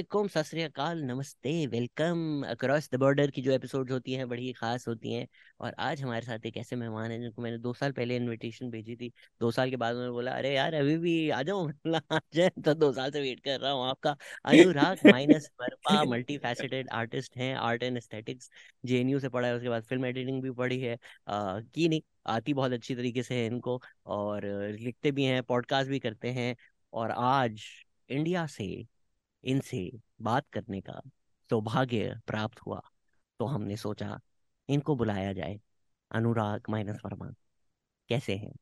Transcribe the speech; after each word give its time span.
वालेकुम 0.00 0.28
सत 0.28 0.42
श्री 0.42 0.62
अकाल 0.62 1.02
नमस्ते 1.04 1.50
वेलकम। 1.66 2.42
अक्रॉस 2.48 2.88
द 2.92 2.96
बॉर्डर 2.96 3.30
की 3.30 3.42
जो 3.42 3.52
एपिसोड 3.52 3.90
होती 3.92 4.12
हैं 4.12 4.28
बड़ी 4.28 4.52
खास 4.52 4.86
होती 4.88 5.12
हैं। 5.12 5.26
और 5.60 5.74
आज 5.78 6.02
हमारे 6.02 6.26
साथ 6.26 6.46
एक 6.46 6.56
ऐसे 6.56 6.76
मेहमान 6.76 7.10
हैं 7.10 7.20
जिनको 7.20 7.42
मैंने 7.42 7.58
दो 7.58 7.72
साल 7.74 7.92
पहले 7.92 8.16
इनविटेशन 8.16 8.70
भेजी 8.70 8.96
थी। 8.96 9.12
दो 9.40 9.50
साल 9.50 9.70
के 9.70 9.76
बाद 9.76 9.94
उन्होंने 9.94 10.12
बोला 10.12 10.32
अरे 10.32 10.54
यार 10.54 10.74
अभी 10.74 10.96
भी 10.98 11.30
आ 11.30 11.42
जाओ 11.42 11.68
आ 12.12 12.18
जाए। 12.34 12.48
तो 12.64 12.74
दो 12.74 12.92
साल 12.92 13.10
से 13.10 13.20
वेट 13.20 13.40
कर 13.40 13.60
रहा 13.60 13.72
हूँ 13.72 13.84
आपका। 13.88 14.16
Anurag 14.44 14.98
minus 15.06 15.50
Verma 15.60 16.04
multi 16.04 16.38
faceted 16.38 16.88
artist 16.92 17.36
हैं 17.36 17.54
आर्ट 17.56 17.82
एंड 17.82 17.96
एस्थेटिक्स 17.96 18.50
जे 18.84 19.18
से 19.20 19.28
पढ़ा 19.28 19.48
है 19.48 19.54
उसके 19.54 19.68
बाद 19.68 19.82
फ़िल्म 19.82 20.06
एडिटिंग 20.06 20.42
भी 20.42 20.50
पढ़ी 20.50 20.80
है। 20.80 20.94
आ, 21.28 21.60
की 21.60 21.88
नहीं 21.88 22.02
आती 22.26 22.54
बहुत 22.54 22.72
अच्छी 22.72 22.94
तरीके 22.94 23.22
से 23.22 23.34
है 23.34 23.46
इनको। 23.46 23.80
और 24.06 24.46
लिखते 24.80 25.12
भी 25.12 25.24
हैं 25.24 25.42
पॉडकास्ट 25.42 25.90
भी 25.90 25.98
करते 25.98 26.30
हैं। 26.30 26.56
और 26.92 27.10
आज 27.10 27.62
इंडिया 28.08 28.46
से 28.46 28.64
इनसे 29.44 29.90
बात 30.22 30.46
करने 30.52 30.80
का 30.80 31.00
सौभाग्य 31.50 32.14
प्राप्त 32.26 32.60
हुआ 32.66 32.80
तो 33.40 33.46
हमने 33.46 33.76
सोचा 33.76 34.18
इनको 34.68 34.96
बुलाया 34.96 35.32
जाए। 35.32 35.58
अनुराग 36.10 36.70
माइनस 36.70 37.00
वर्मा, 37.04 37.32
कैसे 38.08 38.34
हैं? 38.34 38.52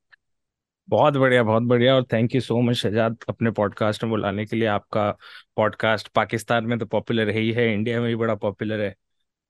बहुत 0.88 1.16
बढ़िया 1.16 1.42
बहुत 1.42 1.62
बढ़िया, 1.62 1.94
और 1.94 2.04
thank 2.12 2.34
you 2.34 2.40
so 2.40 2.60
much 2.60 2.76
Shehzad 2.76 3.16
अपने 3.28 3.50
पॉडकास्ट 3.50 4.04
में 4.04 4.10
बुलाने 4.10 4.44
के 4.46 4.56
लिए 4.56 4.68
आपका 4.68 5.10
पॉडकास्ट 5.56 6.08
पाकिस्तान 6.08 6.66
में 6.66 6.78
तो 6.78 6.86
पॉपुलर 6.86 7.30
है 7.30 7.40
ही 7.40 7.52
है 7.52 7.72
इंडिया 7.72 8.00
में 8.00 8.08
भी 8.08 8.16
बड़ा 8.16 8.34
पॉपुलर 8.36 8.80
है। 8.80 8.94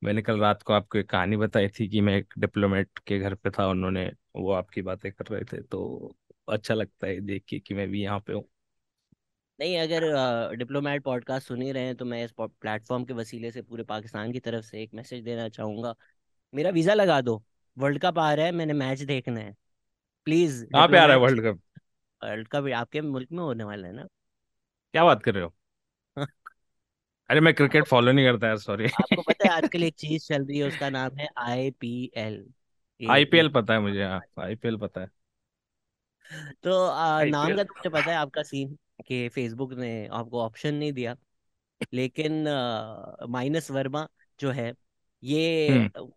मैंने 0.02 0.22
कल 0.22 0.38
रात 0.40 0.62
को 0.62 0.72
आपको 0.72 0.98
एक 0.98 1.08
कहानी 1.10 1.36
बताई 1.36 1.68
थी 1.68 1.88
कि 1.88 2.00
मैं 2.00 2.16
एक 2.16 2.34
डिप्लोमेट 2.38 2.98
के 3.06 3.18
घर 3.18 3.34
पे 3.34 3.50
था, 3.50 3.66
उन्होंने 3.66 4.10
वो 4.36 4.52
आपकी 4.52 4.82
बातें 4.82 5.10
कर 5.12 5.26
रहे 5.26 5.44
थे 5.44 5.60
तो 5.62 6.14
अच्छा 6.48 6.74
लगता 6.74 7.06
है 7.06 7.20
देख 7.20 7.44
के 7.48 7.58
कि 7.58 7.74
मैं 7.74 7.88
भी 7.88 8.02
यहाँ 8.02 8.20
पे 8.20 8.32
हूँ। 8.32 8.44
नहीं 9.58 9.76
अगर 9.78 10.56
डिप्लोमेट 10.56 11.02
पॉडकास्ट 11.02 11.48
सुन 11.48 11.62
ही 11.62 11.72
रहे 11.72 11.82
हैं 11.84 11.94
तो 11.96 12.04
मैं 12.04 12.24
इस 12.24 12.32
प्लेटफॉर्म 12.40 13.04
के 13.04 13.12
वसीले 13.12 13.50
से 13.50 13.62
पूरे 13.62 13.82
पाकिस्तान 13.84 14.32
की 14.32 14.40
तरफ़ 14.40 14.64
से 14.64 14.82
एक 14.82 14.94
मैसेज 14.94 15.24
देना 15.24 15.48
चाहूँगा। 15.48 15.94
मेरा 16.52 16.70
वीज़ा 16.70 16.94
लगा 16.94 17.20
दो। 17.20 17.42
वर्ल्ड 17.76 18.00
कप 18.02 18.18
आ 18.18 18.32
रहा 18.34 18.46
है 18.46 18.52
मैंने 18.52 18.72
मैच 18.72 19.00
देखना 19.02 19.40
है। 19.40 19.54
प्लीज़ 20.26 20.64
कहाँ 20.64 20.88
पे 20.88 20.98
आ 20.98 21.04
रहा 21.04 21.16
है 21.16 21.22
वर्ल्ड 21.22 21.42
कप? 21.46 21.60
वर्ल्ड 22.22 22.48
कप 22.48 22.68
आपके 22.76 23.00
मुल्क 23.00 23.28
में 23.32 23.42
होने 23.44 23.64
वाला 23.64 23.86
है 23.86 23.92
ना? 23.92 24.06
क्या 24.94 25.04
बात 25.04 25.22
कर 25.22 25.34
रहे 25.34 25.44
हो? 25.44 25.54
अरे 27.30 27.40
मैं 27.40 27.52
क्रिकेट 27.54 27.84
फॉलो 27.84 28.12
नहीं 28.12 28.26
करता 28.26 28.46
यार 28.46 28.56
सॉरी। 28.58 28.86
आपको 28.94 29.22
पता 29.22 29.48
है 29.48 29.54
आजकल 29.54 29.82
एक 29.82 29.94
चीज़ 29.98 30.26
चल 30.26 30.44
रही 30.44 30.58
है 30.58 30.68
उसका 30.68 30.90
नाम 30.90 31.16
है 31.16 31.28
आईपीएल। 31.38 32.44
आईपीएल 33.00 33.48
पता 33.48 33.74
है 33.74 33.80
मुझे 33.80 34.04
हाँ 34.04 34.20
आईपीएल 34.40 34.76
पता 34.76 35.00
है। 35.00 35.08
तो 36.62 36.84
आ, 36.86 37.24
नाम 37.24 37.56
का 37.56 37.64
तो 37.64 37.74
मुझे 37.74 37.88
पता 37.90 38.10
है 38.10 38.16
आपका 38.16 38.42
सीन। 38.42 38.76
कि 39.06 39.28
फेसबुक 39.28 39.72
ने 39.72 40.06
आपको 40.08 40.42
ऑप्शन 40.42 40.74
नहीं 40.74 40.92
दिया। 40.92 41.16
लेकिन 41.94 42.44
माइनस 43.30 43.70
वर्मा 43.70 44.06
जो 44.38 44.50
है 44.50 44.72
ये 45.22 45.68
हम्म। 45.68 46.12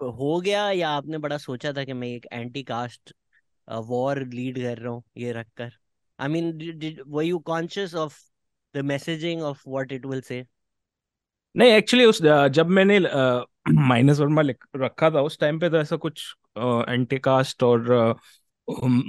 हो 0.00 0.40
गया 0.40 0.70
या 0.70 0.90
आपने 0.90 1.18
बड़ा 1.18 1.38
सोचा 1.38 1.72
था 1.72 1.84
कि 1.84 1.92
मैं 1.92 2.08
एक 2.08 2.26
एंटी 2.32 2.62
कास्ट 2.62 3.12
वॉर 3.68 4.24
लीड 4.26 4.58
कर 4.58 4.78
रहा 4.78 4.92
हूँ 4.92 5.02
ये 5.16 5.32
रखकर? 5.32 5.72
I 6.18 6.28
mean 6.28 7.02
were 7.08 7.24
you 7.24 7.38
conscious 7.46 7.94
of 7.94 8.18
the 8.74 8.84
messaging 8.84 9.42
of 9.42 9.62
what 9.68 9.92
it 9.92 10.06
will 10.06 10.20
say 10.20 10.44
नहीं 11.54 11.72
एक्चुअली 11.72 12.04
उस 12.04 12.22
जब 12.50 12.66
मैंने 12.68 12.98
माइनस 13.88 14.18
वर्मा 14.20 14.42
रखा 14.76 15.10
था 15.10 15.20
उस 15.20 15.38
टाइम 15.38 15.58
पे 15.58 15.70
तो 15.70 15.76
ऐसा 15.76 15.96
कुछ 15.96 16.34
एंटी 16.58 17.18
कास्ट 17.18 17.62
और 17.62 17.88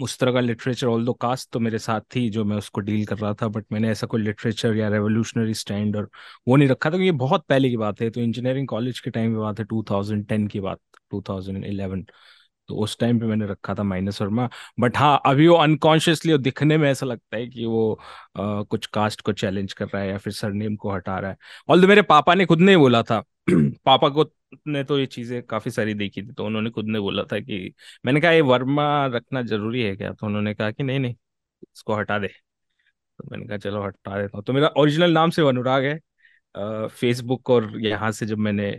उस 0.04 0.18
तरह 0.20 0.32
का 0.34 0.40
लिटरेचर 0.40 0.88
ऑल 0.88 1.06
दो 1.06 1.14
कास्ट 1.14 1.50
तो 1.52 1.60
मेरे 1.60 1.80
साथ 1.80 2.02
थी 2.16 2.30
जो 2.30 2.44
मैं 2.46 2.58
उसको 2.58 2.82
डील 2.82 3.06
कर 3.06 3.18
रहा 3.18 3.34
था 3.34 3.48
बट 3.48 3.66
मैंने 3.72 3.90
ऐसा 3.90 4.08
कोई 4.08 4.22
लिटरेचर 4.22 4.76
या 4.76 4.88
रेवोल्यूशनरी 4.90 5.54
स्टैंड 5.54 5.96
और 5.96 6.10
वो 6.48 6.56
नहीं 6.56 6.70
रखा 6.70 6.90
था, 6.90 6.92
क्योंकि 6.92 7.06
ये 7.06 7.12
बहुत 7.12 7.46
पहले 7.50 7.70
की 7.70 7.78
बात 7.78 8.02
है 8.02 8.10
तो 8.10 8.22
इंजीनियरिंग 8.22 8.68
कॉलेज 8.68 9.00
के 9.00 9.10
टाइम 9.10 9.32
की 9.34 9.38
बात 9.40 9.60
है 9.60 9.66
2010 9.66 10.48
की 10.48 10.60
बात 10.60 10.80
2011 11.12 12.04
तो 12.70 12.76
उस 12.76 12.98
टाइम 13.00 13.20
पे 13.20 13.26
मैंने 13.26 13.46
रखा 13.48 13.74
था 13.76 13.84
माइनस 13.84 14.22
वर्मा 14.22 14.50
बट 14.80 14.98
हाँ 14.98 15.22
अभी 15.26 15.48
वो 15.48 15.56
अनकॉन्शियसली 15.56 16.38
दिखने 16.40 16.78
में 16.78 16.90
ऐसा 16.92 17.06
लगता 17.06 17.38
है 17.38 17.48
कि 17.48 17.66
वो 17.66 17.94
आ, 18.38 18.62
कुछ 18.64 18.86
कास्ट 18.88 19.22
को 19.22 19.34
चैलेंज 19.34 19.74
कर 19.74 19.86
रहा 19.88 20.02
है 20.02 20.10
या 20.10 20.18
फिर 20.18 20.34
सरनेम 20.34 20.76
को 20.76 20.92
हटा 20.92 21.18
रहा 21.20 21.32
है। 21.32 21.38
ऑल 21.70 21.86
मेरे 21.88 22.02
पापा 22.04 22.34
ने 22.36 22.46
खुद 22.46 22.60
नहीं 22.62 22.78
बोला 22.78 23.04
था 23.04 23.20
पापा 23.86 24.10
को 24.10 24.26
ने 24.68 24.84
तो 24.84 25.00
ये 25.00 25.06
चीज़ें 25.06 25.42
काफ़ी 25.44 25.72
सारी 25.72 25.94
देखी 25.94 26.22
थी 26.24 26.34
तो 26.34 26.46
उन्होंने 26.46 26.70
खुद 26.70 26.86
ने 26.88 27.00
बोला 27.00 27.24
था 27.24 27.40
कि 27.40 27.74
मैंने 28.06 28.22
कहा 28.22 28.32
ये 28.32 28.42
वर्मा 28.42 29.06
रखना 29.08 29.42
ज़रूरी 29.42 29.82
है 29.84 29.96
क्या? 29.96 30.12
तो 30.14 30.26
उन्होंने 30.28 30.54
कहा 30.54 30.72
कि 30.72 30.84
नहीं 30.84 31.00
नहीं 31.00 31.16
इसको 31.74 31.96
हटा 31.96 32.20
दे। 32.20 32.28
तो 32.28 33.30
मैंने 33.32 33.46
कहा 33.48 33.58
चलो 33.58 33.84
हटा 33.84 34.22
देता 34.22 34.38
हूँ। 34.38 34.44
तो 34.46 34.54
मेरा 34.54 34.68
ओरिजिनल 34.78 35.12
नाम 35.14 35.30
से 35.32 35.48
अनुराग 35.50 35.84
है। 35.86 36.00
फेसबुक 36.90 37.50
और 37.50 37.72
यहाँ 37.82 38.12
से 38.12 38.26
जब 38.26 38.38
मैंने 38.40 38.72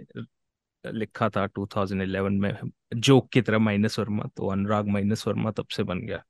लिखा 0.85 1.29
था 1.29 1.47
2011 1.47 2.39
में 2.41 2.53
जोक 2.95 3.29
की 3.29 3.43
तरह 3.43 3.59
माइनस 3.59 3.99
वर्मा 3.99 4.25
तो 4.37 4.49
अनुराग 4.49 4.89
माइनस 4.89 5.27
वर्मा 5.27 5.51
तब 5.51 5.67
से 5.67 5.83
बन 5.83 6.01
गया 6.01 6.23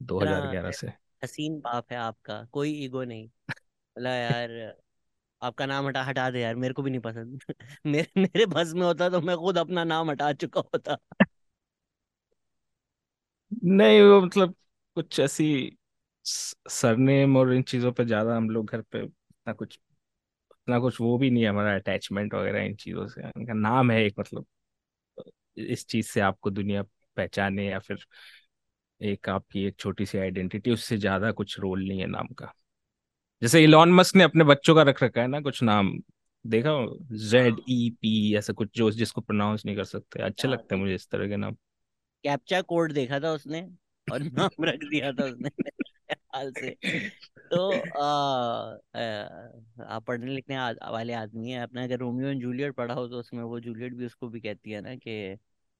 2011 0.00 0.70
से। 0.70 0.92
हसीन 1.24 1.58
बाप 1.60 1.92
है 1.92 1.98
आपका 1.98 2.44
कोई 2.44 2.72
ईगो 2.84 3.04
नहीं। 3.04 3.28
बोला 3.96 4.10
यार 4.10 4.50
आपका 5.42 5.66
नाम 5.66 5.86
हटा 5.88 6.02
हटा 6.02 6.30
दे 6.30 6.40
यार 6.40 6.54
मेरे 6.56 6.74
को 6.74 6.82
भी 6.82 6.90
नहीं 6.90 7.00
पसंद। 7.00 7.42
मेरे 7.86 8.20
मेरे 8.20 8.46
बस 8.46 8.72
में 8.74 8.82
होता 8.82 9.08
तो 9.08 9.20
मैं 9.20 9.36
खुद 9.36 9.58
अपना 9.58 9.84
नाम 9.84 10.10
हटा 10.10 10.32
चुका 10.32 10.60
होता। 10.60 10.96
नहीं 13.64 14.00
वो 14.02 14.20
मतलब 14.20 14.54
कुछ 14.96 15.20
ऐसी 15.20 15.44
सरनेम 16.24 17.36
और 17.36 17.52
इन 17.52 17.62
चीज़ों 17.62 17.92
पे 17.92 18.04
ज़्यादा 18.04 18.36
हम 18.36 18.50
लोग 18.50 18.66
घर 18.66 18.80
पे 18.82 19.02
इतना 19.04 19.52
कुछ 19.52 19.78
इतना 20.68 20.78
कुछ 20.80 21.00
वो 21.00 21.16
भी 21.18 21.30
नहीं 21.30 21.42
है 21.44 21.48
हमारा 21.50 21.74
अटैचमेंट 21.74 22.34
वगैरह 22.34 22.62
इन 22.62 22.74
चीज़ों 22.76 23.06
से। 23.06 23.20
इनका 23.22 23.52
नाम 23.54 23.90
है 23.90 24.02
एक 24.04 24.14
मतलब 24.20 24.46
इस 25.56 25.86
चीज़ 25.86 26.06
से 26.06 26.20
आपको 26.20 26.50
दुनिया 26.50 26.82
पहचाने 27.16 27.66
या 27.66 27.78
फिर 27.78 27.98
एक 29.00 29.28
आपकी 29.28 29.64
एक 29.64 29.76
छोटी 29.78 30.06
सी 30.06 30.18
आइडेंटिटी 30.18 30.70
उससे 30.70 30.96
ज़्यादा 30.96 31.30
कुछ 31.32 31.58
रोल 31.60 31.86
नहीं 31.88 32.00
है 32.00 32.06
नाम 32.06 32.26
का। 32.34 32.52
जैसे 33.42 33.62
इलॉन 33.64 33.92
मस्क 33.92 34.16
ने 34.16 34.24
अपने 34.24 34.44
बच्चों 34.44 34.74
का 34.74 34.82
रख 34.82 35.02
रखा 35.02 35.20
है 35.20 35.26
ना 35.26 35.40
कुछ 35.40 35.62
नाम 35.62 35.92
देखा 36.44 36.72
जेड 37.28 37.60
ई 37.70 37.90
पी 38.02 38.34
ऐसा 38.36 38.52
कुछ 38.52 38.68
जो 38.76 38.90
जिसको 38.90 39.20
प्रोनाउंस 39.20 39.66
नहीं 39.66 39.76
कर 39.76 39.84
सकते। 39.84 40.22
अच्छे 40.22 40.48
हाँ, 40.48 40.54
लगते 40.54 40.74
हैं 40.74 40.82
मुझे 40.82 40.94
इस 40.94 41.08
तरह 41.10 41.28
के 41.28 41.36
नाम। 41.36 41.56
कैप्चा 42.24 42.60
कोड 42.62 42.92
देखा 42.92 43.20
था 43.20 43.32
उसने 43.32 43.60
और 44.08 44.22
नाम 44.22 44.64
रख 44.64 44.80
दिया 44.80 45.12
था 45.12 45.24
उसने। 45.24 45.50
हाल 46.10 46.52
से। 46.54 46.76
तो 47.50 47.82
आप 48.94 50.04
पढ़ने 50.06 50.26
लिखने 50.28 50.56
वाले 50.90 51.12
आदमी 51.14 51.50
है 51.50 51.62
अपना 51.62 51.82
अगर 51.84 51.98
रोमियो 51.98 52.28
एंड 52.28 52.40
जूलियट 52.42 52.74
पढ़ा 52.74 52.94
हो 52.94 53.06
तो 53.08 53.18
उसमें 53.20 53.42
वो 53.44 53.60
जूलियट 53.60 53.94
भी 53.94 54.06
उसको 54.06 54.28
भी 54.28 54.40
कहती 54.40 54.70
है 54.70 54.80
ना 54.80 54.94
कि 54.96 55.36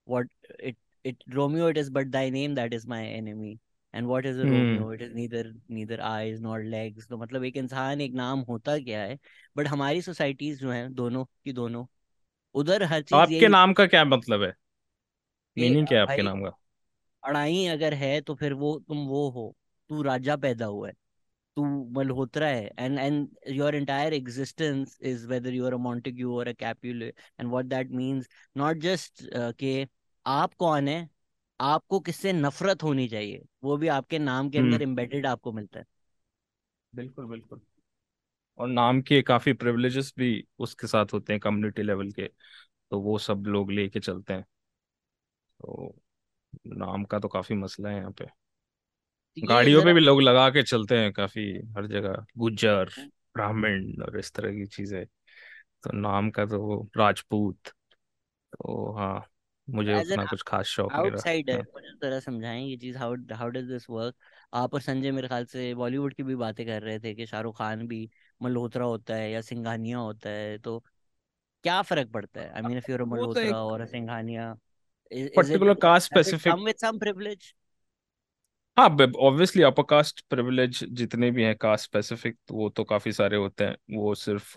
what 0.06 0.30
it 0.60 0.76
it 1.04 1.22
Romeo 1.30 1.68
it 1.70 1.78
is 1.78 1.90
but 1.92 2.06
thy 2.08 2.30
name 2.30 2.54
that 2.54 2.72
is 2.74 2.86
my 2.88 3.06
enemy 3.08 3.58
and 3.94 4.06
what 4.06 4.26
is 4.26 4.40
Romeo 4.44 4.92
it 4.92 5.02
is 5.02 5.12
neither 5.14 5.52
neither 5.70 6.00
eyes 6.02 6.40
not 6.40 6.62
legs 6.66 7.08
तो 7.08 7.18
मतलब 7.18 7.44
एक 7.44 7.56
इंसान 7.56 8.00
एक 8.00 8.12
नाम 8.14 8.40
होता 8.42 8.78
क्या 8.80 9.02
है? 9.02 9.18
बट 9.56 9.66
हमारी 9.68 10.02
सोसाइटीज 10.02 10.60
जो 10.60 10.70
है 10.72 10.88
दोनों 10.94 11.24
की 11.24 11.52
दोनों 11.52 11.86
उधर 12.54 12.82
हर 12.84 13.02
चीज़ 13.04 13.32
आपके 13.32 13.48
नाम 13.48 13.72
का 13.72 13.86
क्या 13.86 14.04
मतलब 14.06 14.42
है? 14.42 14.54
मीनिंग 15.56 15.86
क्या 15.86 15.98
है 15.98 16.02
आपके 16.02 16.22
नाम 16.22 16.42
का? 16.42 16.52
अड़ाई 17.22 17.64
अगर 17.68 17.94
है 17.94 18.20
तो 18.22 18.34
फिर 18.34 18.52
वो 18.54 18.78
तुम 18.80 19.06
वो 19.08 19.28
हो। 19.30 19.54
तू 19.90 20.02
राजा 20.02 20.36
पैदा 20.36 20.66
हुआ 20.66 20.88
है 20.88 20.94
तू 21.56 21.64
मल्होत्रा 21.92 22.48
है 22.48 22.70
and 22.78 22.98
and 22.98 23.28
your 23.50 23.74
entire 23.74 24.14
existence 24.14 24.98
is 25.02 25.26
whether 25.28 25.54
you 25.54 25.66
are 25.66 25.74
a 25.74 25.76
Montague 25.80 26.36
or 26.38 26.48
a 26.48 26.52
Capulet 26.54 27.06
and 27.08 27.48
what 27.50 27.64
that 27.66 27.90
means 27.92 28.28
not 28.56 28.78
just 28.80 29.22
के 29.58 29.86
आप 30.26 30.54
कौन 30.56 30.88
है 30.88 31.08
आपको 31.60 32.00
किससे 32.00 32.32
नफरत 32.32 32.82
होनी 32.82 33.08
चाहिए 33.08 33.42
वो 33.64 33.76
भी 33.76 33.88
आपके 33.90 34.18
नाम 34.20 34.50
के 34.50 34.58
अंदर 34.58 34.82
एम्बेडेड 34.82 35.26
आपको 35.26 35.52
मिलता 35.52 35.78
है। 35.80 35.84
बिल्कुल 36.92 37.26
बिल्कुल। 37.26 37.60
और 38.58 38.68
नाम 38.68 39.00
के 39.02 39.20
काफ़ी 39.22 39.52
प्रिविलेजेस 39.54 40.12
भी 40.18 40.28
उसके 40.60 40.86
साथ 40.86 41.12
होते 41.14 41.32
हैं 41.32 41.40
कम्युनिटी 41.40 41.82
लेवल 41.82 42.10
के 42.12 42.26
तो 42.92 43.00
वो 43.02 43.18
सब 43.20 43.44
लोग 43.48 43.72
लेके 43.72 44.00
चलते 44.00 44.34
हैं। 44.34 44.44
तो 45.60 45.94
नाम 46.68 47.04
का 47.06 47.18
तो 47.18 47.28
काफ़ी 47.28 47.54
मसला 47.56 47.88
है 47.90 47.96
यहाँ 47.96 48.10
पे। 48.12 48.26
गाड़ियों 49.36 49.82
पे 49.82 49.92
भी 49.92 50.00
लोग 50.00 50.20
लगा 50.22 50.48
के 50.50 50.62
चलते 50.62 50.98
हैं 50.98 51.12
काफ़ी 51.12 51.42
हर 51.76 51.86
जगह। 51.86 52.24
गुज्जर 52.38 52.90
हाँ। 52.90 53.08
ब्राह्मण 53.34 54.02
और 54.02 54.18
इस 54.18 54.32
तरह 54.32 54.52
की 54.52 54.66
चीज़ें। 54.66 55.04
तो 55.84 55.92
नाम 55.92 56.30
का 56.30 56.46
तो 56.46 56.82
राजपूत। 56.98 57.68
तो 58.34 58.92
हाँ 58.92 59.26
मुझे 59.68 59.94
उतना 59.94 60.24
कुछ 60.26 60.42
खास 60.42 60.66
शौक 60.66 60.92
नहीं 60.92 61.10
रहा। 61.10 61.20
आउटसाइडर 61.20 61.56
हाँ। 61.56 61.82
जरा 62.02 62.18
समझाएँ 62.20 62.64
ये 62.66 62.76
चीज़ 62.76 62.96
how 62.98 63.14
how 63.34 63.48
does 63.48 63.64
this 63.64 63.88
work 63.90 64.14
आप 64.52 64.74
और 64.74 64.80
संजय 64.80 65.10
मेरे 65.12 65.28
ख्याल 65.28 65.44
से 65.46 65.74
बॉलीवुड 65.74 66.14
की 66.14 66.22
भी 66.22 66.34
बातें 66.36 66.64
कर 66.66 66.82
रहे 66.82 66.98
थे 67.00 67.14
कि 67.14 67.26
शाहरुख 67.26 67.58
खान 67.58 67.86
भी 67.88 68.08
मल्होत्रा 68.40 68.84
होता 68.84 69.14
है 69.14 69.30
या 69.30 69.40
सिंघानिया 69.42 69.98
होता 69.98 70.30
है 70.30 70.58
तो 70.58 70.78
क्या 71.64 71.80
फ़र्क 71.82 72.10
पड़ता 72.12 72.40
है? 72.40 72.50
I 72.50 72.62
mean 72.62 72.78
if 72.78 72.90
you 72.90 72.96
are 72.96 73.02
a 73.02 73.06
Malhotra 73.06 73.62
or 73.64 73.80
a 73.80 73.86
Singhania 73.86 74.54
particular 75.36 75.74
caste 75.82 76.06
specific 76.08 76.44
come 76.48 76.64
with 76.64 76.76
some 76.76 76.98
privilege 76.98 77.54
हाँ 78.76 78.88
ऑब्वियसली 79.18 79.62
अपर 79.62 79.82
कास्ट 79.82 80.20
प्रिविलेज 80.30 80.82
जितने 80.92 81.30
भी 81.30 81.42
हैं 81.44 81.54
कास्ट 81.56 81.84
स्पेसिफिक 81.84 82.36
तो 82.48 82.54
वो 82.54 82.68
तो 82.70 82.84
काफ़ी 82.84 83.12
सारे 83.12 83.36
होते 83.36 83.64
हैं। 83.64 83.76
वो 83.96 84.14
सिर्फ़ 84.14 84.52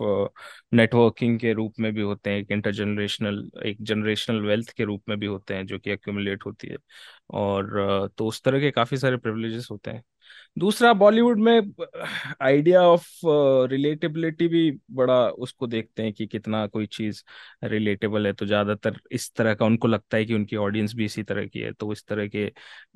नेटवर्किंग 0.72 1.38
के 1.40 1.52
रूप 1.52 1.74
में 1.80 1.92
भी 1.94 2.00
होते 2.02 2.30
हैं 2.30 2.38
एक 2.38 2.50
इंटर 2.50 2.72
जनरेशनल 2.72 3.42
एक 3.66 3.76
जनरेशनल 3.82 4.40
वेल्थ 4.42 4.72
के 4.72 4.84
रूप 4.84 5.02
में 5.08 5.18
भी 5.18 5.26
होते 5.26 5.54
हैं 5.54 5.66
जो 5.66 5.78
कि 5.78 5.90
एक्यूमुलेट 5.90 6.44
होती 6.46 6.68
है। 6.68 6.76
और 7.32 7.64
uh, 8.02 8.14
तो 8.18 8.26
उस 8.26 8.42
तरह 8.42 8.60
के 8.60 8.70
काफ़ी 8.70 8.96
सारे 8.96 9.16
प्रिविलेजेस 9.16 9.68
होते 9.70 9.90
हैं। 9.90 10.02
दूसरा 10.56 10.92
बॉलीवुड 10.94 11.38
में, 11.40 11.60
आइडिया 12.42 12.82
ऑफ़ 12.84 13.06
रिलेटेबिलिटी 13.70 14.48
भी 14.48 14.70
बड़ा 14.92 15.18
उसको 15.30 15.66
देखते 15.66 16.02
हैं 16.02 16.12
कि 16.12 16.26
कितना 16.26 16.66
कोई 16.68 16.86
चीज़ 16.88 17.22
रिलेटेबल 17.64 18.26
है। 18.26 18.32
तो 18.34 18.46
ज़्यादातर 18.46 18.98
इस 19.12 19.32
तरह 19.34 19.54
का 19.54 19.66
उनको 19.66 19.88
लगता 19.88 20.16
है 20.16 20.24
कि 20.24 20.34
उनकी 20.34 20.56
ऑडियंस 20.58 20.94
भी 20.94 21.04
इसी 21.04 21.22
तरह 21.24 21.46
की 21.46 21.60
है। 21.60 21.72
तो 21.72 21.92
इस 21.92 22.04
तरह 22.06 22.28
के 22.28 22.46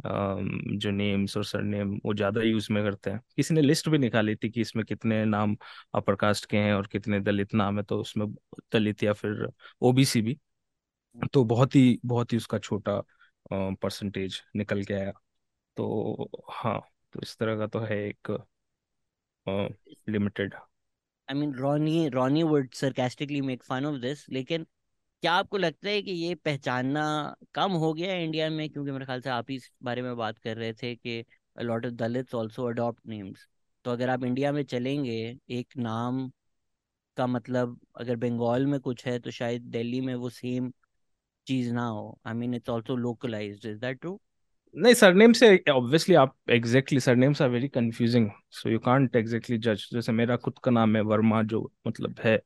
जो 0.07 0.91
नेम्स 0.91 1.37
और 1.37 1.45
सरनेम 1.45 1.95
वो 2.05 2.15
ज़्यादा 2.15 2.43
यूज़ 2.43 2.73
में 2.73 2.83
करते 2.85 3.11
हैं। 3.11 3.21
किसी 3.37 3.55
ने 3.55 3.63
लिस्ट 3.63 3.89
भी 3.89 3.99
निकाली 3.99 4.35
थी 4.37 4.51
कि 4.51 4.61
इसमें 4.61 4.85
कितने 4.87 5.25
नाम 5.27 5.57
अपर 5.95 6.15
कास्ट 6.17 6.47
के 6.47 6.57
हैं 6.57 6.75
और 6.75 6.87
कितने 6.87 7.21
दलित 7.23 7.55
नाम 7.55 7.77
है 7.79 7.83
तो 7.85 8.01
उसमें 8.01 8.27
दलित 8.73 9.03
या 9.03 9.13
फिर 9.15 9.47
ओबीसी 9.83 10.23
भी। 10.23 10.39
तो 11.33 11.45
बहुत 11.47 11.75
ही 11.77 12.01
बहुत 12.07 12.33
ही 12.33 12.37
उसका 12.37 12.59
छोटा 12.61 13.01
परसेंटेज 13.53 14.41
निकल 14.57 14.83
के 14.85 14.95
आया। 14.95 15.13
तो 15.77 16.31
हाँ। 16.53 16.81
तो 17.15 17.21
इस 17.23 17.37
तरह 17.39 17.57
का 17.59 17.67
तो 17.69 17.81
है 17.83 17.97
एक 18.01 18.31
limited 20.09 20.55
I 21.29 21.35
mean 21.39 21.53
Ronnie 21.55 22.09
Ronnie 22.09 22.43
would 22.43 22.69
sarcastically 22.75 23.41
make 23.41 23.63
fun 23.63 23.85
of 23.87 23.97
this 24.01 24.29
लेकिन 24.31 24.65
क्या 25.23 25.33
आपको 25.35 25.59
लगता 25.59 25.89
है 25.89 26.03
कि 26.03 26.13
ये 26.13 26.35
पहचानना 26.37 27.03
कम 27.55 27.73
हो 27.75 27.93
गया 27.95 28.15
इंडिया 28.17 28.49
में? 28.51 28.71
क्योंकि 28.71 28.91
मेरे 28.93 29.05
ख्याल 29.07 29.21
से 29.21 29.31
आप 29.31 29.51
ही 29.51 29.57
इस 29.57 29.71
बारे 29.83 30.03
में 30.03 30.17
बात 30.17 30.39
कर 30.41 30.57
रहे 30.57 30.73
थे 30.75 30.95
कि 30.97 31.25
lot 31.61 31.87
of 31.87 31.93
Dalits 31.95 32.35
also 32.35 32.67
adopt 32.69 33.07
names 33.09 33.49
तो 33.85 33.91
अगर 33.91 34.11
आप 34.11 34.25
इंडिया 34.25 34.53
में 34.53 34.63
चलेंगे, 34.65 35.39
एक 35.51 35.77
नाम 35.79 36.29
का 37.17 37.27
मतलब 37.29 37.81
अगर 37.97 38.17
बंगाल 38.19 38.67
में 38.67 38.79
कुछ 38.81 39.07
है 39.07 39.19
तो 39.21 39.31
शायद 39.33 39.63
दिल्ली 39.73 40.01
में 40.03 40.15
वो 40.17 40.31
सेम 40.33 40.73
चीज़ 41.47 41.73
ना 41.75 41.87
हो। 41.87 42.19
I 42.27 42.35
mean 42.35 42.55
it's 42.55 42.71
also 42.71 42.97
localised 42.99 43.67
is 43.67 43.79
that 43.81 44.01
true 44.01 44.21
नहीं, 44.75 44.95
सरनेम 44.95 45.33
से 45.33 45.47
ऑब्वियसली 45.71 46.15
आप 46.17 46.35
exactly 46.51 47.01
surnames 47.01 47.41
are 47.43 47.49
very 47.51 47.69
confusing 47.69 48.29
so 48.53 48.69
you 48.71 48.79
can't 48.79 49.17
exactly 49.17 49.59
जज 49.59 49.87
जैसे 49.93 50.13
मेरा 50.13 50.37
खुद 50.39 50.59
का 50.65 50.71
नाम 50.71 50.97
है 50.97 51.03
वर्मा, 51.03 51.43
जो 51.43 51.71
मतलब 51.87 52.15
है 52.25 52.37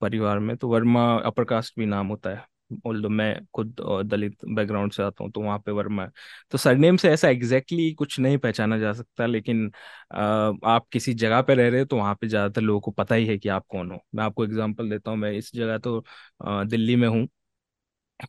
परिवार 0.00 0.38
में 0.40 0.56
तो 0.56 0.68
वर्मा 0.68 1.04
अपर 1.20 1.44
कास्ट 1.46 1.74
भी 1.78 1.86
नाम 1.86 2.08
होता 2.08 2.30
है। 2.30 2.44
ऑल्दो 2.86 3.08
मैं 3.10 3.34
खुद 3.54 3.76
दलित 4.06 4.36
बैकग्राउंड 4.46 4.92
से 4.92 5.02
आता 5.02 5.24
हूँ 5.24 5.30
तो 5.32 5.40
वहाँ 5.42 5.58
पे 5.60 5.72
वर्मा 5.72 6.02
है। 6.04 6.10
तो 6.52 6.58
सरनेम 6.58 6.96
से 6.96 7.10
ऐसा 7.10 7.28
एग्जैक्टली 7.28 7.78
exactly 7.78 7.96
कुछ 7.98 8.18
नहीं 8.20 8.38
पहचाना 8.38 8.78
जा 8.78 8.92
सकता, 8.92 9.26
लेकिन 9.26 9.70
आप 10.12 10.86
किसी 10.92 11.14
जगह 11.16 11.42
पे 11.42 11.54
रह 11.54 11.68
रहे 11.70 11.80
हो 11.80 11.86
तो 11.86 11.96
वहाँ 11.96 12.14
पे 12.20 12.28
ज़्यादातर 12.28 12.60
लोगों 12.62 12.80
को 12.82 12.90
पता 12.92 13.14
ही 13.14 13.26
है 13.26 13.38
कि 13.38 13.48
आप 13.50 13.66
कौन 13.70 13.90
हो। 13.92 14.00
मैं 14.14 14.24
आपको 14.24 14.44
एग्जांपल 14.44 14.90
देता 14.90 15.10
हूँ, 15.10 15.18
मैं 15.18 15.32
इस 15.32 15.52
जगह 15.54 15.78
तो 15.80 16.04
दिल्ली 16.44 16.96
में 16.96 17.08
हूँ 17.08 17.28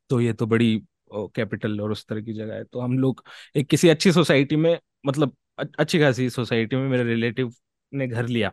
तो 0.09 0.19
ये 0.21 0.33
तो 0.33 0.45
बड़ी 0.47 0.75
कैपिटल 1.13 1.79
और 1.81 1.91
उस 1.91 2.05
तरह 2.07 2.21
की 2.21 2.33
जगह 2.33 2.55
है। 2.55 2.63
तो 2.63 2.79
हम 2.79 2.97
लोग 2.99 3.23
एक 3.55 3.67
किसी 3.67 3.89
अच्छी 3.89 4.11
सोसाइटी 4.11 4.55
में 4.57 4.77
मतलब 5.05 5.35
अच्छी 5.79 5.99
खासी 5.99 6.29
सोसाइटी 6.29 6.75
में 6.75 6.87
मेरे 6.89 7.03
रिलेटिव 7.05 7.53
ने 7.91 8.07
घर 8.07 8.27
लिया। 8.27 8.51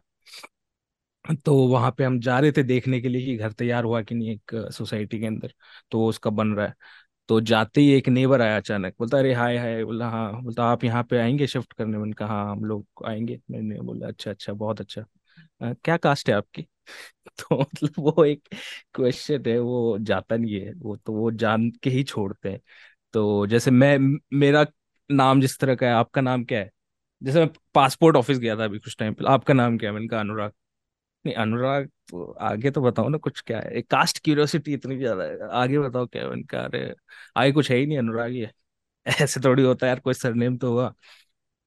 तो 1.37 1.55
वहाँ 1.69 1.91
पे 1.93 2.05
हम 2.05 2.19
जा 2.21 2.39
रहे 2.41 2.53
थे 2.53 2.63
देखने 2.63 3.01
के 3.01 3.09
लिए 3.09 3.25
कि 3.27 3.37
घर 3.37 3.53
तैयार 3.53 3.85
हुआ 3.85 4.01
कि 4.03 4.15
नहीं 4.15 4.31
एक 4.31 4.55
सोसाइटी 4.73 5.19
के 5.21 5.27
अंदर। 5.27 5.53
तो 5.91 6.05
उसका 6.07 6.31
बन 6.31 6.53
रहा 6.55 6.67
है। 6.67 6.75
तो 7.29 7.41
जाते 7.43 7.81
ही 7.81 7.91
एक 7.93 8.09
नेबर 8.09 8.43
आया 8.43 8.57
अचानक 8.57 8.95
बोलता 8.99 9.19
अरे 9.19 9.35
हाय 9.35 9.57
हाय 9.59 9.85
बोला 9.85 10.09
हाँ। 10.11 10.43
बोलता 10.43 10.65
आप 10.65 10.85
यहाँ 10.85 11.03
पे 11.05 11.19
आएँगे 11.19 11.47
शिफ्ट 11.47 11.73
करने? 11.73 11.99
मैंने 11.99 12.13
कहा 12.15 12.29
हाँ 12.31 12.51
हम 12.53 12.65
लोग 12.65 12.87
आएँगे। 13.07 13.41
मैंने 13.51 13.81
बोला 13.83 14.09
अच्छा 14.09 14.31
अच्छा 14.31 14.53
बहुत 14.55 14.81
अच्छा। 14.81 15.05
आ, 15.63 15.73
क्या 15.75 15.97
कास्ट 15.99 16.31
है 16.31 16.35
आपकी? 16.35 16.67
तो 17.41 17.59
मतलब 17.61 17.93
वो 18.01 18.25
एक 18.25 18.49
क्वेश्चन 18.95 19.43
है, 19.47 19.59
वो 19.59 19.99
जाता 20.01 20.37
नहीं 20.37 20.61
है, 20.61 20.73
वो 20.75 20.97
तो 20.97 21.13
वो 21.15 21.31
जान 21.33 21.71
के 21.83 21.91
ही 21.91 22.03
छोड़ते 22.05 22.51
हैं। 22.51 22.61
तो 23.15 23.47
जैसे 23.47 23.71
मैं, 23.73 23.99
मेरा 24.35 24.67
नाम 25.11 25.41
जिस 25.41 25.59
तरह 25.61 25.75
का 25.75 25.87
है, 25.87 25.93
आपका 25.95 26.21
नाम 26.21 26.45
क्या 26.45 26.61
है? 26.61 26.71
जैसे 27.23 27.41
मैं 27.41 27.49
पासपोर्ट 27.75 28.17
ऑफ़िस 28.17 28.39
गया 28.39 28.57
था 28.57 28.65
अभी 28.65 28.79
कुछ 28.79 28.97
टाइम 28.99 29.15
पहले, 29.15 29.31
आपका 29.31 29.55
नाम 29.55 29.79
क्या 29.79 29.91
है? 29.91 29.95
मैंने 29.95 30.09
कहा 30.09 30.21
अनुराग। 30.21 30.53
नहीं, 31.25 31.35
अनुराग 31.37 31.89
तो 32.11 32.31
आगे 32.43 32.71
तो 32.71 32.81
बताओ 32.83 33.09
ना 33.09 33.19
कुछ 33.19 33.41
क्या 33.43 33.61
है। 33.61 33.71
एक 33.73 33.89
कास्ट 33.91 34.19
क्यूरियोसिटी 34.21 34.73
इतनी 34.75 34.97
ज़्यादा 34.99 35.25
है। 35.25 35.49
आगे 35.53 35.79
बताओ 35.81 36.07
क्या 36.07 36.23
है? 36.23 36.29
मैंने 36.29 36.43
कहा, 36.45 36.63
अरे, 36.63 36.95
आगे 37.37 37.53
कुछ 37.53 37.71
है 37.71 37.77
ही 37.77 37.87
नहीं 37.87 37.99
अनुराग 37.99 38.33
ये। 38.35 38.51
ऐसे 39.23 39.41
थोड़ी 39.41 39.63
होता 39.63 39.87
है 39.87 39.91
यार, 39.91 40.01
कोई 40.01 40.15
सरनेम 40.15 40.59
तो 40.59 40.73
हुआ। 40.73 40.91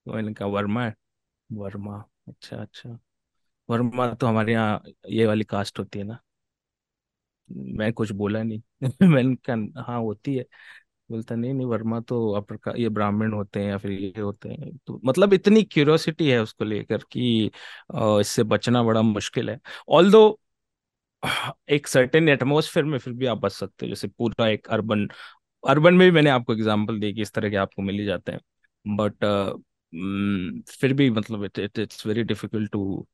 तो 0.06 0.14
मैंने 0.14 0.34
कहा, 0.34 0.48
वर्मा 0.50 0.86
है। 0.86 0.96
वर्मा 1.50 2.04
अच्छा 2.28 2.58
अच्छा। 2.58 3.00
वर्मा 3.72 4.14
तो 4.16 4.28
हमारे 4.28 4.54
यहाँ 4.54 4.82
ये 5.10 5.26
वाली 5.26 5.44
कास्ट 5.46 5.80
होती 5.80 6.00
है 6.00 6.06
ना। 6.06 6.20
मैं 7.50 7.92
कुछ 7.94 8.12
बोला 8.14 8.42
नहीं। 8.44 8.62
मैंने 9.10 9.36
कहा 9.48 9.84
हाँ 9.84 10.00
होती 10.00 10.36
है। 10.36 10.46
बोलता 11.10 11.36
नहीं 11.36 11.54
नहीं 11.54 11.68
वर्मा 11.68 12.00
तो 12.02 12.32
अपर 12.34 12.58
का 12.58 12.74
ये 12.78 12.90
ब्राह्मण 12.90 13.34
होते 13.34 13.60
हैं 13.60 13.70
या 13.70 13.78
फिर 13.78 13.92
ये 13.94 14.22
होते 14.22 14.50
हैं। 14.50 14.78
तो 14.88 15.00
मतलब 15.06 15.34
इतनी 15.34 15.64
क्यूरियोसिटी 15.66 16.30
है 16.30 16.40
उसको 16.42 16.66
लेकर 16.66 17.04
कि 17.12 17.52
इससे 18.22 18.44
बचना 18.46 18.84
बड़ा 18.84 19.02
मुश्किल 19.04 19.50
है। 19.50 19.60
ऑल 19.90 20.12
एक 21.70 21.88
सर्टेन 21.88 22.30
एटमोसफेयर 22.30 22.86
में 22.86 22.98
फिर 23.00 23.14
भी 23.14 23.26
आप 23.26 23.38
बच 23.38 23.52
सकते 23.52 23.86
हो। 23.86 23.90
जैसे 23.90 24.08
पूरा 24.10 24.48
एक 24.48 24.68
अर्बन 24.70 25.08
अर्बन 25.64 25.94
में 25.94 26.08
भी 26.08 26.12
मैंने 26.16 26.30
आपको 26.30 26.54
एग्ज़ाम्पल 26.54 27.00
दी 27.00 27.14
कि 27.14 27.22
इस 27.22 27.34
तरह 27.34 27.50
के 27.50 27.56
आपको 27.58 27.82
मिल 27.82 28.00
ही 28.00 28.06
जाते 28.06 28.32
हैं। 28.32 28.42
बट 28.86 29.26
uh, 29.26 29.62
फिर 30.72 30.94
भी 30.94 31.10
मतलब 31.12 31.44
it 31.46 31.60
it's 31.80 32.06
very 32.08 32.24
difficult 32.24 32.72
to 32.72 33.08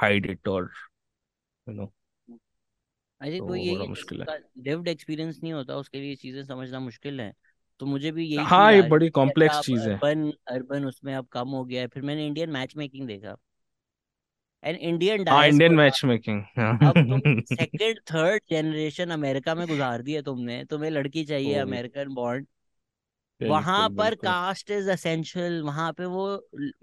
hide 0.00 0.26
it 0.26 0.48
और 0.48 0.70
यू 1.66 1.74
नो 1.74 1.92
आई 3.20 3.30
थिंक 3.30 3.38
तो 3.38 3.44
वो 3.46 3.54
यही 3.54 3.88
मुश्किल 3.88 4.22
है। 4.22 4.26
लिव्ड 4.58 4.88
एक्सपीरियंस 4.88 5.38
नहीं 5.42 5.52
होता 5.52 5.76
उसके 5.76 6.00
लिए 6.00 6.14
चीज़ें 6.16 6.42
समझना 6.44 6.80
मुश्किल 6.80 7.20
है। 7.20 7.32
तो 7.80 7.86
मुझे 7.86 8.10
भी 8.12 8.26
यही 8.26 8.44
हाँ 8.46 8.72
ये 8.72 8.82
बड़ी 8.90 9.08
कॉम्प्लेक्स 9.10 9.60
चीज़ 9.62 9.88
है। 9.88 9.94
अर्बन 9.94 10.30
अर्बन 10.48 10.84
उसमें 10.84 11.14
अब 11.14 11.26
कम 11.32 11.48
हो 11.48 11.64
गया 11.64 11.80
है 11.80 11.86
फिर 11.88 12.02
मैंने 12.02 12.26
इंडियन 12.26 12.50
मैच 12.50 12.76
मेकिंग 12.76 13.06
देखा। 13.06 13.36
एंड 14.64 14.76
इंडियन 14.78 15.28
हाँ 15.28 15.46
इंडियन 15.46 15.72
मैच 15.74 16.00
मेकिंग 16.04 16.42
अब 16.82 16.96
तुम 17.00 17.20
सेकंड 17.46 17.98
थर्ड 18.10 18.42
जनरेशन 18.50 19.10
अमेरिका 19.10 19.54
में 19.54 19.66
गुजार 19.68 20.02
दिए 20.02 20.22
तुमने 20.22 20.64
तुम्हें 20.64 20.90
लड़की 20.90 21.24
चाहिए 21.24 21.54
अमेरिकन 21.58 22.14
बॉन्ड 22.14 22.46
वहाँ 23.40 23.88
पर 23.90 24.14
कास्ट 24.16 24.70
इज़ 24.70 24.90
असेंशियल 24.90 25.60
वहाँ 25.62 25.92
पे 25.92 26.04
वो 26.06 26.24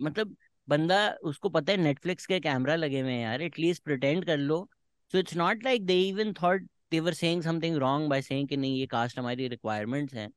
मतलब 0.01 0.35
बंदा, 0.69 1.17
उसको 1.23 1.49
पता 1.49 1.71
है 1.71 1.77
नेटफ्लिक्स 1.77 2.25
के 2.25 2.39
कैमरा 2.39 2.75
लगे 2.75 2.99
हुए 2.99 3.11
हैं 3.11 3.23
यार 3.23 3.41
एटलीस्ट 3.41 3.83
प्रिटेंड 3.83 4.25
कर 4.25 4.37
लो। 4.37 4.69
So 5.11 5.17
it's 5.17 5.35
not 5.35 5.63
like 5.63 5.85
they 5.85 6.01
even 6.01 6.33
thought 6.33 6.61
they 6.91 6.99
were 6.99 7.13
saying 7.13 7.41
something 7.41 7.75
wrong 7.75 8.09
by 8.09 8.21
saying 8.21 8.47
कि 8.47 8.57
नहीं, 8.57 8.79
ये 8.79 8.85
कास्ट 8.85 9.19
हमारी 9.19 9.47
रिक्वायरमेंट्स 9.47 10.13
हैं। 10.13 10.31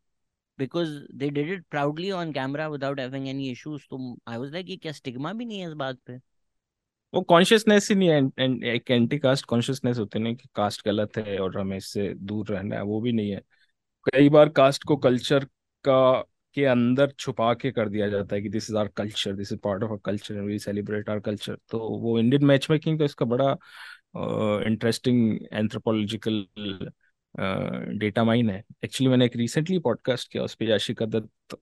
Because 0.58 0.88
they 1.14 1.30
did 1.30 1.50
it 1.50 1.64
proudly 1.70 2.10
on 2.10 2.32
camera 2.32 2.68
without 2.68 3.00
having 3.00 3.28
any 3.28 3.50
issues 3.50 3.82
तो 3.82 4.18
आई 4.28 4.36
वाज 4.36 4.52
लाइक 4.52 4.70
ये 4.70 4.76
क्या 4.76 4.92
stigma 4.92 5.32
भी 5.32 5.44
नहीं 5.44 5.60
है 5.60 5.66
इस 5.66 5.72
बात 5.72 5.96
पे? 6.06 6.16
वो 7.14 7.20
कॉन्शियसनेस 7.20 7.88
ही 7.88 7.94
नहीं 7.94 8.08
है 8.08 8.18
एन- 8.18 8.64
एक 8.64 8.90
एंटी 8.90 9.18
कास्ट 9.18 9.44
कॉन्शियसनेस 9.44 9.98
होती 9.98 10.22
है 10.22 10.34
कि 10.34 10.48
कास्ट 10.54 10.84
गलत 10.84 11.16
है 11.16 11.38
और 11.38 11.60
हमें 11.60 11.76
इससे 11.76 12.14
दूर 12.14 12.48
रहना 12.48 12.76
है, 12.76 12.82
वो 12.82 13.00
भी 13.00 13.12
नहीं 13.12 13.30
है। 13.30 13.42
कई 14.12 14.28
बार 14.28 14.48
कास्ट 14.48 14.84
को 14.84 14.96
कल्चर 14.96 15.44
का 15.88 16.24
के 16.54 16.64
अंदर 16.64 17.10
छुपा 17.18 17.52
के 17.54 17.70
कर 17.72 17.88
दिया 17.88 18.08
जाता 18.08 18.36
है 18.36 18.42
कि 18.42 18.48
this 18.48 18.70
is 18.70 18.76
our 18.76 18.88
culture 18.96 19.32
this 19.36 19.52
is 19.52 19.60
part 19.64 19.82
of 19.82 19.90
our 19.90 20.00
culture 20.04 20.34
and 20.34 20.46
we 20.46 20.58
celebrate 20.58 21.10
our 21.10 21.20
culture 21.20 21.58
तो 21.70 21.78
वो 22.00 22.18
इंडियन 22.18 22.44
मैच 22.44 22.66
मेकिंग 22.70 22.98
तो 22.98 23.04
इसका 23.04 23.26
बड़ा 23.26 23.56
इंटरेस्टिंग 24.66 25.38
एंथ्रोपोलॉजिकल 25.52 26.46
डेटा 27.98 28.24
माइन 28.24 28.50
है। 28.50 28.62
एक्चुअली 28.84 29.10
मैंने 29.10 29.24
एक 29.26 29.36
रिसेंटली 29.36 29.78
पॉडकास्ट 29.78 30.30
किया 30.32 30.42
उस 30.44 30.54
पर 30.54 30.64
याशिका 30.64 31.06
दत्त 31.06 31.56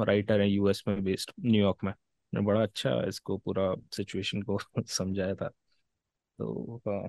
राइटर 0.00 0.40
है 0.40 0.48
यूएस 0.50 0.82
में 0.88 1.02
बेस्ड 1.04 1.32
न्यूयॉर्क 1.40 1.84
में। 1.84 1.92
ने 2.32 2.40
बड़ा 2.42 2.62
अच्छा 2.62 3.02
इसको 3.08 3.36
पूरा 3.38 3.74
सिचुएशन 3.92 4.42
को 4.42 4.58
समझाया 4.88 5.34
था। 5.34 5.48
तो 6.38 6.80
हाँ 6.86 7.00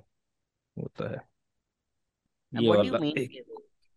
वो 0.77 0.87
तो 0.97 1.05
है 1.05 1.17
ये 2.53 2.69
वाला 2.69 2.99
एक 3.17 3.37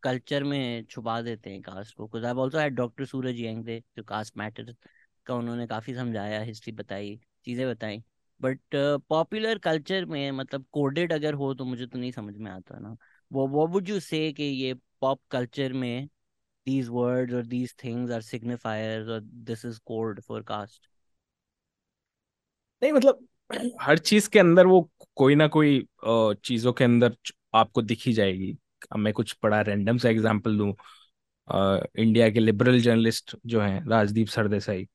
कल्चर 0.03 0.45
में 0.45 0.85
छुपा 0.91 1.21
देते 1.23 1.51
हैं 1.51 1.61
कास्ट 1.63 1.97
को। 1.97 2.09
I 2.19 2.25
also 2.43 2.59
had 2.59 2.75
doctor 2.75 3.05
Suraj 3.05 3.41
Yengde 3.41 3.83
जो 3.97 4.03
कास्ट 4.03 4.37
मैटर 4.39 4.75
का 5.27 5.35
उन्होंने 5.35 5.67
काफ़ी 5.67 5.95
समझाया, 5.95 6.41
हिस्ट्री 6.41 6.73
बताई, 6.73 7.21
चीज़ें 7.45 7.67
बताई। 7.69 8.03
बट 8.41 8.61
पॉपुलर 9.09 9.59
कल्चर 9.59 10.05
में 10.05 10.31
मतलब 10.31 10.65
कोडेड 10.73 11.13
अगर 11.13 11.35
हो 11.35 11.53
तो 11.55 11.65
मुझे 11.65 11.87
तो 11.87 11.99
नहीं 11.99 12.13
समझ 12.13 12.37
में 12.37 12.51
आता 12.51 12.79
ना। 12.79 12.97
वो 13.33 13.49
व्हाट 13.49 13.71
वुड 13.71 13.89
यू 13.89 14.01
से 14.01 14.33
कि 14.33 14.45
ये 14.45 14.75
पॉप 15.01 15.21
कल्चर 15.31 15.73
में 15.73 16.09
these 16.67 16.89
words 16.91 17.35
or 17.35 17.43
these 17.43 17.73
things 17.83 18.11
are 18.11 18.21
signifiers 18.21 19.09
or 19.09 19.21
this 19.45 19.65
is 19.65 19.79
code 19.91 20.25
for 20.25 20.43
caste? 20.43 20.89
नहीं 22.83 22.93
मतलब 22.93 23.27
हर 23.81 23.99
चीज़ 23.99 24.29
के 24.31 24.39
अंदर 24.39 24.67
वो 24.67 24.91
कोई 25.17 25.35
ना 25.35 25.47
कोई 25.49 25.89
चीज़ों 26.45 26.73
के 26.73 26.85
अंदर 26.85 27.17
आपको 27.55 27.83
दिखी 27.83 28.13
जाएगी। 28.13 28.57
मैं 28.99 29.13
कुछ 29.13 29.37
बड़ा 29.45 29.61
रैंडम 29.63 29.99
सा 29.99 30.09
एग्जांपल 30.09 30.57
दूँ। 30.59 30.73
इंडिया 31.49 32.29
के 32.31 32.41
लिबरल 32.41 32.81
जर्नलिस्ट 32.81 33.37
जो 33.47 33.61
हैं, 33.61 33.85
राजदीप 33.89 34.29
सरदेसाई, 34.29 34.87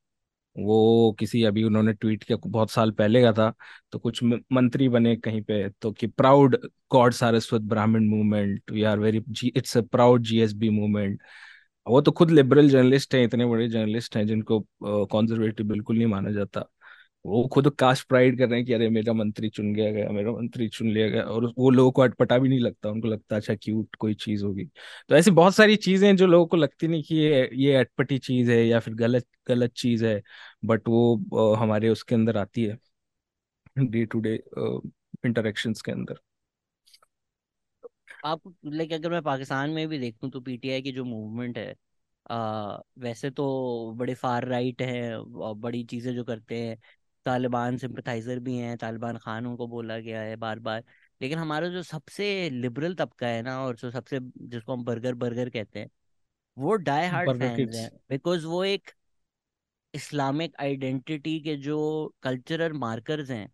वो 0.55 1.15
किसी 1.19 1.43
अभी 1.43 1.63
उन्होंने 1.63 1.93
ट्वीट 1.93 2.23
किया 2.23 2.37
बहुत 2.45 2.71
साल 2.71 2.91
पहले 2.91 3.21
का 3.21 3.31
था 3.33 3.51
तो 3.91 3.99
कुछ 3.99 4.23
मंत्री 4.23 4.87
बने 4.89 5.15
कहीं 5.15 5.41
पे 5.41 5.67
तो 5.81 5.91
कि 5.91 6.07
proud 6.07 6.57
Gaud 6.91 7.13
Saraswat 7.13 7.61
Brahmin 7.63 8.05
movement 8.09 8.71
we 8.71 8.83
are 8.83 8.99
very 8.99 9.23
it's 9.47 9.77
a 9.77 9.81
proud 9.81 10.23
GSB 10.23 10.69
movement 10.69 11.19
वो 11.87 12.01
तो 12.01 12.11
खुद 12.11 12.31
लिबरल 12.31 12.69
जर्नलिस्ट 12.69 13.15
हैं, 13.15 13.23
इतने 13.23 13.45
बड़े 13.45 13.67
जर्नलिस्ट 13.69 14.15
हैं, 14.17 14.25
जिनको 14.27 14.59
कॉन्जर्वेटिव 14.83 15.67
बिल्कुल 15.67 15.97
नहीं 15.97 16.07
माना 16.07 16.31
जाता। 16.31 16.65
वो 17.25 17.47
खुद 17.49 17.69
कास्ट 17.75 18.07
प्राइड 18.07 18.37
कर 18.37 18.47
रहे 18.49 18.59
हैं 18.59 18.65
कि 18.65 18.73
अरे 18.73 18.89
मेरा 18.89 19.13
मंत्री 19.13 19.49
चुन 19.49 19.73
गया 19.73 19.91
गया 19.91 20.09
मेरा 20.11 20.31
मंत्री 20.31 20.67
चुन 20.69 20.89
लिया 20.89 21.07
गया। 21.09 21.23
और 21.25 21.45
वो 21.57 21.69
लोगों 21.71 21.91
को 21.91 22.01
अटपटा 22.01 22.37
भी 22.39 22.49
नहीं 22.49 22.59
लगता 22.59 22.89
उनको 22.89 23.07
लगता 23.07 23.35
अच्छा 23.35 23.55
क्यूट 23.55 23.95
कोई 23.97 24.13
चीज़ 24.15 24.43
होगी। 24.45 24.65
तो 25.09 25.15
ऐसी 25.15 25.31
बहुत 25.33 25.55
सारी 25.55 25.75
चीज़ें 25.77 26.07
हैं 26.07 26.15
जो 26.15 26.27
लोगों 26.27 26.45
को 26.47 26.57
लगती 26.57 26.87
नहीं 26.87 27.03
कि 27.03 27.15
ये 27.17 27.49
ये 27.55 27.75
अटपटी 27.77 28.17
चीज़ 28.19 28.51
है 28.51 28.63
या 28.65 28.79
फिर 28.79 28.93
गलत 28.95 29.27
गलत 29.47 29.71
चीज़ 29.75 30.05
है 30.05 30.21
बट 30.65 30.87
वो 30.89 31.55
हमारे 31.55 31.89
उसके 31.89 32.15
अंदर 32.15 32.37
आती 32.37 32.63
है 32.65 32.77
डे 33.85 34.03
टू 34.07 34.19
डे 34.21 34.33
इंटरेक्शंस 35.25 35.81
के 35.81 35.91
अंदर। 35.91 36.19
आप 38.25 38.41
लाइक 38.65 38.93
अगर 38.93 39.09
मैं 39.11 39.21
पाकिस्तान 39.23 39.69
में 39.71 39.87
भी 39.89 39.97
देखूँ 39.99 40.29
तो 40.31 40.39
पीटीआई 40.41 40.81
की 40.81 40.91
जो 40.91 41.03
मूवमेंट 41.05 41.57
है 41.57 41.75
आ, 42.25 42.77
वैसे 42.99 43.29
तो 43.31 43.93
बड़े 43.95 44.13
फार 44.15 44.45
राइट 44.47 44.81
हैं 44.81 45.53
बड़ी 45.55 45.83
चीज़ें 45.85 46.13
जो 46.15 46.23
करते 46.25 46.59
हैं 46.59 46.77
तालिबान 47.25 47.77
सिंपथाइजर 47.77 48.39
भी 48.39 48.57
हैं 48.57 48.77
तालिबान 48.77 49.17
खान 49.17 49.45
उनको 49.45 49.67
बोला 49.67 49.97
गया 49.99 50.21
है 50.21 50.35
बार 50.37 50.59
बार 50.59 50.83
लेकिन 51.21 51.39
हमारा 51.39 51.67
जो 51.69 51.83
सबसे 51.83 52.49
लिबरल 52.51 52.95
तबका 52.95 53.27
है 53.27 53.41
ना 53.41 53.59
और 53.61 53.75
जो 53.75 53.91
सबसे 53.91 54.19
जिसको 54.21 54.73
हम 54.73 54.83
बर्गर 54.85 55.13
बर्गर 55.15 55.49
कहते 55.49 55.79
हैं 55.79 55.89
वो 56.57 56.75
डाई 56.75 57.07
हार्ड 57.07 57.29
बर्गर 57.29 57.55
फैंस 57.57 57.75
हैं। 57.75 57.89
बिकॉज़ 58.09 58.45
वो 58.45 58.63
एक 58.65 58.91
इस्लामिक 59.93 60.55
आइडेंटिटी 60.59 61.39
के 61.39 61.55
जो 61.57 61.77
कल्चरल 62.23 62.73
मार्कर्स 62.75 63.29
हैं 63.31 63.47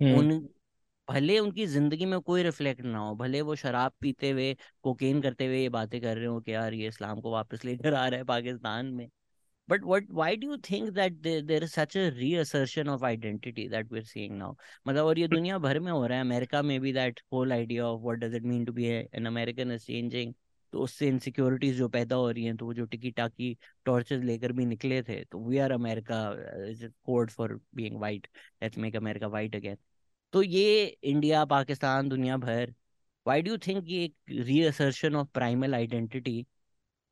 हम्म। 0.00 0.18
उन 0.18 0.30
भले 1.08 1.38
उनकी 1.38 1.66
ज़िंदगी 1.66 2.06
में 2.06 2.20
कोई 2.22 2.42
रिफ्लेक्ट 2.42 2.80
ना 2.82 2.98
हो 2.98 3.14
भले 3.16 3.40
वो 3.42 3.54
शराब 3.56 3.92
पीते 4.00 4.30
हुए 4.30 4.54
कोकेन 4.82 5.20
करते 5.22 5.46
हुए 5.46 5.60
ये 5.62 5.68
बातें 5.70 6.00
कर 6.00 6.16
रहे 6.16 6.26
हो 6.26 6.40
कि 6.40 6.54
यार 6.54 6.74
ये 6.74 6.88
इस्लाम 6.88 7.20
को 7.20 7.32
वापस 7.32 7.64
लेकर 7.64 7.94
आ 7.94 8.06
रहा 8.08 8.18
है 8.18 8.24
पाकिस्तान 8.26 8.86
में। 8.94 9.08
But 9.70 9.82
what 9.90 10.10
why 10.18 10.28
do 10.36 10.46
you 10.50 10.56
think 10.68 10.90
that 10.94 11.22
there, 11.22 11.42
there 11.42 11.62
is 11.64 11.72
such 11.72 11.96
a 11.96 12.10
reassertion 12.18 12.88
of 12.88 13.04
identity 13.04 13.66
that 13.68 13.90
we're 13.90 14.04
seeing 14.04 14.38
now? 14.38 14.56
मतलब 14.88 15.04
और 15.06 15.18
ये 15.18 15.28
दुनिया 15.28 15.58
भर 15.58 15.78
में 15.80 15.90
हो 15.92 16.06
रहा 16.06 16.18
है 16.18 16.24
अमेरिका 16.24 16.62
में 16.62 16.80
भी 16.80 16.92
that 16.94 17.20
whole 17.32 17.52
idea 17.58 17.84
of 17.86 18.00
what 18.08 18.20
does 18.24 18.34
it 18.40 18.44
mean 18.52 18.64
to 18.66 18.72
be 18.72 18.88
an 19.20 19.26
American 19.34 19.70
is 19.78 19.84
changing. 19.84 20.34
तो 20.72 20.80
उससे 20.80 21.06
इनसिक्योरिटीज 21.08 21.76
जो 21.76 21.88
पैदा 21.88 22.16
हो 22.16 22.30
रही 22.30 22.44
हैं 22.44 22.56
तो 22.56 22.66
वो 22.66 22.74
जो 22.74 22.84
टिकी 22.86 23.10
टाकी 23.10 23.56
टॉर्चेस 23.84 24.22
लेकर 24.24 24.52
भी 24.52 24.64
निकले 24.66 25.02
थे 25.02 25.22
तो 25.32 25.38
we 25.48 25.58
are 25.58 25.72
America 25.72 26.18
is 26.70 26.86
code 27.04 27.30
for 27.30 27.54
being 27.74 27.96
white 28.00 28.28
let's 28.62 28.78
make 28.78 28.96
America 28.96 29.26
white 29.26 29.56
again 29.56 29.76
तो 30.32 30.42
ये 30.42 30.84
इंडिया 31.12 31.44
पाकिस्तान 31.54 32.08
दुनिया 32.08 32.36
भर 32.46 32.74
व्हाई 33.26 33.42
डू 33.42 33.50
यू 33.50 33.58
थिंक 33.66 33.84
ये 33.88 34.04
एक 34.04 34.14
रीअसर्शन 34.30 35.16
ऑफ़ 35.16 35.28
प्राइमल 35.34 35.74
आइडेंटिटी 35.74 36.40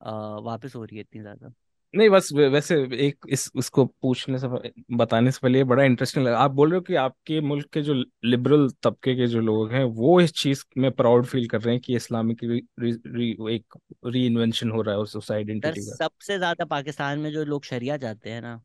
वापस 0.01 0.75
हो 0.75 0.83
रही 0.85 0.97
है 0.97 1.01
इतनी 1.01 1.21
ज़्यादा? 1.21 1.53
नहीं 1.93 2.09
बस 2.09 2.29
वैसे 2.33 2.75
एक 3.07 3.25
इस 3.29 3.49
उसको 3.55 3.85
पूछने 4.01 4.37
से 4.39 4.47
बताने 4.95 5.31
से 5.31 5.39
पहले 5.43 5.63
बड़ा 5.63 5.83
इंटरेस्टिंग 5.83 6.25
लगा। 6.25 6.37
आप 6.39 6.51
बोल 6.51 6.69
रहे 6.69 6.77
हो 6.77 6.81
कि 6.81 6.95
आपके 6.95 7.39
मुल्क 7.41 7.67
के 7.73 7.81
जो 7.81 7.93
लिबरल 8.25 8.67
तबके 8.83 9.15
के 9.15 9.27
जो 9.27 9.39
लोग 9.41 9.71
हैं 9.71 9.83
वो 9.95 10.19
इस 10.21 10.33
चीज़ 10.33 10.63
में 10.77 10.91
प्राउड 10.93 11.25
फील 11.25 11.47
कर 11.47 11.61
रहे 11.61 11.73
हैं 11.75 11.81
कि 11.81 11.95
इस्लामिक 11.95 12.43
री, 12.43 12.61
री, 12.79 12.91
री, 13.07 13.55
एक 13.55 13.77
री 14.05 14.25
इन्वेंशन 14.27 14.71
हो 14.71 14.81
रहा 14.81 14.95
है 14.95 15.01
उस, 15.01 15.15
उस 15.15 15.31
आइडेंटिटी 15.31 15.81
का। 15.81 15.97
सबसे 15.97 16.37
ज़्यादा 16.37 16.65
पाकिस्तान 16.65 17.19
में 17.19 17.31
जो 17.31 17.43
लोग 17.45 17.63
शरिया 17.65 17.97
जाते 17.97 18.29
हैं 18.31 18.41
ना 18.41 18.61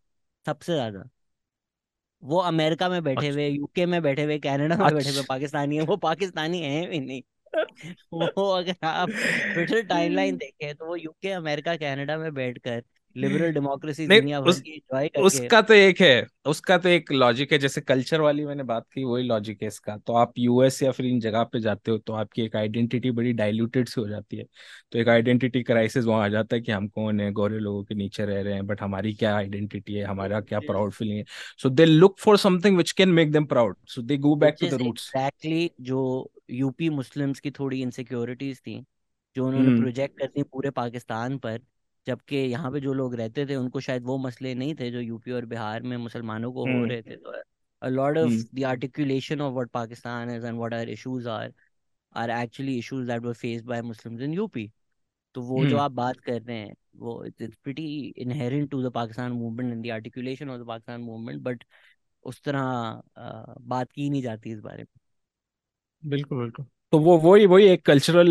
सबसे 0.47 0.73
ज़्यादा। 0.73 1.09
वो 2.23 2.39
अमेरिका 2.41 2.89
में 2.89 3.03
बैठे 3.03 3.29
अच्छा। 3.29 3.31
हुए 3.31 3.47
यूके 3.49 3.85
में 3.87 4.01
बैठे 4.03 4.23
हुए 4.25 4.39
कनाडा 4.39 4.77
में 4.77 4.93
बैठे 4.93 5.11
हुए 5.11 5.23
अच्छा। 5.23 5.25
पाकिस्तानी 5.25 5.77
है 5.77 5.83
वो 5.85 5.97
पाकिस्तानी 5.99 6.61
है 6.63 6.87
भी 6.89 7.01
नहीं। 7.01 7.23
वो 8.15 8.49
अगर 8.51 8.87
आप 8.87 9.13
ट्विटर 9.53 9.83
टाइमलाइन 9.85 10.37
देखें 10.39 10.75
तो 10.75 10.87
वो 10.87 10.97
यूके 10.97 11.31
अमेरिका 11.33 11.77
कनाडा 11.77 12.17
में 12.19 12.33
बैठकर 12.35 12.83
लिबरल 13.17 13.53
डेमोक्रेसी 13.53 14.07
नहीं 14.07 14.21
दुनिया 14.21 14.41
भर 14.41 14.53
की 14.53 14.71
एंजॉय 14.73 15.09
करके 15.09 15.23
उसका 15.23 15.61
तो 15.63 15.75
एक 15.75 16.01
है 16.01 16.27
उसका 16.49 16.77
तो 16.79 16.89
एक 16.89 17.13
लॉजिक 17.13 17.53
है 17.53 17.59
जैसे 17.59 17.81
कल्चर 17.81 18.21
वाली 18.21 18.45
मैंने 18.47 18.63
बात 18.65 18.87
की 18.95 19.05
वही 19.05 19.25
लॉजिक 19.25 19.63
है 19.63 19.69
इसका। 19.69 19.97
तो 19.99 20.15
आप 20.15 20.33
यूएस 20.39 20.83
या 20.83 20.91
फिर 20.93 21.07
इन 21.07 21.21
जगह 21.21 21.43
पे 21.45 21.61
जाते 21.61 21.91
हो 21.91 21.99
तो 21.99 22.13
आपकी 22.13 22.43
एक 22.43 22.57
आइडेंटिटी 22.57 23.11
बड़ी 23.11 23.33
डाइल्यूटेड 23.33 23.89
सी 23.89 24.01
हो 24.01 24.07
जाती 24.09 24.37
है। 24.37 24.45
तो 24.93 24.99
एक 24.99 25.09
आइडेंटिटी 25.09 25.63
क्राइसिस 25.63 26.05
वहाँ 26.05 26.25
आ 26.25 26.29
जाता 26.29 26.57
है 26.57 26.63
कि 26.63 26.73
हम 26.73 26.89
कौन 26.89 27.21
है 27.21 27.31
गोरे 27.33 27.59
लोगों 27.59 27.83
के 27.85 27.95
नीचे 27.95 28.25
रह 28.27 28.41
रहे 28.41 28.55
हैं 28.55 28.67
बट 28.67 28.83
हमारी 28.83 29.13
क्या 29.15 29.35
आइडेंटिटी 29.37 29.95
है 29.95 30.05
हमारा 30.05 30.41
क्या 30.43 30.61
प्राउड 30.61 30.93
फीलिंग 30.93 31.19
है। 31.19 31.25
So 31.59 31.69
they 31.71 31.85
look 31.85 32.19
for 32.19 32.37
something 32.39 32.77
which 32.77 32.93
can 32.93 33.09
make 33.11 33.33
them 33.33 33.45
proud 33.47 33.77
so 33.89 34.03
they 34.03 34.17
go 34.19 34.35
back 34.37 34.57
to 34.61 34.67
the 34.67 34.81
roots 34.83 35.11
exactly 35.11 35.69
जो 35.81 36.31
यूपी 36.51 36.89
मुस्लिम्स 36.91 37.41
की 37.41 37.51
थोड़ी 37.51 37.81
इनसिक्योरिटीज 37.83 38.61
थी 38.61 38.83
जो 39.37 39.47
उन्होंने 39.47 39.81
प्रोजेक्ट 39.81 40.19
कर 40.19 40.27
दी 40.27 40.43
पूरे 40.43 40.71
पाकिस्तान 40.73 41.39
पर 41.39 41.59
जबकि 42.07 42.37
यहाँ 42.37 42.71
पे 42.73 42.81
जो 42.81 42.93
लोग 42.95 43.15
रहते 43.15 43.47
थे 43.47 43.57
उनको 43.57 43.81
शायद 43.81 44.05
वो 44.05 44.17
मसले 44.19 44.55
नहीं 44.55 44.75
थे 44.75 44.91
जो 44.91 45.01
यूपी 45.01 45.31
और 45.33 45.45
बिहार 45.47 45.83
में 45.83 45.97
मुसलमानों 45.97 46.53
को 46.53 46.67
हो 46.69 46.73
हम्म। 46.73 46.85
रहे 46.85 47.03
थे। 47.03 47.17
तो 47.17 47.89
lord 47.91 48.19
of 48.19 48.35
the 48.55 48.65
articulation 48.65 49.41
of 49.41 49.53
what 49.55 49.71
Pakistan 49.71 50.31
is 50.31 50.47
and 50.47 50.57
what 50.59 50.75
are 50.75 50.89
issues 50.91 51.29
are 51.29 51.53
are 52.15 52.31
actually 52.33 52.79
issues 52.79 53.07
that 53.09 53.23
were 53.23 53.33
faced 53.35 53.67
by 53.67 53.83
Muslims 53.83 54.23
in 54.23 54.35
UP 54.35 54.71
तो 55.35 55.43
वो 55.43 55.65
जो 55.67 55.77
हम्म। 55.77 55.79
आप 55.79 55.93
बात 55.93 56.21
कर 56.21 56.41
रहे 56.43 56.59
हैं 56.59 56.75
वो 56.97 57.25
it's 57.25 57.57
pretty 57.65 57.87
inherent 58.19 58.71
to 58.71 58.83
the 58.83 58.93
Pakistan 58.93 59.33
movement 59.33 59.73
and 59.73 59.85
the 59.87 59.91
articulation 59.91 60.51
of 60.51 60.61
the 60.63 60.67
Pakistan 60.67 61.01
movement 61.03 61.43
but 61.43 61.65
उस 62.25 62.43
तरह 62.43 63.03
बात 63.63 63.93
की 63.93 64.09
नहीं 64.11 64.23
जाती 64.23 64.53
इस 64.53 64.61
बारे 64.61 64.83
में। 64.83 65.01
बिल्कुल 66.03 66.39
बिल्कुल। 66.39 66.67
तो 66.95 66.99
वो 66.99 67.17
वही 67.19 67.47
वही 67.47 67.65
एक 67.67 67.85
कल्चरल 67.87 68.29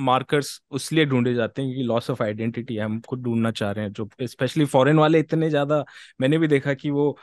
मार्कर्स 0.00 0.48
उस 0.70 0.88
ढूंढे 1.04 1.32
जाते 1.34 1.62
हैं 1.62 1.70
क्योंकि 1.70 1.84
लॉस 1.84 2.10
ऑफ़ 2.10 2.22
आइडेंटिटी 2.22 2.76
हम 2.78 3.00
खुद 3.02 3.22
ढूंढना 3.22 3.50
चाह 3.52 3.70
रहे 3.72 3.84
हैं, 3.84 3.92
जो 3.92 4.08
स्पेशली 4.22 4.64
फॉरेन 4.66 4.98
वाले 4.98 5.18
इतने 5.20 5.48
ज़्यादा, 5.50 5.84
मैंने 6.20 6.38
भी 6.38 6.48
देखा 6.48 6.74
कि 6.74 6.90
वो 6.90 7.16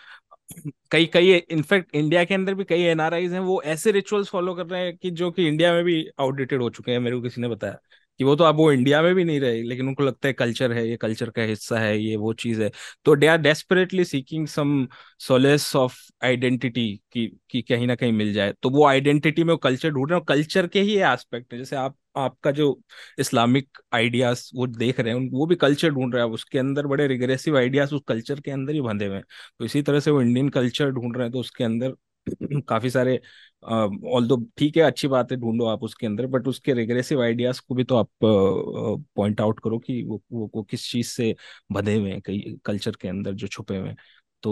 कई 0.92 1.06
कई 1.06 1.34
इनफैक्ट 1.36 1.96
इंडिया 1.96 2.24
के 2.26 2.34
अंदर 2.34 2.54
भी 2.56 2.64
कई 2.66 2.82
एनआरआईज 2.84 3.34
हैं, 3.34 3.40
वो 3.42 3.62
ऐसे 3.64 3.92
रिचुअल्स 3.92 4.30
फॉलो 4.30 4.54
कर 4.56 4.66
रहे 4.68 4.84
हैं 4.86 4.96
कि 4.98 5.12
जो 5.14 5.32
कि 5.32 5.48
इंडिया 5.48 5.74
में 5.74 5.84
भी 5.84 6.06
आउटडेटेड 6.20 6.62
हो 6.62 6.70
चुके 6.72 6.92
हैं, 6.92 7.00
मेरे 7.00 7.16
को 7.16 7.22
किसी 7.22 7.42
ने 7.42 7.48
बताया। 7.48 7.78
कि 8.20 8.24
वो 8.24 8.36
तो 8.36 8.44
अब 8.44 8.56
वो 8.58 8.72
इंडिया 8.72 9.02
में 9.02 9.14
भी 9.16 9.24
नहीं 9.24 9.40
रहे, 9.40 9.62
लेकिन 9.64 9.88
उनको 9.88 10.04
लगता 10.04 10.28
है 10.28 10.34
कल्चर 10.34 10.72
है, 10.72 10.88
ये 10.90 10.98
कल्चर 10.98 11.30
का 11.30 11.42
हिस्सा 11.44 11.80
है, 11.80 11.98
ये 12.00 12.16
वो 12.18 12.34
चीज़ 12.36 12.62
है। 12.64 12.70
तो 13.06 13.16
they 13.16 13.28
are 13.28 13.38
desperately 13.40 14.06
seeking 14.06 14.48
some 14.48 14.88
solace 15.20 15.76
of 15.76 15.96
identity 16.24 16.88
की, 17.12 17.28
कि 17.50 17.62
कहीं 17.64 17.88
ना 17.88 17.96
कहीं 17.96 18.12
मिल 18.14 18.34
जाए। 18.34 18.54
तो 18.64 18.70
वो 18.70 18.86
आइडेंटिटी 18.88 19.44
में 19.44 19.52
वो 19.54 19.58
कल्चर 19.60 19.90
ढूंढ 19.90 20.10
रहे 20.12 20.20
हैं 20.20 20.26
कल्चर 20.28 20.68
के 20.68 20.82
ही 20.82 20.96
एस्पेक्ट 21.04 21.54
है। 21.54 21.60
जैसे 21.60 21.76
आप, 21.76 21.96
आपका 22.18 22.52
जो 22.52 22.78
इस्लामिक 23.20 23.78
आइडियाज़ 23.94 24.50
वो 24.56 24.68
देख 24.70 25.00
रहे 25.00 25.14
हैं 25.14 25.30
वो 25.32 25.46
भी 25.46 25.56
कल्चर 25.58 25.90
ढूंढ 25.90 26.16
रहा 26.16 26.24
है। 26.26 26.30
उसके 26.32 26.60
अंदर 26.60 26.88
बड़े 26.88 27.08
रिग्रेसिव 27.08 27.58
आइडियाज़ 27.58 27.94
उस 27.96 28.02
कल्चर 28.08 28.40
के 28.40 28.52
अंदर 28.52 28.74
ही 28.74 28.82
बंधे 28.82 29.06
हुए 29.08 29.16
हैं। 29.16 29.24
तो 29.60 29.66
इसी 29.66 29.82
तरह 29.82 30.00
से 30.00 30.12
वो 30.12 30.22
इंडियन 30.22 30.50
कल्चर 30.52 30.92
ढूंढ 30.92 31.16
रहे 31.18 31.26
हैं 31.26 31.32
तो 31.34 31.40
उसके 31.40 31.64
अंदर 31.64 31.94
काफ़ी 32.70 32.90
सारे 32.90 33.20
ऑल 33.66 34.28
दो 34.28 34.36
ठीक 34.58 34.78
है 34.78 34.84
अच्छी 34.84 35.08
बात 35.08 35.32
है 35.32 35.38
ढूंढो 35.38 35.66
आप 35.68 35.84
उसके 35.84 36.06
अंदर 36.08 36.28
बट 36.28 36.48
उसके 36.48 36.74
रिग्रेसिव 36.74 37.22
आइडियाज़ 37.24 37.62
को 37.68 37.76
भी 37.76 37.84
तो 37.84 37.96
आप 37.98 38.10
पॉइंट 38.24 39.42
आउट 39.42 39.60
करो 39.60 39.80
कि 39.80 40.02
वो, 40.04 40.22
वो 40.32 40.50
वो 40.56 40.64
किस 40.66 40.90
चीज़ 40.92 41.08
से 41.10 41.36
बंधे 41.72 41.96
हुए 41.96 42.12
हैं 42.12 42.22
कई 42.22 42.58
कल्चर 42.66 42.96
के 43.02 43.08
अंदर 43.08 43.34
जो 43.36 43.48
छुपे 43.48 43.78
हुए 43.78 43.90
हैं। 43.90 43.98
तो 44.44 44.52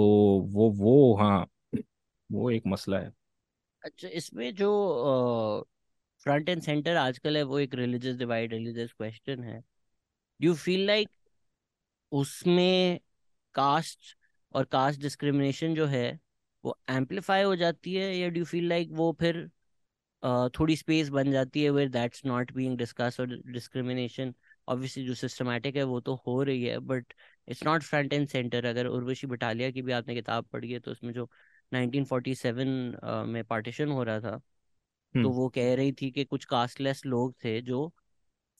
वो 0.49 0.69
वो 0.73 1.15
हाँ 1.17 1.45
वो 2.29 2.49
एक 2.51 2.63
मसला 2.67 2.99
है। 2.99 3.11
अच्छा 3.83 4.07
इसमें 4.11 4.53
जो 4.55 4.69
फ्रंट 6.25 6.49
एंड 6.49 6.61
सेंटर 6.61 6.95
आजकल 6.97 7.37
है 7.37 7.43
वो 7.45 7.59
एक 7.59 7.75
रिलीजियस 7.75 8.15
डिवाइड 8.17 8.53
रिलीजियस 8.53 8.93
क्वेश्चन 8.93 9.43
है। 9.43 9.59
डू 10.39 10.47
यू 10.47 10.55
फील 10.57 10.85
लाइक 10.87 11.09
उसमें 12.11 12.99
कास्ट 13.55 14.15
और 14.53 14.65
कास्ट 14.67 15.01
डिस्क्रिमिनेशन 15.01 15.75
जो 15.75 15.85
है 15.87 16.05
वो 16.63 16.77
एम्पलीफाई 16.91 17.43
हो 17.43 17.55
जाती 17.55 17.93
है 17.95 18.15
या 18.17 18.29
डू 18.29 18.43
फील 18.45 18.67
लाइक 18.69 18.89
वो 18.93 19.11
फिर 19.19 19.37
अ, 20.23 20.49
थोड़ी 20.59 20.75
स्पेस 20.75 21.09
बन 21.11 21.31
जाती 21.31 21.63
है 21.63 21.69
where 21.71 21.89
that's 21.89 22.25
not 22.25 22.51
being 22.53 22.77
discuss 22.77 23.19
और 23.19 23.27
डिस्क्रिमिनेशन 23.49 24.33
ऑब्वियसली 24.67 25.05
जो 25.05 25.13
सिस्टमैटिक 25.15 25.75
है 25.75 25.83
वो 25.85 25.99
तो 26.01 26.15
हो 26.27 26.41
रही 26.43 26.63
है 26.65 26.77
but 26.81 27.13
it's 27.47 27.65
not 27.65 27.83
front 27.83 28.13
and 28.13 28.27
centre 28.29 28.65
अगर 28.65 28.87
उर्वशी 28.89 29.27
बटालिया 29.27 29.71
की 29.71 29.81
भी 29.81 29.91
आपने 29.93 30.15
किताब 30.15 30.45
पढ़ी 30.47 30.71
है 30.71 30.79
तो 30.79 30.91
उसमें 30.91 31.13
जो 31.13 31.29
1947 31.71 32.95
अ, 32.95 33.23
में 33.25 33.43
पार्टीशन 33.45 33.91
हो 33.91 34.03
रहा 34.03 34.19
था 34.21 34.41
तो 35.15 35.29
हम्म। 35.29 35.31
वो 35.31 35.47
कह 35.51 35.73
रही 35.75 35.91
थी 35.93 36.09
कि 36.11 36.23
कुछ 36.25 36.45
कास्टलेस 36.47 37.05
लोग 37.07 37.33
थे 37.43 37.59
जो 37.63 37.87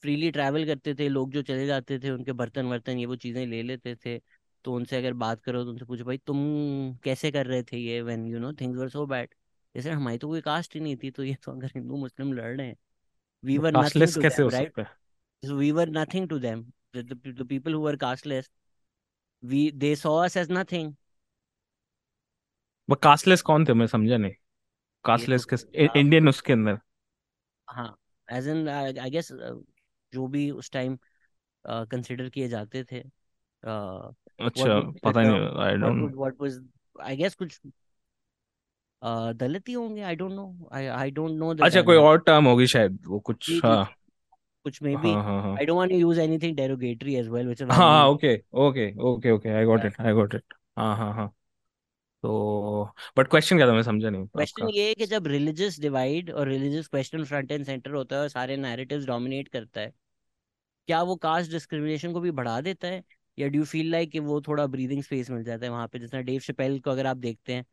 फ्रीली 0.04 0.32
ट्रैवल 0.32 0.66
करते 0.66 0.94
थे 0.96 1.08
लोग 1.10 1.32
जो 1.32 1.42
चले 1.44 1.66
जाते 1.68 2.00
थे 2.00 2.10
उनके 2.12 2.32
बर्तन 2.34 2.66
वर्तन 2.68 2.98
ये 3.00 3.06
वो 3.08 3.16
चीज़ें 3.18 3.46
ले 3.48 3.62
लेते 3.64 3.96
थे। 3.98 4.18
तो 4.66 4.74
उनसे 4.74 4.98
अगर 4.98 5.14
बात 5.14 5.42
करो 5.44 5.64
तो 5.64 5.70
उनसे 5.70 5.86
पूछो 5.86 6.04
भाई 6.04 6.18
तुम 6.18 6.38
कैसे 7.04 7.32
कर 7.32 7.46
रहे 7.46 7.64
थे 7.64 7.78
ये 7.78 8.02
when 8.02 8.28
you 8.28 8.40
know 8.40 8.54
things 8.54 8.78
were 8.80 8.90
so 8.90 9.06
bad 9.06 9.34
जैसे 9.76 9.92
हमारी 9.92 10.18
तो 10.18 10.28
कोई 10.28 10.42
कास्ट 10.42 10.76
ही 10.76 10.80
नहीं 10.82 10.98
थी 11.04 11.12
तो 11.12 11.24
ये 11.24 11.36
तो 11.44 11.52
अगर 11.52 11.72
हिंदू 11.76 11.98
मुस्लिम 11.98 12.34
लड़ 12.34 12.56
रहे 12.58 12.68
हैं 12.68 12.78
वी 13.44 13.58
वर 13.58 13.78
नथिंग 13.78 14.14
टू 14.14 14.22
कैसे 14.22 14.38
देम 14.38 14.44
हो 14.44 14.50
राइट 14.50 14.68
सकता 14.68 14.82
है? 14.82 15.56
We 15.56 15.72
were 15.72 15.90
nothing 15.90 16.30
to 16.30 16.40
them 16.40 16.66
the 16.96 17.46
people 17.46 17.74
who 17.74 17.80
were 17.82 17.98
casteless 17.98 18.50
we 19.44 19.62
they 19.72 19.96
saw 19.96 20.12
us 20.26 20.36
as 20.38 20.50
nothing. 20.50 20.92
वो 22.90 22.96
कास्टलेस 22.96 23.42
कौन 23.42 23.66
थे? 23.66 23.74
मैं 23.74 23.88
समझा 23.88 24.18
नहीं। 24.18 24.34
कास्टलेस 25.06 25.46
के 25.54 25.86
इंडियन 26.00 26.30
उसके 26.30 26.54
अंदर। 26.54 26.78
हाँ 27.68 27.98
एज 28.28 28.48
इन 28.48 28.70
आई 28.70 29.10
गेस 29.10 29.32
जो 30.14 30.28
भी 30.28 30.50
उस 30.52 30.72
टाइम 30.72 30.98
कंसिडर 31.66 32.30
किए 32.30 32.48
जाते 32.48 32.84
थे 32.84 33.00
व्हाट 33.00 34.23
अच्छा 34.46 34.80
पता 35.04 35.22
नहीं 35.22 35.64
I 35.64 35.76
don't 35.76 36.02
would 36.02 36.16
what 36.16 36.42
was 36.42 36.60
I 37.02 37.16
guess 37.16 37.36
कुछ 37.36 37.60
uh, 39.02 39.34
दलित 39.34 39.70
ही 39.70 39.74
होंगे 39.74 40.02
I 40.02 40.16
don't 40.16 40.32
know 40.32 40.70
I 40.74 40.86
I 40.88 41.12
don't 41.12 41.38
know 41.40 41.54
the 41.54 41.62
अच्छा 41.62 41.82
कोई 41.82 41.98
और 41.98 42.20
टर्म 42.22 42.46
होगी 42.46 42.68
शायद 42.68 43.00
वो 43.08 43.20
कुछ 43.20 43.52
हाँ। 43.66 43.86
कुछ 44.66 44.82
maybe 44.96 45.10
I 45.10 45.66
don't 45.66 45.78
want 45.78 45.92
to 45.92 45.98
use 45.98 46.20
anything 46.20 46.58
well 47.30 47.48
which 47.48 47.62
is 47.62 47.68
why 47.68 47.76
I'm 47.76 47.82
हाँ 47.82 48.08
okay 48.10 48.36
okay 48.54 48.92
okay 49.04 49.32
okay 49.32 49.50
I 49.50 49.66
got 49.66 49.86
it 49.86 50.02
I 50.02 50.14
got 50.14 50.36
it 50.36 50.54
हाँ 50.78 50.96
हाँ 50.98 51.14
हाँ। 51.14 51.34
तो 52.24 52.84
बट 53.18 53.28
क्वेश्चन 53.28 53.58
क्या 53.58 53.68
था? 53.68 53.74
मैं 53.74 53.82
समझा 53.84 54.10
नहीं 54.10 54.26
क्वेश्चन 54.28 54.70
ये 54.70 54.88
है 54.88 54.94
कि 54.94 55.06
जब 55.06 55.28
रिलीजियस 55.28 55.80
डिवाइड 55.80 56.32
और 56.32 56.48
religious 56.48 56.88
question 56.88 57.24
front 57.24 57.52
and 57.52 57.66
centre 57.66 57.92
होता 57.92 58.16
है 58.16 58.22
और 58.22 58.28
सारे 58.28 58.58
नैरेटिव्स 58.58 59.06
डोमिनेट 59.06 59.48
करता 59.48 59.82
है 59.82 59.92
क्या 60.88 61.02
वो 61.04 61.16
कास्ट 61.16 61.52
डिस्क्रिमिनेशन 61.52 62.14
को 62.14 62.20
भी 62.20 62.32
बढ़ा 62.32 62.62
देता 62.62 62.88
है? 62.88 63.04
या 63.38 63.48
डू 63.50 63.64
फील 63.66 63.90
लाइक 63.92 64.12
कि 64.12 64.20
वो 64.22 64.42
थोड़ा 64.42 64.66
ब्रीदिंग 64.68 65.04
स्पेस 65.04 65.30
मिल 65.32 65.44
जाता 65.44 65.66
है 65.66 65.72
वहाँ 65.72 65.88
पे? 65.88 66.00
जिसना 66.00 66.22
डेव 66.22 66.40
शपेल 66.42 66.80
को 66.82 66.92
अगर 66.92 67.08
आप 67.08 67.18
देखते 67.20 67.54
हैं 67.54 67.66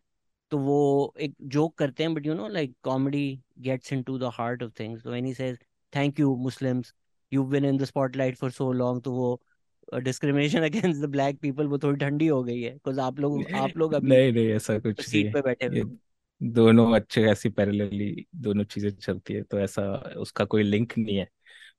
तो 0.53 0.59
वो 0.59 1.15
एक 1.21 1.35
जोक 1.49 1.77
करते 1.79 2.03
हैं 2.03 2.15
but 2.15 2.27
you 2.27 2.35
know 2.35 2.49
like 2.49 2.75
comedy 2.83 3.25
gets 3.61 3.93
into 3.93 4.19
the 4.19 4.31
heart 4.35 4.63
of 4.63 4.73
things 4.81 5.07
when 5.07 5.25
he 5.27 5.35
says 5.35 5.59
thank 5.93 6.21
you 6.21 6.35
Muslims 6.39 6.95
you 7.33 7.45
been 7.47 7.65
in 7.65 7.79
the 7.79 7.85
spotlight 7.85 8.37
for 8.37 8.51
so 8.53 8.73
long 8.75 9.03
तो 9.03 9.13
वो 9.13 9.41
discrimination 10.01 10.63
against 10.65 11.01
the 11.03 11.11
black 11.11 11.39
people 11.41 11.67
वो 11.67 11.79
थोड़ी 11.79 11.99
ठंडी 12.01 12.27
हो 12.29 12.43
गई 12.45 12.61
है 12.63 12.73
बिकॉज़ 12.73 13.01
आप 13.01 13.21
लोग 13.21 13.47
आप 13.57 13.77
लोग 13.77 13.95
अभी 13.95 14.13
नहीं 14.13 14.33
नहीं 14.33 14.49
ऐसा 14.53 14.79
कुछ 14.81 15.09
नहीं 15.09 15.09
सीट 15.09 15.31
पे 15.31 15.43
बैठे 15.43 15.67
हुए 15.67 15.85
दोनों 16.41 16.93
अच्छे 16.95 17.23
ऐसी 17.25 17.49
पैरेलली 17.51 18.27
दोनों 18.37 18.65
चीज़ें 18.65 18.91
चलती 18.93 19.35
है 19.35 19.43
तो 19.43 19.59
ऐसा 19.61 19.83
उसका 20.19 20.45
कोई 20.45 20.63
लिंक 20.63 20.97
नहीं 20.99 21.17
है। 21.17 21.29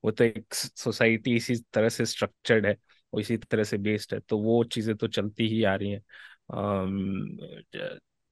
वो 0.05 0.11
तो 0.11 0.23
एक 0.23 0.53
सोसाइटी 0.53 1.35
इसी 1.35 1.55
तरह 1.73 1.89
से 1.89 2.05
स्ट्रक्चर्ड 2.05 2.65
है। 2.65 2.75
इसी 3.13 3.37
तरह 3.39 3.63
से 3.65 3.77
बेस्ड 3.79 4.13
है 4.13 4.19
तो 4.21 4.37
वो 4.39 4.63
चीज़ें 4.65 4.95
तो 4.97 5.07
चलती 5.09 5.47
ही 5.49 5.63
आ 5.65 5.75
रही 5.75 5.91
हैं। 5.91 6.01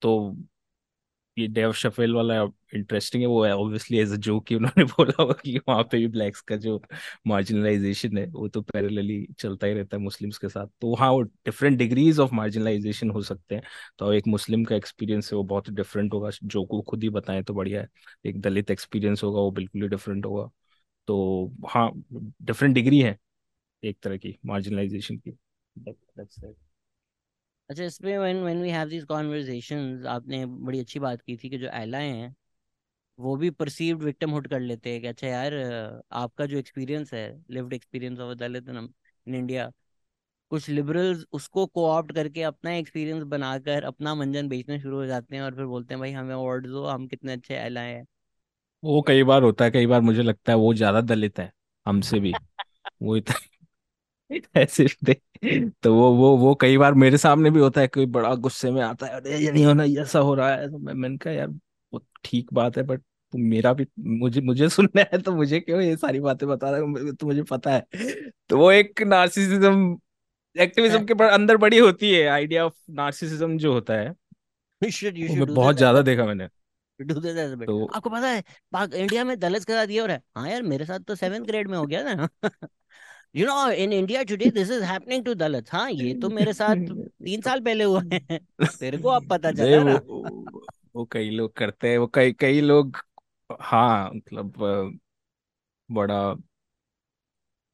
तो 0.01 0.09
ये 1.37 1.47
डेव 1.47 1.71
शफेल 1.73 2.13
वाला 2.13 2.35
इंटरेस्टिंग 2.75 3.21
है, 3.23 3.27
वो 3.27 3.43
है 3.45 3.51
ऑब्वियसली 3.53 3.97
एज 3.99 4.11
अ 4.13 4.15
जोक 4.17 4.45
कि 4.47 4.55
उन्होंने 4.55 4.83
बोला 4.93 5.13
होगा 5.19 5.33
कि 5.35 5.57
वहाँ 5.59 5.83
पे 5.83 5.97
भी 5.97 6.07
ब्लैक्स 6.07 6.41
का 6.43 6.55
जो 6.57 6.79
मार्जिनलाइजेशन 7.27 8.17
है, 8.17 8.25
वो 8.27 8.47
तो 8.49 8.61
पैरेलली 8.63 9.25
चलता 9.39 9.67
ही 9.67 9.73
रहता 9.73 9.97
है 9.97 10.03
मुस्लिम्स 10.03 10.37
के 10.37 10.49
साथ। 10.49 10.67
तो 10.81 10.93
हाँ 10.95 11.09
वो 11.11 11.21
डिफरेंट 11.21 11.77
डिग्रीज 11.77 12.19
ऑफ़ 12.19 12.33
मार्जिनलाइजेशन 12.33 13.09
हो 13.11 13.21
सकते 13.23 13.55
हैं। 13.55 13.63
तो 13.99 14.11
एक 14.13 14.27
मुस्लिम 14.27 14.63
का 14.65 14.75
एक्सपीरियंस 14.75 15.31
है, 15.33 15.37
वो 15.37 15.43
बहुत 15.45 15.69
डिफरेंट 15.71 16.13
होगा। 16.13 16.29
जो 16.43 16.65
को 16.65 16.81
खुद 16.83 17.03
ही 17.03 17.09
बताएँ 17.11 17.43
तो 17.43 17.53
बढ़िया 17.53 17.81
है। 17.81 17.87
एक 18.25 18.41
दलित 18.41 18.71
एक्सपीरियंस 18.71 19.23
होगा, 19.23 19.39
वो 19.39 19.51
बिल्कुल 19.51 19.81
ही 19.81 19.87
डिफरेंट 19.87 20.25
होगा। 20.25 20.49
तो 21.07 21.53
हाँ 21.69 21.91
डिफरेंट 22.43 22.75
डिग्री 22.75 22.99
है। 23.01 23.17
एक 23.83 23.97
तरह 24.03 24.17
की 24.17 24.37
मार्जिनलाइजेशन 24.45 25.17
की. 25.17 25.37
अच्छा 27.69 27.83
इसमें 27.83 28.17
when 28.17 28.41
when 28.43 28.61
we 28.61 28.69
have 28.69 28.89
these 28.89 29.03
conversations 29.03 30.05
आपने 30.05 30.45
बड़ी 30.45 30.79
अच्छी 30.79 30.99
बात 30.99 31.21
की 31.21 31.35
थी 31.37 31.49
कि 31.49 31.57
जो 31.57 31.67
एलाय 31.73 32.07
हैं 32.07 32.35
वो 33.19 33.35
भी 33.37 33.49
परसीव्ड 33.51 34.03
विक्टिमहुड 34.03 34.47
कर 34.47 34.59
लेते 34.59 34.91
हैं 34.91 35.01
कि 35.01 35.07
अच्छा 35.07 35.27
यार 35.27 35.53
आपका 36.13 36.45
जो 36.45 36.57
एक्सपीरियंस 36.57 37.13
है 37.13 37.23
lived 37.51 37.73
experience 37.73 38.19
of 38.19 38.35
Dalit 38.37 38.69
in 38.69 39.35
India 39.35 39.71
कुछ 40.51 40.69
लिबरल्स 40.69 41.25
उसको 41.31 41.65
कोऑप्ट 41.67 42.11
करके 42.15 42.43
अपना 42.43 42.71
एक्सपीरियंस 42.73 43.23
बनाकर 43.23 43.83
अपना 43.83 44.15
मंजन 44.15 44.47
बेचना 44.49 44.79
शुरू 44.79 44.97
हो 44.97 45.05
जाते 45.05 45.35
हैं 45.35 45.43
और 45.43 45.55
फिर 45.55 45.65
बोलते 45.65 45.93
हैं 45.93 45.99
भाई 45.99 46.11
हमें 46.11 46.33
अवार्ड 46.35 46.67
दो 46.67 46.85
हम 46.85 47.07
कितने 47.07 47.33
अच्छे 47.33 47.55
एलाय 47.55 47.93
हैं। 47.93 48.05
वो 48.83 49.01
कई 49.01 49.23
बार 49.23 49.43
होता 49.43 49.65
है 49.65 49.71
कई 49.71 49.85
बार 49.87 50.01
मुझे 50.01 50.21
लगता 50.23 50.51
है 50.51 50.57
वो 50.57 50.73
ज़्यादा 50.73 51.01
दलित 51.01 51.39
है 51.39 51.51
हमसे 51.85 52.19
भी। 52.19 52.33
वो 53.01 53.17
इतना 53.17 53.39
ऐसे 54.57 54.85
थे 55.07 55.13
तो 55.81 55.93
वो 55.95 56.11
वो 56.15 56.35
वो 56.37 56.53
कई 56.55 56.77
बार 56.77 56.93
मेरे 56.95 57.17
सामने 57.17 57.49
भी 57.51 57.59
होता 57.59 57.81
है 57.81 57.87
कोई 57.87 58.05
बड़ा 58.07 58.33
गुस्से 58.37 58.71
में 58.71 58.81
आता 58.83 59.05
है 59.05 59.13
अरे 59.13 59.37
ये 59.37 59.51
नहीं 59.51 59.65
होना 59.65 59.83
ऐसा 60.03 60.19
हो 60.19 60.33
रहा 60.35 60.49
है। 60.51 60.69
तो 60.71 60.77
मैं 60.79 60.93
मैंने 60.93 61.17
कहा 61.17 61.33
यार 61.33 61.47
वो 61.93 62.01
ठीक 62.25 62.53
बात 62.53 62.77
है 62.77 62.83
बट 62.83 63.03
मेरा 63.33 63.73
भी 63.73 63.85
मुझे 64.19 64.41
मुझे 64.41 64.69
सुनना 64.69 65.01
है 65.13 65.21
तो 65.21 65.31
मुझे 65.33 65.59
क्यों 65.59 65.81
ये 65.81 65.95
सारी 65.97 66.19
बातें 66.19 66.47
बता 66.49 66.69
रहे 66.71 66.81
हो? 66.81 67.11
तो 67.13 67.25
मुझे 67.27 67.43
पता 67.43 67.71
है। 67.73 67.85
तो 68.49 68.57
वो 68.57 68.71
एक 68.71 69.01
नार्सिसिज्म 69.03 69.97
एक्टिविज्म 70.55 71.05
के 71.05 71.13
अंदर 71.29 71.57
बड़ी 71.57 71.77
होती 71.79 72.11
है 72.13 72.25
आइडिया 72.29 72.65
ऑफ़ 72.65 72.75
नार्सिसिज्म 72.91 73.57
जो 73.59 73.73
होता 73.73 73.93
है। 73.95 74.15
शुड 74.81 75.17
यू 75.17 75.27
वो 75.27 75.35
शुड 75.35 75.49
मैं 75.49 75.53
बहुत 75.53 75.75
ज़्यादा 75.77 76.01
देखा 76.03 76.25
मैंने। 76.25 76.47
तो 77.59 77.85
आपको 77.87 78.09
पता 78.09 78.27
है 78.29 78.43
इंडिया 78.95 79.23
में 79.25 79.37
दलित 79.39 79.63
के 79.65 79.73
साथ 79.73 79.87
ये 79.89 79.99
हो 79.99 80.05
रहा 80.05 80.15
है। 80.15 80.21
हाँ 80.35 80.49
यार 80.49 80.61
मेरे 80.65 80.85
साथ 80.85 80.99
तो 81.01 81.15
सेवेंथ 81.15 81.45
ग्रेड 81.45 81.67
में 81.69 81.77
हो 81.77 81.85
गया 81.85 82.03
ना। 82.05 82.27
You 83.35 83.45
know 83.47 83.69
in 83.71 83.93
India 83.93 84.23
today 84.23 84.49
this 84.51 84.71
is 84.71 84.83
happening 84.83 85.25
to 85.25 85.33
Dalit 85.33 85.73
हाँ 85.73 85.91
ये 85.91 86.13
तो 86.13 86.29
मेरे 86.29 86.53
साथ 86.53 86.75
तीन 86.75 87.41
साल 87.41 87.61
पहले 87.61 87.83
हुआ 87.83 88.01
है। 88.13 88.39
तेरे 88.79 88.97
को 88.97 89.09
अब 89.09 89.27
पता 89.29 89.51
चला 89.51 89.77
वो 89.77 89.83
ना। 89.83 90.01
वो 90.95 91.05
कई 91.05 91.29
लोग 91.29 91.53
करते 91.53 91.89
हैं 91.91 91.97
वो 91.97 92.07
कई 92.07 92.31
कई 92.33 92.61
लोग 92.61 92.97
हाँ 93.61 94.11
मतलब 94.11 94.53
बड़ा 95.89 96.35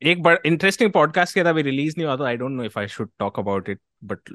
एक 0.01 0.21
बड़ा 0.23 0.37
इंटरेस्टिंग 0.45 0.91
पॉडकास्ट 0.91 1.37
था 1.37 1.49
अभी 1.49 1.61
रिलीज़ 1.61 1.95
नहीं 1.97 2.05
हुआ 2.07 2.17
था 2.17 2.27
I 2.27 2.37
don't 2.37 2.51
know 2.51 2.63
if 2.63 2.79
I 2.79 2.87
should 2.87 3.09
talk 3.19 3.39
about 3.39 3.69
it 3.69 3.81
but 4.03 4.29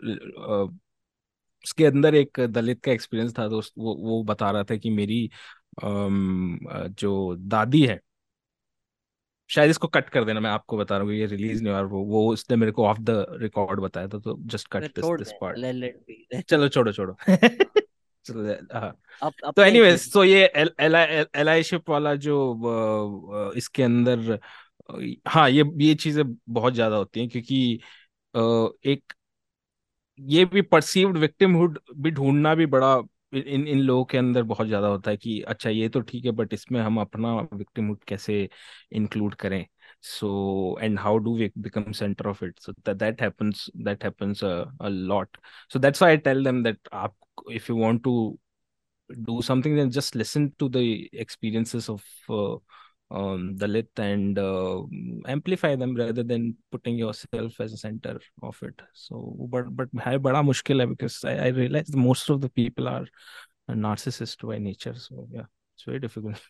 उसके 1.64 1.86
अंदर 1.86 2.14
एक 2.14 2.40
दलित 2.40 2.80
का 2.84 2.92
एक्सपीरियंस 2.92 3.38
था 3.38 3.48
तो 3.48 3.60
वो 3.78 3.94
वो 3.96 4.22
बता 4.24 4.50
रहा 4.50 4.64
था 4.64 4.76
कि 4.76 4.90
मेरी 4.90 5.30
अ, 5.84 5.88
जो 6.88 7.36
दादी 7.36 7.82
है 7.82 8.00
शायद 9.50 9.70
इसको 9.70 9.88
कट 9.88 10.08
कर 10.08 10.24
देना 10.24 10.40
मैं 10.40 10.50
आपको 10.50 10.76
बता 10.76 10.96
रहा 10.96 11.06
हूँ 11.06 11.14
ये 11.14 11.26
रिलीज़ 11.26 11.62
नहीं 11.62 11.72
हुआ 11.72 11.80
वो 11.82 12.02
वो 12.04 12.32
उसने 12.32 12.56
मेरे 12.56 12.72
को 12.72 12.86
ऑफ़ 12.86 12.98
द 13.00 13.26
रिकॉर्ड 13.32 13.80
बताया 13.80 14.08
था 14.08 14.18
तो 14.18 14.36
just 14.46 14.68
cut 14.68 14.82
this 14.82 15.04
this 15.18 15.32
part 15.40 15.58
चलो 16.50 16.68
छोड़ो 16.68 16.92
छोड़ो। 16.92 17.16
हाँ। 18.74 18.96
अब 19.22 19.52
तो 19.56 19.62
एनीवेज 19.62 20.12
तो 20.12 20.24
ये 20.24 20.44
एल 20.56 20.70
एल 20.80 20.94
एलाइशिप 21.36 21.90
वाला 21.90 22.14
जो 22.14 23.52
इसके 23.56 23.82
अंदर 23.82 24.38
हाँ 25.28 25.48
ये 25.50 25.64
ये 25.76 25.94
चीज़ें 25.94 26.24
बहुत 26.48 26.74
ज़्यादा 26.74 26.96
होती 26.96 27.20
हैं 27.20 27.28
क्योंकि 27.28 27.80
एक 28.86 29.12
ये 30.18 30.44
भी 30.44 30.62
परसीव्ड 30.62 31.18
विक्टिमहुड 31.18 31.78
भी 31.96 32.10
ढूंढना 32.10 32.54
भी 32.54 32.66
बड़ा 32.66 32.96
इन 33.32 33.66
इन 33.68 33.78
लोगों 33.80 34.04
के 34.04 34.18
अंदर 34.18 34.42
बहुत 34.42 34.66
ज़्यादा 34.66 34.86
होता 34.86 35.10
है 35.10 35.16
कि 35.16 35.40
अच्छा 35.42 35.70
ये 35.70 35.88
तो 35.88 36.00
ठीक 36.00 36.24
है 36.24 36.30
बट 36.30 36.52
इसमें 36.54 36.80
हम 36.80 37.00
अपना 37.00 37.34
विक्टिमहुड 37.52 38.04
कैसे 38.04 38.48
इंक्लूड 38.92 39.34
करें? 39.34 39.66
So 40.02 40.78
and 40.82 40.98
how 40.98 41.18
do 41.18 41.36
we 41.38 41.50
become 41.58 41.92
centre 41.92 42.26
of 42.26 42.44
it 42.44 42.58
so 42.58 42.72
that 42.88 43.22
happens 43.22 43.66
that 43.76 44.04
happens 44.04 44.44
a 44.44 44.88
lot 44.88 45.36
so 45.72 45.78
that's 45.78 46.02
why 46.02 46.14
I 46.14 46.18
tell 46.18 46.44
them 46.44 46.62
that 46.64 46.88
आप 46.92 47.16
if 47.52 47.72
you 47.72 47.78
want 47.78 48.02
to 48.04 48.38
something 49.42 49.74
then 49.76 49.90
just 49.90 50.14
listen 50.14 50.52
to 50.58 50.68
the 50.68 51.10
experiences 51.12 51.88
of 51.88 52.04
uh, 52.28 52.56
um, 53.10 53.56
Dalit 53.56 53.98
and 53.98 54.38
uh, 54.38 54.82
amplify 55.26 55.76
them 55.76 55.94
rather 55.96 56.22
than 56.22 56.56
putting 56.70 56.96
yourself 56.96 57.60
as 57.60 57.72
a 57.72 57.76
center 57.76 58.18
of 58.42 58.62
it. 58.62 58.82
So, 58.94 59.36
but 59.50 59.74
but 59.76 59.88
है 60.06 60.16
बड़ा 60.18 60.42
मुश्किल 60.42 60.80
है 60.80 60.86
because 60.88 61.24
I, 61.24 61.36
I 61.46 61.48
realize 61.48 61.94
most 61.96 62.30
of 62.30 62.40
the 62.40 62.48
people 62.50 62.88
are 62.88 63.06
narcissist 63.68 64.46
by 64.46 64.58
nature. 64.58 64.94
So 64.94 65.28
yeah, 65.32 65.46
it's 65.74 65.84
very 65.84 65.98
difficult. 65.98 66.40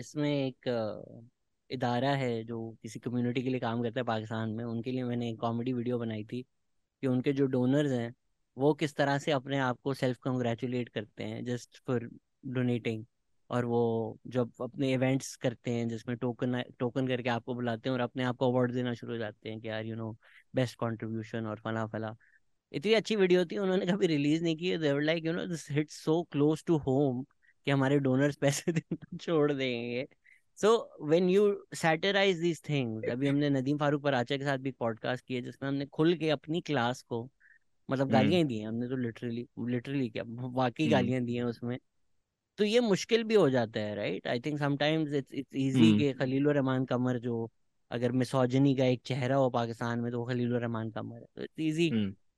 इसमें 0.00 0.30
एक 0.30 0.68
अ, 0.68 1.22
इदारा 1.70 2.10
है 2.16 2.44
जो 2.44 2.58
किसी 2.82 2.98
कम्युनिटी 3.00 3.42
के 3.42 3.50
लिए 3.50 3.60
काम 3.60 3.82
करता 3.82 4.00
है 4.00 4.04
पाकिस्तान 4.06 4.50
में 4.50 4.64
उनके 4.64 4.90
लिए 4.92 5.04
मैंने 5.04 5.30
एक 5.30 5.38
कॉमेडी 5.40 5.72
वीडियो 5.72 5.98
बनाई 5.98 6.24
थी 6.24 6.42
कि 7.02 7.06
उनके 7.06 7.32
जो 7.32 7.46
डोनर्स 7.46 7.90
हैं 7.92 8.14
वो 8.56 8.72
किस 8.74 8.94
तरह 8.96 9.18
से 9.18 9.32
अपने 9.32 9.58
आप 9.58 9.78
को 9.84 9.94
सेल्फ 9.94 10.18
कंग्रेचुलेट 10.24 10.88
करते 10.88 11.24
हैं 11.24 11.44
जस्ट 11.44 11.82
फॉर 11.86 12.08
डोनेटिंग 12.46 13.04
और 13.50 13.64
वो 13.64 14.18
जब 14.26 14.52
अपने 14.60 14.92
इवेंट्स 14.92 15.36
करते 15.36 15.70
हैं 15.70 15.88
जिसमें 15.88 16.16
टोकन 16.16 16.62
टोकन 16.78 17.08
करके 17.08 17.28
आपको 17.28 17.54
बुलाते 17.54 17.88
हैं 17.88 17.94
और 17.94 18.00
अपने 18.00 18.24
आप 18.24 18.36
को 18.36 18.50
अवार्ड 18.50 18.72
देना 18.72 18.94
शुरू 18.94 19.12
हो 19.12 19.18
जाते 19.18 19.48
हैं 19.48 19.60
कि 19.60 19.68
यार 19.68 19.84
यू 19.84 19.96
नो 19.96 20.16
बेस्ट 20.54 20.78
कंट्रीब्यूशन 20.78 21.46
और 21.46 21.60
फला 21.60 21.86
फला। 21.86 22.14
इतनी 22.72 22.92
अच्छी 22.94 23.16
वीडियो 23.16 23.44
थी 23.44 23.58
उन्होंने 23.58 23.86
कभी 23.86 24.06
रिलीज़ 24.06 24.42
नहीं 24.42 24.56
की 24.56 24.76
they were 24.78 25.00
like 25.02 25.24
you 25.26 25.32
know 25.32 25.46
this 25.46 25.70
hit 25.70 25.90
so 25.90 26.22
close 26.22 26.64
to 26.64 26.76
home 26.76 27.24
कि 27.66 27.70
हमारे 27.70 27.98
डोनर्स 27.98 28.36
पैसे 28.36 28.72
देना 28.72 29.16
छोड़ 29.16 29.52
देंगे। 29.52 30.06
So 30.56 30.96
when 31.02 31.28
you 31.30 31.64
satirise 31.74 32.38
these 32.38 32.62
things 32.68 33.08
अभी 33.10 33.28
हमने 33.28 33.50
नदीम 33.50 33.78
फारूक 33.78 34.02
पराचा 34.02 34.36
के 34.36 34.44
साथ 34.44 34.58
भी 34.58 34.70
पॉडकास्ट 34.70 35.26
किया 35.26 35.40
जिसमें 35.40 35.68
हमने 35.68 35.86
खुल 35.86 36.14
के 36.14 36.30
अपनी 36.30 36.60
क्लास 36.60 37.02
को 37.02 37.30
मतलब 37.90 38.06
हम्म। 38.06 38.12
गालियाँ 38.12 38.44
दी 38.44 38.58
हैं। 38.58 38.68
हमने 38.68 38.88
तो 38.88 38.96
लिटरली 38.96 39.48
लिटरली 39.58 40.08
क्या 40.08 40.22
वाकई 40.26 40.84
हम्म। 40.84 40.92
गालियाँ 40.92 41.22
दी 41.22 41.34
हैं 41.34 41.44
उसमें। 41.44 41.78
तो 42.58 42.64
ये 42.64 42.80
मुश्किल 42.80 43.22
भी 43.24 43.34
हो 43.34 43.48
जाता 43.50 43.80
है 43.80 43.94
right? 43.96 44.26
I 44.26 44.40
think 44.40 44.58
sometimes 44.58 45.12
it's 45.14 45.32
it's 45.34 45.54
easy 45.56 45.92
कि 45.94 46.12
खलील 46.14 46.48
रहमान 46.48 46.84
कमर 46.86 47.18
जो 47.20 47.48
अगर 47.90 48.12
मिसोजनी 48.12 48.74
का 48.76 48.84
एक 48.84 49.02
चेहरा 49.06 49.36
हो 49.36 49.50
पाकिस्तान 49.50 50.00
में 50.00 50.10
तो 50.12 50.24
खलील 50.24 50.52
रहमान 50.54 50.90
का 50.90 51.02
मर 51.02 51.20
तो 51.36 51.42
इट्स 51.42 51.60
इजी 51.60 51.90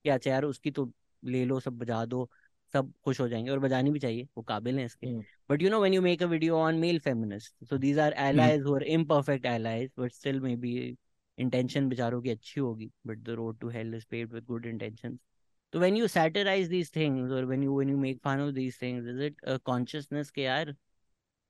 क्या 0.04 0.16
चेहरा 0.18 0.48
उसकी 0.48 0.70
तो 0.70 0.90
ले 1.22 1.44
लो 1.44 1.58
सब 1.60 1.78
बजा 1.78 2.04
दो 2.06 2.28
सब 2.74 2.92
खुश 3.04 3.20
हो 3.20 3.28
जाएँगे 3.28 3.50
और 3.50 3.58
बजानी 3.58 3.90
भी 3.90 3.98
चाहिए 3.98 4.24
वो 4.36 4.42
काबिल 4.42 4.78
हैं 4.78 4.84
इसके। 4.86 5.06
But 5.50 5.62
you 5.62 5.70
know 5.70 5.80
when 5.80 5.94
you 5.94 6.02
make 6.02 6.22
a 6.22 6.26
video 6.26 6.56
on 6.58 6.74
male 6.78 6.98
feminist 7.00 7.64
so 7.64 7.78
these 7.78 7.98
are 7.98 8.14
allies 8.18 8.62
who 8.62 8.74
are 8.76 8.82
imperfect 8.84 9.46
allies 9.46 9.90
but 9.98 10.12
still 10.12 10.40
may 10.40 10.54
be 10.56 10.74
intention 11.38 11.88
बेचारों 11.88 12.20
की 12.22 12.30
अच्छी 12.30 12.60
होगी 12.60 12.90
but 13.06 13.18
the 13.18 13.30
road 13.40 13.58
to 13.60 13.68
hell 13.68 13.94
is 13.94 14.06
paved 14.10 14.32
with 14.34 14.44
good 14.44 14.66
intentions. 14.66 15.18
तो 15.72 15.78
when 15.78 15.96
you 15.96 16.06
satirise 16.08 16.68
these 16.68 16.90
things 16.96 17.32
और 17.32 17.44
when 17.44 17.62
you 17.62 17.76
when 17.76 17.90
you 17.90 17.96
make 17.98 18.18
fun 18.24 18.40
of 18.40 18.52
these 18.54 18.80
things 18.82 19.06
is 19.08 19.22
it 19.22 19.40
consciousness 19.64 20.30
के 20.30 20.42
यार 20.42 20.74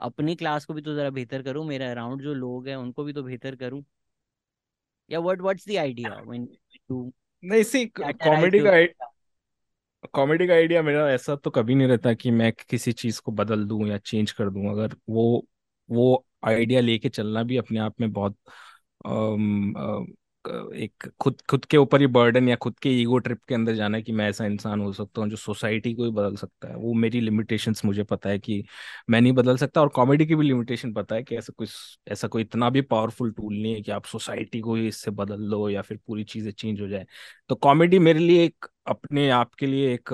अपनी 0.00 0.36
class 0.36 0.64
को 0.64 0.74
भी 0.74 0.82
तो 0.82 0.96
जरा 0.96 1.10
बेहतर 1.12 1.42
करूँ 1.42 1.66
मेरे 1.66 1.86
अराउंड 1.86 2.22
जो 2.22 2.34
लोग 2.36 2.68
हैं 2.68 2.76
उनको 2.76 3.04
भी 3.04 3.12
तो 3.12 3.22
बेहतर 3.22 3.56
करूँ? 3.56 3.84
या 5.10 5.18
what 5.20 5.40
what's 5.40 5.68
the 5.68 5.76
idea 5.78 6.18
when 6.20 6.48
you 6.90 7.10
नहीं 7.42 7.62
सी 7.64 7.84
कॉमेडी 7.96 8.60
का 8.60 8.70
कॉमेडी 10.14 10.46
का 10.46 10.54
आइडिया 10.54 10.82
मेरा 10.82 11.08
ऐसा 11.10 11.34
तो 11.36 11.50
कभी 11.50 11.74
नहीं 11.74 11.88
रहता 11.88 12.12
कि 12.14 12.30
मैं 12.30 12.52
किसी 12.70 12.92
चीज़ 12.92 13.20
को 13.20 13.32
बदल 13.32 13.64
दूँ 13.64 13.86
या 13.88 13.98
चेंज 14.00 14.32
कर 14.32 14.50
दूँ। 14.50 14.70
अगर 14.70 14.96
वो 15.10 15.24
वो 15.88 16.24
आइडिया 16.44 16.80
लेके 16.80 17.08
चलना 17.08 17.42
भी 17.42 17.56
अपने 17.56 17.78
आप 17.80 18.00
में 18.00 18.12
बहुत 18.12 18.36
एक 20.44 21.06
खुद 21.20 21.40
खुद 21.50 21.64
के 21.64 21.76
ऊपर 21.76 22.00
ही 22.00 22.06
बर्डन 22.08 22.48
या 22.48 22.54
खुद 22.56 22.78
के 22.78 22.90
ईगो 22.92 23.18
ट्रिप 23.18 23.40
के 23.48 23.54
अंदर 23.54 23.74
जाना 23.74 23.96
है 23.96 24.02
कि 24.02 24.12
मैं 24.12 24.28
ऐसा 24.28 24.44
इंसान 24.46 24.80
हो 24.80 24.92
सकता 24.92 25.20
हूँ 25.22 25.28
जो 25.30 25.36
सोसाइटी 25.36 25.92
को 25.94 26.04
ही 26.04 26.10
बदल 26.10 26.36
सकता 26.36 26.68
है। 26.68 26.76
वो 26.76 26.92
मेरी 26.94 27.20
लिमिटेशंस 27.20 27.84
मुझे 27.84 28.02
पता 28.04 28.28
है 28.30 28.38
कि 28.38 28.62
मैं 29.10 29.20
नहीं 29.20 29.32
बदल 29.32 29.56
सकता 29.56 29.80
और 29.80 29.88
कॉमेडी 29.90 30.26
की 30.26 30.34
भी 30.34 30.46
लिमिटेशन 30.46 30.92
पता 30.92 31.14
है 31.14 31.22
कि 31.22 31.36
ऐसा 31.36 31.52
कोई 31.56 31.66
ऐसा 32.08 32.28
कोई 32.28 32.42
इतना 32.42 32.70
भी 32.70 32.80
पावरफुल 32.84 33.32
टूल 33.32 33.54
नहीं 33.54 33.74
है 33.74 33.80
कि 33.82 33.92
आप 33.92 34.04
सोसाइटी 34.06 34.60
को 34.60 34.74
ही 34.74 34.88
इससे 34.88 35.10
बदल 35.12 35.40
लो 35.44 35.68
या 35.68 35.82
फिर 35.82 35.98
पूरी 36.06 36.24
चीज़ें 36.24 36.50
चेंज 36.52 36.80
हो 36.80 36.88
जाए। 36.88 37.06
तो 37.50 37.54
कॉमेडी 37.56 37.98
मेरे 38.00 38.18
लिए 38.18 38.44
एक 38.44 38.66
अपने 38.86 39.28
आप 39.30 39.54
के 39.54 39.66
लिए 39.66 39.92
एक 39.94 40.10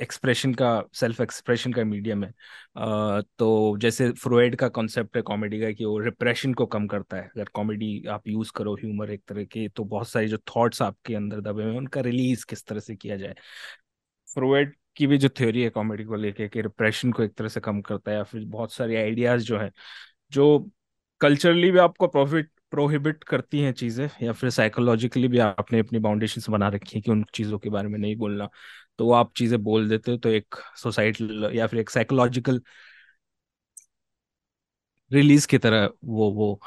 एक्सप्रेशन 0.00 0.54
का 0.54 0.68
सेल्फ 0.94 1.20
एक्सप्रेशन 1.20 1.72
का 1.72 1.84
मीडियम 1.84 2.24
है। 2.24 2.30
uh, 2.30 3.22
तो 3.38 3.76
जैसे 3.78 4.10
फ्रोइड 4.12 4.56
का 4.56 4.68
कॉन्सेप्ट 4.68 5.16
है 5.16 5.22
कॉमेडी 5.22 5.60
का 5.60 5.70
कि 5.72 5.84
वो 5.84 5.98
रिप्रेशन 5.98 6.54
को 6.54 6.66
कम 6.66 6.86
करता 6.86 7.16
है। 7.16 7.22
अगर 7.26 7.48
कॉमेडी 7.54 8.04
आप 8.08 8.28
यूज़ 8.28 8.52
करो 8.56 8.74
ह्यूमर 8.74 9.10
एक 9.10 9.22
तरह 9.28 9.44
के 9.44 9.68
तो 9.68 9.84
बहुत 9.84 10.08
सारी 10.08 10.28
जो 10.28 10.38
थॉट्स 10.56 10.82
आपके 10.82 11.14
अंदर 11.14 11.40
दबे 11.40 11.62
हुए 11.62 11.72
हैं 11.72 11.78
उनका 11.78 12.00
रिलीज़ 12.00 12.46
किस 12.46 12.64
तरह 12.66 12.80
से 12.80 12.96
किया 12.96 13.16
जाए। 13.16 13.34
फ्रोइड 14.28 14.74
की 14.96 15.06
भी 15.06 15.18
जो 15.18 15.28
थ्योरी 15.30 15.62
है 15.62 15.70
कॉमेडी 15.70 16.04
को 16.04 16.16
लेके 16.16 16.48
कि 16.48 16.62
रिप्रेशन 16.62 17.12
को 17.12 17.22
एक 17.22 17.34
तरह 17.34 17.48
से 17.48 17.60
कम 17.60 17.80
करता 17.80 18.10
है 18.10 18.16
या 18.16 18.22
फिर 18.24 18.44
बहुत 18.46 18.72
सारे 18.72 18.96
आइडियाज़ 18.96 19.42
जो 19.44 19.58
है 19.58 19.70
जो 20.32 20.46
कल्चरली 21.20 21.70
भी 21.70 21.78
आपको 21.78 22.06
प्रॉफिट 22.08 22.50
प्रोहिबिट 22.72 23.24
करती 23.24 23.60
हैं 23.60 23.72
चीज़ें, 23.74 24.08
या 24.22 24.32
फिर 24.32 24.50
साइकोलॉजिकली 24.50 25.28
भी 25.28 25.38
आपने 25.40 25.78
अपनी 25.80 25.98
बाउंडेशन 26.00 26.52
बना 26.52 26.68
रखी 26.70 26.96
है 26.96 27.00
कि 27.02 27.10
उन 27.10 27.24
चीज़ों 27.34 27.58
के 27.58 27.70
बारे 27.70 27.88
में 27.88 27.98
नहीं 27.98 28.16
बोलना 28.16 28.48
तो 28.98 29.10
आप 29.12 29.32
चीज़ें 29.36 29.62
बोल 29.62 29.88
देते 29.88 30.10
हो 30.10 30.16
तो 30.18 30.28
एक 30.30 30.54
सोसाइटी 30.76 31.58
या 31.58 31.66
फिर 31.66 31.80
एक 31.80 31.90
साइकोलॉजिकल 31.90 32.60
रिलीज़ 35.10 35.46
की 35.48 35.58
तरह 35.58 35.88
वो 36.04 36.30
वो 36.32 36.58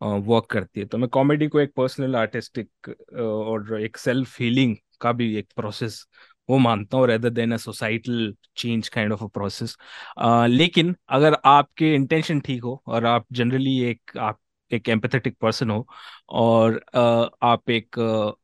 वर्क 0.00 0.46
करती 0.50 0.80
है। 0.80 0.86
तो 0.86 0.98
मैं 0.98 1.08
कॉमेडी 1.10 1.46
को 1.48 1.60
एक 1.60 1.72
पर्सनल 1.76 2.16
आर्टिस्टिक 2.16 2.88
और 3.18 3.80
एक 3.80 3.96
सेल्फ 3.96 4.40
हीलिंग 4.40 4.76
का 5.00 5.12
भी 5.12 5.34
एक 5.38 5.48
प्रोसेस 5.56 6.06
वो 6.48 6.58
मानता 6.58 6.96
हूँ 6.96 7.06
rather 7.06 7.30
than 7.30 7.52
a 7.52 7.56
societal 7.58 8.34
change 8.56 8.88
kind 8.88 9.12
of 9.12 9.24
a 9.24 9.26
process 9.28 9.76
लेकिन 10.48 10.94
अगर 11.10 11.36
आपके 11.46 11.94
इंटेंशन 11.94 12.40
ठीक 12.40 12.62
हो, 12.64 12.82
और 12.86 13.04
आप 13.06 13.26
जनरली 13.32 13.78
एक, 13.82 14.16
आप 14.18 14.38
एक 14.70 14.88
एम्पथेटिक 14.88 15.36
पर्सन 15.40 15.70
हो 15.70 15.86
और 16.30 16.80
आप 16.96 17.70
एक, 17.70 17.98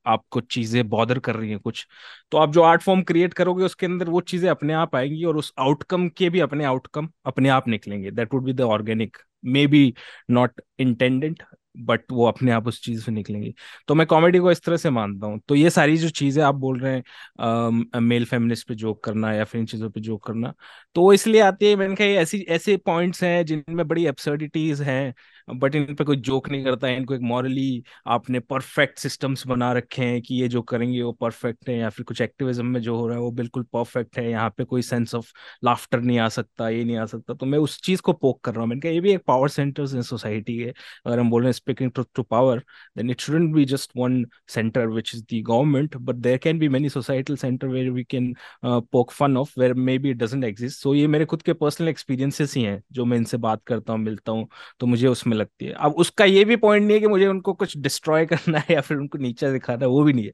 आपको 0.07 0.41
चीज़ें 0.43 0.89
बॉदर 0.89 1.19
कर 1.21 1.37
रही 1.37 1.51
हैं 1.51 1.59
कुछ 1.61 1.87
तो 2.33 2.39
आप 2.39 2.53
जो 2.53 2.63
आर्ट 2.63 2.83
फॉर्म 2.83 3.03
क्रिएट 3.03 3.35
करोगे 3.35 3.65
उसके 3.65 3.87
अंदर 3.87 4.09
वो 4.09 4.21
चीज़ें 4.23 4.49
अपने 4.51 4.73
आप 4.75 4.95
आएँगी 4.97 5.25
और 5.25 5.37
उस 5.37 5.53
आउटकम 5.61 6.09
के 6.19 6.31
भी 6.31 6.41
अपने 6.41 6.65
आउटकम 6.65 7.09
अपने 7.27 7.49
आप 7.51 7.69
निकलेंगे। 7.69 8.11
That 8.11 8.35
would 8.35 8.45
be 8.45 8.53
the 8.53 8.61
organic 8.63 9.17
may 9.45 9.67
be 9.67 9.93
not 10.31 10.61
intended 10.81 11.43
but 11.81 12.01
वो 12.13 12.27
अपने 12.27 12.51
आप 12.53 12.67
उस 12.69 12.81
चीज़ 12.85 13.05
से 13.05 13.13
निकलेंगी। 13.13 13.53
तो 13.89 13.95
मैं 13.95 14.07
कॉमेडी 14.07 14.39
को 14.39 14.51
इस 14.53 14.61
तरह 14.65 14.77
से 14.77 14.91
मानता 14.91 15.27
हूँ। 15.27 15.41
तो 15.49 15.55
ये 15.55 15.71
सारी 15.71 15.97
जो 15.99 16.09
चीज़ें 16.11 16.43
आप 16.45 16.55
बोल 16.57 16.79
रहे 16.81 16.95
हैं 16.95 18.01
मेल 18.01 18.25
फेमिनिस्ट 18.25 18.67
पे 18.69 18.75
जोक 18.75 19.03
करना 19.05 19.33
या 19.35 19.45
फिर 19.45 19.61
इन 19.61 19.67
चीज़ों 19.67 19.91
पे 19.91 20.01
जोक 20.01 20.27
करना 20.27 20.53
तो 20.97 21.13
इसलिए 21.13 21.41
आती 21.41 21.67
है, 21.67 21.77
मैंने 21.77 21.95
कहा 21.97 22.07
ऐसी, 22.21 22.39
ऐसे 22.51 22.77
पॉइंट्स 22.87 23.23
हैं 23.23 23.45
जिनमें 23.47 23.87
बड़ी 23.89 24.05
एब्सर्डिटीज 24.07 24.81
हैं 24.83 25.15
बट 25.51 25.75
इन 25.75 25.95
पे 25.95 26.05
कोई 26.05 26.17
जोक 26.19 26.49
नहीं 26.49 26.65
करता 26.65 26.87
है, 26.87 26.97
इनको 26.97 27.15
एक 27.15 27.21
मॉरली 27.23 27.83
आपने 28.09 28.41
परफेक्ट 28.41 28.99
सिस्टम्स 28.99 29.47
बना 29.47 29.73
रखे 29.73 30.03
हैं 30.03 30.21
कि 30.23 30.35
ये 30.35 30.49
जो 30.49 30.63
करेंगे 30.63 31.01
वो 31.03 31.13
परफेक्ट 31.13 31.69
है, 31.69 31.77
या 31.79 31.89
फिर 31.91 32.05
कुछ 32.05 32.21
एक्टिविज्म 32.21 32.67
में 32.67 32.81
जो 32.83 32.97
हो 32.97 33.07
रहा 33.07 33.17
है 33.17 33.23
वो 33.23 33.31
बिल्कुल 33.33 33.63
परफेक्ट 33.73 34.19
है, 34.19 34.29
यहाँ 34.31 34.51
पे 34.57 34.65
कोई 34.65 34.83
सेंस 34.83 35.15
ऑफ़ 35.15 35.33
लाफ्टर 35.65 36.01
नहीं 36.01 36.19
आ 36.19 36.29
सकता, 36.29 36.69
ये 36.69 36.85
नहीं 36.85 36.97
आ 36.97 37.07
सकता। 37.07 37.35
तो 37.35 37.47
मैं 37.47 37.59
उस 37.59 37.81
चीज़ 37.83 38.03
को 38.03 38.13
पोक 38.13 38.41
कर 38.45 38.53
रहा 38.53 38.61
हूँ। 38.61 38.69
मैंने 38.69 38.81
कहा 38.81 38.93
ये 38.93 39.01
भी 39.01 39.13
एक 39.13 39.25
पावर 39.27 39.49
सेंटर 39.49 39.83
इन 39.97 40.03
सोसाइटी 40.03 40.57
है 40.59 40.73
अगर 41.07 41.19
हम 41.19 41.31
बोल 41.31 41.43
रहे 41.43 41.49
हैं 41.49 41.53
speaking 41.53 41.91
to 41.93 42.03
to 42.15 42.23
power 42.23 42.63
then 42.97 43.11
it 43.11 43.21
shouldn't 43.21 43.53
be 43.55 43.65
just 43.65 43.91
one 43.97 44.25
centre 44.49 44.87
which 44.89 45.15
is 45.15 45.23
the 45.25 45.43
government 45.49 45.97
but 45.99 46.17
there 46.17 46.39
can 46.39 46.59
be 46.59 46.69
many 46.69 46.89
societal 46.89 47.37
centre 47.37 47.67
where 47.69 47.91
we 47.91 48.05
can 48.05 48.33
poke 48.65 49.11
fun 49.13 49.37
of 49.37 49.59
where 49.61 49.75
may 49.75 49.99
be 49.99 50.11
it 50.11 50.17
doesn't 50.19 50.45
exist 50.45 50.81
so 50.83 50.95
ये 50.95 51.07
मेरे 51.07 51.25
खुद 51.27 51.43
के 51.43 51.53
personal 51.55 51.89
experiences 51.89 52.55
ही 52.57 52.63
हैं, 52.63 52.83
जो 52.93 53.05
मैं 53.05 53.17
इनसे 53.17 53.37
बात 53.39 53.63
करता 53.67 53.93
हूँ, 53.93 54.01
मिलता 54.01 54.33
हूँ 54.33 54.49
तो 54.81 54.87
मुझे 54.87 55.07
उसमें 55.09 55.37
लगती 55.37 55.67
है। 55.67 55.73
अब 55.75 55.95
उसका 55.99 56.25
ये 56.27 56.45
भी 56.45 56.57
पॉइंट 56.59 56.85
नहीं 56.85 56.95
है 56.95 57.01
कि 57.01 57.07
मुझे 57.09 57.27
उनको 57.29 57.53
कुछ 57.55 57.77
डिस्ट्रॉय 57.79 58.27
करना 58.33 58.59
है 58.61 58.75
या 58.75 58.81
फिर 58.81 58.97
उनको 58.99 59.19
नीचे 59.19 59.53
दिखाना 59.53 59.85
है, 59.85 59.89
वो 59.89 60.03
भी 60.05 60.13
नहीं 60.13 60.25
है। 60.27 60.33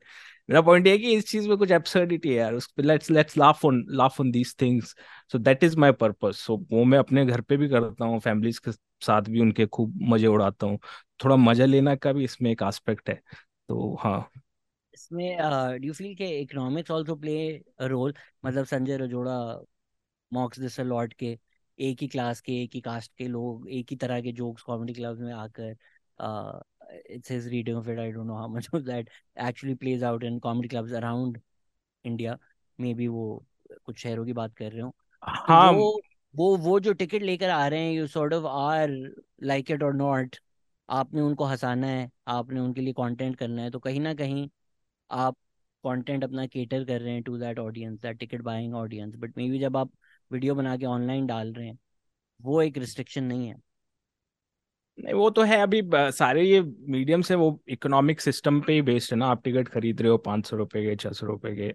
मेरा 0.48 0.60
पॉइंट 0.62 0.86
ये 0.86 0.92
है 0.92 0.98
कि 0.98 1.12
इस 1.14 1.28
चीज़ 1.30 1.48
में 1.48 1.56
कुछ 1.58 1.70
एब्सर्डिटी 1.70 2.28
है 2.28 2.34
यार, 2.34 2.54
उस 2.54 2.72
let's 2.80 3.10
let's 3.10 3.36
laugh 3.38 3.64
on 3.64 3.84
laugh 3.92 4.20
on 4.20 4.30
these 4.30 4.54
things 4.62 4.94
so 5.32 5.38
that 5.38 5.64
is 5.64 5.76
my 5.78 5.92
purpose 5.94 6.38
so 6.38 6.56
वो 6.72 6.84
मैं 6.84 6.98
अपने 6.98 7.24
घर 7.26 7.40
पे 7.42 7.56
भी 7.56 7.68
करता 7.68 8.04
हूँ 8.04 8.20
फैमिलीज़ 8.20 8.60
के 8.60 8.72
साथ 9.02 9.22
भी 9.22 9.40
उनके 9.40 9.66
खूब 9.68 9.98
मज़े 10.04 10.26
उड़ाता 10.26 10.66
हूँ। 10.66 10.78
थोड़ा 11.24 11.36
मज़ा 11.36 11.64
लेना 11.64 11.94
का 11.96 12.12
भी 12.12 12.24
इसमें 12.24 12.50
एक 12.50 12.62
एस्पेक्ट 12.62 13.08
है। 13.10 13.20
तो 13.68 13.94
हाँ। 14.00 14.30
इसमें 14.94 15.38
डू 15.80 15.92
फील 15.94 16.14
के 16.16 16.26
economics 16.40 16.90
also 16.90 17.14
play 17.16 17.36
a 17.78 17.86
role 17.86 18.14
मतलब 18.44 18.64
Sanjay 18.66 18.96
Rajoura 18.96 19.34
mocks 20.32 20.58
this 20.60 20.78
lord 20.80 21.14
के 21.14 21.38
एक 21.78 22.02
ही 22.02 22.08
क्लास 22.08 22.40
के 22.40 22.52
एक 22.62 22.70
ही 22.74 22.80
कास्ट 22.80 23.12
के 23.18 23.26
लोग 23.28 23.68
एक 23.70 23.90
ही 23.90 23.96
तरह 23.96 24.20
के 24.22 24.32
जोक्स 24.32 24.62
कॉमेडी 24.62 24.94
क्लब्स 24.94 25.20
में 25.20 25.32
आकर 25.32 25.76
it's 27.10 27.30
his 27.30 27.46
reading 27.48 27.76
of 27.76 27.88
it 27.90 27.98
I 27.98 28.10
don't 28.12 28.26
know 28.26 28.34
how 28.36 28.48
much 28.48 28.68
of 28.74 28.82
that 28.82 29.10
actually 29.40 29.74
plays 29.74 30.04
out 30.04 30.24
in 30.24 30.38
comedy 30.38 30.68
clubs 30.68 30.92
around 30.92 31.40
India 32.04 32.38
may 32.78 32.94
be 32.94 33.08
वो 33.08 33.44
कुछ 33.84 33.98
शहरों 33.98 34.24
की 34.26 34.32
बात 34.32 34.54
कर 34.56 34.72
रहे 34.72 34.82
हो। 34.82 34.94
तो 35.48 35.54
हाँ। 35.54 35.72
वो 35.72 35.90
वो 36.34 36.56
वो 36.58 36.78
जो 36.80 36.92
टिकट 36.92 37.22
लेकर 37.22 37.50
आ 37.50 37.66
रहे 37.68 37.80
हैं 37.80 37.92
you 37.92 38.06
sort 38.06 38.34
of 38.34 38.46
are 38.46 38.90
like 39.42 39.70
it 39.70 39.82
और 39.82 39.94
नॉट 39.94 40.36
आपने 40.88 41.20
उनको 41.20 41.44
हंसाना 41.44 41.86
है 41.86 42.10
आपने 42.28 42.60
उनके 42.60 42.80
लिए 42.80 42.92
कंटेंट 42.92 43.36
करना 43.36 43.62
है 43.62 43.70
तो 43.70 43.78
कहीं 43.78 44.00
ना 44.00 44.14
कहीं 44.14 44.48
आप 45.10 45.36
कंटेंट 45.84 46.24
अपना 46.24 46.46
केटर 46.46 46.84
कर 46.84 47.00
रहे 47.00 47.12
हैं 47.14 47.22
to 47.22 47.36
that 47.38 47.58
audience 47.58 48.00
that 48.02 48.18
ticket 48.18 48.42
buying 48.42 48.74
audience 48.74 49.14
but 49.16 49.36
may 49.38 49.50
be 49.50 49.58
जब 49.58 49.76
आप 49.76 49.92
वीडियो 50.30 50.54
बना 50.54 50.76
के 50.76 50.86
ऑनलाइन 50.86 51.26
डाल 51.26 51.52
रहे 51.52 51.66
हैं। 51.68 51.78
वो 52.40 52.62
एक 52.62 52.78
रिस्ट्रिक्शन 52.78 53.24
नहीं 53.24 53.48
है। 53.48 53.56
नहीं, 54.98 55.14
वो 55.14 55.28
तो 55.30 55.42
है, 55.42 55.56
अभी 55.62 55.80
सारे 56.12 56.42
ये 56.44 56.60
मीडियम 56.62 57.22
से 57.22 57.34
वो 57.34 57.60
इकोनॉमिक 57.68 58.20
सिस्टम 58.20 58.60
पे 58.60 58.72
ही 58.72 58.82
बेस्ड 58.82 59.12
है 59.12 59.18
ना। 59.18 59.26
आप 59.26 59.42
टिकट 59.44 59.68
खरीद 59.68 60.00
रहे 60.02 60.10
हो, 60.10 60.18
पाँच 60.18 60.46
सौ 60.46 60.56
रुपए 60.56 60.82
के, 60.84 60.96
छह 60.96 61.12
सौ 61.12 61.26
रुपए 61.26 61.54
के। 61.56 61.68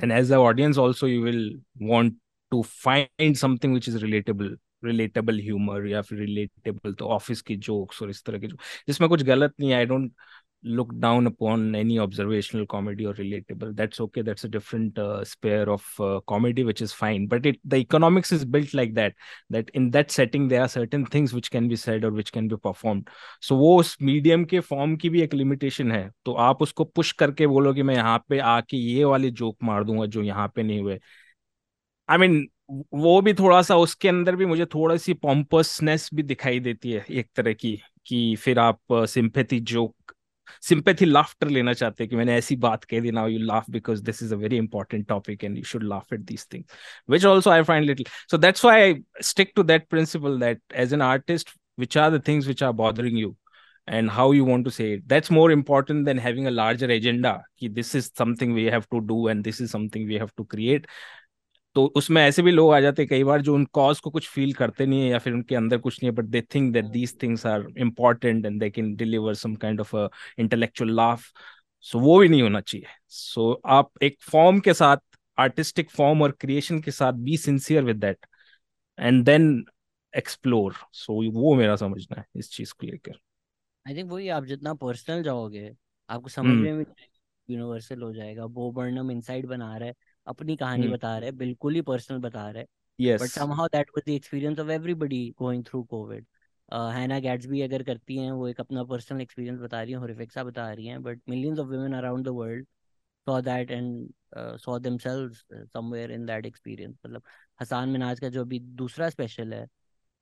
Then 0.00 0.12
as 0.12 0.30
the 0.32 0.34
audience 0.36 0.78
also 0.78 1.06
you 1.06 1.22
will 1.24 1.60
want 1.82 2.18
to 2.52 2.62
find 2.62 3.36
something 3.36 3.74
which 3.74 3.88
is 3.88 3.98
relatable 3.98 4.56
relatable 4.84 5.38
humour 5.40 5.86
या 5.86 6.00
फिर 6.02 6.18
रिलेटेबल 6.18 6.92
तो 6.94 7.06
ऑफ़िस 7.08 7.40
की 7.42 7.56
जोक्स 7.58 8.02
और 8.02 8.10
इस 8.10 8.22
तरह 8.24 8.38
के 8.38 8.46
जो 8.46 8.56
जिसमें 8.88 9.08
कुछ 9.10 9.22
गलत 9.22 9.54
नहीं 9.60 9.72
I 9.74 9.84
don't 9.86 10.12
look 10.62 10.98
down 10.98 11.26
upon 11.26 11.74
any 11.74 11.98
observational 11.98 12.66
comedy 12.66 13.06
or 13.06 13.14
relatable 13.14 13.74
that's 13.76 14.00
okay 14.00 14.22
that's 14.22 14.44
a 14.44 14.48
different 14.48 14.98
uh, 14.98 15.24
sphere 15.24 15.68
of 15.70 15.84
uh, 16.00 16.20
comedy 16.26 16.64
which 16.64 16.80
is 16.80 16.92
fine 16.92 17.26
but 17.26 17.46
it 17.46 17.58
the 17.64 17.76
economics 17.76 18.32
is 18.32 18.44
built 18.44 18.74
like 18.74 18.94
that 18.94 19.14
that 19.48 19.68
in 19.74 19.90
that 19.90 20.10
setting 20.10 20.48
there 20.48 20.62
are 20.62 20.68
certain 20.68 21.06
things 21.06 21.32
which 21.32 21.50
can 21.50 21.68
be 21.68 21.76
said 21.76 22.04
or 22.04 22.10
which 22.10 22.32
can 22.32 22.48
be 22.48 22.56
performed 22.56 23.08
so 23.40 23.56
वो 23.56 23.78
उस 23.80 23.96
medium 24.02 24.44
के 24.44 24.60
form 24.60 24.96
की 24.96 25.08
भी 25.10 25.22
एक 25.22 25.34
limitation 25.34 25.92
है 25.92 26.10
तो 26.24 26.32
आप 26.48 26.62
उसको 26.62 26.84
पुश 26.84 27.12
करके 27.12 27.46
बोलो 27.46 27.74
कि 27.74 27.82
मैं 27.82 27.94
यहाँ 27.94 28.18
पे 28.28 28.38
आके 28.38 28.76
ये 28.76 29.04
वाले 29.04 29.30
जोक 29.30 29.56
मार 29.62 29.84
दूँगा 29.84 30.06
जो 30.06 30.22
यहाँ 30.22 30.48
पे 30.56 30.62
नहीं 30.62 30.80
हुए 30.80 30.98
I 32.08 32.18
mean, 32.18 32.46
वो 32.94 33.20
भी 33.22 33.32
थोड़ा 33.34 33.60
सा 33.62 33.76
उसके 33.76 34.08
अंदर 34.08 34.36
भी 34.36 34.46
मुझे 34.46 34.66
थोड़ा 34.74 34.96
सी 34.96 35.14
पॉम्पसनेस 35.14 36.08
भी 36.14 36.22
दिखाई 36.22 36.60
देती 36.60 36.92
है 36.92 37.04
एक 37.10 37.30
तरह 37.36 37.52
की 37.52 37.76
कि 38.06 38.36
फिर 38.36 38.58
आप 38.58 38.80
सिंपैथी 38.92 39.60
जोक 39.60 40.05
सिंपैथी 40.68 41.04
लाफ्टर 41.04 41.48
लेना 41.48 41.72
चाहते 41.74 42.04
हैं 42.04 42.10
कि 42.10 42.16
मैंने 42.16 42.36
ऐसी 42.36 42.56
बात 42.66 42.84
कह 42.84 43.00
दी 43.00 43.10
now 43.20 43.28
you 43.28 43.38
laugh 43.38 43.70
because 43.70 44.02
this 44.04 44.22
is 44.22 44.34
a 44.34 44.36
very 44.36 44.56
important 44.56 45.06
topic 45.08 45.44
and 45.44 45.56
you 45.58 45.64
should 45.72 45.82
laugh 45.94 46.12
at 46.12 46.20
these 46.32 46.46
things 46.52 46.74
which 47.14 47.24
also 47.30 47.50
I 47.54 47.62
find 47.68 47.86
little. 47.86 48.06
So 48.32 48.38
that's 48.44 48.64
why 48.66 48.74
I 48.84 48.94
stick 49.30 49.54
to 49.58 49.64
that 49.72 49.88
principle 49.94 50.38
that 50.44 50.60
as 50.84 50.94
an 50.98 51.04
artist, 51.08 51.52
which 51.76 51.96
are 52.04 52.10
the 52.14 52.22
things 52.28 52.48
which 52.52 52.62
are 52.68 52.72
bothering 52.84 53.20
you? 53.24 53.34
and 53.88 54.10
how 54.10 54.32
you 54.32 54.44
want 54.44 54.64
to 54.64 54.70
say 54.70 54.92
it 54.94 55.08
that's 55.08 55.30
more 55.30 55.50
important 55.52 56.04
than 56.04 56.18
having 56.18 56.46
a 56.48 56.50
larger 56.50 56.86
agenda 56.86 57.42
this 57.72 57.94
is 57.94 58.10
something 58.14 58.52
we 58.52 58.64
have 58.64 58.88
to 58.90 59.00
do 59.02 59.28
and 59.28 59.44
this 59.44 59.60
is 59.60 59.70
something 59.70 60.06
we 60.06 60.16
have 60.16 60.34
to 60.34 60.44
create 60.44 60.86
तो 61.76 61.84
उसमें 61.96 62.22
ऐसे 62.22 62.42
भी 62.42 62.50
लोग 62.50 62.72
आ 62.74 62.80
जाते 62.80 63.02
हैं 63.02 63.08
कई 63.08 63.24
बार 63.24 63.42
जो 63.42 63.54
उन 63.54 63.64
कॉज 63.64 64.00
को 64.00 64.10
कुछ 64.10 64.28
फील 64.28 64.52
करते 64.52 64.86
नहीं 64.86 65.00
है 65.02 65.08
या 65.08 65.18
फिर 65.18 65.32
उनके 65.32 65.54
अंदर 65.54 65.78
कुछ 65.78 66.02
नहीं 66.02 66.10
है 66.10 66.16
but 66.16 66.24
they 66.24 66.40
think 66.54 66.72
that 66.72 66.84
these 66.84 67.16
things 67.22 67.46
are 67.46 67.66
important 67.78 68.46
and 68.46 68.60
they 68.60 68.70
can 68.70 68.94
deliver 68.96 69.34
some 69.34 69.54
kind 69.54 69.80
of 69.80 69.96
intellectual 70.38 70.90
laugh 70.90 71.24
so 71.80 71.98
वो 71.98 72.18
भी 72.18 72.28
नहीं 72.28 72.42
होना 72.42 72.60
चाहिए। 72.60 72.86
सो 73.08 73.52
so, 73.52 73.60
आप 73.66 73.90
एक 74.02 74.16
फॉर्म 74.22 74.60
के 74.60 74.74
साथ 74.74 74.96
आर्टिस्टिक 75.38 75.90
फॉर्म 75.90 76.22
और 76.22 76.30
क्रिएशन 76.30 76.80
के 76.80 76.90
साथ 76.90 77.12
be 77.12 77.36
sincere 77.36 77.84
with 77.84 77.96
that 77.96 78.26
and 78.98 79.24
then 79.24 79.64
explore 80.16 80.74
so 80.92 81.30
वो 81.32 81.54
मेरा 81.54 81.76
समझना 81.76 82.20
है 82.20 82.26
इस 82.36 82.50
चीज़ 82.50 82.72
को 82.72 82.86
लेकर। 82.86 83.18
आई 83.88 83.96
थिंक 83.96 84.10
वही 84.10 84.28
आप 84.28 84.44
जितना 84.44 84.74
पर्सनल 84.74 85.22
जाओगे 85.22 85.70
आपको 86.10 86.28
समझ 86.28 86.46
हम्म। 86.46 86.76
में 86.76 86.84
यूनिवर्सल 87.50 88.02
हो 88.02 88.12
जाएगा। 88.12 88.46
बो 88.46 88.72
बर्नम 88.72 89.10
इनसाइड 89.10 89.46
बना 89.46 89.76
रहा 89.76 89.88
है। 89.88 89.94
अपनी 90.26 90.56
कहानी 90.56 90.88
हम्म 90.88 90.88
बता 90.88 91.18
रहे 91.18 91.30
है 91.30 91.36
बिल्कुल 91.36 91.74
ही 91.74 91.80
पर्सनल 91.82 92.18
बता 92.18 92.50
रहे 92.50 92.62
है 92.62 92.68
yes 92.98 93.24
but 93.24 93.30
somehow 93.30 93.66
that 93.66 93.90
was 93.90 94.02
the 94.06 94.08
experience 94.08 94.58
of 94.58 94.70
everybody 94.70 95.34
going 95.38 95.64
through 95.64 95.82
Covid 95.84 96.26
Hannah 96.72 97.18
Gadsby 97.20 97.60
अगर 97.62 97.82
करती 97.82 98.16
हैं 98.16 98.30
वो 98.32 98.48
एक 98.48 98.60
अपना 98.60 98.84
पर्सनल 98.84 99.20
एक्सपीरियंस 99.20 99.60
बता 99.60 99.82
रही 99.82 99.92
हैं 99.92 99.98
हॉरिफिक 99.98 100.32
बता 100.38 100.72
रही 100.72 100.86
हैं 100.86 101.02
but 101.02 101.20
millions 101.28 101.58
of 101.58 101.68
women 101.68 101.92
around 101.92 102.24
the 102.24 102.28
world 102.28 102.66
that 103.26 103.70
and 103.70 104.14
uh, 104.36 104.56
saw 104.56 104.78
themselves 104.78 105.44
uh, 105.52 105.64
somewhere 105.72 106.10
in 106.10 106.26
that 106.26 106.46
मतलब 106.46 107.22
हसान 107.60 107.88
मिनाज 107.88 108.20
का 108.20 108.28
जो 108.28 108.40
अभी 108.40 108.60
दूसरा 108.60 109.10
स्पेशल 109.10 109.54
है 109.54 109.66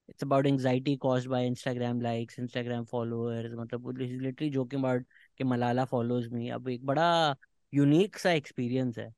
it's 0.08 0.22
about 0.22 0.46
anxiety 0.46 0.96
caused 0.96 1.28
by 1.30 1.40
Instagram 1.42 2.00
likes, 2.02 2.36
Instagram 2.36 2.88
followers. 2.88 3.52
मतलब 3.54 3.98
literally 3.98 4.50
joking 4.50 4.80
about 4.80 5.04
कि 5.38 5.44
मलाला 5.44 5.84
follows 5.84 6.28
me. 6.32 6.50
अब 6.50 6.68
एक 6.68 6.86
बड़ा 6.86 7.36
यूनिक 7.74 8.18
सा 8.18 8.30
एक्सपीरियंस 8.30 8.98
है 8.98 9.12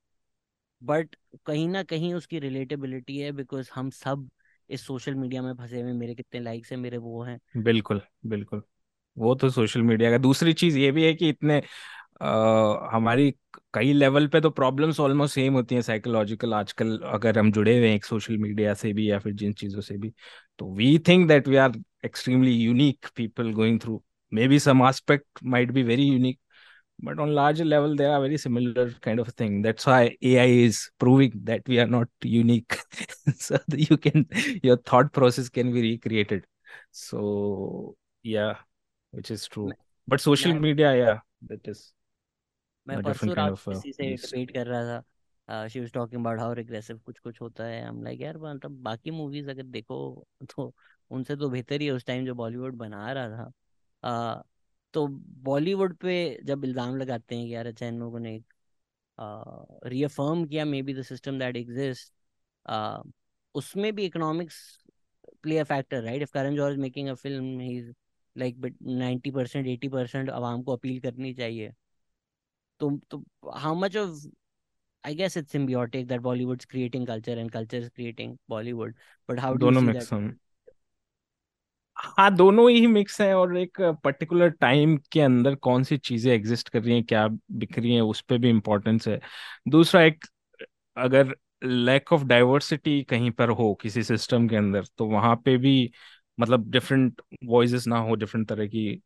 बट 0.83 1.17
कहीं 1.47 1.69
ना 1.69 1.83
कहीं 1.85 2.13
उसकी 2.15 2.39
रिलेटेबिलिटी 2.39 3.19
है 3.19 3.33
बिकॉज़ 3.33 3.71
हम 3.75 3.91
सब 3.93 4.29
इस 4.71 4.87
सोशल 4.87 5.15
मीडिया 5.15 5.43
में 5.43 5.53
फंसे 5.55 5.81
हुए 5.83 5.93
मेरे 5.95 6.15
कितने 6.15 6.41
लाइक्स 6.41 6.73
हैं 6.73 6.79
मेरे 6.79 6.99
वो 6.99 7.23
हैं। 7.23 7.39
बिल्कुल 7.59 8.01
बिल्कुल। 8.27 8.63
वो 9.17 9.35
तो 9.35 9.49
सोशल 9.51 9.83
मीडिया 9.83 10.11
का। 10.11 10.19
दूसरी 10.19 10.53
चीज़ 10.55 10.79
ये 10.79 10.91
भी 10.93 11.05
है 11.05 11.13
कि 11.15 11.29
इतने 11.29 11.63
आ, 12.23 12.91
हमारी 12.93 13.31
कई 13.75 13.93
लेवल 13.93 14.27
पे 14.29 14.41
तो 14.41 14.51
प्रॉब्लम्स 14.51 15.01
ऑलमोस्ट 15.01 15.35
सेम 15.35 15.55
होती 15.55 15.75
हैं 15.75 15.83
साइकोलॉजिकल 15.83 16.55
आजकल 16.55 16.99
अगर 17.07 17.39
हम 17.39 17.51
जुड़े 17.53 17.77
हुए 17.79 17.91
हैं 17.91 18.01
सोशल 18.03 18.39
मीडिया 18.39 18.75
से 18.75 18.93
भी 18.93 19.11
या 19.11 19.19
फिर 19.19 19.35
जिन 19.35 19.53
चीज़ों 19.55 19.81
से 19.83 19.97
भी 19.99 20.13
तो 20.59 20.73
we 20.75 20.99
think 21.09 21.29
that 21.29 21.49
we 21.49 21.57
are 21.59 21.73
extremely 22.05 22.53
unique 22.55 23.07
people 23.17 23.53
going 23.55 23.81
through 23.81 24.03
may 24.33 24.49
be 24.49 24.59
some 24.61 24.87
aspect 24.89 25.27
might 25.47 25.73
be 25.73 25.83
very 25.85 26.05
unique 26.05 26.41
but 27.00 27.20
on 27.20 27.34
larger 27.34 27.66
level 27.66 27.96
they 27.96 28.06
are 28.06 28.22
very 28.22 28.38
similar 28.38 28.92
kind 29.02 29.20
of 29.20 29.28
thing 29.30 29.62
that's 29.62 29.86
why 29.86 30.16
ai 30.22 30.46
is 30.46 30.92
proving 31.00 31.32
that 31.44 31.62
we 31.68 31.80
are 31.80 31.88
not 31.88 32.08
unique 32.24 32.78
so 33.38 33.58
you 33.74 33.98
can 33.98 34.28
your 34.64 34.78
thought 34.78 35.12
process 35.12 35.50
can 35.50 35.74
be 35.74 35.82
recreated 35.82 36.46
so 36.92 37.96
yeah 38.24 38.56
which 39.12 39.32
is 39.32 39.48
true 39.48 39.72
but 40.08 40.22
social 40.22 40.54
मैं 40.54 40.62
media 40.62 40.94
yeah 40.96 41.20
that 41.50 41.68
is 41.68 41.94
मैं 42.88 42.98
a 42.98 43.04
परसों 43.04 43.14
different 43.14 43.36
kind 43.36 43.50
रात 43.50 43.52
of 43.52 43.66
को 43.66 43.72
uh, 43.72 43.84
किसी 43.84 43.94
से 43.94 44.04
beast. 44.04 44.34
Debate 44.36 44.52
कर 44.52 44.68
रहा 44.68 44.84
था 44.84 45.68
she 45.68 45.80
was 45.80 45.92
talking 45.92 46.22
about 46.22 46.40
how 46.40 46.54
regressive 46.54 46.98
कुछ 46.98 47.20
कुछ 47.20 47.42
होता 47.42 47.64
है 47.64 47.86
हम 47.86 48.04
लाइक 48.04 48.22
यार 48.22 48.38
मतलब 48.38 48.72
बाकी 48.72 49.12
मूवीज 49.12 49.50
अगर 49.50 49.64
देखो 49.64 50.28
तो 50.56 50.76
उनसे 51.10 51.36
तो 51.36 51.50
बेहतर 51.50 51.82
ही 51.82 51.86
है 51.86 51.92
उस 51.92 52.06
टाइम 52.06 52.26
जो 52.26 52.36
बॉलीवुड 52.36 52.76
बना 52.76 53.12
रहा 53.12 53.30
था 53.30 53.52
uh, 54.04 54.52
तो 54.97 55.07
बॉलीवुड 55.47 55.97
पे 55.97 56.13
जब 56.45 56.65
इल्ज़ाम 56.65 56.97
लगाते 56.97 57.37
हैं 57.37 57.47
कि 57.47 57.55
यार 57.55 57.67
अच्छा 57.67 57.87
इन 57.87 57.99
लोगों 58.01 58.19
ने 58.21 58.41
रीअफर्म 59.89 60.45
किया 60.47 60.65
may 60.65 60.83
be 60.83 60.95
the 60.95 61.03
system 61.03 61.39
that 61.39 61.57
exist 61.57 62.13
उसमें 63.55 63.93
भी 63.95 64.05
economics 64.07 64.59
play 65.43 65.59
a 65.59 65.65
factor 65.65 66.03
right 66.03 66.23
if 66.23 66.33
Karan 66.33 66.57
Johar 66.57 66.73
is 66.73 66.79
making 66.81 67.09
a 67.09 67.15
film 67.15 67.61
he 67.61 67.77
is 67.79 67.93
like 68.37 68.61
but 68.61 68.75
90 68.83 69.31
percent 69.35 69.67
eighty 69.67 69.89
percent 69.89 70.31
आवाम 70.31 70.63
को 70.63 70.77
अपील 70.77 71.01
करनी 71.01 71.35
चाहिए 71.35 71.73
तो 72.81 72.91
तो 73.11 73.25
much 73.75 73.97
of 73.97 74.27
I 75.05 75.15
guess 75.15 75.37
it's 75.37 75.53
symbiotic 75.53 76.09
that 76.09 76.21
Bollywood's 76.21 76.65
creating 76.65 77.07
culture 77.07 77.33
and 77.33 77.53
culture 77.53 77.77
is 77.77 77.91
creating 77.91 78.39
Bollywood. 78.51 78.95
But 79.27 79.39
how 79.39 79.55
do 79.55 79.67
you 79.67 79.73
दोनों? 79.73 79.83
Mix 79.83 80.13
हैं 80.13 80.37
हाँ 81.97 82.31
दोनों 82.37 82.69
ही 82.71 82.87
mix 82.87 83.21
हैं 83.21 83.33
और 83.35 83.57
एक 83.59 83.81
पर्टिकुलर 84.05 84.49
टाइम 84.53 84.97
के 85.13 85.21
अंदर 85.21 85.55
कौन 85.57 85.83
सी 85.85 85.97
चीज़ें 85.99 86.33
एग्जिस्ट 86.33 86.69
कर 86.69 86.83
रही 86.83 86.95
हैं, 86.95 87.05
क्या 87.05 87.27
बिक 87.29 87.79
रही 87.79 87.95
हैं, 87.95 88.01
उस 88.03 88.21
पर 88.23 88.39
भी 88.39 88.51
इम्पोर्टेंस 88.51 89.09
है। 89.09 89.21
दूसरा 89.69 90.03
एक, 90.03 90.25
अगर 90.97 91.35
लैक 91.65 92.13
ऑफ़ 92.13 92.25
डाइवर्सिटी 92.27 93.03
कहीं 93.05 93.31
पर 93.33 93.49
हो 93.53 93.73
किसी 93.83 94.03
सिस्टम 94.05 94.49
के 94.49 94.57
अंदर 94.57 94.85
तो 94.99 95.07
वहाँ 95.07 95.35
पे 95.45 95.57
भी 95.59 95.91
मतलब 96.39 96.71
डिफरेंट 96.71 97.23
वॉइस 97.47 97.87
ना 97.89 97.99
हो 98.01 98.15
डिफरेंट 98.17 98.49
तरह 98.49 98.67
की 98.69 99.03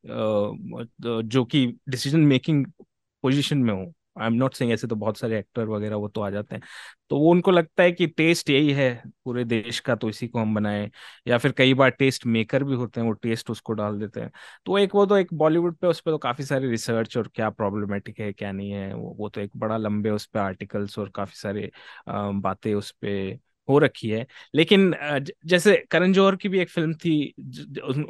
जो 1.24 1.44
कि 1.46 1.66
डिसीज़न 1.88 2.20
मेकिंग 2.26 2.66
पोजीशन 3.24 3.58
में 3.58 3.72
हो। 3.74 3.92
आई 4.20 4.26
एम 4.26 4.32
नॉट 4.34 4.54
सेइंग 4.54 4.72
ऐसे 4.72 4.86
तो 4.86 4.96
बहुत 4.96 5.18
सारे 5.18 5.38
एक्टर 5.38 5.66
वगैरह 5.68 5.96
वो 5.96 6.08
तो 6.08 6.20
आ 6.20 6.30
जाते 6.30 6.54
हैं। 6.56 6.62
तो 7.10 7.18
वो 7.18 7.30
उनको 7.30 7.50
लगता 7.50 7.82
है 7.82 7.92
कि 7.92 8.06
टेस्ट 8.08 8.50
यही 8.50 8.72
है 8.72 8.90
पूरे 9.24 9.44
देश 9.44 9.78
का 9.80 9.94
तो 9.96 10.08
इसी 10.08 10.26
को 10.28 10.38
हम 10.38 10.54
बनाएँ। 10.54 10.90
या 11.26 11.38
फिर 11.38 11.52
कई 11.52 11.74
बार 11.74 11.90
टेस्ट 11.92 12.26
मेकर 12.28 12.64
भी 12.64 12.74
होते 12.74 13.00
हैं 13.00 13.06
वो 13.06 13.12
टेस्ट 13.14 13.50
उसको 13.50 13.72
डाल 13.74 13.98
देते 14.00 14.20
हैं। 14.20 14.30
तो 14.66 14.78
एक 14.78 14.94
वो 14.94 15.04
तो 15.06 15.16
एक 15.16 15.32
बॉलीवुड 15.34 15.76
पे 15.76 15.86
उस 15.86 16.00
पर 16.00 16.10
तो 16.10 16.18
काफ़ी 16.18 16.44
सारी 16.44 16.68
रिसर्च 16.70 17.16
और 17.16 17.28
क्या 17.34 17.50
प्रॉब्लमेटिक 17.50 18.20
है 18.20 18.32
क्या 18.32 18.52
नहीं 18.52 18.70
है 18.72 18.92
वो, 18.94 19.14
वो 19.18 19.28
तो 19.28 19.40
एक 19.40 19.50
बड़ा 19.56 19.76
लंबे 19.78 20.10
उस 20.10 20.26
पर 20.26 20.40
आर्टिकल्स 20.40 20.98
और 20.98 21.08
काफ़ी 21.14 21.36
सारे 21.36 21.70
बातें 22.08 22.74
उस 22.74 22.90
पर 23.04 23.38
हो 23.68 23.78
रखी 23.78 24.08
है। 24.10 24.26
लेकिन 24.54 24.94
जैसे 25.46 25.76
करण 25.90 26.12
जौहर 26.12 26.36
की 26.36 26.48
भी 26.48 26.58
एक 26.60 26.70
फ़िल्म 26.70 26.94
थी 26.96 27.34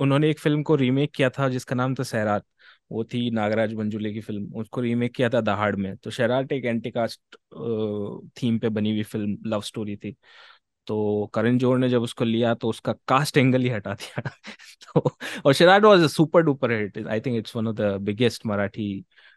उन्होंने 0.01 0.31
एक 0.31 0.39
फ़िल्म 0.39 0.63
को 0.63 0.75
रीमेक 0.77 1.11
किया 1.15 1.31
था 1.31 1.49
जिसका 1.49 1.77
नाम 1.77 1.95
था 1.95 2.03
सैराट। 2.05 2.43
वो 2.91 3.05
थी 3.05 3.31
नागराज 3.31 3.75
मंजुले 3.75 4.13
की 4.13 4.21
फ़िल्म। 4.21 4.53
उसको 4.61 4.81
रीमेक 4.81 5.15
किया 5.15 5.29
था 5.31 5.41
दहाड़ 5.43 5.75
में। 5.77 5.97
तो 5.97 6.11
सैराट 6.11 6.53
एक 6.53 6.65
एंटी 6.65 6.91
कास्ट 6.91 7.37
थीम 8.37 8.59
पे 8.59 8.69
बनी 8.69 8.91
हुई 8.91 9.03
फ़िल्म 9.05 9.37
लव 9.47 9.61
स्टोरी 9.63 9.97
थी। 9.97 10.17
तो 10.87 11.27
करण 11.35 11.59
जोहर 11.59 11.79
ने 11.79 11.89
जब 11.89 12.03
उसको 12.03 12.25
लिया 12.25 12.55
तो 12.55 12.69
उसका 12.69 12.93
कास्ट 13.09 13.37
एंगल 13.37 13.63
ही 13.63 13.69
हटा 13.69 13.95
दिया। 13.95 14.23
तो 14.95 15.11
और 15.47 15.55
Sairat 15.55 15.85
was 15.85 16.03
a 16.03 16.07
super 16.09 16.43
duper 16.43 16.73
hit 16.73 16.99
I 17.09 17.21
think 17.21 17.37
it's 17.39 17.57
one 17.57 17.69
of 17.69 17.77
the 17.77 17.97
biggest 18.03 18.47
Marathi 18.47 18.89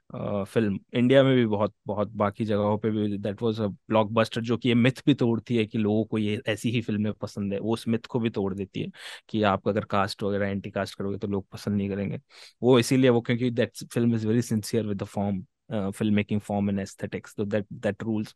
film. 0.09 0.77
India 0.93 1.21
में 1.23 1.35
भी 1.35 1.45
बहुत 1.47 1.73
बहुत 1.87 2.09
बाकी 2.15 2.45
जगहों 2.45 2.77
पे 2.77 2.89
भी 2.91 3.17
दैट 3.17 3.41
वाज 3.41 3.59
अ 3.61 3.67
ब्लॉकबस्टर 3.67 4.41
जो 4.41 4.57
कि 4.57 4.69
ये 4.69 4.75
मिथ 4.75 5.01
भी 5.05 5.13
तोड़ती 5.13 5.57
है 5.57 5.65
कि 5.65 5.77
लोगों 5.77 6.03
को 6.05 6.17
ये 6.17 6.39
ऐसी 6.47 6.69
ही 6.71 6.81
फ़िल्में 6.81 7.11
पसंद 7.13 7.53
है। 7.53 7.59
वो 7.59 7.73
उस 7.73 7.87
मिथ 7.87 8.05
को 8.09 8.19
भी 8.19 8.29
तोड़ 8.29 8.53
देती 8.53 8.81
है 8.81 8.91
कि 9.29 9.41
आप 9.43 9.67
अगर 9.67 9.85
कास्ट 9.85 10.23
वगैरह 10.23 10.47
एंटी 10.47 10.71
कास्ट 10.71 10.95
करोगे 10.97 11.17
तो 11.17 11.27
लोग 11.27 11.47
पसंद 11.49 11.75
नहीं 11.77 11.89
करेंगे। 11.89 12.19
वो 12.61 12.77
इसीलिए 12.79 13.09
वो 13.09 13.21
क्योंकि 13.21 13.49
that 13.51 13.83
film 13.93 14.15
is 14.15 14.27
very 14.27 14.41
sincere 14.41 14.87
with 14.87 14.97
the 14.97 15.05
form 15.05 15.43
film 15.91 16.13
making 16.15 16.39
form 16.41 16.69
and 16.69 16.79
aesthetics 16.79 17.35
तो 17.35 17.45
दैट 17.45 17.65
दैट 17.73 18.03
रूल्स 18.03 18.33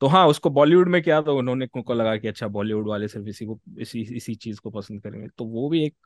तो 0.00 0.06
हाँ 0.08 0.26
उसको 0.28 0.50
बॉलीवुड 0.50 0.88
में 0.88 1.02
क्या 1.02 1.20
तो 1.22 1.36
उन्होंने 1.38 1.66
को 1.68 1.94
लगा 1.94 2.16
कि 2.16 2.28
अच्छा 2.28 2.48
बॉलीवुड 2.48 2.88
वाले 2.88 3.08
सिर्फ़ 3.08 3.28
इसी 3.28 3.46
को, 3.46 3.60
इसी 3.78 4.00
इसी 4.16 4.34
चीज़ 4.36 4.60
को 4.60 4.70
पसंद 4.70 5.02
करेंगे। 5.02 5.28
तो 5.38 5.44
वो 5.46 5.68
भी 5.70 5.84
एक 5.86 5.96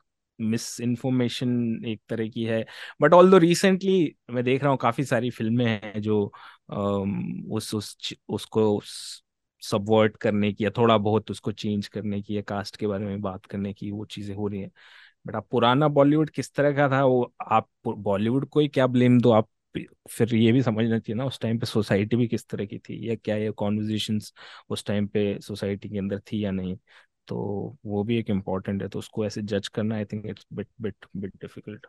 मिस 0.43 0.79
इन्फॉर्मेशन 0.81 1.85
एक 1.85 2.01
तरह 2.09 2.27
की 2.29 2.43
है। 2.45 2.63
बट 3.01 3.13
ऑल 3.13 3.31
दो 3.31 3.37
रिसेंटली 3.39 4.15
मैं 4.31 4.43
देख 4.43 4.61
रहा 4.63 4.69
हूँ 4.71 4.77
काफ़ी 4.79 5.03
सारी 5.05 5.29
फ़िल्में 5.31 5.65
हैं 5.67 6.01
जो 6.01 6.23
उस 7.51 7.73
उस 7.75 7.97
उसको 8.29 8.81
सबवर्ट 9.63 10.15
करने 10.17 10.51
की 10.53 10.63
या 10.65 10.69
थोड़ा 10.77 10.97
बहुत 10.99 11.31
उसको 11.31 11.51
चेंज 11.53 11.87
करने 11.87 12.21
की 12.21 12.37
या 12.37 12.41
कास्ट 12.43 12.77
के 12.77 12.87
बारे 12.87 13.05
में 13.05 13.21
बात 13.21 13.45
करने 13.45 13.73
की 13.73 13.91
वो 13.91 14.05
चीज़ें 14.05 14.35
हो 14.35 14.47
रही 14.47 14.61
हैं। 14.61 14.71
बट 15.25 15.35
आप 15.35 15.47
पुराना 15.51 15.87
बॉलीवुड 15.89 16.29
किस 16.31 16.53
तरह 16.55 16.73
का 16.73 16.89
था 16.89 17.03
वो 17.05 17.33
आप 17.43 17.69
बॉलीवुड 17.87 18.47
को 18.49 18.59
ही 18.59 18.67
क्या 18.69 18.87
ब्लेम 18.87 19.19
दो? 19.21 19.31
आप 19.31 19.49
फिर 20.11 20.35
ये 20.35 20.51
भी 20.51 20.61
समझना 20.63 20.99
चाहिए 20.99 21.17
ना 21.17 21.25
उस 21.25 21.39
टाइम 21.41 21.59
पे 21.59 21.65
सोसाइटी 21.65 22.15
भी 22.17 22.27
किस 22.27 22.47
तरह 22.49 22.65
की 22.65 22.77
थी 22.79 23.09
या 23.09 23.15
क्या 23.17 23.35
ये 23.37 23.51
कॉन्वर्जेशन 23.53 24.19
उस 24.69 24.85
टाइम 24.85 25.07
पे 25.07 25.39
सोसाइटी 25.41 25.89
के 25.89 25.97
अंदर 25.97 26.19
थी 26.23 26.43
या 26.45 26.51
नहीं? 26.51 26.77
तो 27.27 27.37
वो 27.85 28.03
भी 28.03 28.17
एक 28.17 28.29
इम्पोर्टेंट 28.29 28.81
है 28.81 28.87
तो 28.87 28.99
उसको 28.99 29.25
ऐसे 29.25 29.41
जज 29.43 29.67
करना 29.69 29.95
I 29.95 30.05
think 30.05 30.25
it's 30.25 30.45
bit 30.53 30.67
bit 30.81 31.05
bit 31.17 31.35
difficult 31.41 31.87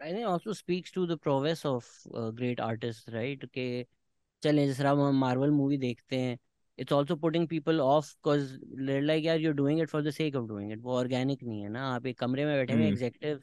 think 0.00 0.26
also 0.26 0.52
speaks 0.52 0.90
to 0.90 1.06
the 1.06 1.16
prowess 1.16 1.64
of 1.64 1.88
uh, 2.12 2.30
great 2.32 2.60
artists, 2.60 3.12
right? 3.14 3.44
कि 3.46 3.84
चलें 4.42 4.66
जिस 4.66 4.78
तरह 4.78 4.90
हम 4.90 5.16
मार्वल 5.16 5.50
मूवी 5.50 5.76
देखते 5.78 6.16
हैं 6.16 6.38
it's 6.78 6.92
also 6.92 7.16
putting 7.16 7.46
people 7.48 7.80
off 7.80 8.06
because 8.16 8.52
like 9.02 9.24
यार 9.24 9.40
you're 9.40 9.54
doing 9.54 9.80
it 9.80 9.88
for 9.88 10.02
the 10.02 10.10
sake 10.10 10.36
of 10.36 10.46
doing 10.48 10.72
it 10.72 10.80
वो 10.82 10.96
organic 10.96 11.42
नहीं 11.44 11.62
है 11.62 11.68
ना 11.68 11.84
आप 11.88 12.06
एक 12.06 12.18
कमरे 12.18 12.44
में 12.44 12.54
बैठे 12.54 12.72
हुए 12.72 12.82
hmm. 12.82 12.92
Executive 12.92 13.40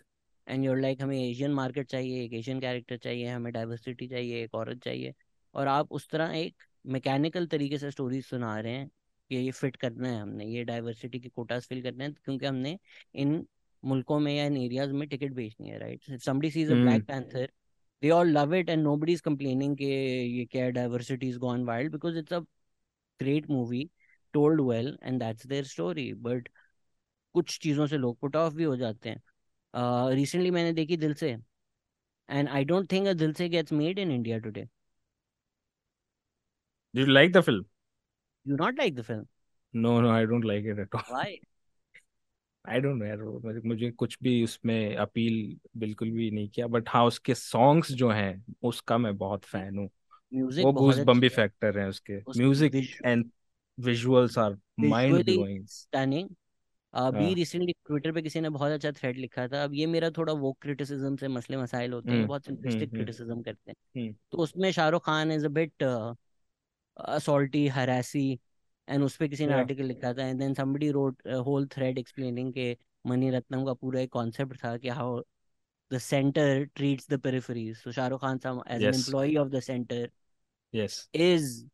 and 0.47 0.65
you're 0.65 0.79
like 0.79 1.01
हमें 1.01 1.17
एशियन 1.19 1.51
मार्केट 1.53 1.87
चाहिए 1.87 2.23
एक 2.25 2.33
एशियन 2.33 2.59
कैरेक्टर 2.59 2.97
चाहिए 2.97 3.27
हमें 3.27 3.51
डाइवर्सिटी 3.53 4.07
चाहिए 4.07 4.43
एक 4.43 4.55
औरत 4.55 4.83
चाहिए. 4.83 5.13
और 5.53 5.67
आप 5.67 5.91
उस 5.91 6.09
तरह 6.09 6.35
एक 6.37 6.63
मैकेनिकल 6.85 7.47
तरीके 7.47 7.77
से 7.77 7.91
स्टोरीज 7.91 8.25
सुना 8.25 8.59
रहे 8.59 8.73
हैं 8.73 8.89
कि 9.29 9.35
ये 9.35 9.51
फिट 9.51 9.75
करना 9.75 10.09
है 10.09 10.19
हमने 10.21 10.45
ये 10.45 10.63
डाइवर्सिटी 10.63 11.19
की 11.19 11.29
कोटास 11.29 11.67
फिल 11.67 11.81
करना 11.83 12.03
है 12.03 12.11
क्योंकि 12.13 12.45
हमने 12.45 12.77
इन 13.15 13.45
मुल्कों 13.83 14.19
में 14.19 14.33
या 14.35 14.45
इन 14.45 14.57
एरियाज़ 14.57 14.91
में 14.93 15.07
टिकट 15.09 15.31
बेचनी 15.33 15.69
है 15.69 15.79
right 15.79 16.03
somebody 16.21 16.51
sees 16.51 16.71
a 16.71 16.75
Black 16.75 17.05
Panther 17.07 17.51
they 18.03 18.09
all 18.09 18.27
love 18.29 18.53
it 18.55 18.69
and 18.69 18.83
nobody 18.83 19.13
is 19.13 19.21
complaining 19.23 19.77
कि 19.77 19.85
ये 19.85 20.45
क्या 20.45 20.69
diversity 20.71 21.29
is 21.29 21.37
gone 21.39 21.65
wild 21.65 21.91
because 21.91 22.17
it's 22.17 22.33
a 22.33 22.39
great 23.19 23.49
movie 23.49 23.89
told 24.33 24.61
well 24.61 24.97
and 25.03 25.19
that's 25.19 25.47
their 25.47 25.65
story 25.65 26.13
but 26.13 26.49
कुछ 27.35 27.59
चीज़ों 27.59 27.87
से 27.87 27.97
लोग 27.97 28.19
put 28.19 28.35
of 28.35 28.53
भी 28.55 28.63
हो 28.63 28.75
जाते 28.77 29.09
हैं। 29.09 29.21
रिसेंटली 30.15 30.49
uh, 30.49 30.55
मैंने 30.55 30.73
देखी 30.73 30.97
Dil 30.97 31.13
Se 31.13 31.31
and 32.29 32.49
I 32.49 32.65
don't 32.65 32.91
think 32.91 33.07
a 33.07 33.13
Dil 33.13 33.33
Se 33.33 33.49
gets 33.49 33.73
made 33.73 33.99
in 33.99 34.11
India 34.11 34.37
today 34.39 34.67
Did 36.93 37.07
you 37.07 37.13
like 37.13 37.33
the 37.33 37.43
film? 37.43 37.68
You 38.49 38.55
not 38.55 38.77
like 38.79 38.95
the 38.95 39.01
film 39.01 39.25
No, 39.73 40.01
no, 40.01 40.09
I 40.09 40.25
don't 40.25 40.45
like 40.45 40.65
it 40.65 40.79
at 40.79 40.95
all. 40.95 41.03
Why 41.09 41.37
I 42.65 42.79
don't 42.79 43.03
know 43.03 43.59
मुझे 43.69 43.91
कुछ 43.91 44.17
भी 44.23 44.43
उसमें 44.43 44.95
appeal 44.95 45.57
बिल्कुल 45.77 46.11
भी 46.11 46.31
नहीं 46.31 46.49
किया 46.49 46.67
but 46.67 46.89
हाँ 46.89 47.05
उसके 47.05 47.35
सॉन्ग्स 47.35 47.91
जो 47.91 48.09
हैं 48.09 48.45
उसका 48.63 48.97
मैं 48.97 49.17
बहुत 49.17 49.45
फ़ैन 49.45 49.77
हूँ। 49.77 49.89
म्यूज़िक 50.31 50.65
वो 50.65 50.71
गूज 50.73 50.99
बम्बी 50.99 51.29
फैक्टर 51.29 51.79
है। 51.79 51.87
उसके। 51.87 52.17
Music 52.37 52.75
and 53.05 53.29
visuals 53.77 54.37
are 54.37 54.57
mind 54.79 55.23
blowing 55.25 55.65
stunning 55.67 56.29
अभी 56.93 57.33
रिसेंटली 57.33 57.73
ट्विटर 57.87 58.11
पे 58.11 58.21
किसी 58.21 58.41
ने 58.41 58.49
बहुत 58.49 58.71
अच्छा 58.71 58.91
थ्रेड 58.91 59.17
लिखा 59.17 59.47
था। 59.47 59.63
अब 59.63 59.73
ये 59.73 59.85
मेरा 59.85 60.09
थोड़ा 60.09 60.33
वो 60.33 60.51
क्रिटिसिज्म 60.61 61.15
से 61.15 61.27
मसले 61.27 61.57
मसाइल 61.57 61.93
होते 61.93 62.11
हैं 62.11 62.15
हम्म 62.15 62.27
बहुत 62.27 62.45
हम्म 62.45 62.45
सिंपलिस्टिक 62.45 62.89
हम्म 62.89 62.95
क्रिटिसिज्म 62.95 63.41
करते 63.41 63.71
हैं। 63.71 63.75
हम्म। 63.95 64.15
तो 64.31 64.37
उसमें 64.37 64.71
Shahrukh 64.71 65.05
Khan 65.05 65.31
is 65.31 65.45
a 65.45 65.49
bit 65.49 65.83
assaulty 67.07 67.67
harassy 67.77 68.31
and 68.87 69.03
उस 69.03 69.15
पे 69.17 69.27
किसी 69.27 69.45
ने 69.47 69.53
आर्टिकल 69.53 69.85
लिखा 69.85 70.13
था 70.13 70.25
and 70.27 70.39
then 70.39 70.53
somebody 70.53 70.91
wrote 70.91 71.27
whole 71.45 71.67
thread 71.71 71.97
explaining 71.97 72.53
के 72.53 72.75
मनी 73.07 73.29
रत्नम 73.31 73.65
का 73.65 73.73
पूरा 73.73 73.99
एक 74.01 74.11
कॉन्सेप्ट 74.11 74.63
था 74.63 74.75
कि 74.77 74.89
how 74.99 75.21
the 75.91 75.97
centre 75.97 76.63
treats 76.75 77.09
the 77.09 77.19
peripheries 77.21 77.75
so 77.77 77.91
Shahrukh 77.91 78.21
Khan 78.21 78.39
as 78.69 78.81
an 78.81 78.87
yes 78.87 78.95
employee 78.95 79.35
of 79.37 79.49
the 79.49 79.59
centre 79.69 80.09
yes 80.73 81.07
is 81.13 81.65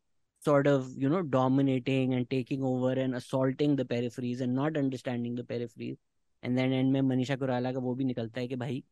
sort 0.42 0.66
of 0.66 0.90
you 0.96 1.08
know 1.08 1.22
dominating 1.22 2.14
and 2.14 2.28
taking 2.30 2.62
over 2.62 2.92
and 3.04 3.14
assaulting 3.14 3.76
the 3.76 3.84
peripheries 3.84 4.40
and 4.40 4.54
not 4.54 4.76
understanding 4.76 5.34
the 5.34 5.44
peripheries. 5.44 5.96
And 6.42 6.58
then 6.58 6.72
end 6.72 6.92
में 6.92 7.00
मनीषा 7.02 7.36
कुराला 7.36 7.72
का 7.72 7.78
वो 7.78 7.94
भी 7.94 8.04
निकलता 8.04 8.40
है 8.40 8.48
कि 8.48 8.56
भाई 8.56 8.82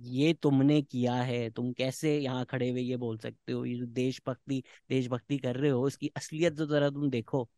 ये 0.00 0.32
तुमने 0.42 0.80
किया 0.82 1.14
है 1.14 1.48
तुम 1.50 1.72
कैसे 1.72 2.18
यहाँ 2.18 2.44
खड़े 2.50 2.68
हुए 2.70 2.80
ये 2.80 2.96
बोल 2.96 3.16
सकते 3.18 3.52
हो 3.52 3.64
ये 3.64 3.86
देशभक्ति 3.94 4.62
देशभक्ति 4.90 5.38
कर 5.38 5.56
रहे 5.56 5.70
हो 5.70 5.86
इसकी 5.88 6.10
असलियत 6.16 6.56
तो 6.58 6.66
जरा 6.66 6.90
तुम 6.90 7.10
देखो 7.10 7.48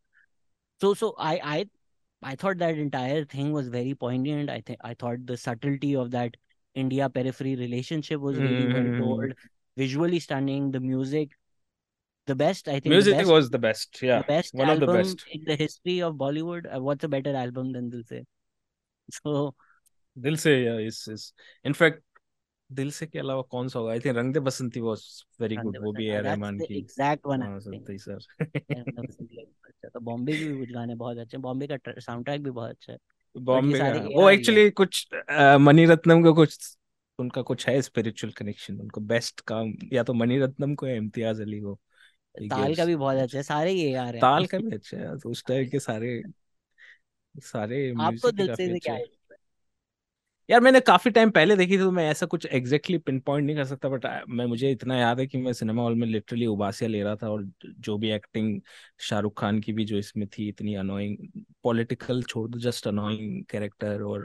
so 0.81 0.93
so 0.95 1.15
I 1.19 1.33
I 1.43 1.65
I 2.21 2.35
thought 2.35 2.57
that 2.59 2.77
entire 2.77 3.25
thing 3.25 3.51
was 3.51 3.67
very 3.67 3.93
poignant 3.93 4.49
I 4.49 4.61
think 4.61 4.79
I 4.83 4.93
thought 4.93 5.25
the 5.25 5.37
subtlety 5.37 5.95
of 5.95 6.11
that 6.11 6.37
India 6.75 7.09
periphery 7.09 7.55
relationship 7.55 8.19
was 8.19 8.37
really 8.37 8.73
well 8.73 8.89
told 8.99 9.33
visually 9.77 10.19
stunning 10.19 10.71
the 10.71 10.79
music 10.79 11.37
the 12.27 12.35
best 12.35 12.67
I 12.67 12.79
think 12.79 12.93
music 12.95 13.13
the 13.13 13.19
best 13.19 13.31
was 13.31 13.49
the 13.49 13.59
best 13.59 14.03
या 14.03 14.21
the 14.21 14.27
best 14.27 14.55
one 14.55 14.69
of 14.69 14.79
the 14.79 14.83
album 14.83 14.95
best 14.95 15.27
in 15.37 15.43
the 15.45 15.57
history 15.63 15.97
of 16.09 16.15
Bollywood. 16.15 16.71
Uh, 16.75 16.81
what's 16.87 17.09
a 17.09 17.11
better 17.17 17.35
album 17.35 17.71
than 17.77 17.89
Dil 17.89 18.03
Se? 18.13 18.23
So 19.09 19.53
दिल 20.17 20.35
से 20.37 20.53
इस 20.87 21.05
इस 21.09 21.33
in fact 21.65 22.10
दिल 22.71 22.91
से 22.91 23.05
के 23.07 23.19
अलावा 23.19 23.41
कौन 23.41 23.67
सा 23.69 23.79
होगा? 23.79 23.91
I 23.91 23.99
think 23.99 24.17
Rang 24.17 24.33
De 24.33 24.39
Basanti 24.39 24.79
was 24.79 25.03
very 25.41 25.57
good 25.57 25.77
वो 25.81 25.91
भी 25.93 26.09
Uh, 26.09 26.15
that's 26.15 26.23
रहमान 26.23 26.59
की। 26.59 26.75
exact 26.75 27.25
one 27.25 27.43
हाँ. 27.43 27.59
सर। 27.59 28.17
अच्छा 28.71 29.89
तो 29.89 29.99
बॉम्बे 29.99 30.33
के 30.33 30.45
भी 30.45 30.53
कुछ 30.57 30.71
गाने 30.71 30.95
बहुत 30.95 31.17
अच्छे 31.17 31.37
हैं। 31.37 31.41
बॉम्बे 31.41 31.67
का 31.67 31.77
साउंड 31.99 32.25
ट्रैक 32.25 32.43
भी 32.43 32.51
बहुत 32.51 32.69
अच्छा 32.69 32.93
है। 32.93 32.97
बॉम्बे 33.35 33.79
का 33.79 33.85
हाँ, 33.85 34.03
वो 34.05 34.27
ही 34.29 34.35
है। 34.35 34.37
एक्चुअली 34.37 34.69
कुछ 34.71 35.07
अ, 35.29 35.57
मणिरत्नम 35.57 36.23
का 36.23 36.31
कुछ 36.31 36.77
उनका 37.19 37.41
कुछ 37.41 37.67
है 37.67 37.81
स्पिरिचुअल 37.81 38.33
कनेक्शन 38.33 38.79
उनको 38.79 39.01
बेस्ट 39.01 39.41
काम 39.41 39.73
या 39.93 40.03
तो 40.03 40.13
मणिरत्नम 40.13 40.75
को 40.75 40.87
या 40.87 40.95
इम्तियाज़ 40.95 41.41
अली 41.41 41.59
को 41.59 41.79
ताल 42.35 42.75
का 42.75 42.85
भी 42.85 42.95
बहुत 42.95 43.17
अच्छा 43.17 43.37
है 43.37 43.43
सारे 43.43 43.71
ये 43.71 43.89
ए 43.91 43.93
आर 43.95 44.15
हैं। 44.15 44.21
ताल 44.21 44.45
का 44.45 44.57
भी 44.57 44.75
अच्छा 44.75 44.97
है 44.97 45.17
तो 45.19 45.29
उस 45.29 45.43
टाइप 45.47 45.69
के 45.71 45.79
सारे 45.79 46.21
सारे 47.35 47.89
आपको 47.99 48.27
ही 48.27 48.33
दिल 48.33 48.55
से 48.55 48.79
क्या 48.79 48.93
है? 48.93 49.05
यार 50.51 50.61
मैंने 50.61 50.79
काफ़ी 50.79 51.11
टाइम 51.11 51.29
पहले 51.31 51.55
देखी 51.55 51.73
थी 51.73 51.77
तो 51.77 51.91
मैं 51.91 52.07
ऐसा 52.09 52.25
कुछ 52.25 52.45
एग्जैक्टली 52.47 52.97
पिन 52.99 53.19
पॉइंट 53.19 53.45
नहीं 53.45 53.55
कर 53.55 53.65
सकता 53.65 53.89
बट 53.89 54.05
मैं 54.29 54.45
मुझे 54.45 54.71
इतना 54.71 54.97
याद 54.97 55.19
है 55.19 55.25
कि 55.27 55.37
मैं 55.37 55.53
सिनेमा 55.53 55.81
हॉल 55.81 55.95
में 55.95 56.05
लिटरली 56.07 56.45
उबासिया 56.45 56.89
ले 56.89 57.03
रहा 57.03 57.15
था 57.15 57.29
और 57.29 57.43
जो 57.79 57.97
भी 57.97 58.09
एक्टिंग 58.11 58.59
शाहरुख 58.99 59.39
खान 59.39 59.59
की 59.59 59.73
भी 59.73 59.85
जो 59.85 59.97
इसमें 59.97 60.27
थी 60.29 60.47
इतनी 60.49 60.75
अनोइंग 60.75 61.17
पॉलिटिकल 61.63 62.21
छोड़ 62.23 62.49
दो 62.49 62.59
जस्ट 62.59 62.87
अनोइंग 62.87 63.43
कैरेक्टर 63.45 64.01
और 64.01 64.23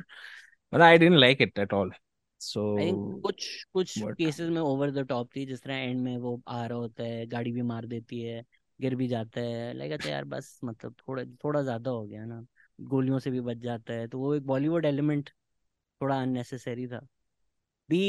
मतलब 0.73 0.83
I 0.83 0.99
don't 0.99 1.17
like 1.17 1.43
it 1.43 1.59
at 1.59 1.75
all 1.75 1.93
so 2.41 2.67
I 2.79 2.91
कुछ 3.23 3.49
कुछ 3.73 3.99
केसेस 3.99 4.51
में 4.51 4.61
ओवर 4.61 4.91
द 4.93 5.07
टॉप 5.09 5.31
थी 5.37 5.47
जिस 5.47 5.63
तरह 5.63 5.75
एंड 5.75 6.01
में 6.01 6.17
वो 6.19 6.41
आ 6.49 6.65
रहा 6.67 6.79
होता 6.79 7.05
है 7.05 7.27
गाड़ी 7.27 7.53
भी 7.53 7.63
मार 7.65 7.87
देती 7.87 8.21
है 8.21 8.45
गिर 8.81 8.97
भी 8.97 9.09
जाता 9.09 9.41
है 9.41 9.73
लाइक 9.75 9.93
अच्छा 9.93 10.11
यार 10.11 10.25
बस 10.27 10.59
मतलब 10.65 10.95
थोड़ा 10.99 11.25
थोड़ा 11.45 11.63
ज़्यादा 11.63 11.91
हो 11.91 12.05
गया 12.05 12.25
ना 12.25 12.45
गोलियों 12.79 13.19
से 13.19 13.31
भी 13.31 13.41
बच 13.43 13.57
जाता 13.61 13.95
है 13.95 14.09
तो 14.09 14.19
वो 14.19 14.35
एक 14.35 14.47
बॉलीवुड 14.47 14.85
एलिमेंट 14.87 15.31
थोड़ा 16.01 16.21
अननेसेसरी 16.23 16.87
था। 16.87 17.01
बी 17.89 18.01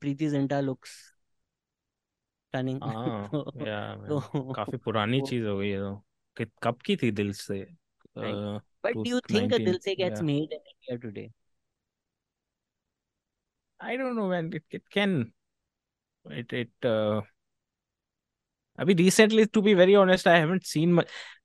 प्रीति 0.00 0.28
जिंटा 0.28 0.60
लुक्स 0.60 0.96
स्टनिंग 2.52 2.80
हाँ 2.82 3.28
तो 3.34 3.66
या 3.66 3.94
तो 4.08 4.20
काफ़ी 4.52 4.78
पुरानी 4.78 5.20
चीज़ 5.22 5.46
हो 5.46 5.56
गई 5.58 5.68
है 5.70 5.78
तो। 5.78 6.44
कब 6.62 6.78
की 6.84 6.96
थी 6.96 7.10
दिल 7.10 7.32
से? 7.32 7.66
But 8.84 8.94
do 8.94 9.04
you 9.06 9.20
think 9.30 9.54
Dil 9.54 9.78
Se 9.78 9.94
gets 9.94 10.22
made 10.22 10.52
in 10.52 10.60
India 10.60 10.96
today 10.96 11.28
I 13.80 13.96
don't 13.96 14.14
know 14.14 14.28
when 14.28 14.52
it 14.54 14.64
it 14.74 14.88
can 14.88 15.20
it 16.26 16.54
it 16.54 16.86
अभी 18.78 18.94
recently 18.94 19.44
to 19.44 19.62
be 19.62 19.74
very 19.74 19.94
honest 19.94 20.28
I 20.28 20.38
haven't 20.38 20.62
seen 20.64 20.96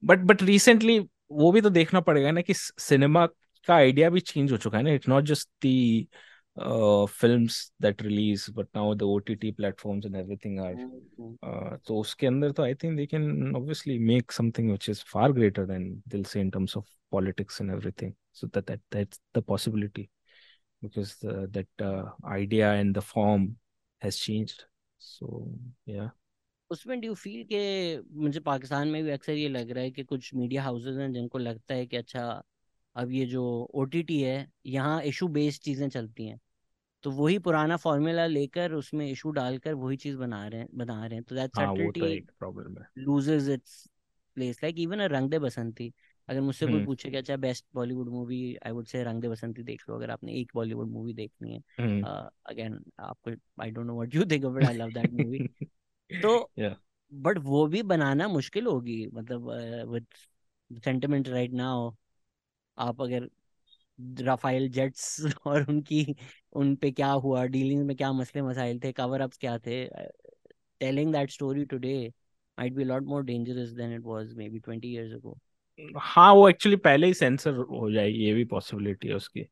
but 0.04 0.20
but 0.24 0.44
recently 0.44 1.00
वो 1.32 1.52
भी 1.52 1.62
तो 1.62 1.70
देखना 1.70 2.00
पड़ेगा 2.02 2.32
ना 2.32 2.42
कि 2.42 2.54
cinema 2.54 3.28
का 3.68 3.76
idea 3.76 4.10
भी 4.10 4.20
चेंज 4.20 4.52
हो 4.52 4.58
चुका 4.58 4.78
है 4.78 4.84
ना? 4.84 4.92
It's 4.92 5.08
not 5.10 5.24
just 5.24 5.50
the 5.62 6.08
films 7.20 7.74
that 7.82 8.02
release 8.02 8.52
but 8.52 8.68
now 8.76 8.94
the 8.96 9.04
OTT 9.04 9.52
platforms 9.52 10.06
and 10.06 10.16
everything 10.16 10.60
are 10.60 11.78
तो 11.88 12.00
उसके 12.00 12.28
अंदर 12.28 12.52
तो 12.52 12.64
I 12.64 12.74
think 12.74 12.98
they 12.98 13.06
can 13.06 13.56
obviously 13.56 14.00
make 14.00 14.32
something 14.32 14.68
which 14.68 14.90
is 14.90 15.04
far 15.08 15.32
greater 15.32 15.66
than 15.66 15.92
Dil 16.08 16.24
Se 16.24 16.42
in 16.42 16.50
terms 16.50 16.78
of 16.78 16.96
politics 17.12 17.62
and 17.62 17.72
everything 17.72 18.14
so 18.34 18.48
that 18.48 18.68
that 18.68 18.82
that's 18.94 19.22
the 19.36 19.44
possibility 19.44 20.10
because 20.82 21.18
the, 21.18 21.48
that 21.52 21.86
uh, 21.86 22.10
idea 22.26 22.72
and 22.74 22.96
the 22.96 23.02
form 23.02 23.58
has 24.02 24.18
changed. 24.18 24.66
So 24.98 25.48
yeah. 25.86 26.10
उसमें 26.70 27.00
do 27.02 27.14
feel 27.14 27.44
के 27.44 27.64
मुझे 28.22 28.40
पाकिस्तान 28.40 28.88
में 28.88 29.04
भी 29.04 29.10
अक्सर 29.12 29.34
ये 29.34 29.50
लग 29.50 29.72
रहा 29.72 29.84
है 29.84 29.92
कि 29.92 30.04
कुछ 30.04 30.34
मीडिया 30.36 30.64
हाउसेज 30.64 30.98
हैं 30.98 31.12
जिनको 31.14 31.38
लगता 31.38 31.74
है 31.74 31.86
कि 31.86 31.98
अच्छा 31.98 32.44
अब 32.96 33.12
ये 33.12 33.26
जो 33.26 33.44
ओटीटी 33.74 34.22
है 34.22 34.52
यहाँ 34.66 35.02
इशू 35.04 35.28
बेस्ड 35.28 35.62
चीज़ें 35.62 35.90
चलती 35.90 36.26
हैं। 36.26 36.40
तो 37.04 37.12
वही 37.12 37.40
पुराना 37.40 37.78
फॉर्मूला 37.78 38.26
लेकर 38.26 38.74
उसमें 38.74 39.12
इशू 39.12 39.32
डालकर 39.32 39.74
वही 39.74 39.98
चीज़ 39.98 40.18
बना 40.18 40.48
रहे 40.48 40.60
हैं 40.60 40.68
बना 40.74 41.06
रहे 41.06 41.16
हैं। 41.16 41.24
तो 41.24 41.36
दैट 41.36 41.52
हाँ 41.58 41.68
तो 41.68 41.90
सटलिटी 41.92 42.00
है। 42.02 42.88
Loses 42.98 43.50
its 43.50 43.88
place 44.36 44.60
like 44.64 44.80
even 44.80 45.00
a 45.00 45.06
Rang 45.06 45.30
De 45.30 45.40
Basanti 45.40 45.94
अगर 46.30 46.42
मुझसे 46.42 46.66
कोई 46.66 46.76
हम्म। 46.76 46.86
पूछे 46.86 47.10
कि 47.10 47.18
अच्छा 47.18 47.36
best 47.36 47.66
Bollywood 47.74 48.10
movie 48.10 48.56
I 48.66 48.72
would 48.72 48.86
say 48.86 49.04
Rang 49.04 49.22
De 49.22 49.28
बसंती 49.28 49.64
देख 49.64 49.84
लो 49.90 49.96
अगर 49.96 50.12
आपने 50.12 50.34
एक 50.34 50.52
बॉलीवुड 50.56 50.90
मूवी 50.90 51.14
देखनी 51.14 51.54
है। 51.54 51.62
हम्म। 51.80 52.04
अगेन 52.46 52.80
आपको 53.00 53.32
I 53.64 53.72
don't 53.72 53.88
know 53.88 53.96
what 53.96 54.16
you 54.16 54.26
think 54.26 54.46
but 54.46 54.64
I 54.64 54.74
love 54.74 54.90
that 54.90 55.14
movie 55.14 55.48
तो 56.12 56.52
बट 57.12 57.38
वो 57.38 57.68
भी 57.68 57.82
बनाना 57.84 58.28
मुश्किल 58.28 58.66
होगी 58.66 59.08
मतलब 59.14 59.50
विद 59.90 60.06
सेंटिमेंट 60.84 61.28
राइट 61.28 61.52
नाउ 61.52 61.92
आप 62.78 63.02
अगर 63.02 63.30
राफेल 64.24 64.70
जेट्स 64.70 65.22
और 65.48 65.66
उनकी 65.70 66.06
उन 66.54 66.76
पे 66.76 66.92
क्या 66.92 67.12
हुआ 67.26 67.44
डीलिंग 67.46 67.86
में 67.88 67.96
क्या 67.98 68.12
मसले 68.14 68.42
मसाइल 68.42 68.80
थे 68.84 68.92
कवर 68.92 69.22
अप्स 69.22 69.38
क्या 69.38 69.58
थे 69.60 69.86
telling 70.82 71.14
that 71.14 71.32
story 71.32 71.66
today 71.66 71.96
might 72.58 72.74
be 72.76 72.84
a 72.84 72.88
lot 72.88 73.06
more 73.06 73.20
dangerous 73.24 73.70
than 73.74 73.94
it 73.94 74.04
was 74.04 74.34
maybe 74.36 74.60
20 74.62 74.90
years 74.90 75.14
ago. 75.14 75.36
हाँ 75.98 76.34
वो 76.34 76.48
एक्चुअली 76.50 76.76
पहले 76.78 77.08
ही 77.08 77.14
सेंसर 77.14 77.56
हो 77.72 77.90
जाएगी 77.92 78.20
ये 78.26 78.34
भी 78.34 78.44
पॉसिबिलिटी 78.46 79.08
है 79.08 79.14
उसकी। 79.16 79.46